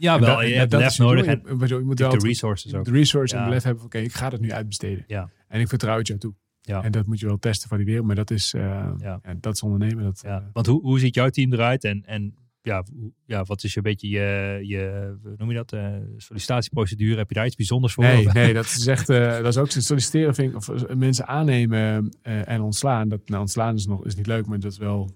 Ja, 0.01 0.19
wel. 0.19 0.35
dat- 0.37 0.47
je 0.47 0.53
hebt 0.53 0.71
dat 0.71 0.79
lef 0.81 0.97
nodig. 0.97 1.25
En 1.25 1.41
Je, 1.45 1.53
moet 1.83 1.97
de 1.97 2.03
wel 2.03 2.11
het- 2.13 2.23
resources 2.23 2.73
ook. 2.73 2.85
de 2.85 2.91
resource 2.91 3.35
en 3.37 3.43
de 3.43 3.49
lef 3.49 3.63
hebben 3.63 3.83
oké, 3.83 3.97
ik 3.97 4.13
ga 4.13 4.29
het 4.29 4.41
nu 4.41 4.51
uitbesteden. 4.51 5.03
Ja. 5.07 5.29
En 5.47 5.59
ik 5.59 5.67
vertrouw 5.67 5.97
het 5.97 6.07
jou 6.07 6.19
toe. 6.19 6.33
Ja. 6.61 6.83
En 6.83 6.91
dat 6.91 7.05
moet 7.05 7.19
je 7.19 7.25
wel 7.25 7.37
testen, 7.39 7.69
valideren. 7.69 8.05
Maar 8.05 8.15
dat 8.15 8.31
is, 8.31 8.53
eh, 8.53 8.61
Ja. 8.61 9.19
ja, 9.23 9.33
dat 9.39 9.53
is 9.55 9.61
ondernemen. 9.61 10.03
Dat, 10.03 10.21
Ja, 10.25 10.37
eh, 10.39 10.45
want 10.53 10.65
hoe, 10.67 10.81
hoe 10.81 10.99
ziet 10.99 11.15
jouw 11.15 11.29
team 11.29 11.53
eruit? 11.53 11.83
En, 11.83 12.03
en 12.05 12.35
ja, 12.61 12.83
ja, 13.25 13.43
wat 13.43 13.63
is 13.63 13.71
je 13.71 13.77
een 13.77 13.83
beetje 13.83 14.09
je, 14.09 14.59
je 14.67 15.13
hoe 15.23 15.33
noem 15.37 15.49
je 15.49 15.55
dat, 15.55 15.73
eh, 15.73 15.95
sollicitatieprocedure? 16.17 17.17
Heb 17.17 17.29
je 17.29 17.35
daar 17.35 17.45
iets 17.45 17.55
bijzonders 17.55 17.93
voor? 17.93 18.03
Nee, 18.03 18.27
nee, 18.27 18.53
dat 18.53 18.65
is 18.77 18.87
echt, 18.87 19.09
eh, 19.09 19.31
dat 19.37 19.45
is 19.47 19.57
ook 19.57 19.71
solliciteren 19.71 20.35
vind 20.35 20.49
ik, 20.51 20.57
of 20.57 20.95
mensen 20.95 21.27
aannemen 21.27 22.09
en 22.21 22.61
ontslaan. 22.61 23.09
Dat, 23.09 23.21
nou, 23.29 23.41
ontslaan 23.41 23.75
is 23.75 23.85
nog 23.85 24.05
is 24.05 24.15
niet 24.15 24.27
leuk, 24.27 24.45
maar 24.45 24.59
dat 24.59 24.71
is 24.71 24.77
wel, 24.77 25.09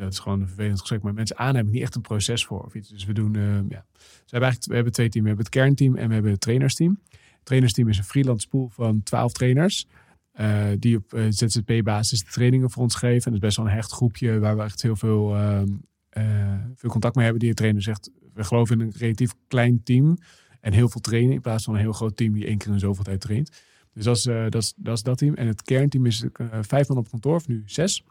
dat 0.00 0.12
is 0.12 0.18
gewoon 0.18 0.40
een 0.40 0.46
vervelend 0.46 0.80
gesprek. 0.80 1.02
Maar 1.02 1.14
mensen 1.14 1.36
aannemen 1.36 1.58
heb 1.58 1.66
ik 1.66 1.72
niet 1.72 1.82
echt 1.82 1.94
een 1.94 2.00
proces 2.02 2.44
voor 2.44 2.64
of 2.64 2.74
iets. 2.74 2.88
Dus 2.88 3.04
we 3.04 3.12
doen, 3.12 3.36
eh, 3.36 3.42
ja. 3.42 3.84
Dus 3.92 4.30
we 4.30 4.38
hebben 4.38 4.48
eigenlijk, 4.48 4.66
we 4.66 4.74
hebben 4.74 4.92
twee 4.92 5.08
teams. 5.08 5.22
We 5.22 5.28
hebben 5.28 5.46
het 5.46 5.54
kernteam 5.54 5.96
en 5.96 6.08
we 6.08 6.14
hebben 6.14 6.32
het 6.32 6.40
trainersteam. 6.40 7.00
Het 7.10 7.44
trainersteam 7.44 7.88
is 7.88 7.98
een 7.98 8.04
freelance 8.04 8.48
pool 8.48 8.68
van 8.68 9.02
12 9.02 9.32
trainers. 9.32 9.86
eh, 10.32 10.66
die 10.78 10.96
op 10.96 11.12
eh, 11.12 11.24
ZZP-basis 11.28 12.24
de 12.24 12.30
trainingen 12.30 12.70
voor 12.70 12.82
ons 12.82 12.94
geven. 12.94 13.16
En 13.16 13.22
dat 13.22 13.32
is 13.32 13.38
best 13.40 13.56
wel 13.56 13.66
een 13.66 13.72
hecht 13.72 13.92
groepje 13.92 14.38
waar 14.38 14.56
we 14.56 14.62
echt 14.62 14.82
heel 14.82 14.96
veel, 14.96 15.34
ehm, 15.36 15.68
eh, 16.08 16.54
veel 16.74 16.90
contact 16.90 17.14
mee 17.14 17.24
hebben. 17.24 17.42
Die 17.42 17.54
trainer 17.54 17.82
zegt, 17.82 18.10
we 18.34 18.44
geloven 18.44 18.80
in 18.80 18.86
een 18.86 18.92
relatief 18.96 19.32
klein 19.48 19.82
team 19.82 20.16
en 20.60 20.72
heel 20.72 20.88
veel 20.88 21.00
trainen 21.00 21.32
in 21.32 21.40
plaats 21.40 21.64
van 21.64 21.74
een 21.74 21.80
heel 21.80 21.92
groot 21.92 22.16
team 22.16 22.32
die 22.32 22.46
één 22.46 22.58
keer 22.58 22.72
in 22.72 22.78
zoveel 22.78 23.04
tijd 23.04 23.20
traint. 23.20 23.62
Dus 23.92 24.04
dat 24.04 24.16
is, 24.16 24.22
dat, 24.22 24.54
is, 24.54 24.74
dat 24.76 24.96
is 24.96 25.02
dat 25.02 25.18
team. 25.18 25.34
En 25.34 25.46
het 25.46 25.62
kernteam 25.62 26.06
is 26.06 26.24
vijf 26.60 26.88
man 26.88 26.98
op 26.98 27.10
kantoor, 27.10 27.34
of 27.34 27.48
nu 27.48 27.62
zes. 27.66 28.04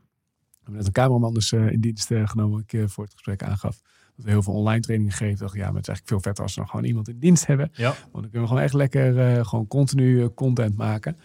Hebben 0.69 0.87
net 0.87 0.97
een 0.97 1.03
cameraman 1.03 1.33
dus 1.33 1.51
eh, 1.51 1.71
in 1.71 1.79
dienst 1.81 2.11
eh, 2.11 2.27
genomen, 2.27 2.63
ik 2.67 2.89
voor 2.89 3.03
het 3.03 3.13
gesprek 3.13 3.43
aangaf. 3.43 3.81
Dat 4.15 4.25
we 4.25 4.31
heel 4.31 4.43
veel 4.43 4.53
online 4.53 4.81
trainingen 4.81 5.13
geven. 5.13 5.37
Dacht, 5.37 5.53
ja, 5.55 5.65
maar 5.65 5.73
het 5.75 5.81
is 5.81 5.87
eigenlijk 5.87 6.07
veel 6.07 6.19
vetter 6.19 6.43
als 6.43 6.55
we 6.55 6.61
nog 6.61 6.69
gewoon 6.69 6.85
iemand 6.85 7.07
in 7.07 7.19
dienst 7.19 7.45
hebben. 7.45 7.69
Ja. 7.73 7.89
Want 7.89 8.11
dan 8.11 8.21
kunnen 8.21 8.41
we 8.41 8.47
gewoon 8.47 8.63
echt 8.63 8.73
lekker 8.73 9.19
eh, 9.19 9.45
gewoon 9.45 9.67
continu 9.67 10.29
content 10.29 10.75
maken. 10.75 11.17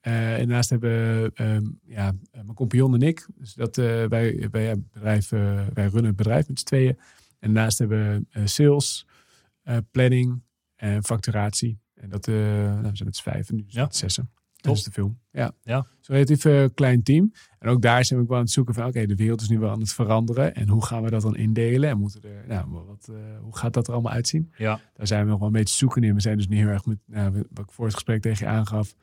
En 0.00 0.36
daarnaast 0.36 0.70
hebben 0.70 1.30
ehm, 1.34 1.64
ja, 1.84 2.12
mijn 2.32 2.54
compagnon 2.54 2.94
en 2.94 3.02
ik, 3.02 3.26
dus 3.36 3.54
dat, 3.54 3.76
wij, 3.76 4.48
wij, 4.50 4.82
bedrijf, 4.92 5.28
wij 5.28 5.86
runnen 5.86 6.04
het 6.04 6.16
bedrijf 6.16 6.48
met 6.48 6.58
z'n 6.58 6.64
tweeën. 6.64 6.98
En 7.38 7.52
daarnaast 7.54 7.78
hebben 7.78 8.26
we 8.32 8.46
sales, 8.46 9.06
planning 9.90 10.42
en 10.76 11.04
facturatie. 11.04 11.78
En 11.94 12.08
dat 12.08 12.26
nou, 12.26 12.36
we 12.82 12.90
zijn 12.92 13.04
met 13.04 13.16
z'n 13.16 13.22
vijven, 13.22 13.54
nu 13.54 13.64
zijn 13.66 13.86
we 13.86 13.92
Ja. 13.92 13.98
zessen. 13.98 14.30
Top. 14.64 14.74
Dat 14.74 14.76
is 14.76 14.82
de 14.82 14.90
film. 14.90 15.18
Ja. 15.30 15.52
Ja. 15.62 15.86
Zo'n 16.00 16.14
relatief 16.14 16.44
eh, 16.44 16.64
klein 16.74 17.02
team. 17.02 17.32
En 17.58 17.68
ook 17.68 17.82
daar 17.82 18.04
zijn 18.04 18.20
we 18.20 18.26
wel 18.26 18.36
aan 18.36 18.42
het 18.42 18.52
zoeken 18.52 18.74
van, 18.74 18.84
oké, 18.84 19.06
de 19.06 19.14
wereld 19.14 19.40
is 19.40 19.48
nu 19.48 19.58
wel 19.58 19.70
aan 19.70 19.80
het 19.80 19.92
veranderen. 19.92 20.54
En 20.54 20.68
hoe 20.68 20.84
gaan 20.84 21.02
we 21.02 21.10
dat 21.10 21.22
dan 21.22 21.36
indelen? 21.36 21.90
En 21.90 21.98
moeten 21.98 22.22
er, 22.22 22.44
nou, 22.48 22.68
wat, 22.68 23.08
eh, 23.10 23.16
hoe 23.40 23.56
gaat 23.56 23.72
dat 23.72 23.86
er 23.86 23.92
allemaal 23.92 24.12
uitzien? 24.12 24.52
Ja. 24.56 24.80
Daar 24.94 25.06
zijn 25.06 25.24
we 25.24 25.30
nog 25.30 25.38
wel 25.38 25.46
een 25.46 25.54
beetje 25.54 25.76
zoeken 25.76 26.02
in. 26.02 26.14
We 26.14 26.20
zijn 26.20 26.36
dus 26.36 26.48
niet 26.48 26.58
heel 26.58 26.68
erg 26.68 26.86
met, 26.86 26.98
nou, 27.06 27.32
wat 27.32 27.64
ik 27.64 27.72
voor 27.72 27.84
het 27.84 27.94
gesprek 27.94 28.22
tegen 28.22 28.46
je 28.46 28.52
aangaf. 28.52 28.94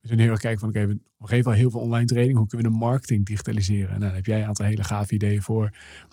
We 0.00 0.06
zijn 0.08 0.20
heel 0.20 0.30
erg 0.30 0.40
kijken 0.40 0.60
van, 0.60 0.68
oké, 0.68 0.86
we 0.86 0.98
we 1.18 1.26
geven 1.26 1.50
al 1.50 1.56
heel 1.56 1.70
veel 1.70 1.80
online 1.80 2.06
training. 2.06 2.38
Hoe 2.38 2.46
kunnen 2.46 2.66
we 2.66 2.72
de 2.72 2.78
marketing 2.78 3.26
digitaliseren? 3.26 3.88
En 3.88 3.98
nou, 3.98 4.00
daar 4.00 4.14
heb 4.14 4.26
jij 4.26 4.40
een 4.40 4.46
aantal 4.46 4.66
hele 4.66 4.84
gave 4.84 5.14
ideeën 5.14 5.42
voor. 5.42 5.70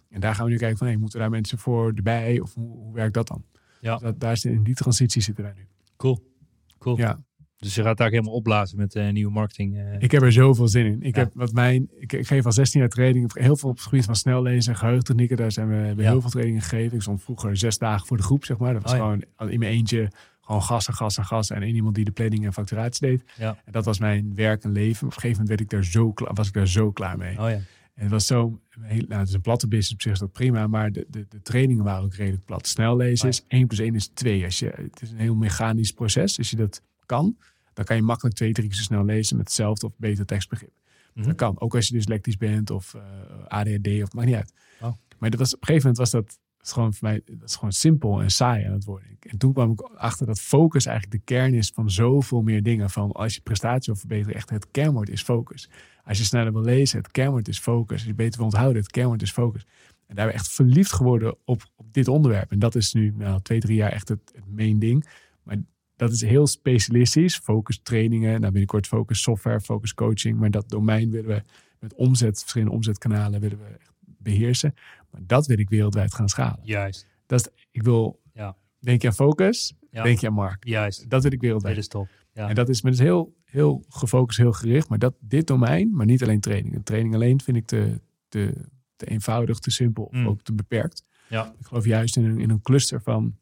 En 0.09 0.19
daar 0.19 0.35
gaan 0.35 0.45
we 0.45 0.51
nu 0.51 0.57
kijken 0.57 0.77
van, 0.77 0.87
hey, 0.87 0.97
moeten 0.97 1.19
daar 1.19 1.29
mensen 1.29 1.57
voor 1.57 1.91
erbij? 1.93 2.39
Of 2.39 2.53
hoe, 2.53 2.77
hoe 2.77 2.93
werkt 2.93 3.13
dat 3.13 3.27
dan? 3.27 3.43
Ja. 3.79 3.93
Dus 3.93 4.01
dat, 4.01 4.19
daar 4.19 4.31
is 4.31 4.45
in 4.45 4.63
die 4.63 4.75
transitie 4.75 5.21
zitten 5.21 5.43
wij 5.43 5.53
nu. 5.55 5.67
Cool. 5.97 6.33
Cool. 6.77 6.97
Ja, 6.97 7.23
Dus 7.65 7.75
je 7.75 7.81
gaat 7.83 7.97
daar 7.97 8.09
helemaal 8.09 8.33
opblazen 8.33 8.77
met 8.77 8.95
eh, 8.95 9.09
nieuwe 9.09 9.31
marketing. 9.31 9.77
eh. 9.77 9.83
ik 9.99 10.11
heb 10.11 10.21
er 10.21 10.31
zoveel 10.31 10.67
zin 10.67 10.85
in. 10.85 11.01
Ik, 11.01 11.15
Ja. 11.15 11.21
heb 11.21 11.31
wat 11.33 11.53
mijn, 11.53 11.89
ik, 11.99 12.13
ik 12.13 12.27
geef 12.27 12.45
al 12.45 12.51
16 12.51 12.79
jaar 12.79 12.89
training. 12.89 13.33
Heel 13.33 13.55
veel 13.57 13.69
op 13.69 13.75
het 13.75 13.85
gebied 13.85 14.05
van 14.05 14.15
snellezen 14.15 14.71
en 14.73 14.79
geheugentechnieken. 14.79 15.37
Daar 15.37 15.51
zijn 15.51 15.67
we, 15.67 15.93
we 15.95 16.01
Ja. 16.01 16.09
heel 16.09 16.21
veel 16.21 16.29
trainingen 16.29 16.61
gegeven. 16.61 16.95
Ik 16.95 17.01
stond 17.01 17.23
vroeger 17.23 17.57
zes 17.57 17.77
dagen 17.77 18.07
voor 18.07 18.17
de 18.17 18.23
groep, 18.23 18.45
zeg 18.45 18.57
maar. 18.57 18.73
Dat 18.73 18.81
was 18.83 18.91
Oh 18.91 18.97
gewoon 18.97 19.23
in 19.51 19.59
mijn 19.59 19.71
eentje 19.71 20.11
gewoon 20.41 20.61
gas 20.63 20.87
en 20.87 20.93
gas 20.93 21.17
en 21.17 21.25
gas. 21.25 21.49
En 21.49 21.61
één 21.61 21.75
iemand 21.75 21.95
die 21.95 22.05
de 22.05 22.11
planning 22.11 22.45
en 22.45 22.53
facturatie 22.53 23.07
deed. 23.07 23.23
Ja. 23.37 23.57
En 23.65 23.71
dat 23.71 23.85
was 23.85 23.99
mijn 23.99 24.35
werk 24.35 24.63
en 24.63 24.71
leven. 24.71 25.07
Op 25.07 25.13
een 25.13 25.19
gegeven 25.21 25.31
moment 25.31 25.47
werd 25.47 25.61
ik 25.61 25.69
daar 25.69 25.83
zo 25.85 26.11
klaar, 26.11 26.33
was 26.33 26.47
ik 26.47 26.53
daar 26.53 26.67
zo 26.67 26.91
klaar 26.91 27.17
mee. 27.17 27.39
Oh 27.39 27.49
ja. 27.49 27.59
En 27.95 28.01
het 28.03 28.11
was 28.11 28.25
zo, 28.25 28.59
heel, 28.81 29.03
nou, 29.07 29.19
het 29.19 29.27
is 29.27 29.33
een 29.33 29.41
platte 29.41 29.67
business 29.67 29.93
op 29.93 30.01
zich, 30.01 30.11
is 30.11 30.19
dat 30.19 30.31
prima. 30.31 30.67
Maar 30.67 30.91
de, 30.91 31.05
de, 31.09 31.25
de 31.29 31.41
trainingen 31.41 31.83
waren 31.83 32.03
ook 32.03 32.13
redelijk 32.13 32.45
plat. 32.45 32.67
Snel 32.67 32.95
lezen 32.95 33.27
is 33.29 33.43
1 33.47 33.67
plus 33.67 33.79
1 33.79 33.95
is 33.95 34.07
2. 34.07 34.43
Als 34.45 34.59
je, 34.59 34.65
het 34.75 35.01
is 35.01 35.11
een 35.11 35.17
heel 35.19 35.35
mechanisch 35.35 35.91
proces. 35.91 36.37
Als 36.37 36.49
je 36.49 36.55
dat 36.55 36.81
kan, 37.05 37.37
dan 37.75 37.85
kan 37.85 37.95
je 37.95 38.01
makkelijk 38.01 38.35
twee, 38.35 38.53
drie 38.53 38.67
keer 38.67 38.77
zo 38.77 38.83
snel 38.83 39.05
lezen 39.05 39.37
met 39.37 39.45
hetzelfde 39.45 39.85
of 39.85 39.93
beter 39.97 40.25
tekstbegrip. 40.25 40.73
Mhm. 41.13 41.27
Dat 41.27 41.35
kan. 41.35 41.59
Ook 41.59 41.75
als 41.75 41.87
je 41.87 41.93
dyslectisch 41.93 42.37
bent 42.37 42.69
of 42.69 42.93
eh, 42.93 43.01
ADHD 43.47 43.87
of 44.03 44.13
maakt 44.13 44.27
niet 44.27 44.35
uit. 44.35 44.53
Oh. 44.81 44.93
Maar 45.17 45.29
dat 45.29 45.39
was, 45.39 45.55
op 45.55 45.61
een 45.61 45.67
gegeven 45.67 45.89
moment 45.89 45.97
was 45.97 46.11
dat, 46.11 46.25
dat 46.57 46.65
is 46.65 46.71
gewoon 46.71 46.93
voor 46.93 47.07
mij 47.07 47.21
dat 47.25 47.49
is 47.49 47.55
gewoon 47.55 47.71
simpel 47.71 48.21
en 48.21 48.31
saai 48.31 48.65
aan 48.65 48.73
het 48.73 48.85
worden. 48.85 49.17
En 49.19 49.37
toen 49.37 49.53
kwam 49.53 49.71
ik 49.71 49.81
achter 49.81 50.25
dat 50.25 50.39
focus 50.39 50.85
eigenlijk 50.85 51.17
de 51.17 51.33
kern 51.33 51.53
is 51.53 51.71
van 51.73 51.91
zoveel 51.91 52.41
meer 52.41 52.63
dingen. 52.63 52.89
Van 52.89 53.11
als 53.11 53.35
je 53.35 53.41
prestatie 53.41 53.85
wil 53.85 53.95
verbeteren, 53.95 54.35
echt 54.35 54.49
het 54.49 54.71
kernwoord 54.71 55.09
is 55.09 55.21
focus. 55.21 55.69
Als 56.03 56.17
je 56.17 56.23
sneller 56.23 56.53
wil 56.53 56.61
lezen, 56.61 56.97
het 56.97 57.11
kernwoord 57.11 57.47
is 57.47 57.59
focus. 57.59 57.97
Als 57.97 58.07
je 58.07 58.13
beter 58.13 58.35
wil 58.37 58.45
onthouden, 58.45 58.81
het 58.81 58.91
kernwoord 58.91 59.21
is 59.21 59.31
focus. 59.31 59.65
En 60.07 60.15
daar 60.15 60.25
ben 60.25 60.33
ik 60.33 60.39
echt 60.39 60.51
verliefd 60.51 60.91
geworden 60.91 61.35
op, 61.45 61.69
op 61.75 61.93
dit 61.93 62.07
onderwerp. 62.07 62.51
En 62.51 62.59
dat 62.59 62.75
is 62.75 62.93
nu 62.93 63.13
nou, 63.17 63.41
twee, 63.41 63.59
drie 63.59 63.75
jaar 63.75 63.91
echt 63.91 64.09
het, 64.09 64.31
het 64.35 64.55
main 64.55 64.79
ding. 64.79 65.05
Maar 65.43 65.57
dat 65.95 66.11
is 66.11 66.21
heel 66.21 66.47
specialistisch. 66.47 67.37
Focus 67.37 67.79
trainingen, 67.83 68.39
nou 68.39 68.51
binnenkort 68.51 68.87
focus 68.87 69.21
software, 69.21 69.61
focus 69.61 69.93
coaching. 69.93 70.39
Maar 70.39 70.51
dat 70.51 70.69
domein 70.69 71.11
willen 71.11 71.29
we 71.29 71.41
met 71.79 71.93
omzet, 71.93 72.39
verschillende 72.39 72.73
omzetkanalen 72.73 73.39
willen 73.41 73.57
we 73.59 73.65
echt 73.65 73.91
beheersen. 74.03 74.73
Maar 75.11 75.21
dat 75.25 75.45
wil 75.47 75.59
ik 75.59 75.69
wereldwijd 75.69 76.13
gaan 76.13 76.29
schalen. 76.29 76.59
Juist. 76.63 77.07
Dat 77.25 77.39
is, 77.39 77.65
ik 77.71 77.83
wil, 77.83 78.21
Ja. 78.33 78.55
denk 78.79 79.01
je 79.01 79.07
aan 79.07 79.13
focus, 79.13 79.73
Ja. 79.91 80.03
denk 80.03 80.19
je 80.19 80.27
aan 80.27 80.33
markt. 80.33 80.67
Juist. 80.67 81.09
Dat 81.09 81.21
wil 81.23 81.31
ik 81.31 81.37
Dit 81.39 81.45
wereldwijd. 81.45 81.77
is 81.77 81.87
top. 81.87 82.07
Ja. 82.33 82.49
En 82.49 82.55
dat 82.55 82.69
is, 82.69 82.81
maar 82.81 82.91
dat 82.91 82.99
is 82.99 83.05
heel, 83.05 83.35
heel 83.43 83.85
gefocust, 83.89 84.37
heel 84.37 84.51
gericht. 84.53 84.89
Maar 84.89 84.99
dat, 84.99 85.13
dit 85.19 85.47
domein, 85.47 85.95
maar 85.95 86.05
niet 86.05 86.23
alleen 86.23 86.39
training. 86.39 86.75
Een 86.75 86.83
training 86.83 87.13
alleen 87.15 87.41
vind 87.41 87.57
ik 87.57 87.65
te, 87.65 88.01
te, 88.27 88.53
te 88.95 89.05
eenvoudig, 89.05 89.59
te 89.59 89.71
simpel 89.71 90.03
of 90.03 90.11
Mm. 90.13 90.27
ook 90.27 90.41
te 90.41 90.53
beperkt. 90.53 91.03
Ja. 91.29 91.53
Ik 91.59 91.65
geloof 91.65 91.85
juist 91.85 92.15
in 92.17 92.25
een, 92.25 92.39
in 92.39 92.49
een 92.49 92.61
cluster 92.61 93.01
van 93.01 93.37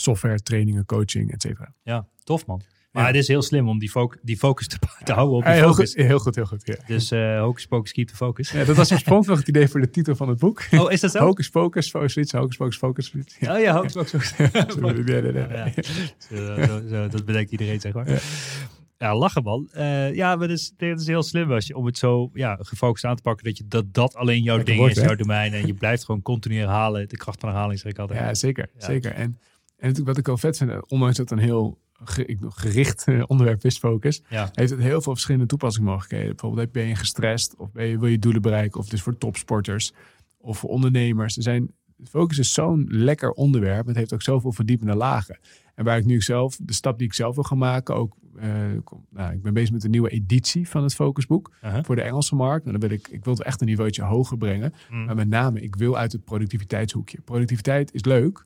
software, 0.00 0.40
trainingen, 0.42 0.84
coaching, 0.84 1.32
et 1.32 1.42
cetera. 1.42 1.72
ja, 1.82 2.06
tof 2.24 2.46
man. 2.46 2.62
Maar 2.92 3.04
Ja. 3.04 3.10
het 3.10 3.20
is 3.20 3.28
heel 3.28 3.42
slim 3.42 3.68
om 3.68 3.78
die, 3.78 3.90
fo- 3.90 4.12
die 4.22 4.36
focus 4.36 4.68
te, 4.68 4.78
te 5.04 5.12
houden 5.12 5.36
op 5.36 5.42
Ja, 5.42 5.48
die 5.52 5.58
heel, 5.60 5.72
focus. 5.74 5.94
goed, 5.94 6.04
heel 6.06 6.18
goed, 6.18 6.34
heel 6.34 6.44
goed. 6.46 6.66
Ja. 6.66 6.74
Dus 6.86 7.10
eh 7.10 7.40
hocus 7.40 7.66
pocus 7.66 7.92
keep 7.92 8.08
the 8.08 8.14
focus. 8.16 8.50
Ja, 8.50 8.64
dat 8.64 8.76
was 8.76 8.92
oorspronkelijk 8.92 9.38
het 9.40 9.48
idee 9.48 9.68
voor 9.68 9.80
de 9.80 9.90
titel 9.90 10.16
van 10.16 10.28
het 10.28 10.38
boek. 10.38 10.62
Oh, 10.70 10.92
is 10.92 11.00
dat 11.00 11.10
zo? 11.10 11.18
Hocus 11.24 11.48
pocus, 11.48 11.90
focus 11.90 12.32
hocus 12.32 12.56
pocus, 12.56 12.76
focus. 12.76 13.12
Ja. 13.40 13.54
Oh 13.56 13.60
ja, 13.62 13.74
hocus 13.74 13.92
pocus. 13.92 14.34
Sorry, 14.74 15.00
nee, 15.00 15.22
nee, 15.22 15.32
nee. 15.32 15.48
Ja. 15.48 15.72
Zo, 16.18 16.66
zo, 16.66 16.88
zo, 16.88 17.08
dat 17.08 17.24
bedenkt 17.24 17.50
iedereen, 17.50 17.80
zeg 17.80 17.92
maar. 17.92 18.10
Ja. 18.10 18.18
Ja, 18.98 19.16
lachen 19.16 19.42
man. 19.42 19.68
Eh, 19.72 20.14
ja, 20.14 20.36
maar 20.36 20.48
dat 20.48 20.56
is, 20.58 20.72
dat 20.76 21.00
is 21.00 21.06
heel 21.06 21.22
slim 21.22 21.52
als 21.52 21.66
je, 21.66 21.76
om 21.76 21.86
het 21.86 21.98
zo 21.98 22.30
ja, 22.34 22.56
gefocust 22.60 23.04
aan 23.04 23.16
te 23.16 23.22
pakken. 23.22 23.44
Dat, 23.44 23.56
je, 23.58 23.64
dat 23.68 23.94
dat 23.94 24.14
alleen 24.14 24.42
jouw 24.42 24.56
Lekker 24.56 24.74
ding 24.74 24.88
is, 24.88 24.96
hè? 24.96 25.04
jouw 25.04 25.14
domein. 25.16 25.52
En 25.52 25.66
je 25.66 25.74
blijft 25.74 26.04
gewoon 26.04 26.22
continu 26.22 26.58
herhalen. 26.58 27.08
De 27.08 27.16
kracht 27.16 27.40
van 27.40 27.48
herhaling 27.48 27.78
zeg 27.80 27.92
ik 27.92 27.98
altijd. 27.98 28.18
Ja, 28.20 28.34
zeker. 28.34 28.68
Ja. 28.78 28.84
zeker. 28.86 29.12
En 29.12 29.38
natuurlijk 29.78 30.06
wat 30.06 30.18
ik 30.18 30.26
wel 30.26 30.36
vet 30.36 30.56
vind, 30.56 30.90
ondanks 30.90 31.16
dat 31.16 31.30
het 31.30 31.38
een 31.38 31.44
heel 31.44 31.78
gericht 32.48 33.04
eh, 33.06 33.22
onderwerp 33.26 33.64
is, 33.64 33.78
focus, 33.78 34.22
Ja. 34.28 34.48
heeft 34.52 34.70
het 34.70 34.80
heel 34.80 35.00
veel 35.00 35.12
verschillende 35.12 35.46
toepassingsmogelijkheden. 35.46 36.30
Bijvoorbeeld 36.30 36.72
ben 36.72 36.86
je 36.86 36.94
gestrest 36.94 37.54
of 37.56 37.72
ben 37.72 37.86
je, 37.86 37.98
wil 37.98 38.08
je 38.08 38.18
doelen 38.18 38.42
bereiken 38.42 38.78
of 38.78 38.84
het 38.84 38.94
is 38.94 39.02
voor 39.02 39.18
topsporters 39.18 39.92
of 40.38 40.58
voor 40.58 40.70
ondernemers. 40.70 41.36
Er 41.36 41.42
zijn, 41.42 41.70
focus 42.04 42.38
is 42.38 42.52
zo'n 42.52 42.86
lekker 42.88 43.30
onderwerp. 43.30 43.86
Het 43.86 43.96
heeft 43.96 44.12
ook 44.14 44.22
zoveel 44.22 44.52
verdiepende 44.52 44.94
lagen. 44.94 45.38
En 45.74 45.84
waar 45.84 45.98
ik 45.98 46.04
nu 46.04 46.20
zelf, 46.22 46.58
de 46.62 46.72
stap 46.72 46.98
die 46.98 47.06
ik 47.06 47.14
zelf 47.14 47.34
wil 47.34 47.44
gaan 47.44 47.58
maken, 47.58 47.94
ook, 47.94 48.16
eh, 48.36 48.48
kom- 48.84 49.06
nou, 49.10 49.32
ik 49.34 49.42
ben 49.42 49.54
bezig 49.54 49.72
met 49.72 49.84
een 49.84 49.90
nieuwe 49.90 50.08
editie 50.10 50.68
van 50.68 50.82
het 50.82 50.94
focusboek 50.94 51.52
Uh-huh. 51.64 51.84
voor 51.84 51.96
de 51.96 52.02
Engelse 52.02 52.34
markt. 52.34 52.64
Nou, 52.64 52.78
dan 52.78 52.88
wil 52.88 52.98
ik, 52.98 53.08
ik 53.08 53.24
wil 53.24 53.32
het 53.32 53.42
echt 53.42 53.60
een 53.60 53.66
niveautje 53.66 54.02
hoger 54.02 54.36
brengen. 54.38 54.72
Mm. 54.90 55.04
Maar 55.04 55.14
met 55.14 55.28
name, 55.28 55.60
ik 55.60 55.76
wil 55.76 55.96
uit 55.96 56.12
het 56.12 56.24
productiviteitshoekje. 56.24 57.20
Productiviteit 57.20 57.94
is 57.94 58.04
leuk 58.04 58.44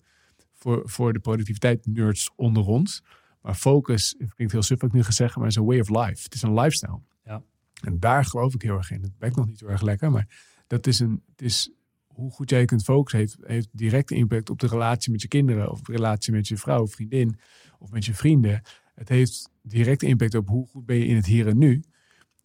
voor, 0.60 0.82
voor 0.84 1.12
de 1.12 1.18
productiviteit 1.18 1.86
nerds 1.86 2.30
onder 2.36 2.66
ons. 2.66 3.02
Maar 3.42 3.54
focus, 3.54 4.14
het 4.18 4.34
klinkt 4.34 4.52
heel 4.52 4.62
suf 4.62 4.80
wat 4.80 4.88
ik 4.88 4.94
nu 4.94 5.02
ga 5.02 5.10
zeggen, 5.10 5.40
maar 5.40 5.50
is 5.50 5.56
een 5.56 5.64
way 5.64 5.80
of 5.80 5.88
life. 5.88 6.22
Het 6.22 6.34
is 6.34 6.42
een 6.42 6.54
lifestyle. 6.54 7.00
Ja. 7.24 7.42
En 7.82 8.00
daar 8.00 8.24
geloof 8.24 8.54
ik 8.54 8.62
heel 8.62 8.76
erg 8.76 8.90
in. 8.90 9.02
Het 9.02 9.12
werkt 9.18 9.36
nog 9.36 9.46
niet 9.46 9.60
heel 9.60 9.68
erg 9.68 9.82
lekker, 9.82 10.10
maar 10.10 10.62
dat 10.66 10.86
is 10.86 10.98
een, 10.98 11.22
het 11.30 11.42
is 11.42 11.70
hoe 12.06 12.30
goed 12.30 12.50
jij 12.50 12.64
kunt 12.64 12.82
focussen 12.82 13.20
heeft, 13.20 13.36
heeft 13.40 13.68
directe 13.72 14.14
impact 14.14 14.50
op 14.50 14.58
de 14.58 14.66
relatie 14.66 15.12
met 15.12 15.22
je 15.22 15.28
kinderen 15.28 15.70
of 15.70 15.80
de 15.80 15.92
relatie 15.92 16.32
met 16.32 16.48
je 16.48 16.56
vrouw 16.56 16.82
of 16.82 16.92
vriendin 16.92 17.38
of 17.78 17.90
met 17.90 18.04
je 18.04 18.14
vrienden. 18.14 18.62
Het 18.94 19.08
heeft 19.08 19.50
directe 19.62 20.06
impact 20.06 20.34
op 20.34 20.48
hoe 20.48 20.66
goed 20.66 20.86
ben 20.86 20.96
je 20.96 21.06
in 21.06 21.16
het 21.16 21.26
hier 21.26 21.48
en 21.48 21.58
nu. 21.58 21.82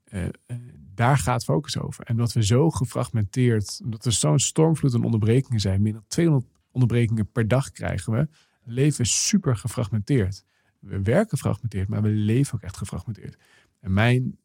Eh, 0.04 0.26
eh, 0.26 0.58
daar 0.94 1.18
gaat 1.18 1.44
focus 1.44 1.78
over. 1.78 2.04
En 2.04 2.18
dat 2.18 2.34
we 2.34 2.46
zo 2.46 2.70
gefragmenteerd, 2.70 3.80
omdat 3.84 4.06
er 4.06 4.12
zo'n 4.12 4.40
stormvloed 4.40 4.94
aan 4.94 5.04
onderbrekingen 5.04 5.60
zijn, 5.60 5.82
meer 5.82 5.94
dan 5.94 6.06
200 6.08 6.52
onderbrekingen 6.76 7.32
per 7.32 7.48
dag 7.48 7.72
krijgen 7.72 8.14
we, 8.14 8.28
leven 8.64 8.98
we 8.98 9.08
super 9.08 9.58
gefragmenteerd. 9.58 10.46
We 10.80 11.02
werken 11.02 11.30
gefragmenteerd, 11.30 11.88
maar 11.88 12.02
we 12.02 12.10
leven 12.10 12.54
ook 12.56 12.62
echt 12.62 12.78
gefragmenteerd. 12.78 13.38
En 13.80 13.94
mijn 13.94 14.38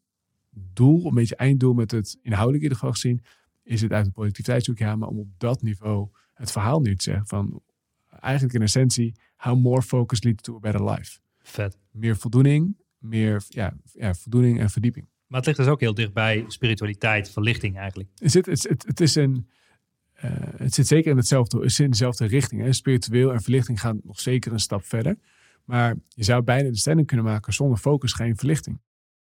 doel, 0.49 1.05
een 1.05 1.13
beetje 1.13 1.35
einddoel 1.35 1.73
met 1.73 1.91
het 1.91 2.17
inhoudelijk 2.21 2.63
in 2.63 2.69
ieder 2.69 2.77
geval 2.77 2.91
gezien, 2.91 3.23
is 3.63 3.81
het 3.81 3.91
uit 3.91 4.05
de 4.05 4.11
productiviteitshoek, 4.11 4.77
ja, 4.77 4.95
maar 4.95 5.07
om 5.07 5.19
op 5.19 5.27
dat 5.37 5.61
niveau 5.61 6.09
het 6.33 6.51
verhaal 6.51 6.81
nu 6.81 6.95
te 6.95 7.03
zeggen 7.03 7.27
van 7.27 7.61
eigenlijk 8.07 8.53
in 8.53 8.61
essentie, 8.61 9.15
how 9.35 9.59
more 9.59 9.81
focus 9.81 10.23
leads 10.23 10.41
to 10.41 10.55
a 10.55 10.59
better 10.59 10.89
life. 10.89 11.19
Vet. 11.41 11.77
Meer 11.91 12.17
voldoening, 12.17 12.77
meer 12.97 13.43
ja, 13.47 13.77
ja, 13.93 14.13
voldoening 14.13 14.59
en 14.59 14.69
verdieping. 14.69 15.09
Maar 15.27 15.39
het 15.39 15.45
ligt 15.45 15.59
dus 15.59 15.67
ook 15.67 15.79
heel 15.79 15.93
dicht 15.93 16.13
bij 16.13 16.43
spiritualiteit, 16.47 17.31
verlichting 17.31 17.77
eigenlijk. 17.77 18.09
Het, 18.15 18.31
zit, 18.31 18.45
het, 18.45 18.63
het, 18.69 18.85
het 18.85 18.99
is 18.99 19.15
een, 19.15 19.49
eh, 20.21 20.31
het 20.57 20.73
zit 20.73 20.87
zeker 20.87 21.11
in, 21.11 21.17
hetzelfde, 21.17 21.83
in 21.83 21.89
dezelfde 21.89 22.25
richting. 22.25 22.61
Hè. 22.61 22.73
Spiritueel 22.73 23.33
en 23.33 23.41
verlichting 23.41 23.79
gaan 23.79 23.99
nog 24.03 24.19
zeker 24.19 24.51
een 24.51 24.59
stap 24.59 24.85
verder. 24.85 25.17
Maar 25.65 25.95
je 26.07 26.23
zou 26.23 26.41
bijna 26.41 26.69
de 26.69 26.77
stelling 26.77 27.07
kunnen 27.07 27.25
maken, 27.25 27.53
zonder 27.53 27.77
focus 27.77 28.13
geen 28.13 28.37
verlichting. 28.37 28.79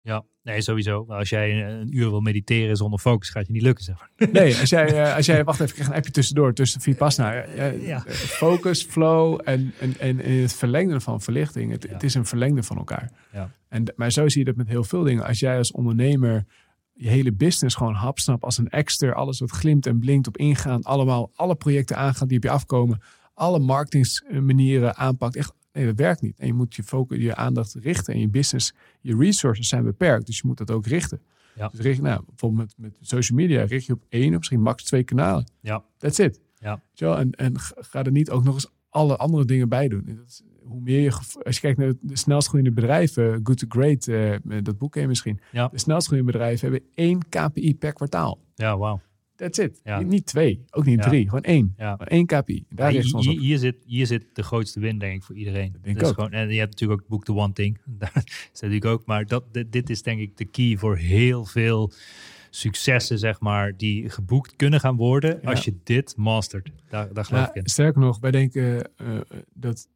Ja, 0.02 0.24
nee, 0.42 0.60
sowieso. 0.60 1.04
Maar 1.04 1.18
als 1.18 1.28
jij 1.28 1.64
een, 1.64 1.96
uur 1.96 2.10
wil 2.10 2.20
mediteren 2.20 2.76
zonder 2.76 2.98
focus, 2.98 3.30
gaat 3.30 3.46
je 3.46 3.52
niet 3.52 3.62
lukken, 3.62 3.84
zeg 3.84 3.96
maar. 3.98 4.28
Nee, 4.42 4.56
als 4.56 4.70
jij, 4.70 5.02
eh, 5.02 5.16
als 5.16 5.26
jij 5.26 5.44
wacht 5.44 5.60
even, 5.60 5.68
ik 5.68 5.74
krijg 5.74 5.88
een 5.88 5.96
appje 5.96 6.10
tussendoor, 6.10 6.54
tussen 6.54 6.80
Vipassana. 6.80 7.32
Ja, 7.34 7.64
ja, 7.64 8.06
eh, 8.06 8.12
Focus, 8.12 8.84
flow 8.84 9.40
en, 9.44 9.72
en, 9.78 9.94
en, 9.98 10.20
en 10.20 10.40
het 10.40 10.54
verlengde 10.54 11.00
van 11.00 11.20
verlichting. 11.20 11.70
Het, 11.72 11.82
Ja. 11.82 11.92
het 11.92 12.02
is 12.02 12.14
een 12.14 12.26
verlengde 12.26 12.62
van 12.62 12.76
elkaar. 12.76 13.10
Ja. 13.32 13.50
En, 13.68 13.92
maar 13.96 14.12
zo 14.12 14.28
zie 14.28 14.38
je 14.38 14.46
dat 14.46 14.56
met 14.56 14.68
heel 14.68 14.84
veel 14.84 15.02
dingen. 15.02 15.24
Als 15.24 15.38
jij 15.38 15.56
als 15.56 15.72
ondernemer 15.72 16.44
je 16.92 17.08
hele 17.08 17.32
business 17.32 17.74
gewoon 17.76 17.94
hapsnap 17.94 18.44
als 18.44 18.58
een 18.58 18.68
extra, 18.68 19.10
alles 19.10 19.40
wat 19.40 19.50
glimt 19.50 19.86
en 19.86 19.98
blinkt 19.98 20.26
op 20.26 20.36
ingaan, 20.36 20.82
allemaal 20.82 21.30
alle 21.34 21.54
projecten 21.54 21.96
aangaan 21.96 22.28
die 22.28 22.36
op 22.36 22.42
je 22.42 22.50
afkomen, 22.50 23.00
alle 23.34 23.58
marketingsmanieren 23.58 24.96
aanpakt. 24.96 25.36
Echt, 25.36 25.52
nee, 25.72 25.86
dat 25.86 25.96
werkt 25.96 26.20
niet. 26.22 26.38
En 26.38 26.46
je 26.46 26.52
moet 26.52 26.74
je 26.74 26.82
focus, 26.82 27.18
je 27.18 27.34
aandacht 27.34 27.74
richten 27.74 28.14
en 28.14 28.20
je 28.20 28.28
business, 28.28 28.74
je 29.00 29.16
resources 29.16 29.68
zijn 29.68 29.84
beperkt, 29.84 30.26
dus 30.26 30.36
je 30.36 30.46
moet 30.46 30.58
dat 30.58 30.70
ook 30.70 30.86
richten. 30.86 31.20
Ja. 31.54 31.68
Dus 31.68 31.80
richt, 31.80 32.00
nou, 32.00 32.22
bijvoorbeeld 32.26 32.74
met, 32.76 32.92
met 33.00 33.08
social 33.08 33.38
media 33.38 33.62
richt 33.64 33.86
je 33.86 33.92
op 33.92 34.04
één 34.08 34.30
of 34.30 34.36
misschien 34.36 34.60
max 34.60 34.82
twee 34.84 35.02
kanalen. 35.04 35.50
Ja. 35.60 35.84
That's 35.98 36.18
it. 36.18 36.40
Ja. 36.58 36.82
En, 37.16 37.30
en 37.30 37.58
ga 37.58 37.74
ga 37.80 38.04
er 38.04 38.12
niet 38.12 38.30
ook 38.30 38.44
nog 38.44 38.54
eens 38.54 38.70
alle 38.88 39.16
andere 39.16 39.44
dingen 39.44 39.68
bij 39.68 39.88
doen. 39.88 40.02
Dat 40.04 40.26
is- 40.26 40.42
hoe 40.64 40.80
meer 40.80 41.00
je, 41.00 41.10
als 41.42 41.54
je 41.54 41.60
kijkt 41.60 41.78
naar 41.78 41.92
de 42.00 42.16
snelst 42.16 42.48
groeiende 42.48 42.80
bedrijven, 42.80 43.40
Good 43.42 43.58
to 43.58 43.66
Great, 43.68 44.06
eh, 44.08 44.62
dat 44.62 44.78
boek 44.78 44.92
ken 44.92 45.02
je 45.02 45.08
misschien. 45.08 45.40
Ja. 45.52 45.68
De 45.68 45.78
snelst 45.78 46.06
groeiende 46.06 46.32
bedrijven 46.32 46.70
hebben 46.70 46.88
één 46.94 47.28
KPI 47.28 47.76
per 47.76 47.92
kwartaal. 47.92 48.38
Ja, 48.54 48.78
wauw. 48.78 49.00
That's 49.36 49.58
it. 49.58 49.80
Ja. 49.84 49.98
Niet, 49.98 50.08
niet 50.08 50.26
twee, 50.26 50.64
ook 50.70 50.84
niet 50.84 50.98
Ja. 50.98 51.08
drie, 51.08 51.24
gewoon 51.24 51.42
één. 51.42 51.74
Ja. 51.76 51.98
Één 51.98 52.26
KPI. 52.26 52.64
Daar 52.68 52.94
ons 52.94 53.26
hier, 53.26 53.34
op. 53.34 53.40
hier, 53.40 53.58
zit, 53.58 53.76
hier 53.86 54.06
zit 54.06 54.24
de 54.32 54.42
grootste 54.42 54.80
win, 54.80 54.98
denk 54.98 55.16
ik, 55.16 55.22
voor 55.22 55.36
iedereen. 55.36 55.76
denk 55.82 56.04
ook. 56.04 56.14
Gewoon, 56.14 56.32
en 56.32 56.48
je 56.50 56.58
hebt 56.58 56.70
natuurlijk 56.70 57.00
ook 57.00 57.06
het 57.08 57.16
boek 57.16 57.24
The 57.24 57.34
One 57.34 57.52
Thing. 57.52 57.78
Daar 57.98 58.22
is 58.52 58.60
natuurlijk 58.60 58.84
ook. 58.84 59.06
Maar 59.06 59.26
dat, 59.26 59.44
dit, 59.52 59.72
dit 59.72 59.90
is 59.90 60.02
denk 60.02 60.20
ik 60.20 60.36
de 60.36 60.44
key 60.44 60.76
voor 60.76 60.96
heel 60.96 61.44
veel 61.44 61.92
successen, 62.50 63.18
zeg 63.18 63.40
maar, 63.40 63.76
die 63.76 64.10
geboekt 64.10 64.56
kunnen 64.56 64.80
gaan 64.80 64.96
worden 64.96 65.42
als 65.44 65.64
je 65.64 65.74
dit 65.84 66.16
mastert. 66.16 66.70
Daar, 66.88 67.12
daar 67.12 67.24
geloof 67.24 67.48
ik 67.48 67.54
in. 67.54 67.68
sterker 67.68 68.00
nog, 68.00 68.20
wij 68.20 68.30
denken 68.30 68.90
eh, 68.96 69.06
dat 69.54 69.88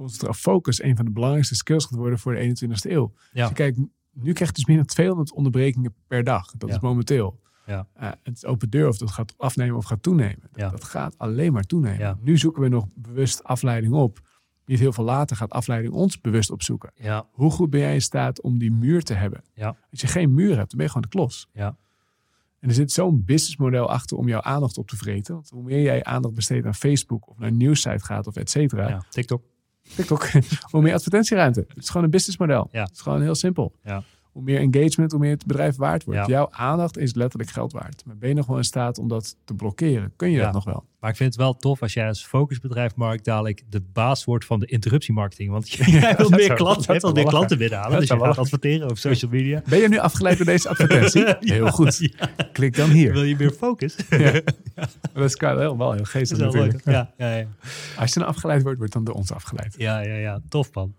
concentra- 0.00 0.32
focus 0.32 0.82
een 0.82 0.96
van 0.96 1.04
de 1.04 1.10
belangrijkste 1.10 1.54
skills 1.54 1.84
gaat 1.84 1.98
worden 1.98 2.18
voor 2.18 2.34
de 2.34 2.40
21ste 2.40 2.90
eeuw. 2.90 3.12
Ja. 3.32 3.40
Als 3.40 3.48
je 3.48 3.54
kijkt, 3.56 3.78
nu 4.12 4.32
krijg 4.32 4.50
je 4.50 4.56
dus 4.56 4.66
meer 4.66 4.76
dan 4.76 4.86
200 4.86 5.32
onderbrekingen 5.32 5.94
per 6.06 6.24
dag. 6.24 6.52
Dat 6.56 6.68
Ja. 6.68 6.74
is 6.76 6.80
momenteel. 6.80 7.40
Ja. 7.66 7.86
Eh, 7.94 8.10
het 8.22 8.36
is 8.36 8.44
open 8.44 8.70
deur 8.70 8.88
of 8.88 8.98
dat 8.98 9.10
gaat 9.10 9.34
afnemen 9.36 9.76
of 9.76 9.84
gaat 9.84 10.02
toenemen. 10.02 10.40
Dat, 10.40 10.50
Ja. 10.60 10.68
dat 10.68 10.84
gaat 10.84 11.18
alleen 11.18 11.52
maar 11.52 11.64
toenemen. 11.64 11.98
Ja. 11.98 12.18
Nu 12.20 12.38
zoeken 12.38 12.62
we 12.62 12.68
nog 12.68 12.86
bewust 12.94 13.44
afleiding 13.44 13.92
op. 13.92 14.20
Niet 14.64 14.78
heel 14.78 14.92
veel 14.92 15.04
later 15.04 15.36
gaat 15.36 15.50
afleiding 15.50 15.94
ons 15.94 16.20
bewust 16.20 16.50
opzoeken. 16.50 16.92
Hoe 17.30 17.50
goed 17.50 17.70
ben 17.70 17.80
jij 17.80 17.94
in 17.94 18.02
staat 18.02 18.40
om 18.40 18.58
die 18.58 18.72
muur 18.72 19.02
te 19.02 19.14
hebben? 19.14 19.42
Als 19.90 20.00
je 20.00 20.06
geen 20.06 20.34
muur 20.34 20.56
hebt, 20.56 20.68
dan 20.70 20.76
ben 20.78 20.82
je 20.82 20.86
gewoon 20.92 21.02
de 21.02 21.08
klos. 21.08 21.48
Ja. 21.52 21.76
En 22.58 22.68
er 22.68 22.74
zit 22.74 22.92
zo'n 22.92 23.24
businessmodel 23.24 23.90
achter 23.90 24.16
om 24.16 24.28
jouw 24.28 24.40
aandacht 24.40 24.78
op 24.78 24.88
te 24.88 24.96
vreten. 24.96 25.34
Want 25.34 25.50
hoe 25.50 25.62
meer 25.62 25.82
jij 25.82 26.04
aandacht 26.04 26.34
besteedt 26.34 26.66
aan 26.66 26.74
Facebook 26.74 27.28
of 27.28 27.38
naar 27.38 27.48
een 27.48 27.56
nieuwssite 27.56 28.04
gaat 28.04 28.26
of 28.26 28.36
et 28.36 28.50
cetera. 28.50 28.88
ja. 28.88 29.02
TikTok. 29.10 29.42
TikTok, 29.96 30.28
hoe 30.70 30.82
meer 30.82 30.94
advertentieruimte. 30.94 31.64
Het 31.68 31.82
is 31.82 31.88
gewoon 31.88 32.04
een 32.04 32.10
businessmodel. 32.10 32.68
Ja. 32.72 32.82
Het 32.82 32.92
is 32.92 33.00
gewoon 33.00 33.22
heel 33.22 33.34
simpel. 33.34 33.72
Ja. 33.84 34.02
Hoe 34.32 34.42
meer 34.42 34.58
engagement, 34.58 35.10
hoe 35.10 35.20
meer 35.20 35.30
het 35.30 35.46
bedrijf 35.46 35.76
waard 35.76 36.04
wordt. 36.04 36.20
Ja. 36.20 36.26
Jouw 36.26 36.48
aandacht 36.50 36.98
is 36.98 37.14
letterlijk 37.14 37.50
geld 37.50 37.72
waard. 37.72 38.02
Maar 38.06 38.16
ben 38.16 38.28
je 38.28 38.34
nog 38.34 38.46
wel 38.46 38.56
in 38.56 38.64
staat 38.64 38.98
om 38.98 39.08
dat 39.08 39.36
te 39.44 39.54
blokkeren? 39.54 40.12
Kun 40.16 40.30
je 40.30 40.40
dat 40.40 40.52
nog 40.52 40.64
wel? 40.64 40.84
Maar 41.00 41.10
ik 41.10 41.16
vind 41.16 41.28
het 41.32 41.38
wel 41.42 41.56
tof 41.56 41.82
als 41.82 41.92
jij 41.92 42.06
als 42.06 42.24
focusbedrijf, 42.26 42.94
Mark, 42.94 43.24
dadelijk 43.24 43.62
de 43.68 43.80
baas 43.92 44.24
wordt 44.24 44.44
van 44.44 44.60
de 44.60 44.66
interruptiemarketing. 44.66 45.50
Want 45.50 45.70
jij 45.72 46.14
wil 46.16 46.30
dat 46.30 46.38
meer 46.38 46.54
klanten, 46.54 47.00
wil 47.00 47.12
meer 47.12 47.24
klanten 47.24 47.58
binnenhalen. 47.58 47.98
Dus 48.00 48.08
je 48.08 48.18
gaat 48.18 48.38
adverteren 48.38 48.90
op 48.90 48.98
social 48.98 49.30
media. 49.30 49.62
Ben 49.66 49.78
je 49.78 49.88
nu 49.88 49.98
afgeleid 49.98 50.36
door 50.36 50.46
deze 50.46 50.68
advertentie? 50.72 51.24
Heel 51.40 51.66
goed. 51.70 51.96
Ja. 51.98 52.28
Klik 52.52 52.76
dan 52.76 52.90
hier. 52.90 53.12
Wil 53.12 53.22
je 53.22 53.36
meer 53.36 53.50
focus? 53.50 53.96
Dat 55.14 55.24
is 55.24 55.34
wel 55.40 55.58
heel, 55.58 55.78
wel 55.78 55.92
heel 55.92 56.04
geestig 56.04 56.38
natuurlijk. 56.38 56.80
Ja, 56.84 57.12
ja, 57.16 57.36
ja. 57.36 57.46
Als 57.98 58.12
je 58.14 58.20
dan 58.20 58.28
afgeleid 58.28 58.62
wordt, 58.62 58.78
wordt 58.78 58.92
dan 58.92 59.04
door 59.04 59.14
ons 59.14 59.32
afgeleid. 59.32 59.74
Ja, 59.78 60.00
ja, 60.00 60.14
ja. 60.14 60.40
Tof, 60.48 60.72
man. 60.74 60.94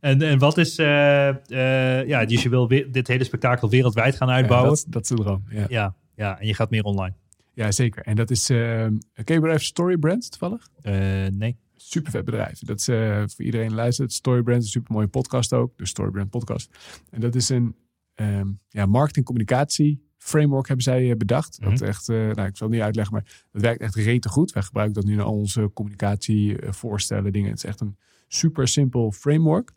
En, 0.00 0.22
en 0.22 0.38
wat 0.38 0.58
is... 0.58 0.78
eh, 0.78 1.28
eh, 1.28 2.08
ja, 2.08 2.24
dus 2.24 2.42
je 2.42 2.48
wil 2.48 2.66
dit 2.68 3.06
hele 3.08 3.24
spektakel 3.24 3.70
wereldwijd 3.70 4.16
gaan 4.16 4.28
Ja, 4.28 4.34
uitbouwen. 4.34 4.70
dat, 4.70 4.84
dat 4.88 5.02
is 5.02 5.08
de 5.08 5.14
droom. 5.16 5.44
Ja. 5.48 5.64
Ja, 5.68 5.94
ja, 6.16 6.40
en 6.40 6.46
je 6.46 6.54
gaat 6.54 6.70
meer 6.70 6.82
online. 6.82 7.14
Ja, 7.56 7.72
zeker. 7.72 8.02
En 8.02 8.16
dat 8.16 8.30
is... 8.30 8.50
eh 8.50 8.86
ken 9.24 9.60
Storybrand 9.60 10.30
toevallig? 10.30 10.68
Eh, 10.82 11.26
nee. 11.32 11.56
Super 11.76 12.10
vet 12.10 12.24
bedrijf. 12.24 12.58
Dat 12.58 12.80
is 12.80 12.88
eh, 12.88 13.22
voor 13.26 13.44
iedereen 13.44 13.74
luistert. 13.74 14.12
Storybrand 14.12 14.58
is 14.58 14.64
een 14.64 14.70
super 14.70 14.92
mooie 14.92 15.06
podcast 15.06 15.52
ook. 15.52 15.78
De 15.78 15.86
Storybrand 15.86 16.30
podcast. 16.30 16.70
En 17.10 17.20
dat 17.20 17.34
is 17.34 17.48
een 17.48 17.76
ehm 18.14 18.48
ja, 18.68 18.86
marketing 18.86 19.24
communicatie 19.24 20.04
framework 20.18 20.66
hebben 20.66 20.84
zij 20.84 21.16
bedacht. 21.16 21.60
Dat 21.60 21.72
Mhm. 21.72 21.84
echt, 21.84 22.08
nou, 22.08 22.30
ik 22.30 22.56
zal 22.56 22.66
het 22.66 22.76
niet 22.76 22.80
uitleggen, 22.80 23.14
maar 23.14 23.44
dat 23.52 23.62
werkt 23.62 23.80
echt 23.80 23.94
rete 23.94 24.28
goed. 24.28 24.52
Wij 24.52 24.62
gebruiken 24.62 24.94
dat 24.94 25.04
nu 25.04 25.12
in 25.12 25.20
al 25.20 25.32
onze 25.32 25.70
communicatie, 25.74 26.56
voorstellen, 26.60 27.32
dingen. 27.32 27.48
Het 27.48 27.58
is 27.58 27.64
echt 27.64 27.80
een 27.80 27.96
super 28.28 28.68
simpel 28.68 29.12
framework. 29.12 29.72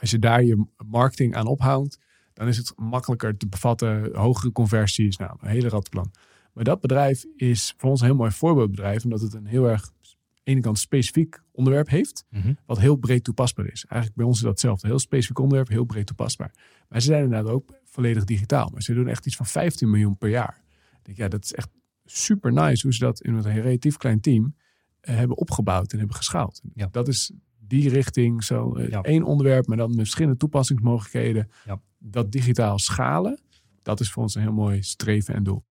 Als 0.00 0.10
je 0.10 0.18
daar 0.18 0.44
je 0.44 0.64
marketing 0.86 1.34
aan 1.34 1.46
ophangt, 1.46 1.98
dan 2.32 2.48
is 2.48 2.56
het 2.56 2.72
makkelijker 2.76 3.36
te 3.36 3.46
bevatten. 3.46 4.16
Hogere 4.16 4.52
conversies, 4.52 5.16
nou, 5.16 5.36
een 5.40 5.48
hele 5.48 5.68
rattenplan. 5.68 6.10
Maar 6.58 6.66
dat 6.66 6.80
bedrijf 6.80 7.24
is 7.36 7.74
voor 7.76 7.90
ons 7.90 8.00
een 8.00 8.06
heel 8.06 8.16
mooi 8.16 8.30
voorbeeldbedrijf, 8.30 9.04
omdat 9.04 9.20
het 9.20 9.34
een 9.34 9.46
heel 9.46 9.68
erg, 9.68 9.82
aan 9.82 9.92
de 10.34 10.50
ene 10.50 10.60
kant 10.60 10.78
specifiek 10.78 11.42
onderwerp 11.52 11.88
heeft, 11.88 12.24
Mhm. 12.30 12.52
wat 12.66 12.78
heel 12.78 12.96
breed 12.96 13.24
toepasbaar 13.24 13.66
is. 13.66 13.84
Eigenlijk 13.84 14.14
bij 14.20 14.26
ons 14.26 14.36
is 14.36 14.42
dat 14.42 14.50
hetzelfde. 14.50 14.86
Heel 14.86 14.98
specifiek 14.98 15.38
onderwerp, 15.38 15.68
heel 15.68 15.84
breed 15.84 16.06
toepasbaar. 16.06 16.52
Maar 16.88 17.00
ze 17.00 17.06
zijn 17.06 17.24
inderdaad 17.24 17.52
ook 17.52 17.70
volledig 17.84 18.24
digitaal. 18.24 18.68
Maar 18.72 18.82
ze 18.82 18.94
doen 18.94 19.08
echt 19.08 19.26
iets 19.26 19.36
van 19.36 19.46
15 19.46 19.90
miljoen 19.90 20.16
per 20.18 20.28
jaar. 20.28 20.62
Ik 20.98 21.04
denk, 21.04 21.16
ja, 21.18 21.28
dat 21.28 21.44
is 21.44 21.52
echt 21.52 21.68
super 22.04 22.52
nice 22.52 22.82
hoe 22.82 22.94
ze 22.94 22.98
dat 23.04 23.20
in 23.20 23.34
een 23.34 23.60
relatief 23.60 23.96
klein 23.96 24.20
team 24.20 24.54
eh, 25.00 25.14
hebben 25.16 25.36
opgebouwd 25.36 25.92
en 25.92 25.98
hebben 25.98 26.16
geschaald. 26.16 26.60
Ja. 26.74 26.88
Dat 26.90 27.08
is 27.08 27.30
die 27.58 27.88
richting, 27.88 28.44
zo 28.44 28.74
eh, 28.74 28.88
Ja. 28.88 29.02
één 29.02 29.22
onderwerp, 29.22 29.66
maar 29.66 29.76
dan 29.76 29.88
met 29.88 29.96
verschillende 29.98 30.36
toepassingsmogelijkheden. 30.36 31.48
Ja. 31.64 31.80
Dat 31.98 32.32
digitaal 32.32 32.78
schalen, 32.78 33.40
dat 33.82 34.00
is 34.00 34.10
voor 34.10 34.22
ons 34.22 34.34
een 34.34 34.42
heel 34.42 34.52
mooi 34.52 34.82
streven 34.82 35.34
en 35.34 35.42
doel. 35.42 35.64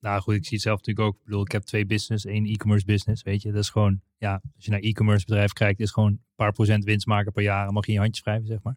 Nou 0.00 0.20
goed, 0.20 0.34
ik 0.34 0.44
zie 0.44 0.52
het 0.52 0.62
zelf 0.62 0.76
natuurlijk 0.78 1.06
ook. 1.06 1.14
Ik 1.16 1.24
bedoel, 1.24 1.42
ik 1.42 1.52
heb 1.52 1.62
twee 1.62 1.86
business, 1.86 2.24
één 2.24 2.46
e-commerce 2.46 2.84
business. 2.86 3.22
Weet 3.22 3.42
je, 3.42 3.52
dat 3.52 3.62
is 3.62 3.70
gewoon, 3.70 4.00
ja, 4.18 4.40
als 4.54 4.64
je 4.64 4.70
naar 4.70 4.80
e-commerce 4.80 5.24
bedrijf 5.26 5.52
kijkt, 5.52 5.80
is 5.80 5.90
gewoon 5.90 6.10
een 6.10 6.22
paar 6.34 6.52
procent 6.52 6.84
winst 6.84 7.06
maken 7.06 7.32
per 7.32 7.42
jaar. 7.42 7.66
En 7.66 7.72
mag 7.72 7.82
je 7.82 7.88
in 7.88 7.94
je 7.96 8.00
handjes 8.02 8.24
wrijven, 8.24 8.46
zeg 8.46 8.62
maar. 8.62 8.76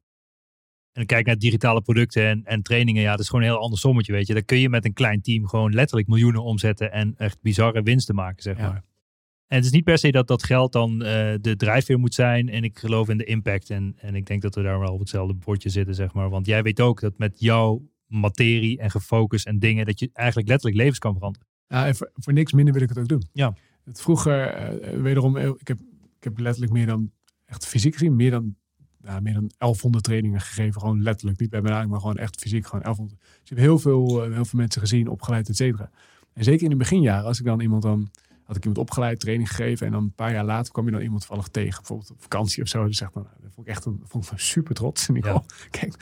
En 0.91 0.99
dan 1.01 1.05
kijk 1.05 1.25
naar 1.25 1.37
digitale 1.37 1.81
producten 1.81 2.27
en, 2.27 2.43
en 2.45 2.61
trainingen. 2.61 3.01
Ja, 3.01 3.11
dat 3.11 3.19
is 3.19 3.29
gewoon 3.29 3.43
een 3.43 3.49
heel 3.49 3.59
ander 3.59 3.79
sommetje, 3.79 4.11
weet 4.11 4.27
je. 4.27 4.33
Dan 4.33 4.45
kun 4.45 4.59
je 4.59 4.69
met 4.69 4.85
een 4.85 4.93
klein 4.93 5.21
team 5.21 5.47
gewoon 5.47 5.73
letterlijk 5.73 6.07
miljoenen 6.07 6.43
omzetten 6.43 6.91
en 6.91 7.13
echt 7.17 7.41
bizarre 7.41 7.81
winsten 7.81 8.15
maken, 8.15 8.43
zeg 8.43 8.57
Ja. 8.57 8.67
maar. 8.67 8.83
En 9.47 9.59
het 9.59 9.65
is 9.65 9.71
niet 9.71 9.83
per 9.83 9.97
se 9.97 10.11
dat 10.11 10.27
dat 10.27 10.43
geld 10.43 10.71
dan 10.71 11.03
eh, 11.03 11.33
de 11.41 11.55
drijfveer 11.55 11.99
moet 11.99 12.13
zijn. 12.13 12.49
En 12.49 12.63
ik 12.63 12.77
geloof 12.79 13.09
in 13.09 13.17
de 13.17 13.23
impact. 13.23 13.69
En, 13.69 13.93
en 13.97 14.15
ik 14.15 14.25
denk 14.25 14.41
dat 14.41 14.55
we 14.55 14.61
daar 14.61 14.79
wel 14.79 14.93
op 14.93 14.99
hetzelfde 14.99 15.33
bordje 15.33 15.69
zitten, 15.69 15.95
zeg 15.95 16.13
maar. 16.13 16.29
Want 16.29 16.45
jij 16.45 16.63
weet 16.63 16.81
ook 16.81 16.99
dat 16.99 17.17
met 17.17 17.39
jouw 17.39 17.81
materie 18.19 18.79
en 18.79 18.91
gefocust 18.91 19.45
en 19.45 19.59
dingen, 19.59 19.85
dat 19.85 19.99
je 19.99 20.09
eigenlijk 20.13 20.47
letterlijk 20.47 20.81
levens 20.81 20.99
kan 20.99 21.13
veranderen. 21.13 21.47
Ja, 21.67 21.87
en 21.87 21.95
voor, 21.95 22.09
voor 22.13 22.33
niks 22.33 22.51
minder 22.53 22.73
wil 22.73 22.83
ik 22.83 22.89
het 22.89 22.97
ook 22.97 23.07
doen. 23.07 23.23
Ja. 23.33 23.53
Het 23.83 24.01
vroeger, 24.01 24.47
eh, 24.47 25.01
wederom, 25.01 25.37
eh, 25.37 25.47
ik 25.47 25.67
heb, 25.67 25.79
ik 26.17 26.23
heb 26.23 26.39
letterlijk 26.39 26.73
meer 26.73 26.85
dan, 26.85 27.11
echt 27.45 27.67
fysiek 27.67 27.93
gezien, 27.93 28.15
meer 28.15 28.31
dan, 28.31 28.55
nou, 29.01 29.21
meer 29.21 29.33
dan 29.33 29.51
1100 29.57 30.03
trainingen 30.03 30.41
gegeven. 30.41 30.81
Gewoon 30.81 31.01
letterlijk, 31.01 31.39
niet 31.39 31.49
bij 31.49 31.61
benadering, 31.61 31.91
maar 31.91 31.99
gewoon 31.99 32.17
echt 32.17 32.39
fysiek, 32.41 32.65
gewoon 32.65 32.83
1100. 32.83 33.19
Dus 33.21 33.39
ik 33.41 33.49
heb 33.49 33.57
heel 33.57 33.79
veel, 33.79 34.23
eh, 34.23 34.33
heel 34.33 34.45
veel 34.45 34.59
mensen 34.59 34.81
gezien, 34.81 35.07
opgeleid, 35.07 35.49
et 35.49 35.55
cetera. 35.55 35.89
En 36.33 36.43
zeker 36.43 36.63
in 36.63 36.69
de 36.69 36.75
beginjaren, 36.75 37.25
als 37.25 37.39
ik 37.39 37.45
dan 37.45 37.59
iemand 37.59 37.81
dan 37.81 38.09
had 38.43 38.55
ik 38.55 38.61
iemand 38.61 38.81
opgeleid, 38.81 39.19
training 39.19 39.49
gegeven. 39.49 39.85
En 39.85 39.91
dan 39.91 40.03
een 40.03 40.13
paar 40.13 40.31
jaar 40.31 40.45
later 40.45 40.71
kwam 40.71 40.85
je 40.85 40.91
dan 40.91 41.01
iemand 41.01 41.19
toevallig 41.19 41.47
tegen. 41.47 41.77
Bijvoorbeeld 41.77 42.11
op 42.11 42.21
vakantie 42.21 42.63
of 42.63 42.69
zo. 42.69 42.85
Dus 42.85 42.97
zeg 42.97 43.13
maar, 43.13 43.23
nou, 43.23 43.35
dat 43.41 43.51
vond 43.53 43.67
ik 43.67 43.73
echt 43.73 43.85
een, 43.85 44.01
vond 44.03 44.23
ik 44.23 44.29
van 44.29 44.39
super 44.39 44.75
trots. 44.75 45.07
En 45.07 45.15
ik, 45.15 45.25
Ja. 45.25 45.33
oh, 45.33 45.43
kijk. 45.79 45.93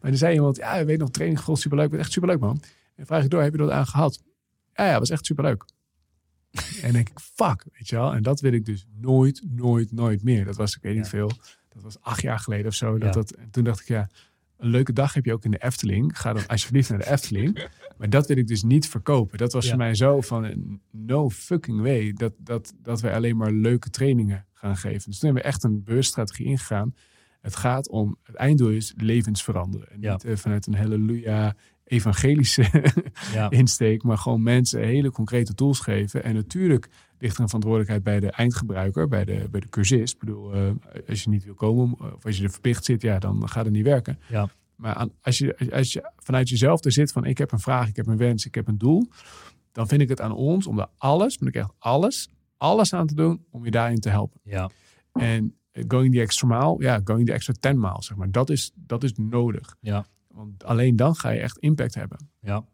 Maar 0.00 0.10
er 0.10 0.16
zei 0.16 0.34
iemand, 0.34 0.56
ja, 0.56 0.76
je 0.76 0.84
weet 0.84 0.98
nog, 0.98 1.10
training 1.10 1.38
gevolgd, 1.38 1.60
superleuk. 1.60 1.92
Echt 1.92 2.12
superleuk, 2.12 2.40
man. 2.40 2.62
En 2.96 3.06
vraag 3.06 3.24
ik 3.24 3.30
door, 3.30 3.42
heb 3.42 3.52
je 3.52 3.58
dat 3.58 3.70
aan 3.70 3.86
gehad? 3.86 4.22
Ja, 4.74 4.86
ja, 4.90 4.98
was 4.98 5.10
echt 5.10 5.26
superleuk. 5.26 5.64
en 6.82 6.92
denk 6.92 7.08
ik, 7.08 7.18
fuck, 7.20 7.64
weet 7.72 7.88
je 7.88 7.96
wel. 7.96 8.14
En 8.14 8.22
dat 8.22 8.40
wil 8.40 8.52
ik 8.52 8.64
dus 8.64 8.86
nooit, 9.00 9.42
nooit, 9.48 9.92
nooit 9.92 10.22
meer. 10.22 10.44
Dat 10.44 10.56
was, 10.56 10.76
ik 10.76 10.82
weet 10.82 10.96
niet 10.96 11.08
veel. 11.08 11.30
Dat 11.68 11.82
was 11.82 12.00
acht 12.00 12.22
jaar 12.22 12.38
geleden 12.38 12.66
of 12.66 12.74
zo. 12.74 12.92
Dat 12.98 13.02
Ja. 13.14 13.20
dat, 13.20 13.30
en 13.30 13.50
toen 13.50 13.64
dacht 13.64 13.80
ik, 13.80 13.86
ja, 13.86 14.08
een 14.56 14.68
leuke 14.68 14.92
dag 14.92 15.14
heb 15.14 15.24
je 15.24 15.32
ook 15.32 15.44
in 15.44 15.50
de 15.50 15.62
Efteling. 15.62 16.18
Ga 16.18 16.32
dan 16.32 16.46
alsjeblieft 16.46 16.88
naar 16.90 16.98
de 16.98 17.10
Efteling. 17.10 17.68
Maar 17.96 18.10
dat 18.10 18.26
wil 18.26 18.36
ik 18.36 18.46
dus 18.46 18.62
niet 18.62 18.88
verkopen. 18.88 19.38
Dat 19.38 19.52
was 19.52 19.64
Ja. 19.64 19.70
voor 19.70 19.78
mij 19.78 19.94
zo 19.94 20.20
van 20.20 20.80
no 20.90 21.30
fucking 21.30 21.80
way 21.80 22.12
dat, 22.12 22.32
dat, 22.38 22.74
dat 22.82 23.00
wij 23.00 23.14
alleen 23.14 23.36
maar 23.36 23.52
leuke 23.52 23.90
trainingen 23.90 24.46
gaan 24.52 24.76
geven. 24.76 25.10
Dus 25.10 25.18
toen 25.18 25.28
hebben 25.30 25.42
we 25.42 25.48
echt 25.48 25.62
een 25.64 25.82
bewuststrategie 25.84 26.46
ingegaan. 26.46 26.94
Het 27.48 27.56
gaat 27.56 27.88
om, 27.88 28.16
het 28.22 28.34
einddoel 28.34 28.70
is 28.70 28.94
levens 28.96 29.42
veranderen. 29.44 29.90
En 29.90 30.00
Ja. 30.00 30.12
niet 30.12 30.24
eh, 30.24 30.36
vanuit 30.36 30.66
een 30.66 30.74
halleluja 30.74 31.54
evangelische 31.84 32.64
Ja. 33.34 33.50
insteek, 33.50 34.02
maar 34.02 34.18
gewoon 34.18 34.42
mensen 34.42 34.80
hele 34.84 35.10
concrete 35.10 35.54
tools 35.54 35.80
geven. 35.80 36.24
En 36.24 36.34
natuurlijk 36.34 36.88
ligt 37.18 37.34
er 37.36 37.40
een 37.40 37.46
verantwoordelijkheid 37.46 38.02
bij 38.02 38.20
de 38.20 38.30
eindgebruiker, 38.30 39.08
bij 39.08 39.24
de, 39.24 39.48
bij 39.50 39.60
de 39.60 39.68
cursist. 39.68 40.12
Ik 40.14 40.18
bedoel, 40.20 40.54
eh, 40.54 40.70
als 41.08 41.22
je 41.22 41.30
niet 41.30 41.44
wil 41.44 41.54
komen 41.54 42.14
of 42.14 42.24
als 42.24 42.36
je 42.38 42.44
er 42.44 42.50
verplicht 42.50 42.84
zit, 42.84 43.02
ja, 43.02 43.18
dan 43.18 43.48
gaat 43.48 43.64
het 43.64 43.74
niet 43.74 43.84
werken. 43.84 44.18
Ja. 44.28 44.48
Maar 44.76 44.94
aan, 44.94 45.10
als, 45.22 45.38
je, 45.38 45.70
als 45.72 45.92
je 45.92 46.10
vanuit 46.16 46.48
jezelf 46.48 46.84
er 46.84 46.92
zit 46.92 47.12
van 47.12 47.24
ik 47.24 47.38
heb 47.38 47.52
een 47.52 47.58
vraag, 47.60 47.88
ik 47.88 47.96
heb 47.96 48.06
een 48.06 48.16
wens, 48.16 48.46
ik 48.46 48.54
heb 48.54 48.68
een 48.68 48.78
doel, 48.78 49.08
dan 49.72 49.88
vind 49.88 50.00
ik 50.00 50.08
het 50.08 50.20
aan 50.20 50.32
ons 50.32 50.66
om 50.66 50.76
daar 50.76 50.90
alles, 50.98 51.38
maar 51.38 51.48
ik 51.48 51.54
echt 51.54 51.72
alles, 51.78 52.28
alles 52.56 52.94
aan 52.94 53.06
te 53.06 53.14
doen 53.14 53.44
om 53.50 53.64
je 53.64 53.70
daarin 53.70 54.00
te 54.00 54.08
helpen. 54.08 54.40
Ja. 54.42 54.70
En 55.12 55.57
going 55.88 56.14
the 56.14 56.20
extra 56.20 56.48
mile, 56.48 56.76
ja, 56.78 57.00
going 57.04 57.26
the 57.26 57.32
extra 57.32 57.52
10 57.60 57.80
mile, 57.80 58.02
zeg 58.02 58.16
maar. 58.16 58.30
Dat 58.30 58.50
is, 58.50 58.72
dat 58.74 59.04
is 59.04 59.12
nodig. 59.16 59.76
Ja. 59.80 60.06
Want 60.28 60.64
alleen 60.64 60.96
dan 60.96 61.14
ga 61.14 61.30
je 61.30 61.40
echt 61.40 61.58
impact 61.58 61.94
hebben. 61.94 62.30
Ja. 62.40 62.64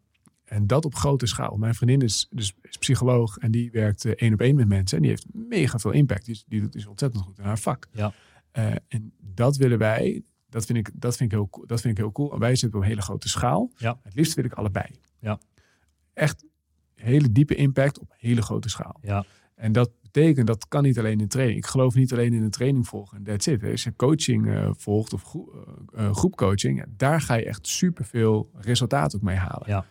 En 0.45 0.67
dat 0.67 0.85
op 0.85 0.95
grote 0.95 1.27
schaal. 1.27 1.57
Mijn 1.57 1.75
vriendin 1.75 2.01
is, 2.01 2.27
dus, 2.31 2.55
is 2.63 2.77
psycholoog 2.79 3.37
en 3.39 3.51
die 3.51 3.71
werkt 3.71 4.05
eh, 4.05 4.13
één 4.17 4.33
op 4.33 4.41
één 4.41 4.55
met 4.55 4.69
mensen. 4.69 4.97
En 4.97 5.03
die 5.03 5.11
heeft 5.11 5.27
mega 5.33 5.79
veel 5.79 5.91
impact. 5.91 6.25
Die, 6.25 6.35
is- 6.35 6.45
die 6.49 6.61
doet 6.61 6.73
dus 6.73 6.87
ontzettend 6.87 7.23
goed 7.23 7.39
in 7.39 7.45
haar 7.45 7.59
vak. 7.59 7.89
Ja. 7.93 8.13
Eh, 8.51 8.73
en 8.89 9.13
dat 9.21 9.57
willen 9.57 9.79
wij, 9.79 10.23
dat 10.49 10.67
vind, 10.67 10.79
ik, 10.79 10.91
dat, 10.95 11.17
vind 11.17 11.33
ik 11.33 11.39
heel, 11.39 11.65
dat 11.67 11.81
vind 11.81 11.93
ik 11.93 11.99
heel 12.05 12.13
cool. 12.13 12.33
En 12.33 12.39
wij 12.39 12.57
zitten 12.57 12.79
op 12.79 12.85
een 12.85 12.91
hele 12.91 13.03
grote 13.03 13.29
schaal. 13.29 13.71
Ja. 13.77 13.99
Het 14.03 14.15
liefst 14.15 14.35
wil 14.35 14.45
ik 14.45 14.53
allebei. 14.53 14.87
Ja. 15.19 15.39
Echt 16.13 16.45
hele 16.95 17.33
diepe 17.33 17.55
impact 17.55 17.99
op 17.99 18.15
hele 18.17 18.43
grote 18.43 18.69
schaal. 18.69 18.99
Ja. 19.03 19.25
En 19.55 19.73
dat 19.73 19.91
betekent, 20.15 20.47
dat 20.47 20.69
kan 20.69 20.83
niet 20.83 20.99
alleen 20.99 21.21
in 21.21 21.29
training. 21.29 21.59
Ik 21.59 21.67
geloof 21.67 21.95
niet 21.95 22.13
alleen 22.13 22.33
in 22.33 22.43
een 22.43 22.51
training 22.51 22.87
volgen. 22.87 23.17
En 23.17 23.25
that's 23.25 23.47
it. 23.47 23.63
Als 23.65 23.83
je 23.83 23.97
coaching 23.97 24.49
eh, 24.49 24.71
volgt 24.73 25.13
of 25.13 25.35
eh, 25.35 26.05
eh, 26.05 26.15
groepcoaching, 26.15 26.79
ja, 26.79 26.85
daar 26.97 27.21
ga 27.21 27.35
je 27.35 27.45
echt 27.45 27.67
superveel 27.67 28.51
resultaat 28.55 29.17
ook 29.17 29.23
mee 29.23 29.37
halen. 29.37 29.69
Ja. 29.69 29.87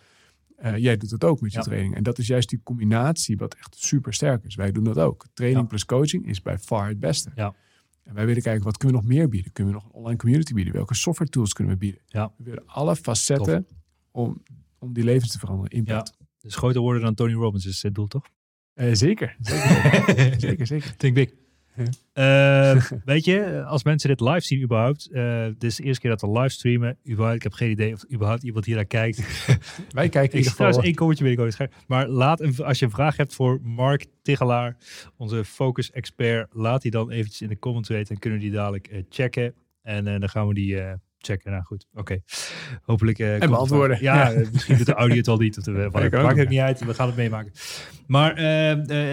Jij 0.78 0.97
doet 0.97 1.11
het 1.11 1.24
ook 1.24 1.41
met 1.41 1.51
je 1.51 1.57
Ja. 1.57 1.63
training. 1.63 1.95
En 1.95 2.03
dat 2.03 2.17
is 2.17 2.28
juist 2.28 2.49
die 2.49 2.59
combinatie 2.63 3.38
wat 3.38 3.55
echt 3.55 3.76
super 3.76 4.13
sterk 4.13 4.43
is. 4.43 4.55
Wij 4.55 4.71
doen 4.71 4.84
dat 4.84 4.97
ook. 4.97 5.26
Training 5.34 5.67
plus 5.67 5.86
coaching 5.86 6.28
is 6.28 6.41
bij 6.41 6.57
far 6.59 6.88
het 6.88 6.99
beste. 6.99 7.32
Ja. 7.36 7.55
En 8.03 8.13
wij 8.13 8.26
willen 8.26 8.41
kijken, 8.41 8.63
wat 8.63 8.78
kunnen 8.78 8.97
we 8.97 9.03
nog 9.03 9.13
meer 9.13 9.30
bieden? 9.30 9.51
Kunnen 9.51 9.74
we 9.74 9.80
nog 9.80 9.89
een 9.89 9.95
online 9.95 10.17
community 10.17 10.53
bieden? 10.53 10.74
Welke 10.74 10.95
software 10.95 11.30
tools 11.30 11.53
kunnen 11.53 11.74
we 11.74 11.80
bieden? 11.80 12.01
Ja. 12.05 12.34
We 12.38 12.43
willen 12.43 12.63
alle 12.65 12.95
facetten 12.95 13.67
om, 14.11 14.43
om 14.80 14.93
die 14.93 15.03
levens 15.03 15.32
te 15.32 15.39
veranderen. 15.39 15.71
Impact. 15.71 16.17
Dus 16.41 16.55
groter 16.55 16.82
worden 16.82 17.01
dan 17.01 17.13
Tony 17.13 17.34
Robbins 17.34 17.65
is 17.65 17.82
het 17.82 17.95
doel, 17.95 18.07
toch? 18.07 18.26
Eh, 18.74 18.89
zeker. 18.91 19.36
Zeker, 19.39 20.39
zeker. 20.39 20.67
zeker. 20.74 20.95
Think 20.97 21.13
big. 21.13 21.30
Eh, 22.13 22.86
weet 23.05 23.26
je, 23.26 23.63
als 23.63 23.84
mensen 23.84 24.09
dit 24.09 24.19
live 24.19 24.41
zien 24.41 24.61
überhaupt, 24.61 25.09
eh 25.11 25.45
dit 25.45 25.63
is 25.63 25.76
de 25.76 25.84
eerste 25.84 26.01
keer 26.01 26.09
dat 26.09 26.21
we 26.21 26.39
live 26.39 26.49
streamen. 26.49 26.97
Überhaupt, 27.09 27.36
ik 27.36 27.43
heb 27.43 27.53
geen 27.53 27.69
idee 27.69 27.93
of 27.93 28.03
überhaupt 28.11 28.43
iemand 28.43 28.65
hier 28.65 28.76
naar 28.76 28.86
kijkt. 28.86 29.17
Wij 29.89 30.09
kijken 30.09 30.21
in 30.21 30.24
Ik 30.24 30.34
ieder 30.34 30.51
geval... 30.51 30.84
één 30.84 30.95
kommentje 30.95 31.24
weet 31.24 31.34
ik 31.34 31.39
ooit. 31.39 31.57
Maar 31.88 32.07
laat 32.07 32.39
een, 32.39 32.55
als 32.63 32.80
je 32.80 32.86
een 32.86 32.91
vraag 32.91 33.17
hebt 33.17 33.36
voor 33.36 33.59
Mark 33.63 34.05
Tigelaar, 34.21 34.78
onze 35.17 35.45
focus 35.45 35.91
expert, 35.91 36.47
laat 36.53 36.82
die 36.82 36.91
dan 36.91 37.11
eventjes 37.11 37.41
in 37.41 37.47
de 37.47 37.59
comments 37.59 37.89
weten. 37.89 38.13
En 38.13 38.21
kunnen 38.21 38.39
we 38.39 38.45
die 38.45 38.55
dadelijk 38.55 39.03
checken. 39.09 39.53
En 39.82 40.03
dan 40.05 40.30
gaan 40.30 40.47
we 40.47 40.53
die 40.53 40.78
checken. 41.26 41.51
Nou 41.51 41.63
goed, 41.63 41.86
oké. 41.93 42.19
Hopelijk. 42.84 43.19
eh, 43.19 43.32
het 43.32 43.49
beantwoorden. 43.49 43.97
Ja, 44.01 44.15
Ja. 44.15 44.32
eh, 44.32 44.47
misschien 44.53 44.78
doet 44.78 44.86
de 44.86 44.93
audio 44.93 45.17
het 45.17 45.28
al 45.28 45.38
niet. 45.38 45.57
Of, 45.57 45.67
uh, 45.67 45.76
kan 45.91 46.01
maakt 46.01 46.15
ook, 46.32 46.36
het 46.36 46.49
niet 46.49 46.59
uit. 46.59 46.86
We 46.86 46.93
gaan 46.93 47.07
het 47.07 47.15
meemaken. 47.15 47.51
Maar 48.07 48.34
eh, 48.36 48.71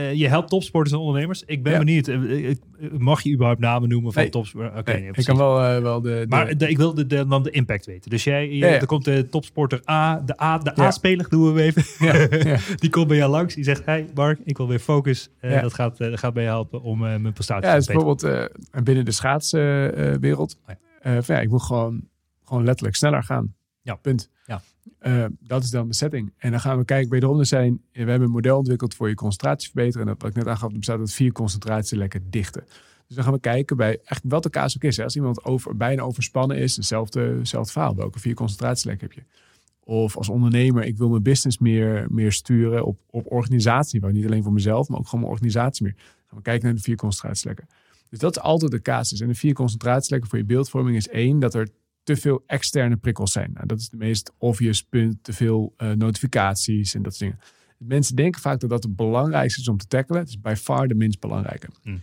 eh, 0.09 0.15
je 0.15 0.29
helpt 0.29 0.49
topsporters 0.49 0.95
en 0.95 1.01
ondernemers. 1.01 1.43
Ik 1.47 1.63
ben 1.63 1.73
Ja. 1.73 1.79
benieuwd. 1.79 2.09
eh, 2.09 2.51
eh, 2.51 2.57
mag 2.99 3.23
je 3.23 3.33
überhaupt 3.33 3.61
namen 3.61 3.89
noemen 3.89 4.13
van 4.13 4.23
Nee. 4.23 4.31
topsporters? 4.31 4.79
Oké, 4.81 4.93
nee, 4.93 5.09
ik 5.13 5.25
kan 5.25 5.37
wel, 5.37 5.63
eh, 5.65 5.83
wel 5.83 6.01
de... 6.01 6.09
de 6.11 6.25
Maar 6.29 6.57
de- 6.57 6.69
ik 6.69 6.77
wil 6.77 6.95
de, 6.95 7.07
de- 7.07 7.27
dan 7.27 7.43
de 7.43 7.51
impact 7.51 7.87
weten. 7.87 8.11
Dus 8.11 8.25
jij, 8.25 8.49
je- 8.49 8.57
Ja, 8.57 8.67
ja. 8.69 8.81
er 8.81 8.87
komt 8.87 9.05
de 9.05 9.29
topsporter 9.29 9.81
A, 9.91 10.21
de 10.21 10.41
A, 10.43 10.59
de 10.59 10.73
Ja. 10.75 10.83
A-speler, 10.85 11.29
doen 11.29 11.53
we 11.55 11.63
even. 11.63 11.83
ja, 12.07 12.27
ja. 12.51 12.57
Die 12.81 12.91
komt 12.91 13.07
bij 13.09 13.17
jou 13.17 13.31
langs. 13.31 13.55
Die 13.55 13.65
zegt, 13.65 13.85
hey 13.85 14.07
Mark, 14.15 14.39
ik 14.45 14.57
wil 14.57 14.69
weer 14.69 14.79
focus. 14.79 15.31
Eh, 15.41 15.51
Ja. 15.51 15.61
dat, 15.61 15.75
gaat, 15.75 16.01
eh, 16.01 16.11
dat 16.11 16.19
gaat 16.19 16.33
bij 16.35 16.43
je 16.43 16.49
helpen 16.49 16.83
om 16.83 17.07
eh, 17.07 17.17
mijn 17.17 17.33
prestatie 17.33 17.65
Ja, 17.67 17.71
te 17.71 17.77
dus 17.77 17.87
verbeteren. 17.87 18.17
bijvoorbeeld 18.17 18.61
eh, 18.73 18.83
binnen 18.83 19.05
de 19.05 19.13
schaatswereld. 19.13 20.57
Oh 20.69 20.75
eh 21.01 21.19
van 21.21 21.35
ja, 21.35 21.41
ik 21.41 21.51
moet 21.51 21.63
gewoon, 21.63 22.09
gewoon 22.45 22.65
letterlijk 22.65 22.97
sneller 22.97 23.23
gaan. 23.23 23.55
Ja. 23.83 23.95
Punt. 23.95 24.31
Ja. 24.47 24.63
Eh, 24.99 25.25
dat 25.41 25.63
is 25.63 25.71
dan 25.71 25.89
de 25.89 25.95
setting. 25.95 26.33
En 26.37 26.51
dan 26.51 26.61
gaan 26.61 26.79
we 26.79 26.85
kijken, 26.85 27.11
wederom 27.11 27.39
er 27.39 27.47
zijn, 27.47 27.83
we 27.93 27.99
hebben 27.99 28.23
een 28.23 28.31
model 28.31 28.59
ontwikkeld 28.59 28.95
voor 28.95 29.09
je 29.09 29.15
concentratie 29.15 29.71
verbeteren. 29.71 30.07
En 30.07 30.13
dat, 30.13 30.23
wat 30.23 30.31
ik 30.31 30.37
net 30.37 30.47
aangaf, 30.47 30.73
bestaat 30.73 30.99
uit 30.99 31.13
vier 31.13 31.33
concentratielekken 31.33 32.31
dichten. 32.31 32.65
Dus 33.07 33.17
dan 33.17 33.25
gaan 33.25 33.35
we 33.35 33.41
kijken 33.41 33.77
bij 33.77 33.99
echt 34.05 34.23
wat 34.25 34.43
de 34.43 34.51
kaas 34.51 34.77
ook 34.77 34.83
is. 34.83 34.97
Hè. 34.97 35.05
Als 35.05 35.17
iemand 35.17 35.45
over, 35.45 35.77
bijna 35.77 36.03
overspannen 36.03 36.57
is, 36.57 36.77
hetzelfde, 36.77 37.21
hetzelfde 37.21 37.73
verhaal. 37.73 37.95
Welke 37.95 38.19
vier 38.19 38.35
concentratielekken 38.35 39.09
heb 39.09 39.17
je? 39.17 39.23
Of 39.85 40.17
als 40.17 40.29
ondernemer, 40.29 40.85
ik 40.85 40.97
wil 40.97 41.09
mijn 41.09 41.23
business 41.23 41.59
meer, 41.59 42.07
meer 42.09 42.33
sturen 42.33 42.85
op, 42.85 42.99
op 43.11 43.33
organisatieniveau. 43.33 44.15
Niet 44.15 44.27
alleen 44.27 44.43
voor 44.43 44.53
mezelf, 44.53 44.89
maar 44.89 44.99
ook 44.99 45.05
gewoon 45.05 45.21
mijn 45.21 45.33
organisatie 45.33 45.85
meer. 45.85 45.95
Dan 45.95 46.05
gaan 46.29 46.39
we 46.39 46.45
kijken 46.45 46.65
naar 46.65 46.75
de 46.75 46.83
vier 46.83 46.97
concentratielekken. 46.97 47.67
Dus 48.11 48.19
dat 48.19 48.37
is 48.37 48.43
altijd 48.43 48.71
de 48.71 48.83
casus. 48.83 49.21
En 49.21 49.29
de 49.29 49.35
vier 49.35 49.53
concentratielekken 49.53 50.31
voor 50.31 50.39
je 50.39 50.45
beeldvorming 50.45 50.97
is 50.97 51.09
één, 51.09 51.39
dat 51.39 51.55
er 51.55 51.69
te 52.03 52.17
veel 52.17 52.43
externe 52.47 52.97
prikkels 52.97 53.33
zijn. 53.33 53.51
Nou, 53.53 53.67
dat 53.67 53.79
is 53.79 53.89
de 53.89 53.97
meest 53.97 54.33
obvious 54.39 54.83
punt. 54.83 55.25
Te 55.25 55.33
veel 55.33 55.75
eh, 55.77 55.91
notificaties 55.91 56.95
en 56.95 57.03
dat 57.03 57.15
soort 57.15 57.31
dingen. 57.31 57.45
Mensen 57.79 58.17
denken 58.17 58.41
vaak 58.41 58.61
dat 58.61 58.71
dat 58.71 58.83
het 58.83 58.97
belangrijkste 58.97 59.61
is 59.61 59.69
om 59.69 59.77
te 59.77 59.87
tackelen. 59.87 60.21
Het 60.21 60.29
is 60.29 60.41
bij 60.41 60.57
far 60.57 60.89
de 60.89 60.95
minst 60.95 61.21
belangrijke. 61.21 61.69
Hmm. 61.83 62.01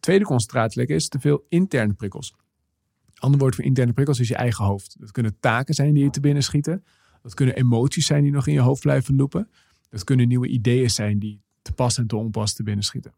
Tweede 0.00 0.24
concentratielek 0.24 0.88
is 0.88 1.08
te 1.08 1.20
veel 1.20 1.46
interne 1.48 1.92
prikkels. 1.92 2.34
Ander 3.14 3.40
woord 3.40 3.54
voor 3.54 3.64
interne 3.64 3.92
prikkels 3.92 4.20
is 4.20 4.28
je 4.28 4.34
eigen 4.34 4.64
hoofd. 4.64 4.96
Dat 4.98 5.10
kunnen 5.10 5.36
taken 5.40 5.74
zijn 5.74 5.94
die 5.94 6.04
je 6.04 6.10
te 6.10 6.20
binnen 6.20 6.42
schieten. 6.42 6.84
Dat 7.22 7.34
kunnen 7.34 7.56
emoties 7.56 8.06
zijn 8.06 8.22
die 8.22 8.32
nog 8.32 8.46
in 8.46 8.52
je 8.52 8.60
hoofd 8.60 8.80
blijven 8.80 9.16
lopen. 9.16 9.48
Dat 9.88 10.04
kunnen 10.04 10.28
nieuwe 10.28 10.48
ideeën 10.48 10.90
zijn 10.90 11.18
die 11.18 11.42
te 11.62 11.72
pas 11.72 11.98
en 11.98 12.06
te 12.06 12.16
onpas 12.16 12.54
te 12.54 12.62
binnen 12.62 12.84
schieten. 12.84 13.12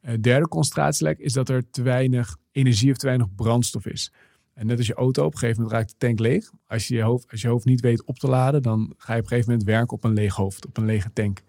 Eh, 0.00 0.14
derde 0.20 0.48
concentratielek 0.48 1.18
is 1.18 1.32
dat 1.32 1.48
er 1.48 1.70
te 1.70 1.82
weinig 1.82 2.36
energie 2.52 2.90
of 2.90 2.96
te 2.96 3.06
weinig 3.06 3.34
brandstof 3.34 3.86
is. 3.86 4.12
En 4.54 4.66
net 4.66 4.78
als 4.78 4.86
je 4.86 4.94
auto, 4.94 5.24
op 5.24 5.32
een 5.32 5.38
gegeven 5.38 5.62
moment 5.62 5.78
raakt 5.80 5.90
de 5.90 5.96
tank 6.06 6.18
leeg. 6.18 6.50
Als 6.66 6.88
je 6.88 6.94
je 6.94 7.02
hoofd, 7.02 7.30
als 7.30 7.40
je 7.40 7.48
hoofd 7.48 7.64
niet 7.64 7.80
weet 7.80 8.04
op 8.04 8.18
te 8.18 8.28
laden, 8.28 8.62
dan 8.62 8.94
ga 8.96 9.12
je 9.12 9.18
op 9.18 9.24
een 9.24 9.30
gegeven 9.30 9.50
moment 9.50 9.68
werken 9.68 9.96
op 9.96 10.04
een 10.04 10.12
leeg 10.12 10.34
hoofd, 10.34 10.66
op 10.66 10.76
een 10.76 10.84
lege 10.84 11.12
tank. 11.12 11.42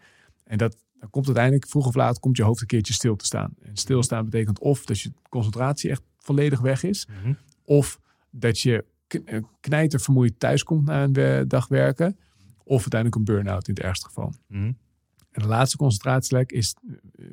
En 0.43 0.57
dat, 0.57 0.77
dan 0.99 1.09
komt 1.09 1.25
uiteindelijk, 1.25 1.67
vroeg 1.67 1.87
of 1.87 1.95
laat, 1.95 2.19
komt 2.19 2.37
je 2.37 2.43
hoofd 2.43 2.61
een 2.61 2.67
keertje 2.67 2.93
stil 2.93 3.15
te 3.15 3.25
staan. 3.25 3.53
En 3.61 3.75
stilstaan 3.77 4.25
betekent 4.25 4.59
of 4.59 4.85
dat 4.85 4.99
je 4.99 5.11
concentratie 5.29 5.89
echt 5.89 6.01
volledig 6.17 6.59
weg 6.59 6.83
is, 6.83 7.07
Mhm. 7.07 7.33
of 7.63 7.99
dat 8.29 8.59
je 8.59 8.85
eh, 9.25 9.41
knijtervermoeid 9.59 10.39
thuis 10.39 10.63
komt 10.63 10.85
na 10.85 11.03
een 11.03 11.47
dag 11.47 11.67
werken, 11.67 12.17
of 12.63 12.79
uiteindelijk 12.81 13.15
een 13.15 13.35
burn-out 13.35 13.67
in 13.67 13.73
het 13.73 13.83
ergste 13.83 14.05
geval. 14.05 14.33
Mhm. 14.47 14.71
De 15.39 15.47
laatste 15.47 15.77
concentratielek 15.77 16.51
is, 16.51 16.75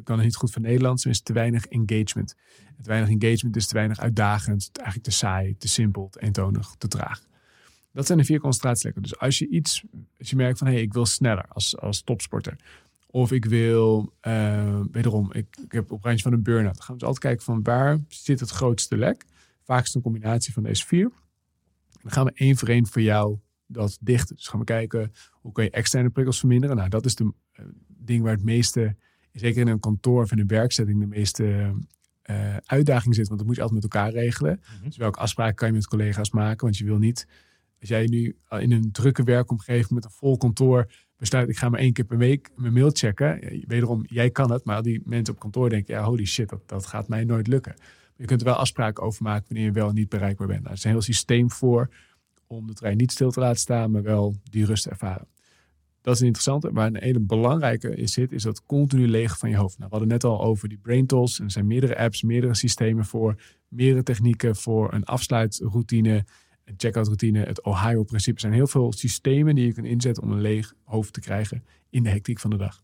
kan 0.04 0.16
het 0.16 0.24
niet 0.24 0.36
goed 0.36 0.52
van 0.52 0.62
Nederlands, 0.62 1.04
is 1.04 1.20
te 1.20 1.32
weinig 1.32 1.66
engagement. 1.66 2.34
Te 2.82 2.88
weinig 2.88 3.08
engagement 3.08 3.56
is 3.56 3.66
te 3.66 3.74
weinig 3.74 3.98
uitdagend, 3.98 4.70
eigenlijk 4.72 5.08
te 5.08 5.14
saai, 5.14 5.56
te 5.56 5.68
simpel, 5.68 6.08
te 6.08 6.22
eentonig, 6.22 6.74
te 6.78 6.88
traag. 6.88 7.22
Dat 7.92 8.06
zijn 8.06 8.18
de 8.18 8.24
vier 8.24 8.40
concentratielekken. 8.40 9.02
Dus 9.02 9.18
als 9.18 9.38
je 9.38 9.48
iets, 9.48 9.84
als 10.18 10.30
je 10.30 10.36
merkt 10.36 10.58
van 10.58 10.66
hé, 10.66 10.72
hey, 10.72 10.82
ik 10.82 10.92
wil 10.92 11.06
sneller 11.06 11.44
als, 11.48 11.78
als 11.78 12.02
topsporter. 12.02 12.56
Of 13.06 13.32
ik 13.32 13.44
wil, 13.44 14.12
eh, 14.20 14.80
wederom, 14.90 15.32
ik, 15.32 15.46
heb 15.68 15.92
op 15.92 16.04
randje 16.04 16.22
van 16.22 16.32
een 16.32 16.42
burn-out. 16.42 16.74
Dan 16.74 16.82
gaan 16.82 16.94
we 16.94 17.00
dus 17.00 17.08
altijd 17.08 17.24
kijken 17.24 17.44
van 17.44 17.62
waar 17.62 17.98
zit 18.08 18.40
het 18.40 18.50
grootste 18.50 18.96
lek. 18.96 19.24
Vaak 19.62 19.80
is 19.80 19.86
het 19.86 19.94
een 19.94 20.02
combinatie 20.02 20.52
van 20.52 20.62
deze 20.62 20.86
vier. 20.86 21.10
Dan 22.02 22.12
gaan 22.12 22.24
we 22.24 22.32
één 22.34 22.56
voor 22.56 22.68
één 22.68 22.86
voor 22.86 23.02
jou 23.02 23.38
dat 23.66 23.98
dichten. 24.00 24.36
Dus 24.36 24.48
gaan 24.48 24.58
we 24.58 24.64
kijken, 24.64 25.12
hoe 25.32 25.52
kan 25.52 25.64
je 25.64 25.70
externe 25.70 26.10
prikkels 26.10 26.38
verminderen? 26.38 26.76
Nou, 26.76 26.88
dat 26.88 27.04
is 27.04 27.14
de 27.14 27.32
ding 28.06 28.22
waar 28.22 28.32
het 28.32 28.44
meeste, 28.44 28.96
zeker 29.32 29.60
in 29.60 29.68
een 29.68 29.80
kantoor 29.80 30.22
of 30.22 30.32
in 30.32 30.38
een 30.38 30.46
werkzetting, 30.46 31.00
de 31.00 31.06
meeste 31.06 31.74
eh, 32.22 32.56
uitdaging 32.56 33.14
zit. 33.14 33.26
Want 33.26 33.38
dat 33.38 33.46
moet 33.46 33.56
je 33.56 33.62
altijd 33.62 33.82
met 33.82 33.92
elkaar 33.92 34.12
regelen. 34.12 34.60
Mhm. 34.76 34.84
Dus 34.84 34.96
welke 34.96 35.18
afspraken 35.18 35.54
kan 35.54 35.68
je 35.68 35.74
met 35.74 35.86
collega's 35.86 36.30
maken? 36.30 36.64
Want 36.64 36.78
je 36.78 36.84
wil 36.84 36.98
niet, 36.98 37.26
als 37.80 37.88
jij 37.88 38.06
nu 38.06 38.36
in 38.58 38.72
een 38.72 38.92
drukke 38.92 39.22
werkomgeving 39.22 39.90
met 39.90 40.04
een 40.04 40.10
vol 40.10 40.36
kantoor 40.36 40.92
besluit, 41.16 41.48
ik 41.48 41.56
ga 41.56 41.68
maar 41.68 41.80
één 41.80 41.92
keer 41.92 42.04
per 42.04 42.18
week 42.18 42.50
mijn 42.56 42.72
mail 42.72 42.90
checken. 42.92 43.62
Wederom, 43.66 44.04
jij 44.06 44.30
kan 44.30 44.52
het, 44.52 44.64
maar 44.64 44.76
al 44.76 44.82
die 44.82 45.02
mensen 45.04 45.34
op 45.34 45.40
kantoor 45.40 45.70
denken, 45.70 45.94
ja, 45.94 46.02
holy 46.02 46.24
shit, 46.24 46.48
dat, 46.48 46.68
dat 46.68 46.86
gaat 46.86 47.08
mij 47.08 47.24
nooit 47.24 47.46
lukken. 47.46 47.74
Je 48.16 48.24
kunt 48.24 48.40
er 48.40 48.46
wel 48.46 48.56
afspraken 48.56 49.02
over 49.02 49.22
maken 49.22 49.44
wanneer 49.48 49.66
je 49.66 49.72
wel 49.72 49.88
en 49.88 49.94
niet 49.94 50.08
bereikbaar 50.08 50.46
bent. 50.46 50.60
Nou, 50.60 50.70
er 50.70 50.78
is 50.78 50.84
een 50.84 50.90
heel 50.90 51.02
systeem 51.02 51.50
voor 51.50 51.90
om 52.46 52.66
de 52.66 52.74
trein 52.74 52.96
niet 52.96 53.12
stil 53.12 53.30
te 53.30 53.40
laten 53.40 53.60
staan, 53.60 53.90
maar 53.90 54.02
wel 54.02 54.34
die 54.50 54.64
rust 54.64 54.82
te 54.82 54.90
ervaren. 54.90 55.26
Dat 56.06 56.14
is 56.14 56.20
een 56.20 56.26
interessante. 56.26 56.70
Maar 56.70 56.86
een 56.86 57.02
hele 57.02 57.20
belangrijke 57.20 57.96
is 57.96 58.12
zit, 58.12 58.32
is 58.32 58.42
dat 58.42 58.66
continu 58.66 59.08
leeg 59.08 59.38
van 59.38 59.50
je 59.50 59.56
hoofd. 59.56 59.78
Nou, 59.78 59.90
we 59.90 59.96
hadden 59.96 60.12
net 60.12 60.24
al 60.24 60.42
over 60.42 60.68
die 60.68 60.78
brain 60.78 61.06
tools. 61.06 61.38
En 61.38 61.44
er 61.44 61.50
zijn 61.50 61.66
meerdere 61.66 61.98
apps, 61.98 62.22
meerdere 62.22 62.54
systemen 62.54 63.04
voor, 63.04 63.42
meerdere 63.68 64.02
technieken 64.02 64.56
voor 64.56 64.92
een 64.92 65.04
afsluitroutine, 65.04 66.24
een 66.64 66.74
checkout 66.76 67.06
routine, 67.06 67.38
het 67.38 67.62
Ohio-principe. 67.62 68.34
Er 68.34 68.40
zijn 68.40 68.52
heel 68.52 68.66
veel 68.66 68.92
systemen 68.92 69.54
die 69.54 69.66
je 69.66 69.72
kunt 69.72 69.86
inzetten 69.86 70.22
om 70.22 70.32
een 70.32 70.40
leeg 70.40 70.74
hoofd 70.84 71.12
te 71.12 71.20
krijgen 71.20 71.64
in 71.90 72.02
de 72.02 72.10
hectiek 72.10 72.38
van 72.38 72.50
de 72.50 72.56
dag. 72.56 72.82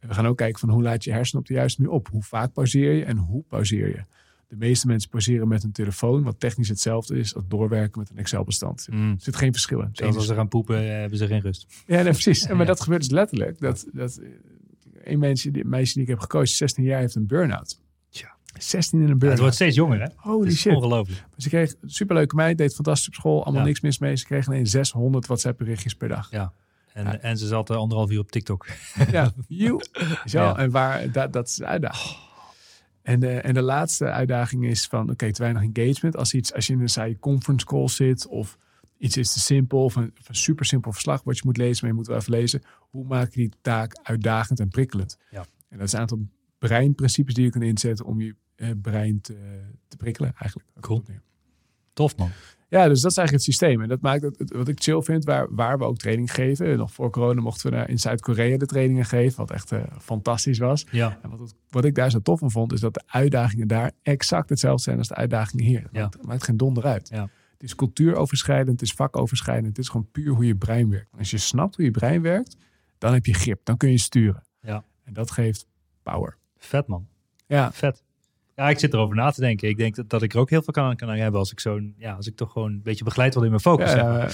We 0.00 0.14
gaan 0.14 0.26
ook 0.26 0.36
kijken 0.36 0.60
van 0.60 0.70
hoe 0.70 0.82
laat 0.82 1.04
je 1.04 1.12
hersenen 1.12 1.40
op 1.42 1.48
de 1.48 1.54
juiste 1.54 1.80
manier 1.80 1.96
op. 1.96 2.08
Hoe 2.08 2.22
vaak 2.22 2.52
pauzeer 2.52 2.92
je 2.92 3.04
en 3.04 3.16
hoe 3.16 3.44
pauzeer 3.48 3.88
je. 3.88 4.04
De 4.50 4.56
meeste 4.56 4.86
mensen 4.86 5.10
pauzeren 5.10 5.48
met 5.48 5.62
een 5.62 5.72
telefoon, 5.72 6.22
wat 6.22 6.40
technisch 6.40 6.68
hetzelfde 6.68 7.18
is 7.18 7.34
als 7.34 7.44
doorwerken 7.48 7.98
met 8.00 8.10
een 8.10 8.16
Excel-bestand. 8.18 8.86
Mm. 8.90 9.10
Er 9.10 9.16
zit 9.22 9.36
geen 9.36 9.52
verschil 9.52 9.80
in. 9.80 9.88
Zelfs 9.92 10.16
als 10.16 10.26
ze 10.26 10.34
gaan 10.34 10.48
poepen, 10.48 10.82
eh, 10.82 10.88
hebben 10.88 11.18
ze 11.18 11.26
geen 11.26 11.40
rust. 11.40 11.66
ja, 11.86 12.02
nee, 12.02 12.12
precies. 12.12 12.42
En 12.42 12.50
Maar 12.56 12.66
Ja. 12.66 12.72
dat 12.72 12.80
gebeurt 12.80 13.00
dus 13.00 13.10
letterlijk. 13.10 13.60
Dat, 13.60 13.86
dat, 13.92 14.16
eh, 14.16 14.28
een 15.12 15.18
meisje, 15.18 15.50
die, 15.50 15.64
meisje 15.64 15.92
die 15.92 16.02
ik 16.02 16.08
heb 16.08 16.18
gecoacht, 16.18 16.48
16 16.50 16.84
jaar, 16.84 17.00
heeft 17.00 17.14
een 17.14 17.26
burn-out. 17.26 17.80
Tja. 18.08 18.34
16 18.58 19.00
in 19.02 19.08
een 19.08 19.16
Ja, 19.18 19.28
het 19.28 19.38
wordt 19.38 19.54
steeds 19.54 19.76
jonger, 19.76 20.00
hè? 20.00 20.06
Holy 20.16 20.50
shit. 20.52 20.74
ongelooflijk. 20.74 21.24
Ze 21.36 21.48
kreeg 21.48 21.74
een 21.80 21.90
superleuke 21.90 22.34
meid, 22.34 22.58
deed 22.58 22.74
fantastisch 22.74 23.08
op 23.08 23.14
school, 23.14 23.42
allemaal 23.44 23.60
Ja. 23.62 23.66
niks 23.66 23.80
mis 23.80 23.98
mee. 23.98 24.16
Ze 24.16 24.24
kreeg 24.24 24.46
alleen 24.48 24.66
600 24.66 25.26
WhatsApp 25.26 25.58
berichtjes 25.58 25.94
per 25.94 26.08
dag. 26.08 26.30
Ja. 26.30 26.52
En, 26.92 27.04
Ja. 27.04 27.18
en 27.18 27.38
ze 27.38 27.46
zat 27.46 27.70
eh, 27.70 27.76
anderhalf 27.76 28.10
uur 28.10 28.18
op 28.18 28.30
TikTok. 28.30 28.66
Ja, 29.10 29.32
you. 29.48 29.80
Zo, 30.26 30.38
Ja. 30.38 30.56
En 30.56 30.70
waar, 30.70 31.10
dat, 31.12 31.32
dat 31.32 31.48
is 31.48 31.54
de 31.54 31.66
uitdaging. 31.66 32.28
En 33.02 33.20
de, 33.20 33.40
en 33.40 33.54
de 33.54 33.62
laatste 33.62 34.04
uitdaging 34.10 34.66
is 34.66 34.86
van, 34.86 35.10
oké, 35.10 35.32
te 35.32 35.42
weinig 35.42 35.62
engagement. 35.62 36.16
Als, 36.16 36.34
iets, 36.34 36.54
als 36.54 36.66
je 36.66 36.72
in 36.72 36.80
een 36.80 36.88
saaie 36.88 37.18
conference 37.18 37.66
call 37.66 37.88
zit 37.88 38.26
of 38.26 38.58
iets 38.98 39.16
is 39.16 39.32
te 39.32 39.40
simpel 39.40 39.84
of 39.84 39.96
een, 39.96 40.12
of 40.20 40.28
een 40.28 40.34
super 40.34 40.64
simpel 40.64 40.92
verslag 40.92 41.22
wat 41.22 41.36
je 41.36 41.42
moet 41.44 41.56
lezen, 41.56 41.78
maar 41.80 41.90
je 41.90 41.96
moet 41.96 42.06
wel 42.06 42.16
even 42.16 42.32
lezen. 42.32 42.62
Hoe 42.78 43.04
maak 43.04 43.32
je 43.34 43.40
die 43.40 43.52
taak 43.60 43.98
uitdagend 44.02 44.60
en 44.60 44.68
prikkelend? 44.68 45.18
Ja. 45.30 45.44
En 45.68 45.78
dat 45.78 45.86
is 45.86 45.92
een 45.92 46.00
aantal 46.00 46.26
breinprincipes 46.58 47.34
die 47.34 47.44
je 47.44 47.50
kunt 47.50 47.64
inzetten 47.64 48.04
om 48.06 48.20
je 48.20 48.34
eh, 48.54 48.70
brein 48.82 49.20
te, 49.20 49.60
te 49.88 49.96
prikkelen 49.96 50.32
eigenlijk. 50.36 50.68
Cool. 50.80 51.04
Tof, 51.92 52.16
man. 52.16 52.30
Ja, 52.68 52.88
dus 52.88 53.00
dat 53.00 53.10
is 53.10 53.16
eigenlijk 53.16 53.46
het 53.46 53.54
systeem. 53.56 53.82
En 53.82 53.88
dat 53.88 54.00
maakt 54.00 54.22
het, 54.22 54.52
wat 54.52 54.68
ik 54.68 54.82
chill 54.82 55.00
vind, 55.02 55.24
waar, 55.24 55.54
waar 55.54 55.78
we 55.78 55.84
ook 55.84 55.98
training 55.98 56.32
geven. 56.34 56.76
Nog 56.76 56.92
voor 56.92 57.10
corona 57.10 57.40
mochten 57.40 57.70
we 57.70 57.86
in 57.86 57.98
Zuid-Korea 57.98 58.56
de 58.58 58.66
trainingen 58.66 59.04
geven, 59.04 59.36
wat 59.38 59.50
echt 59.50 59.72
eh, 59.72 59.82
fantastisch 60.00 60.58
was. 60.58 60.86
Ja. 60.90 61.18
En 61.22 61.30
wat, 61.36 61.54
wat 61.70 61.84
ik 61.84 61.94
daar 61.94 62.10
zo 62.10 62.20
tof 62.20 62.38
van 62.38 62.50
vond, 62.50 62.72
is 62.72 62.80
dat 62.80 62.94
de 62.94 63.02
uitdagingen 63.06 63.68
daar 63.68 63.92
exact 64.02 64.48
hetzelfde 64.48 64.82
zijn 64.82 64.98
als 64.98 65.08
de 65.08 65.14
uitdagingen 65.14 65.64
hier. 65.64 65.82
Dat 65.82 65.90
Ja. 65.92 66.00
maakt, 66.02 66.22
maakt 66.26 66.44
geen 66.44 66.56
donder 66.56 66.84
uit. 66.84 67.08
Ja. 67.12 67.22
Het 67.52 67.62
is 67.62 67.74
cultuuroverschrijdend, 67.74 68.80
het 68.80 68.88
is 68.88 68.92
vakoverschrijdend, 68.94 69.66
het 69.66 69.78
is 69.78 69.88
gewoon 69.88 70.08
puur 70.12 70.34
hoe 70.34 70.46
je 70.46 70.56
brein 70.56 70.90
werkt. 70.90 71.08
Als 71.18 71.30
je 71.30 71.38
snapt 71.38 71.76
hoe 71.76 71.84
je 71.84 71.90
brein 71.90 72.22
werkt, 72.22 72.56
dan 72.98 73.12
heb 73.12 73.26
je 73.26 73.34
grip, 73.34 73.60
dan 73.64 73.76
kun 73.76 73.90
je 73.90 73.98
sturen. 73.98 74.42
Ja. 74.60 74.84
En 75.04 75.12
dat 75.12 75.30
geeft 75.30 75.66
power. 76.02 76.36
Vet, 76.58 76.86
man. 76.86 77.06
Ja, 77.46 77.72
Vet. 77.72 78.02
Ja, 78.60 78.68
ik 78.68 78.78
zit 78.78 78.92
erover 78.94 79.16
na 79.16 79.30
te 79.30 79.40
denken. 79.40 79.68
Ik 79.68 79.76
denk 79.76 79.94
dat, 79.94 80.08
dat 80.10 80.22
ik 80.22 80.32
er 80.32 80.38
ook 80.38 80.50
heel 80.50 80.62
veel 80.62 80.72
kan, 80.72 80.96
kan 80.96 81.10
aan 81.10 81.16
hebben 81.16 81.40
als 81.40 81.52
ik 81.52 81.60
zo'n, 81.60 81.94
ja, 81.98 82.12
als 82.14 82.26
ik 82.26 82.36
toch 82.36 82.52
gewoon 82.52 82.72
een 82.72 82.82
beetje 82.82 83.04
begeleid 83.04 83.32
word 83.34 83.44
in 83.44 83.50
mijn 83.50 83.62
focus. 83.62 83.90
zeg 83.90 84.02
maar. 84.02 84.18
Ja, 84.18 84.26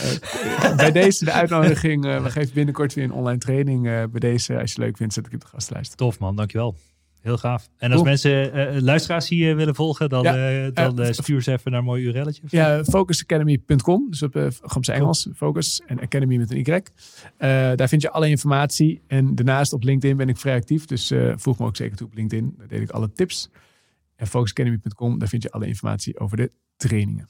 eh, 0.70 0.76
bij 0.76 0.92
deze 0.92 1.24
de 1.24 1.32
uitnodiging. 1.32 2.04
eh, 2.06 2.22
we 2.22 2.30
geven 2.30 2.54
binnenkort 2.54 2.94
weer 2.94 3.04
een 3.04 3.12
online 3.12 3.38
training. 3.38 3.86
eh, 3.86 4.02
bij 4.10 4.20
deze, 4.20 4.60
als 4.60 4.72
je 4.72 4.80
leuk 4.80 4.96
vindt, 4.96 5.14
zet 5.14 5.26
ik 5.26 5.32
op 5.34 5.40
de 5.40 5.46
gastenlijst. 5.46 5.96
Tof, 5.96 6.18
man. 6.18 6.36
Dankjewel. 6.36 6.76
Heel 7.20 7.38
gaaf. 7.38 7.68
En 7.76 7.92
als 7.92 8.02
mensen 8.02 8.52
eh, 8.52 8.80
luisteraars 8.80 9.28
hier 9.28 9.56
willen 9.56 9.74
volgen, 9.74 10.08
dan, 10.08 10.22
Ja. 10.22 10.64
eh, 10.64 10.70
dan 10.74 10.98
Eh, 10.98 11.08
eh, 11.08 11.12
stuur 11.14 11.42
ze 11.42 11.52
even 11.52 11.70
naar 11.70 11.80
een 11.80 11.86
mooi 11.86 12.12
zo. 12.12 12.22
Ja, 12.48 12.84
focusacademy.com. 12.84 14.06
Dus 14.10 14.22
op, 14.22 14.36
eh, 14.36 14.46
gewoon 14.62 14.84
zijn 14.84 14.98
Engels. 15.00 15.28
Focus 15.36 15.80
en 15.86 16.00
Academy 16.00 16.36
met 16.36 16.50
een 16.50 16.56
Y. 16.58 16.70
Eh, 16.70 16.80
daar 17.74 17.88
vind 17.88 18.02
je 18.02 18.10
alle 18.10 18.28
informatie. 18.28 19.00
En 19.06 19.34
daarnaast 19.34 19.72
op 19.72 19.82
LinkedIn 19.82 20.16
ben 20.16 20.28
ik 20.28 20.36
vrij 20.36 20.54
actief. 20.56 20.84
Dus 20.84 21.10
eh 21.10 21.32
voeg 21.36 21.58
me 21.58 21.66
ook 21.66 21.76
zeker 21.76 21.96
toe 21.96 22.06
op 22.06 22.14
LinkedIn. 22.14 22.54
Daar 22.58 22.68
deel 22.68 22.80
ik 22.80 22.90
alle 22.90 23.12
tips. 23.12 23.50
En 24.16 24.26
focusacademy.com, 24.26 25.18
daar 25.18 25.28
vind 25.28 25.42
je 25.42 25.50
alle 25.50 25.66
informatie 25.66 26.18
over 26.18 26.36
de 26.36 26.50
trainingen. 26.76 27.28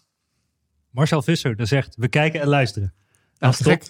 Marcel 0.90 1.22
Visser, 1.22 1.56
dat 1.56 1.68
zegt, 1.68 1.96
we 1.96 2.08
kijken 2.08 2.40
en 2.40 2.48
luisteren. 2.48 2.94
Nou, 3.38 3.52
is 3.52 3.58
top. 3.58 3.82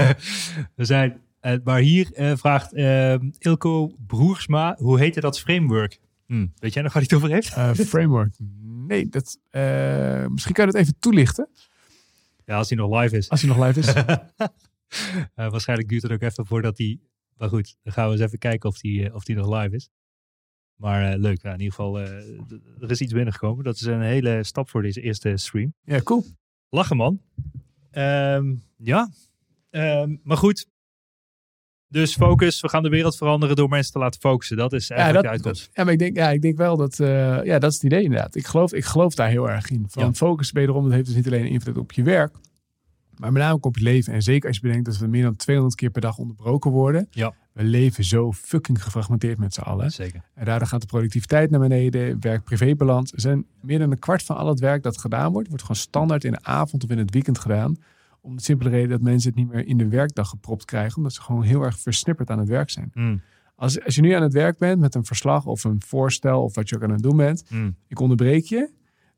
we 0.76 0.84
zijn, 0.84 1.20
eh, 1.40 1.56
maar 1.64 1.80
hier 1.80 2.12
eh, 2.12 2.36
vraagt 2.36 2.72
eh, 2.72 3.14
Ilko 3.38 3.94
Broersma, 4.06 4.76
hoe 4.78 4.98
heette 4.98 5.20
dat 5.20 5.40
framework? 5.40 6.00
Hm, 6.26 6.46
Weet 6.58 6.72
jij 6.72 6.82
nog 6.82 6.92
waar 6.92 7.02
hij 7.02 7.16
het 7.16 7.24
over 7.24 7.34
heeft? 7.34 7.54
Eh, 7.54 7.86
framework. 7.94 8.34
Nee, 8.86 9.08
dat, 9.08 9.38
eh, 9.50 10.26
misschien 10.26 10.54
kan 10.54 10.66
je 10.66 10.72
dat 10.72 10.80
even 10.80 10.98
toelichten. 10.98 11.48
Ja, 12.44 12.56
als 12.56 12.68
hij 12.68 12.78
nog 12.78 13.00
live 13.00 13.16
is. 13.16 13.28
Als 13.28 13.42
hij 13.42 13.50
nog 13.56 13.66
live 13.66 13.78
is. 13.78 13.92
Eh, 15.34 15.50
waarschijnlijk 15.50 15.88
duurt 15.88 16.02
het 16.02 16.12
ook 16.12 16.22
even 16.22 16.46
voordat 16.46 16.78
hij... 16.78 16.98
Maar 17.36 17.48
goed, 17.48 17.76
dan 17.82 17.92
gaan 17.92 18.06
we 18.06 18.12
eens 18.12 18.22
even 18.22 18.38
kijken 18.38 18.68
of 18.68 18.82
eh, 18.82 19.14
of 19.14 19.24
die 19.24 19.36
nog 19.36 19.60
live 19.62 19.74
is. 19.74 19.90
Maar 20.76 21.12
eh, 21.12 21.18
leuk, 21.18 21.42
ja, 21.42 21.52
in 21.52 21.60
ieder 21.60 21.74
geval, 21.74 21.92
d- 21.94 22.82
er 22.82 22.90
is 22.90 23.00
iets 23.00 23.12
binnengekomen. 23.12 23.64
Dat 23.64 23.74
is 23.74 23.82
een 23.82 24.00
hele 24.02 24.44
stap 24.44 24.68
voor 24.68 24.82
deze 24.82 25.00
eerste 25.00 25.36
stream. 25.36 25.74
ja, 25.84 26.00
cool. 26.00 26.24
Lachen, 26.68 26.96
man. 26.96 27.20
Ehm, 27.90 28.54
ja, 28.76 29.10
Ehm, 29.70 30.16
maar 30.22 30.36
goed. 30.36 30.66
Dus 31.88 32.14
focus, 32.16 32.60
we 32.60 32.68
gaan 32.68 32.82
de 32.82 32.88
wereld 32.88 33.16
veranderen 33.16 33.56
door 33.56 33.68
mensen 33.68 33.92
te 33.92 33.98
laten 33.98 34.20
focussen. 34.20 34.56
Dat 34.56 34.72
is 34.72 34.86
Ja, 34.88 34.94
eigenlijk 34.94 35.24
dat, 35.24 35.34
de 35.34 35.38
uitkomst. 35.48 35.70
ja, 35.76 35.84
maar 35.84 35.92
ik 35.92 35.98
denk, 35.98 36.16
ja, 36.16 36.30
ik 36.30 36.42
denk 36.42 36.56
wel 36.56 36.76
dat, 36.76 37.00
eh, 37.00 37.44
ja, 37.44 37.58
dat 37.58 37.70
is 37.70 37.76
het 37.76 37.84
idee 37.84 38.02
inderdaad. 38.02 38.34
Ik 38.34 38.46
geloof, 38.46 38.72
ik 38.72 38.84
geloof 38.84 39.14
daar 39.14 39.28
heel 39.28 39.50
erg 39.50 39.70
in. 39.70 39.84
Van 39.88 40.04
Ja. 40.04 40.12
focus 40.12 40.50
wederom, 40.52 40.82
dat 40.84 40.92
heeft 40.92 41.06
dus 41.06 41.14
niet 41.14 41.26
alleen 41.26 41.46
invloed 41.46 41.78
op 41.78 41.92
je 41.92 42.02
werk, 42.02 42.34
maar 43.18 43.32
met 43.32 43.42
name 43.42 43.58
op 43.60 43.76
je 43.76 43.82
leven. 43.82 44.12
En 44.12 44.22
zeker 44.22 44.48
als 44.48 44.56
je 44.56 44.62
bedenkt 44.62 44.84
dat 44.84 44.96
we 44.96 45.06
meer 45.06 45.22
dan 45.22 45.36
200 45.36 45.76
keer 45.76 45.90
per 45.90 46.00
dag 46.00 46.18
onderbroken 46.18 46.70
worden. 46.70 47.06
Ja. 47.10 47.34
We 47.52 47.64
leven 47.64 48.04
zo 48.04 48.32
fucking 48.32 48.82
gefragmenteerd 48.82 49.38
met 49.38 49.54
z'n 49.54 49.60
allen. 49.60 49.90
Zeker. 49.90 50.22
En 50.34 50.44
daardoor 50.44 50.68
gaat 50.68 50.80
de 50.80 50.86
productiviteit 50.86 51.50
naar 51.50 51.60
beneden, 51.60 52.20
werk-privébalans. 52.20 53.12
Er 53.12 53.20
zijn 53.20 53.46
meer 53.60 53.78
dan 53.78 53.90
een 53.90 53.98
kwart 53.98 54.22
van 54.22 54.36
al 54.36 54.48
het 54.48 54.60
werk 54.60 54.82
dat 54.82 54.98
gedaan 54.98 55.32
wordt, 55.32 55.48
wordt 55.48 55.62
gewoon 55.62 55.80
standaard 55.80 56.24
in 56.24 56.32
de 56.32 56.42
avond 56.42 56.84
of 56.84 56.90
in 56.90 56.98
het 56.98 57.10
weekend 57.10 57.38
gedaan. 57.38 57.76
Om 58.20 58.36
de 58.36 58.42
simpele 58.42 58.70
reden 58.70 58.88
dat 58.88 59.00
mensen 59.00 59.30
het 59.30 59.38
niet 59.38 59.52
meer 59.52 59.66
in 59.66 59.76
de 59.78 59.88
werkdag 59.88 60.28
gepropt 60.28 60.64
krijgen, 60.64 60.96
omdat 60.96 61.12
ze 61.12 61.22
gewoon 61.22 61.42
heel 61.42 61.62
erg 61.62 61.78
versnipperd 61.78 62.30
aan 62.30 62.38
het 62.38 62.48
werk 62.48 62.70
zijn. 62.70 62.90
Mm, 62.94 63.20
Als, 63.56 63.84
als 63.84 63.94
je 63.94 64.00
nu 64.00 64.12
aan 64.12 64.22
het 64.22 64.32
werk 64.32 64.58
bent 64.58 64.80
met 64.80 64.94
een 64.94 65.04
verslag 65.04 65.46
of 65.46 65.64
een 65.64 65.82
voorstel 65.86 66.42
of 66.42 66.54
wat 66.54 66.68
je 66.68 66.76
ook 66.76 66.82
aan 66.82 66.90
het 66.90 67.02
doen 67.02 67.16
bent, 67.16 67.44
mm. 67.48 67.76
ik 67.88 68.00
onderbreek 68.00 68.44
je. 68.44 68.70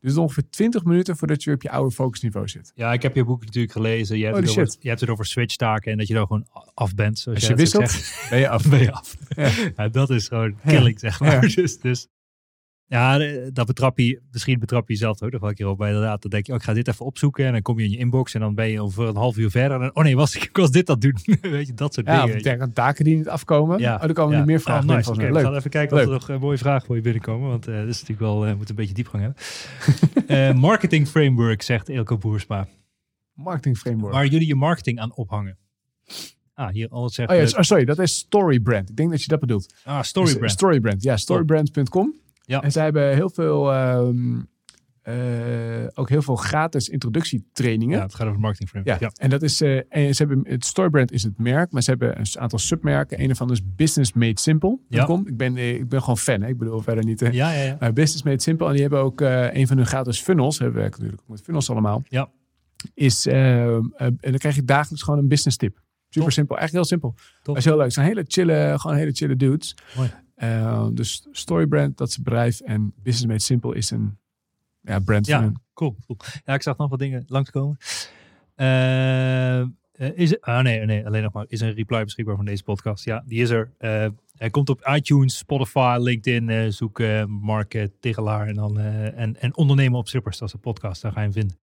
Dus 0.07 0.15
het 0.15 0.25
ongeveer 0.25 0.51
20 0.51 0.85
minuten 0.85 1.17
voordat 1.17 1.43
je 1.43 1.45
weer 1.45 1.55
op 1.55 1.63
je 1.63 1.71
oude 1.71 1.95
focusniveau 1.95 2.49
zit. 2.49 2.73
Ja, 2.75 2.93
ik 2.93 3.03
heb 3.03 3.15
je 3.15 3.25
boek 3.25 3.45
natuurlijk 3.45 3.73
gelezen. 3.73 4.19
Je 4.19 4.25
hebt, 4.25 4.37
het 4.37 4.49
over, 4.49 4.77
je 4.81 4.89
hebt 4.89 5.01
het 5.01 5.11
over 5.11 5.27
switchtaken 5.27 5.93
en 5.93 5.99
dat 5.99 6.07
je 6.07 6.15
dan 6.15 6.27
gewoon 6.27 6.47
af 6.75 6.95
bent. 6.95 7.19
Zoals 7.19 7.39
Als 7.39 7.47
je 7.47 7.53
ook 7.53 7.59
wisselt, 7.59 7.91
zegt. 7.91 8.31
ben 8.31 8.39
je 8.39 8.49
af. 8.49 8.69
ben 8.71 8.81
je 8.81 8.93
af. 8.93 9.17
Ja. 9.29 9.51
Ja, 9.77 9.89
dat 9.89 10.11
is 10.11 10.29
gewoon 10.29 10.57
killing, 10.67 11.01
zeg 11.01 11.21
maar. 11.21 11.41
Dus, 11.57 11.79
dus 11.79 12.09
ja, 12.89 13.19
eh, 13.21 13.49
dat 13.53 13.67
betrap 13.67 13.99
je, 13.99 14.21
misschien 14.33 14.59
betrap 14.59 14.87
je 14.89 14.93
jezelf 14.95 15.23
ook 15.23 15.31
nog 15.31 15.41
wel 15.41 15.51
een 15.51 15.55
keer 15.57 15.69
op. 15.69 15.79
Maar 15.79 15.89
inderdaad, 15.89 16.23
dan 16.23 16.31
denk 16.31 16.47
je, 16.47 16.53
oh, 16.53 16.59
ik 16.59 16.65
ga 16.65 16.73
dit 16.73 16.89
even 16.89 17.05
opzoeken. 17.07 17.47
En 17.47 17.53
dan 17.53 17.63
kom 17.63 17.79
je 17.79 17.85
in 17.85 17.91
je 17.91 17.97
inbox 17.99 18.35
en 18.35 18.41
dan 18.41 18.55
ben 18.55 18.69
je 18.69 18.83
over 18.83 19.09
een 19.09 19.17
half 19.17 19.37
uur 19.37 19.51
verder. 19.51 19.81
En 19.83 19.97
oh 19.97 20.03
nee, 20.05 20.17
was, 20.17 20.37
ik 20.49 20.57
was 20.57 20.71
dit 20.71 20.89
het 20.89 21.01
doen. 21.01 21.17
weet 21.41 21.67
je, 21.67 21.75
dat 21.75 21.95
soort 21.95 22.07
Ja, 22.07 22.21
dingen. 22.23 22.37
je. 22.37 22.43
denk 22.43 22.61
aan 22.61 22.73
taken 22.73 23.05
die 23.05 23.17
niet 23.17 23.29
afkomen. 23.29 23.79
Ja. 23.79 23.95
Oh, 23.97 24.03
er 24.03 24.13
komen 24.13 24.33
Ja. 24.35 24.39
nu 24.41 24.47
meer 24.47 24.61
vragen 24.61 24.91
Ah, 24.91 24.97
nice. 24.97 25.15
we 25.15 25.41
gaan 25.41 25.55
even 25.55 25.71
kijken 25.71 25.97
of 25.97 26.03
er 26.03 26.09
nog 26.09 26.31
eh, 26.31 26.41
mooie 26.41 26.59
vragen 26.59 26.87
voor 26.87 26.97
je 26.97 27.03
binnenkomen. 27.03 27.49
Want 27.49 27.67
eh 27.69 27.75
dit 27.75 27.89
is 27.89 28.01
natuurlijk 28.01 28.21
wel, 28.21 28.47
eh, 28.47 28.55
moet 28.55 28.69
een 28.69 28.75
beetje 28.75 28.95
diepgang 28.95 29.23
hebben. 29.23 30.61
Marketing 30.69 31.09
framework, 31.09 31.63
zegt 31.63 31.89
Elko 31.89 32.19
Boersma. 32.19 32.67
Marketing 33.35 33.79
framework. 33.79 34.13
Waar 34.15 34.27
jullie 34.27 34.47
je 34.47 34.55
marketing 34.55 34.99
aan 35.01 35.17
ophangen. 35.17 35.59
Ah, 36.55 36.69
hier 36.69 36.89
alles 36.89 37.15
zegt... 37.15 37.31
Oh 37.31 37.37
ja, 37.37 37.43
oh, 37.43 37.61
sorry, 37.61 37.85
dat 37.85 37.99
is 37.99 38.15
Storybrand. 38.17 38.91
Ik 38.91 38.97
denk 38.97 39.11
dat 39.11 39.23
je 39.23 39.29
dat 39.29 39.41
bedoelt. 39.41 39.75
ah, 39.85 40.03
Storybrand. 40.03 40.51
Storybrand, 40.51 41.03
ja, 41.03 41.17
storybrand.com. 41.17 42.15
Ja. 42.47 42.63
En 42.63 42.73
zij 42.73 42.85
hebben 42.85 43.15
heel 43.15 43.31
veel, 43.31 43.73
ehm, 43.73 44.41
eh, 45.03 45.15
ook 45.95 46.09
heel 46.09 46.23
veel 46.23 46.37
gratis 46.37 46.89
introductietrainingen. 46.89 47.97
Ja, 47.97 48.03
het 48.03 48.15
gaat 48.15 48.27
over 48.27 48.41
marketing 48.41 48.69
framework. 48.69 49.01
Ja, 49.01 49.07
Ja. 49.07 49.23
en 49.23 49.31
dat 49.31 49.43
is, 49.43 49.61
eh, 49.61 49.77
en 49.89 50.15
ze 50.15 50.27
hebben, 50.27 50.41
het 50.49 50.65
Storybrand 50.65 51.13
is 51.13 51.23
het 51.23 51.39
merk, 51.39 51.73
maar 51.73 51.83
ze 51.83 51.91
hebben 51.91 52.19
een 52.19 52.27
aantal 52.39 52.59
submerken. 52.59 53.21
Een 53.23 53.29
ervan 53.29 53.51
is 53.51 53.61
Business 53.77 54.13
Made 54.13 54.41
Simple. 54.41 54.79
Ja. 54.89 55.09
Ik, 55.25 55.37
ben, 55.37 55.57
eh, 55.57 55.75
ik 55.75 55.89
ben 55.89 56.01
gewoon 56.01 56.19
fan, 56.19 56.41
hè? 56.41 56.49
ik 56.49 56.59
bedoel 56.59 56.81
verder 56.81 57.05
niet. 57.05 57.21
Ja, 57.21 57.29
ja, 57.31 57.63
ja. 57.63 57.77
maar 57.81 57.93
Business 57.93 58.23
Made 58.23 58.43
Simple, 58.43 58.67
en 58.67 58.73
die 58.73 58.81
hebben 58.83 59.01
ook 59.01 59.21
een 59.21 59.67
van 59.67 59.77
hun 59.77 59.87
gratis 59.87 60.21
funnels. 60.21 60.59
We 60.59 60.71
werken 60.71 61.01
natuurlijk 61.01 61.29
met 61.29 61.41
funnels 61.43 61.71
allemaal. 61.71 62.03
Ja. 62.09 62.29
Is, 62.95 63.27
eh, 63.27 63.67
eh, 63.67 63.83
en 63.97 64.19
dan 64.21 64.39
krijg 64.39 64.55
je 64.55 64.65
dagelijks 64.65 65.03
gewoon 65.03 65.19
een 65.19 65.29
business 65.29 65.57
tip. 65.57 65.81
Super 66.09 66.33
simpel, 66.33 66.59
echt 66.59 66.73
heel 66.73 66.85
simpel. 66.85 67.15
Dat 67.43 67.57
is 67.57 67.65
heel 67.65 67.75
leuk. 67.77 67.85
Het 67.85 67.93
zijn 67.93 68.07
hele 68.07 68.25
chille, 68.29 68.75
gewoon 68.77 68.97
hele 68.97 69.13
chille 69.13 69.37
dudes. 69.37 69.77
Mooi. 69.97 70.11
Eh, 70.37 70.89
dus 70.93 71.27
Storybrand, 71.31 71.97
dat 71.97 72.09
is 72.09 72.15
het 72.15 72.25
bedrijf. 72.25 72.61
En 72.61 72.93
Business 72.97 73.27
Made 73.27 73.41
Simple 73.41 73.75
is 73.77 73.91
een 73.91 74.19
ja, 74.81 74.99
brand 74.99 75.27
Ja. 75.27 75.41
van. 75.43 75.61
Cool, 75.75 75.97
cool. 76.07 76.19
Ja, 76.45 76.55
ik 76.55 76.63
zag 76.63 76.77
nog 76.77 76.91
wat 76.91 76.99
dingen 76.99 77.25
langskomen. 77.27 77.77
Eh, 78.55 79.61
is 80.15 80.33
er, 80.33 80.39
ah 80.41 80.63
nee, 80.63 80.85
nee, 80.85 81.07
alleen 81.07 81.23
nog 81.23 81.33
maar. 81.33 81.45
Is 81.49 81.61
er 81.61 81.69
een 81.69 81.75
reply 81.75 82.05
beschikbaar 82.05 82.37
van 82.37 82.45
deze 82.45 82.63
podcast? 82.63 83.05
Ja, 83.05 83.23
die 83.27 83.41
is 83.43 83.51
er. 83.51 83.73
Hij 84.37 84.51
komt 84.51 84.69
op 84.69 84.89
iTunes, 84.95 85.39
Spotify, 85.39 85.97
LinkedIn. 86.01 86.73
zoek 86.73 87.03
Mark 87.27 87.89
Tegelaar 88.01 88.47
en 88.47 88.55
dan 88.55 88.79
en, 88.79 89.41
en 89.41 89.57
ondernemen 89.57 89.99
op 89.99 90.09
Slippers. 90.09 90.39
Dat 90.39 90.49
is 90.49 90.55
een 90.55 90.61
podcast, 90.61 91.03
daar 91.03 91.13
ga 91.13 91.21
je 91.21 91.25
hem 91.31 91.35
vinden. 91.35 91.59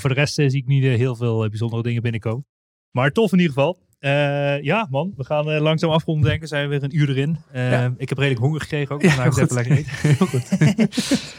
Voor 0.00 0.08
de 0.10 0.16
rest 0.16 0.34
zie 0.34 0.50
ik 0.56 0.66
niet 0.66 0.82
heel 0.82 1.16
veel 1.16 1.48
bijzondere 1.48 1.82
dingen 1.82 2.02
binnenkomen. 2.02 2.46
Maar 2.90 3.12
tof 3.12 3.32
in 3.32 3.38
ieder 3.38 3.54
geval. 3.54 3.78
Eh, 3.98 4.62
ja, 4.62 4.86
man, 4.90 5.12
we 5.16 5.24
gaan 5.24 5.50
eh, 5.50 5.60
langzaam 5.60 5.90
afronden 5.90 6.28
denken. 6.28 6.48
Zijn 6.48 6.62
we 6.68 6.74
weer 6.74 6.82
een 6.82 6.96
uur 6.98 7.08
erin. 7.08 7.36
Eh, 7.52 7.70
Ja. 7.70 7.94
Ik 7.96 8.08
heb 8.08 8.18
redelijk 8.18 8.42
honger 8.44 8.60
gekregen 8.60 8.94
ook. 8.94 9.02
Ja, 9.02 9.10
goed. 9.10 9.36
even 9.42 9.54
lekker 9.54 9.76
eten. 9.76 9.90
Heel 10.16 10.26
goed. 10.26 10.48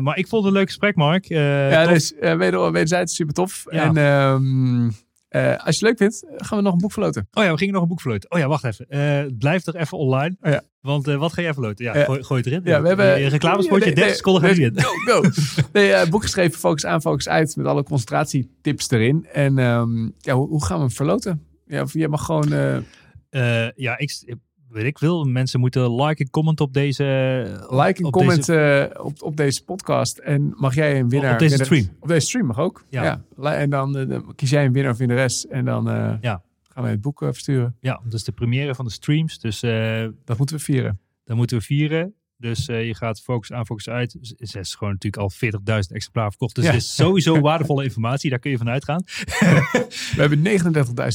Maar 0.00 0.18
ik 0.18 0.28
vond 0.28 0.44
het 0.44 0.52
een 0.52 0.58
leuk 0.58 0.66
gesprek, 0.68 0.94
Mark. 0.96 1.24
Ja, 1.24 1.84
tof. 1.84 1.92
dus 1.92 2.14
wederom, 2.18 2.72
wederzijds 2.72 3.14
super 3.14 3.34
tof. 3.34 3.64
Ja. 3.70 3.82
En 3.84 3.96
ehm, 3.96 4.90
eh, 5.28 5.64
als 5.66 5.78
je 5.78 5.86
het 5.86 5.98
leuk 6.00 6.10
vindt, 6.10 6.24
gaan 6.36 6.58
we 6.58 6.64
nog 6.64 6.72
een 6.72 6.78
boek 6.80 6.92
verloten. 6.92 7.28
Oh 7.32 7.44
ja, 7.44 7.50
we 7.52 7.58
gingen 7.58 7.72
nog 7.74 7.82
een 7.82 7.88
boek 7.88 8.00
verloten. 8.00 8.30
Oh 8.30 8.38
ja, 8.38 8.48
wacht 8.48 8.64
even. 8.64 9.36
Blijf 9.38 9.66
er 9.66 9.76
even 9.76 9.98
online. 9.98 10.36
Oh 10.40 10.50
ja. 10.52 10.62
Want 10.80 11.06
wat 11.06 11.32
ga 11.32 11.42
jij 11.42 11.52
verloten? 11.52 11.84
Ja, 11.84 11.96
Ja. 11.98 12.04
gooi, 12.04 12.22
gooi 12.24 12.40
het 12.40 12.50
erin. 12.50 12.60
Ja, 12.64 12.82
we 12.82 12.88
hebben... 12.88 13.22
Een 13.22 13.28
reclamespotje, 13.28 13.84
Nee, 13.84 13.94
30 13.94 14.04
nee, 14.04 14.14
seconden 14.14 14.50
erin. 14.50 14.80
Go, 14.82 15.20
go. 15.20 15.28
nee, 15.72 16.08
boek 16.08 16.22
geschreven, 16.22 16.58
focus 16.58 16.86
aan, 16.86 17.00
focus 17.00 17.28
uit. 17.28 17.56
Met 17.56 17.66
alle 17.66 17.82
concentratietips 17.82 18.90
erin. 18.90 19.26
En 19.32 19.58
ehm, 19.58 20.02
ja, 20.18 20.34
hoe, 20.34 20.48
hoe 20.48 20.64
gaan 20.64 20.76
we 20.76 20.82
hem 20.82 20.92
verloten? 20.92 21.44
Ja, 21.70 21.82
of 21.82 21.92
jij 21.92 22.08
mag 22.08 22.24
gewoon... 22.24 22.52
eh, 22.52 22.76
Eh, 23.30 23.70
ja, 23.74 23.98
ik, 23.98 24.24
weet 24.68 24.84
ik 24.84 24.98
wil. 24.98 25.24
Mensen 25.24 25.60
moeten 25.60 25.94
like 26.02 26.22
en 26.24 26.30
comment 26.30 26.60
op 26.60 26.72
deze... 26.74 27.04
like 27.70 28.04
en 28.04 28.10
comment 28.10 28.46
deze- 28.46 28.88
eh, 28.94 29.04
op, 29.04 29.22
op 29.22 29.36
deze 29.36 29.64
podcast. 29.64 30.18
En 30.18 30.52
mag 30.56 30.74
jij 30.74 30.98
een 31.00 31.08
winnaar... 31.08 31.32
Op 31.32 31.38
deze 31.38 31.64
stream. 31.64 31.88
Op 32.00 32.08
deze 32.08 32.26
stream 32.26 32.46
mag 32.46 32.58
ook. 32.58 32.84
Ja. 32.88 33.22
Ja. 33.42 33.54
En 33.54 33.70
dan, 33.70 33.96
eh, 33.98 34.08
dan 34.08 34.34
kies 34.34 34.50
jij 34.50 34.64
een 34.64 34.72
winnaar 34.72 34.92
of 34.92 34.98
winnares. 34.98 35.46
En 35.46 35.64
dan 35.64 35.88
eh, 35.90 36.12
Ja. 36.20 36.42
gaan 36.68 36.84
we 36.84 36.90
het 36.90 37.00
boek 37.00 37.22
eh, 37.22 37.28
versturen. 37.28 37.76
Ja, 37.80 38.00
dat 38.04 38.12
is 38.12 38.24
de 38.24 38.32
première 38.32 38.74
van 38.74 38.84
de 38.84 38.90
streams. 38.90 39.38
Dus 39.38 39.62
eh 39.62 40.06
Dat 40.24 40.38
moeten 40.38 40.56
we 40.56 40.62
vieren. 40.62 41.00
dat 41.24 41.36
moeten 41.36 41.58
we 41.58 41.64
vieren. 41.64 42.14
Dus 42.40 42.68
eh, 42.68 42.86
je 42.86 42.94
gaat 42.94 43.20
focus 43.20 43.52
aan, 43.52 43.66
focus 43.66 43.88
uit. 43.88 44.16
Ze 44.38 44.58
is 44.58 44.74
gewoon 44.74 44.92
natuurlijk 44.92 45.22
al 45.22 45.30
40.000 45.32 45.92
exemplaren 45.94 46.30
verkocht. 46.30 46.54
Dus 46.54 46.64
Ja. 46.64 46.70
het 46.70 46.80
is 46.80 46.94
sowieso 46.94 47.40
waardevolle 47.50 47.84
informatie. 47.84 48.30
Daar 48.30 48.38
kun 48.38 48.50
je 48.50 48.56
van 48.58 48.68
uitgaan. 48.68 49.02
We 50.16 50.16
hebben 50.16 50.38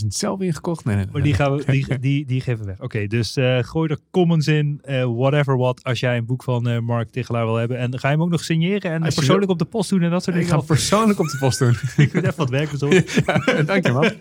39.000 0.01 0.07
zelf 0.07 0.41
ingekocht. 0.41 0.85
Nee, 0.85 0.95
nee, 0.95 1.03
nee. 1.03 1.13
Maar 1.13 1.21
die, 1.23 1.33
gaan 1.33 1.55
we, 1.55 1.63
die, 1.71 1.99
die, 1.99 2.25
die 2.25 2.41
geven 2.41 2.59
we 2.59 2.65
weg. 2.65 2.81
Oké, 2.81 3.07
dus 3.07 3.35
eh, 3.35 3.57
gooi 3.63 3.89
er 3.91 3.97
comments 4.11 4.47
in. 4.47 4.79
eh, 4.83 5.03
whatever 5.15 5.57
what. 5.57 5.83
Als 5.83 5.99
jij 5.99 6.17
een 6.17 6.25
boek 6.25 6.43
van 6.43 6.83
Mark 6.83 7.09
Tegelaar 7.09 7.45
wil 7.45 7.55
hebben. 7.55 7.77
En 7.77 7.99
ga 7.99 8.07
je 8.07 8.13
hem 8.13 8.23
ook 8.23 8.29
nog 8.31 8.43
signeren. 8.43 8.91
En 8.91 9.01
persoonlijk 9.01 9.51
op 9.51 9.59
de 9.59 9.65
post 9.65 9.89
doen. 9.89 10.01
En 10.01 10.09
dat 10.09 10.23
soort 10.23 10.35
Ik 10.35 10.41
dingen. 10.43 10.59
ga 10.59 10.65
persoonlijk 10.65 11.19
op 11.19 11.27
de 11.27 11.37
post 11.37 11.59
doen. 11.59 11.75
Ik 12.05 12.13
moet 12.13 12.23
even 12.23 12.37
wat 12.37 12.49
werk 12.49 12.69
verzorgen. 12.69 13.03
Ja, 13.25 13.61
Dank 13.63 13.85
je, 13.85 13.91
man. 13.91 14.11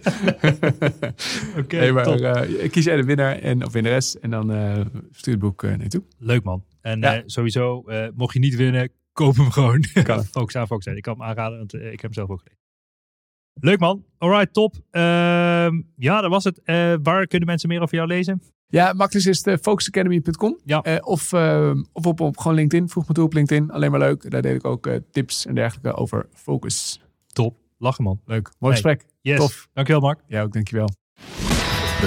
Oké, 1.59 1.77
eh, 1.79 2.71
kies 2.71 2.85
jij 2.85 2.97
de 2.97 3.05
winnaar 3.05 3.39
en, 3.39 3.65
of 3.67 3.73
winnares 3.73 4.19
en 4.21 4.31
dan 4.31 4.45
stuur 5.13 5.33
het 5.33 5.43
boek 5.43 5.63
naartoe. 5.63 6.03
Leuk 6.19 6.45
man. 6.45 6.63
En 6.85 7.01
Ja. 7.01 7.17
eh, 7.17 7.23
sowieso, 7.27 7.83
eh, 7.83 8.09
mocht 8.15 8.33
je 8.35 8.39
niet 8.41 8.55
winnen, 8.57 8.91
koop 9.13 9.37
hem 9.37 9.51
gewoon. 9.51 9.85
Kan. 10.03 10.25
focus 10.25 10.57
aan, 10.57 10.67
focus 10.67 10.87
uit. 10.87 10.97
Ik 10.97 11.03
kan 11.03 11.19
hem 11.19 11.23
aanraden, 11.29 11.59
want 11.59 11.75
eh, 11.75 11.81
ik 11.85 11.91
heb 11.91 12.01
hem 12.03 12.13
zelf 12.13 12.29
ook 12.31 12.39
gelezen. 12.41 12.63
Leuk 13.61 13.79
man. 13.79 14.05
Alright, 14.19 14.53
top. 14.53 14.75
Ehm, 14.91 15.83
ja, 15.97 16.21
dat 16.21 16.31
was 16.31 16.45
het. 16.45 16.61
Waar 17.03 17.27
kunnen 17.27 17.49
mensen 17.49 17.69
meer 17.69 17.81
over 17.81 17.95
jou 17.95 18.09
lezen? 18.09 18.43
Ja, 18.67 18.93
makkelijk 18.93 19.27
is 19.27 19.45
het 19.45 19.61
focusacademy.com. 19.63 20.59
Ja. 20.65 21.01
Of 21.05 21.33
eh, 21.33 21.73
of 21.93 22.07
op, 22.07 22.21
op 22.21 22.37
gewoon 22.39 22.57
LinkedIn. 22.57 22.89
Voeg 22.89 23.09
me 23.09 23.15
toe 23.15 23.25
op 23.25 23.33
LinkedIn. 23.33 23.71
Alleen 23.71 23.91
maar 23.91 24.01
leuk. 24.01 24.31
Daar 24.31 24.43
deel 24.43 24.55
ik 24.55 24.65
ook 24.65 24.89
tips 25.11 25.47
en 25.47 25.55
dergelijke 25.55 25.95
over 25.95 26.27
focus. 26.33 27.01
Top. 27.27 27.57
Lachen 27.79 28.05
man. 28.05 28.21
Leuk. 28.25 28.45
Mooi 28.59 28.75
Hey. 28.75 28.83
gesprek. 28.83 29.05
Yes. 29.21 29.39
Tof. 29.39 29.69
Dankjewel 29.73 30.03
Mark. 30.03 30.21
Ja, 30.27 30.43
ook 30.43 30.53
dankjewel. 30.53 30.89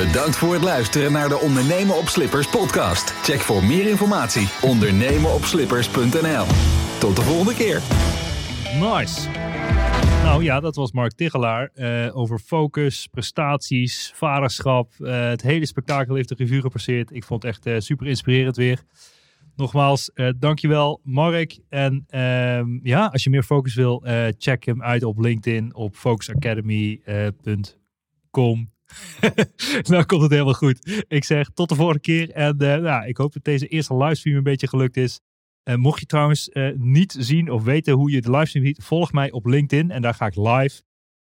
Bedankt 0.05 0.35
voor 0.35 0.53
het 0.53 0.63
luisteren 0.63 1.11
naar 1.11 1.29
de 1.29 1.37
Ondernemen 1.37 1.97
op 1.97 2.07
Slippers 2.07 2.49
podcast. 2.49 3.09
Check 3.09 3.39
voor 3.39 3.63
meer 3.63 3.89
informatie 3.89 4.47
ondernemenopslippers.nl. 4.61 6.45
Tot 6.99 7.15
de 7.15 7.21
volgende 7.21 7.53
keer. 7.53 7.81
Nice. 8.79 9.29
Nou 10.23 10.43
ja, 10.43 10.59
dat 10.59 10.75
was 10.75 10.91
Mark 10.91 11.13
Tigelaar. 11.13 11.69
eh, 11.73 12.17
over 12.17 12.39
focus, 12.39 13.07
prestaties, 13.07 14.11
vaderschap. 14.15 14.93
Eh, 14.99 15.27
het 15.27 15.41
hele 15.41 15.65
spektakel 15.65 16.15
heeft 16.15 16.29
de 16.29 16.35
revue 16.35 16.61
gepasseerd. 16.61 17.11
Ik 17.11 17.23
vond 17.23 17.43
het 17.43 17.51
echt 17.51 17.65
eh, 17.65 17.79
super 17.79 18.07
inspirerend 18.07 18.55
weer. 18.55 18.81
Nogmaals, 19.55 20.11
dankjewel 20.39 20.99
Mark. 21.03 21.59
En 21.69 22.03
ehm, 22.07 22.79
ja, 22.83 23.05
als 23.05 23.23
je 23.23 23.29
meer 23.29 23.43
focus 23.43 23.75
wil, 23.75 24.03
check 24.37 24.65
hem 24.65 24.83
uit 24.83 25.03
op 25.03 25.19
LinkedIn 25.19 25.75
op 25.75 25.95
focusacademy.com. 25.95 28.75
nou 29.89 30.05
komt 30.05 30.21
het 30.21 30.31
helemaal 30.31 30.53
goed. 30.53 31.03
Ik 31.07 31.23
zeg 31.23 31.49
tot 31.53 31.69
de 31.69 31.75
volgende 31.75 32.01
keer. 32.01 32.31
En 32.31 32.57
eh, 32.57 32.77
nou, 32.77 33.07
ik 33.07 33.17
hoop 33.17 33.33
dat 33.33 33.43
deze 33.43 33.67
eerste 33.67 33.95
livestream 33.95 34.37
een 34.37 34.43
beetje 34.43 34.67
gelukt 34.67 34.97
is. 34.97 35.19
Eh, 35.67 35.75
mocht 35.75 35.99
je 35.99 36.05
trouwens 36.05 36.49
eh, 36.49 36.69
niet 36.75 37.15
zien 37.19 37.51
of 37.51 37.63
weten 37.63 37.93
hoe 37.93 38.11
je 38.11 38.21
de 38.21 38.31
livestream 38.31 38.65
ziet, 38.65 38.83
volg 38.83 39.11
mij 39.11 39.31
op 39.31 39.45
LinkedIn 39.45 39.91
en 39.91 40.01
daar 40.01 40.13
ga 40.13 40.25
ik 40.25 40.35
live. 40.35 40.81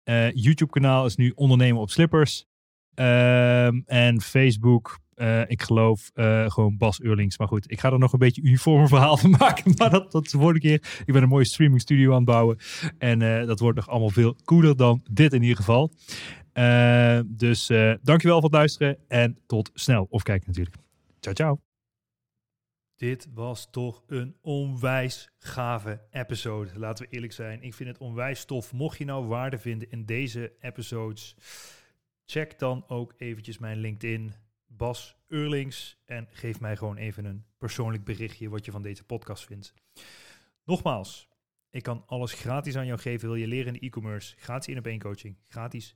Eh, 0.04 0.32
YouTube 0.32 0.72
kanaal 0.72 1.06
is 1.06 1.16
nu 1.16 1.32
Ondernemen 1.36 1.82
op 1.82 1.90
Slippers. 1.90 2.46
Ehm, 2.94 3.82
en 3.86 4.22
Facebook, 4.22 5.00
ik 5.48 5.62
geloof 5.62 6.12
gewoon 6.48 6.78
Bas 6.78 7.02
Eurlings. 7.02 7.38
Maar 7.38 7.48
goed, 7.48 7.72
ik 7.72 7.80
ga 7.80 7.92
er 7.92 8.00
nog 8.00 8.14
een 8.14 8.20
beetje 8.20 8.42
uniformer 8.42 8.88
verhaal 8.98 9.18
van 9.18 9.30
maken. 9.30 9.74
Maar 9.78 9.90
dat, 9.90 10.12
dat 10.12 10.26
is 10.26 10.32
de 10.32 10.38
volgende 10.38 10.62
keer. 10.62 11.02
Ik 11.06 11.14
ben 11.14 11.24
een 11.24 11.30
mooie 11.30 11.46
streaming 11.46 11.82
studio 11.82 12.10
aan 12.10 12.16
het 12.16 12.26
bouwen. 12.26 12.58
En 12.98 13.20
dat 13.48 13.60
wordt 13.60 13.78
nog 13.78 13.90
allemaal 13.90 14.10
veel 14.10 14.36
cooler 14.44 14.78
dan 14.78 15.02
dit 15.12 15.34
in 15.34 15.42
ieder 15.42 15.58
geval. 15.58 15.92
Eh, 16.60 17.20
dus 17.26 17.70
eh, 17.70 17.94
dankjewel 18.02 18.36
voor 18.36 18.50
het 18.50 18.58
luisteren 18.58 18.98
en 19.08 19.40
tot 19.46 19.72
snel. 19.74 20.08
Of 20.10 20.24
kijken 20.24 20.48
natuurlijk. 20.48 20.76
Ciao, 21.20 21.36
ciao. 21.36 21.62
Dit 22.96 23.28
was 23.34 23.70
toch 23.72 24.04
een 24.08 24.36
onwijs 24.42 25.30
gave 25.38 26.02
episode. 26.12 26.80
Laten 26.80 27.06
we 27.06 27.12
eerlijk 27.12 27.34
zijn. 27.34 27.62
Ik 27.64 27.74
vind 27.74 27.90
het 27.90 27.98
onwijs 27.98 28.46
tof. 28.46 28.74
Mocht 28.74 28.98
je 28.98 29.06
nou 29.06 29.26
waarde 29.26 29.58
vinden 29.58 29.92
in 29.92 30.06
deze 30.06 30.54
episodes, 30.60 31.36
check 32.26 32.60
dan 32.60 32.84
ook 32.88 33.14
eventjes 33.18 33.58
mijn 33.58 33.78
LinkedIn, 33.78 34.34
Bas 34.68 35.16
Eurlings. 35.28 35.98
En 36.06 36.28
geef 36.32 36.60
mij 36.60 36.76
gewoon 36.78 36.98
even 36.98 37.26
een 37.26 37.46
persoonlijk 37.58 38.04
berichtje 38.04 38.50
wat 38.50 38.66
je 38.66 38.72
van 38.72 38.82
deze 38.82 39.04
podcast 39.04 39.46
vindt. 39.46 39.74
Nogmaals, 40.64 41.30
ik 41.70 41.84
kan 41.84 42.04
alles 42.06 42.34
gratis 42.34 42.76
aan 42.76 42.86
jou 42.86 43.00
geven. 43.00 43.28
Wil 43.28 43.38
je 43.38 43.48
leren 43.48 43.74
in 43.74 43.82
e-commerce? 43.82 44.36
Gratis 44.38 44.68
in 44.68 44.78
op 44.78 44.88
één 44.88 45.00
coaching. 45.00 45.38
Gratis 45.48 45.96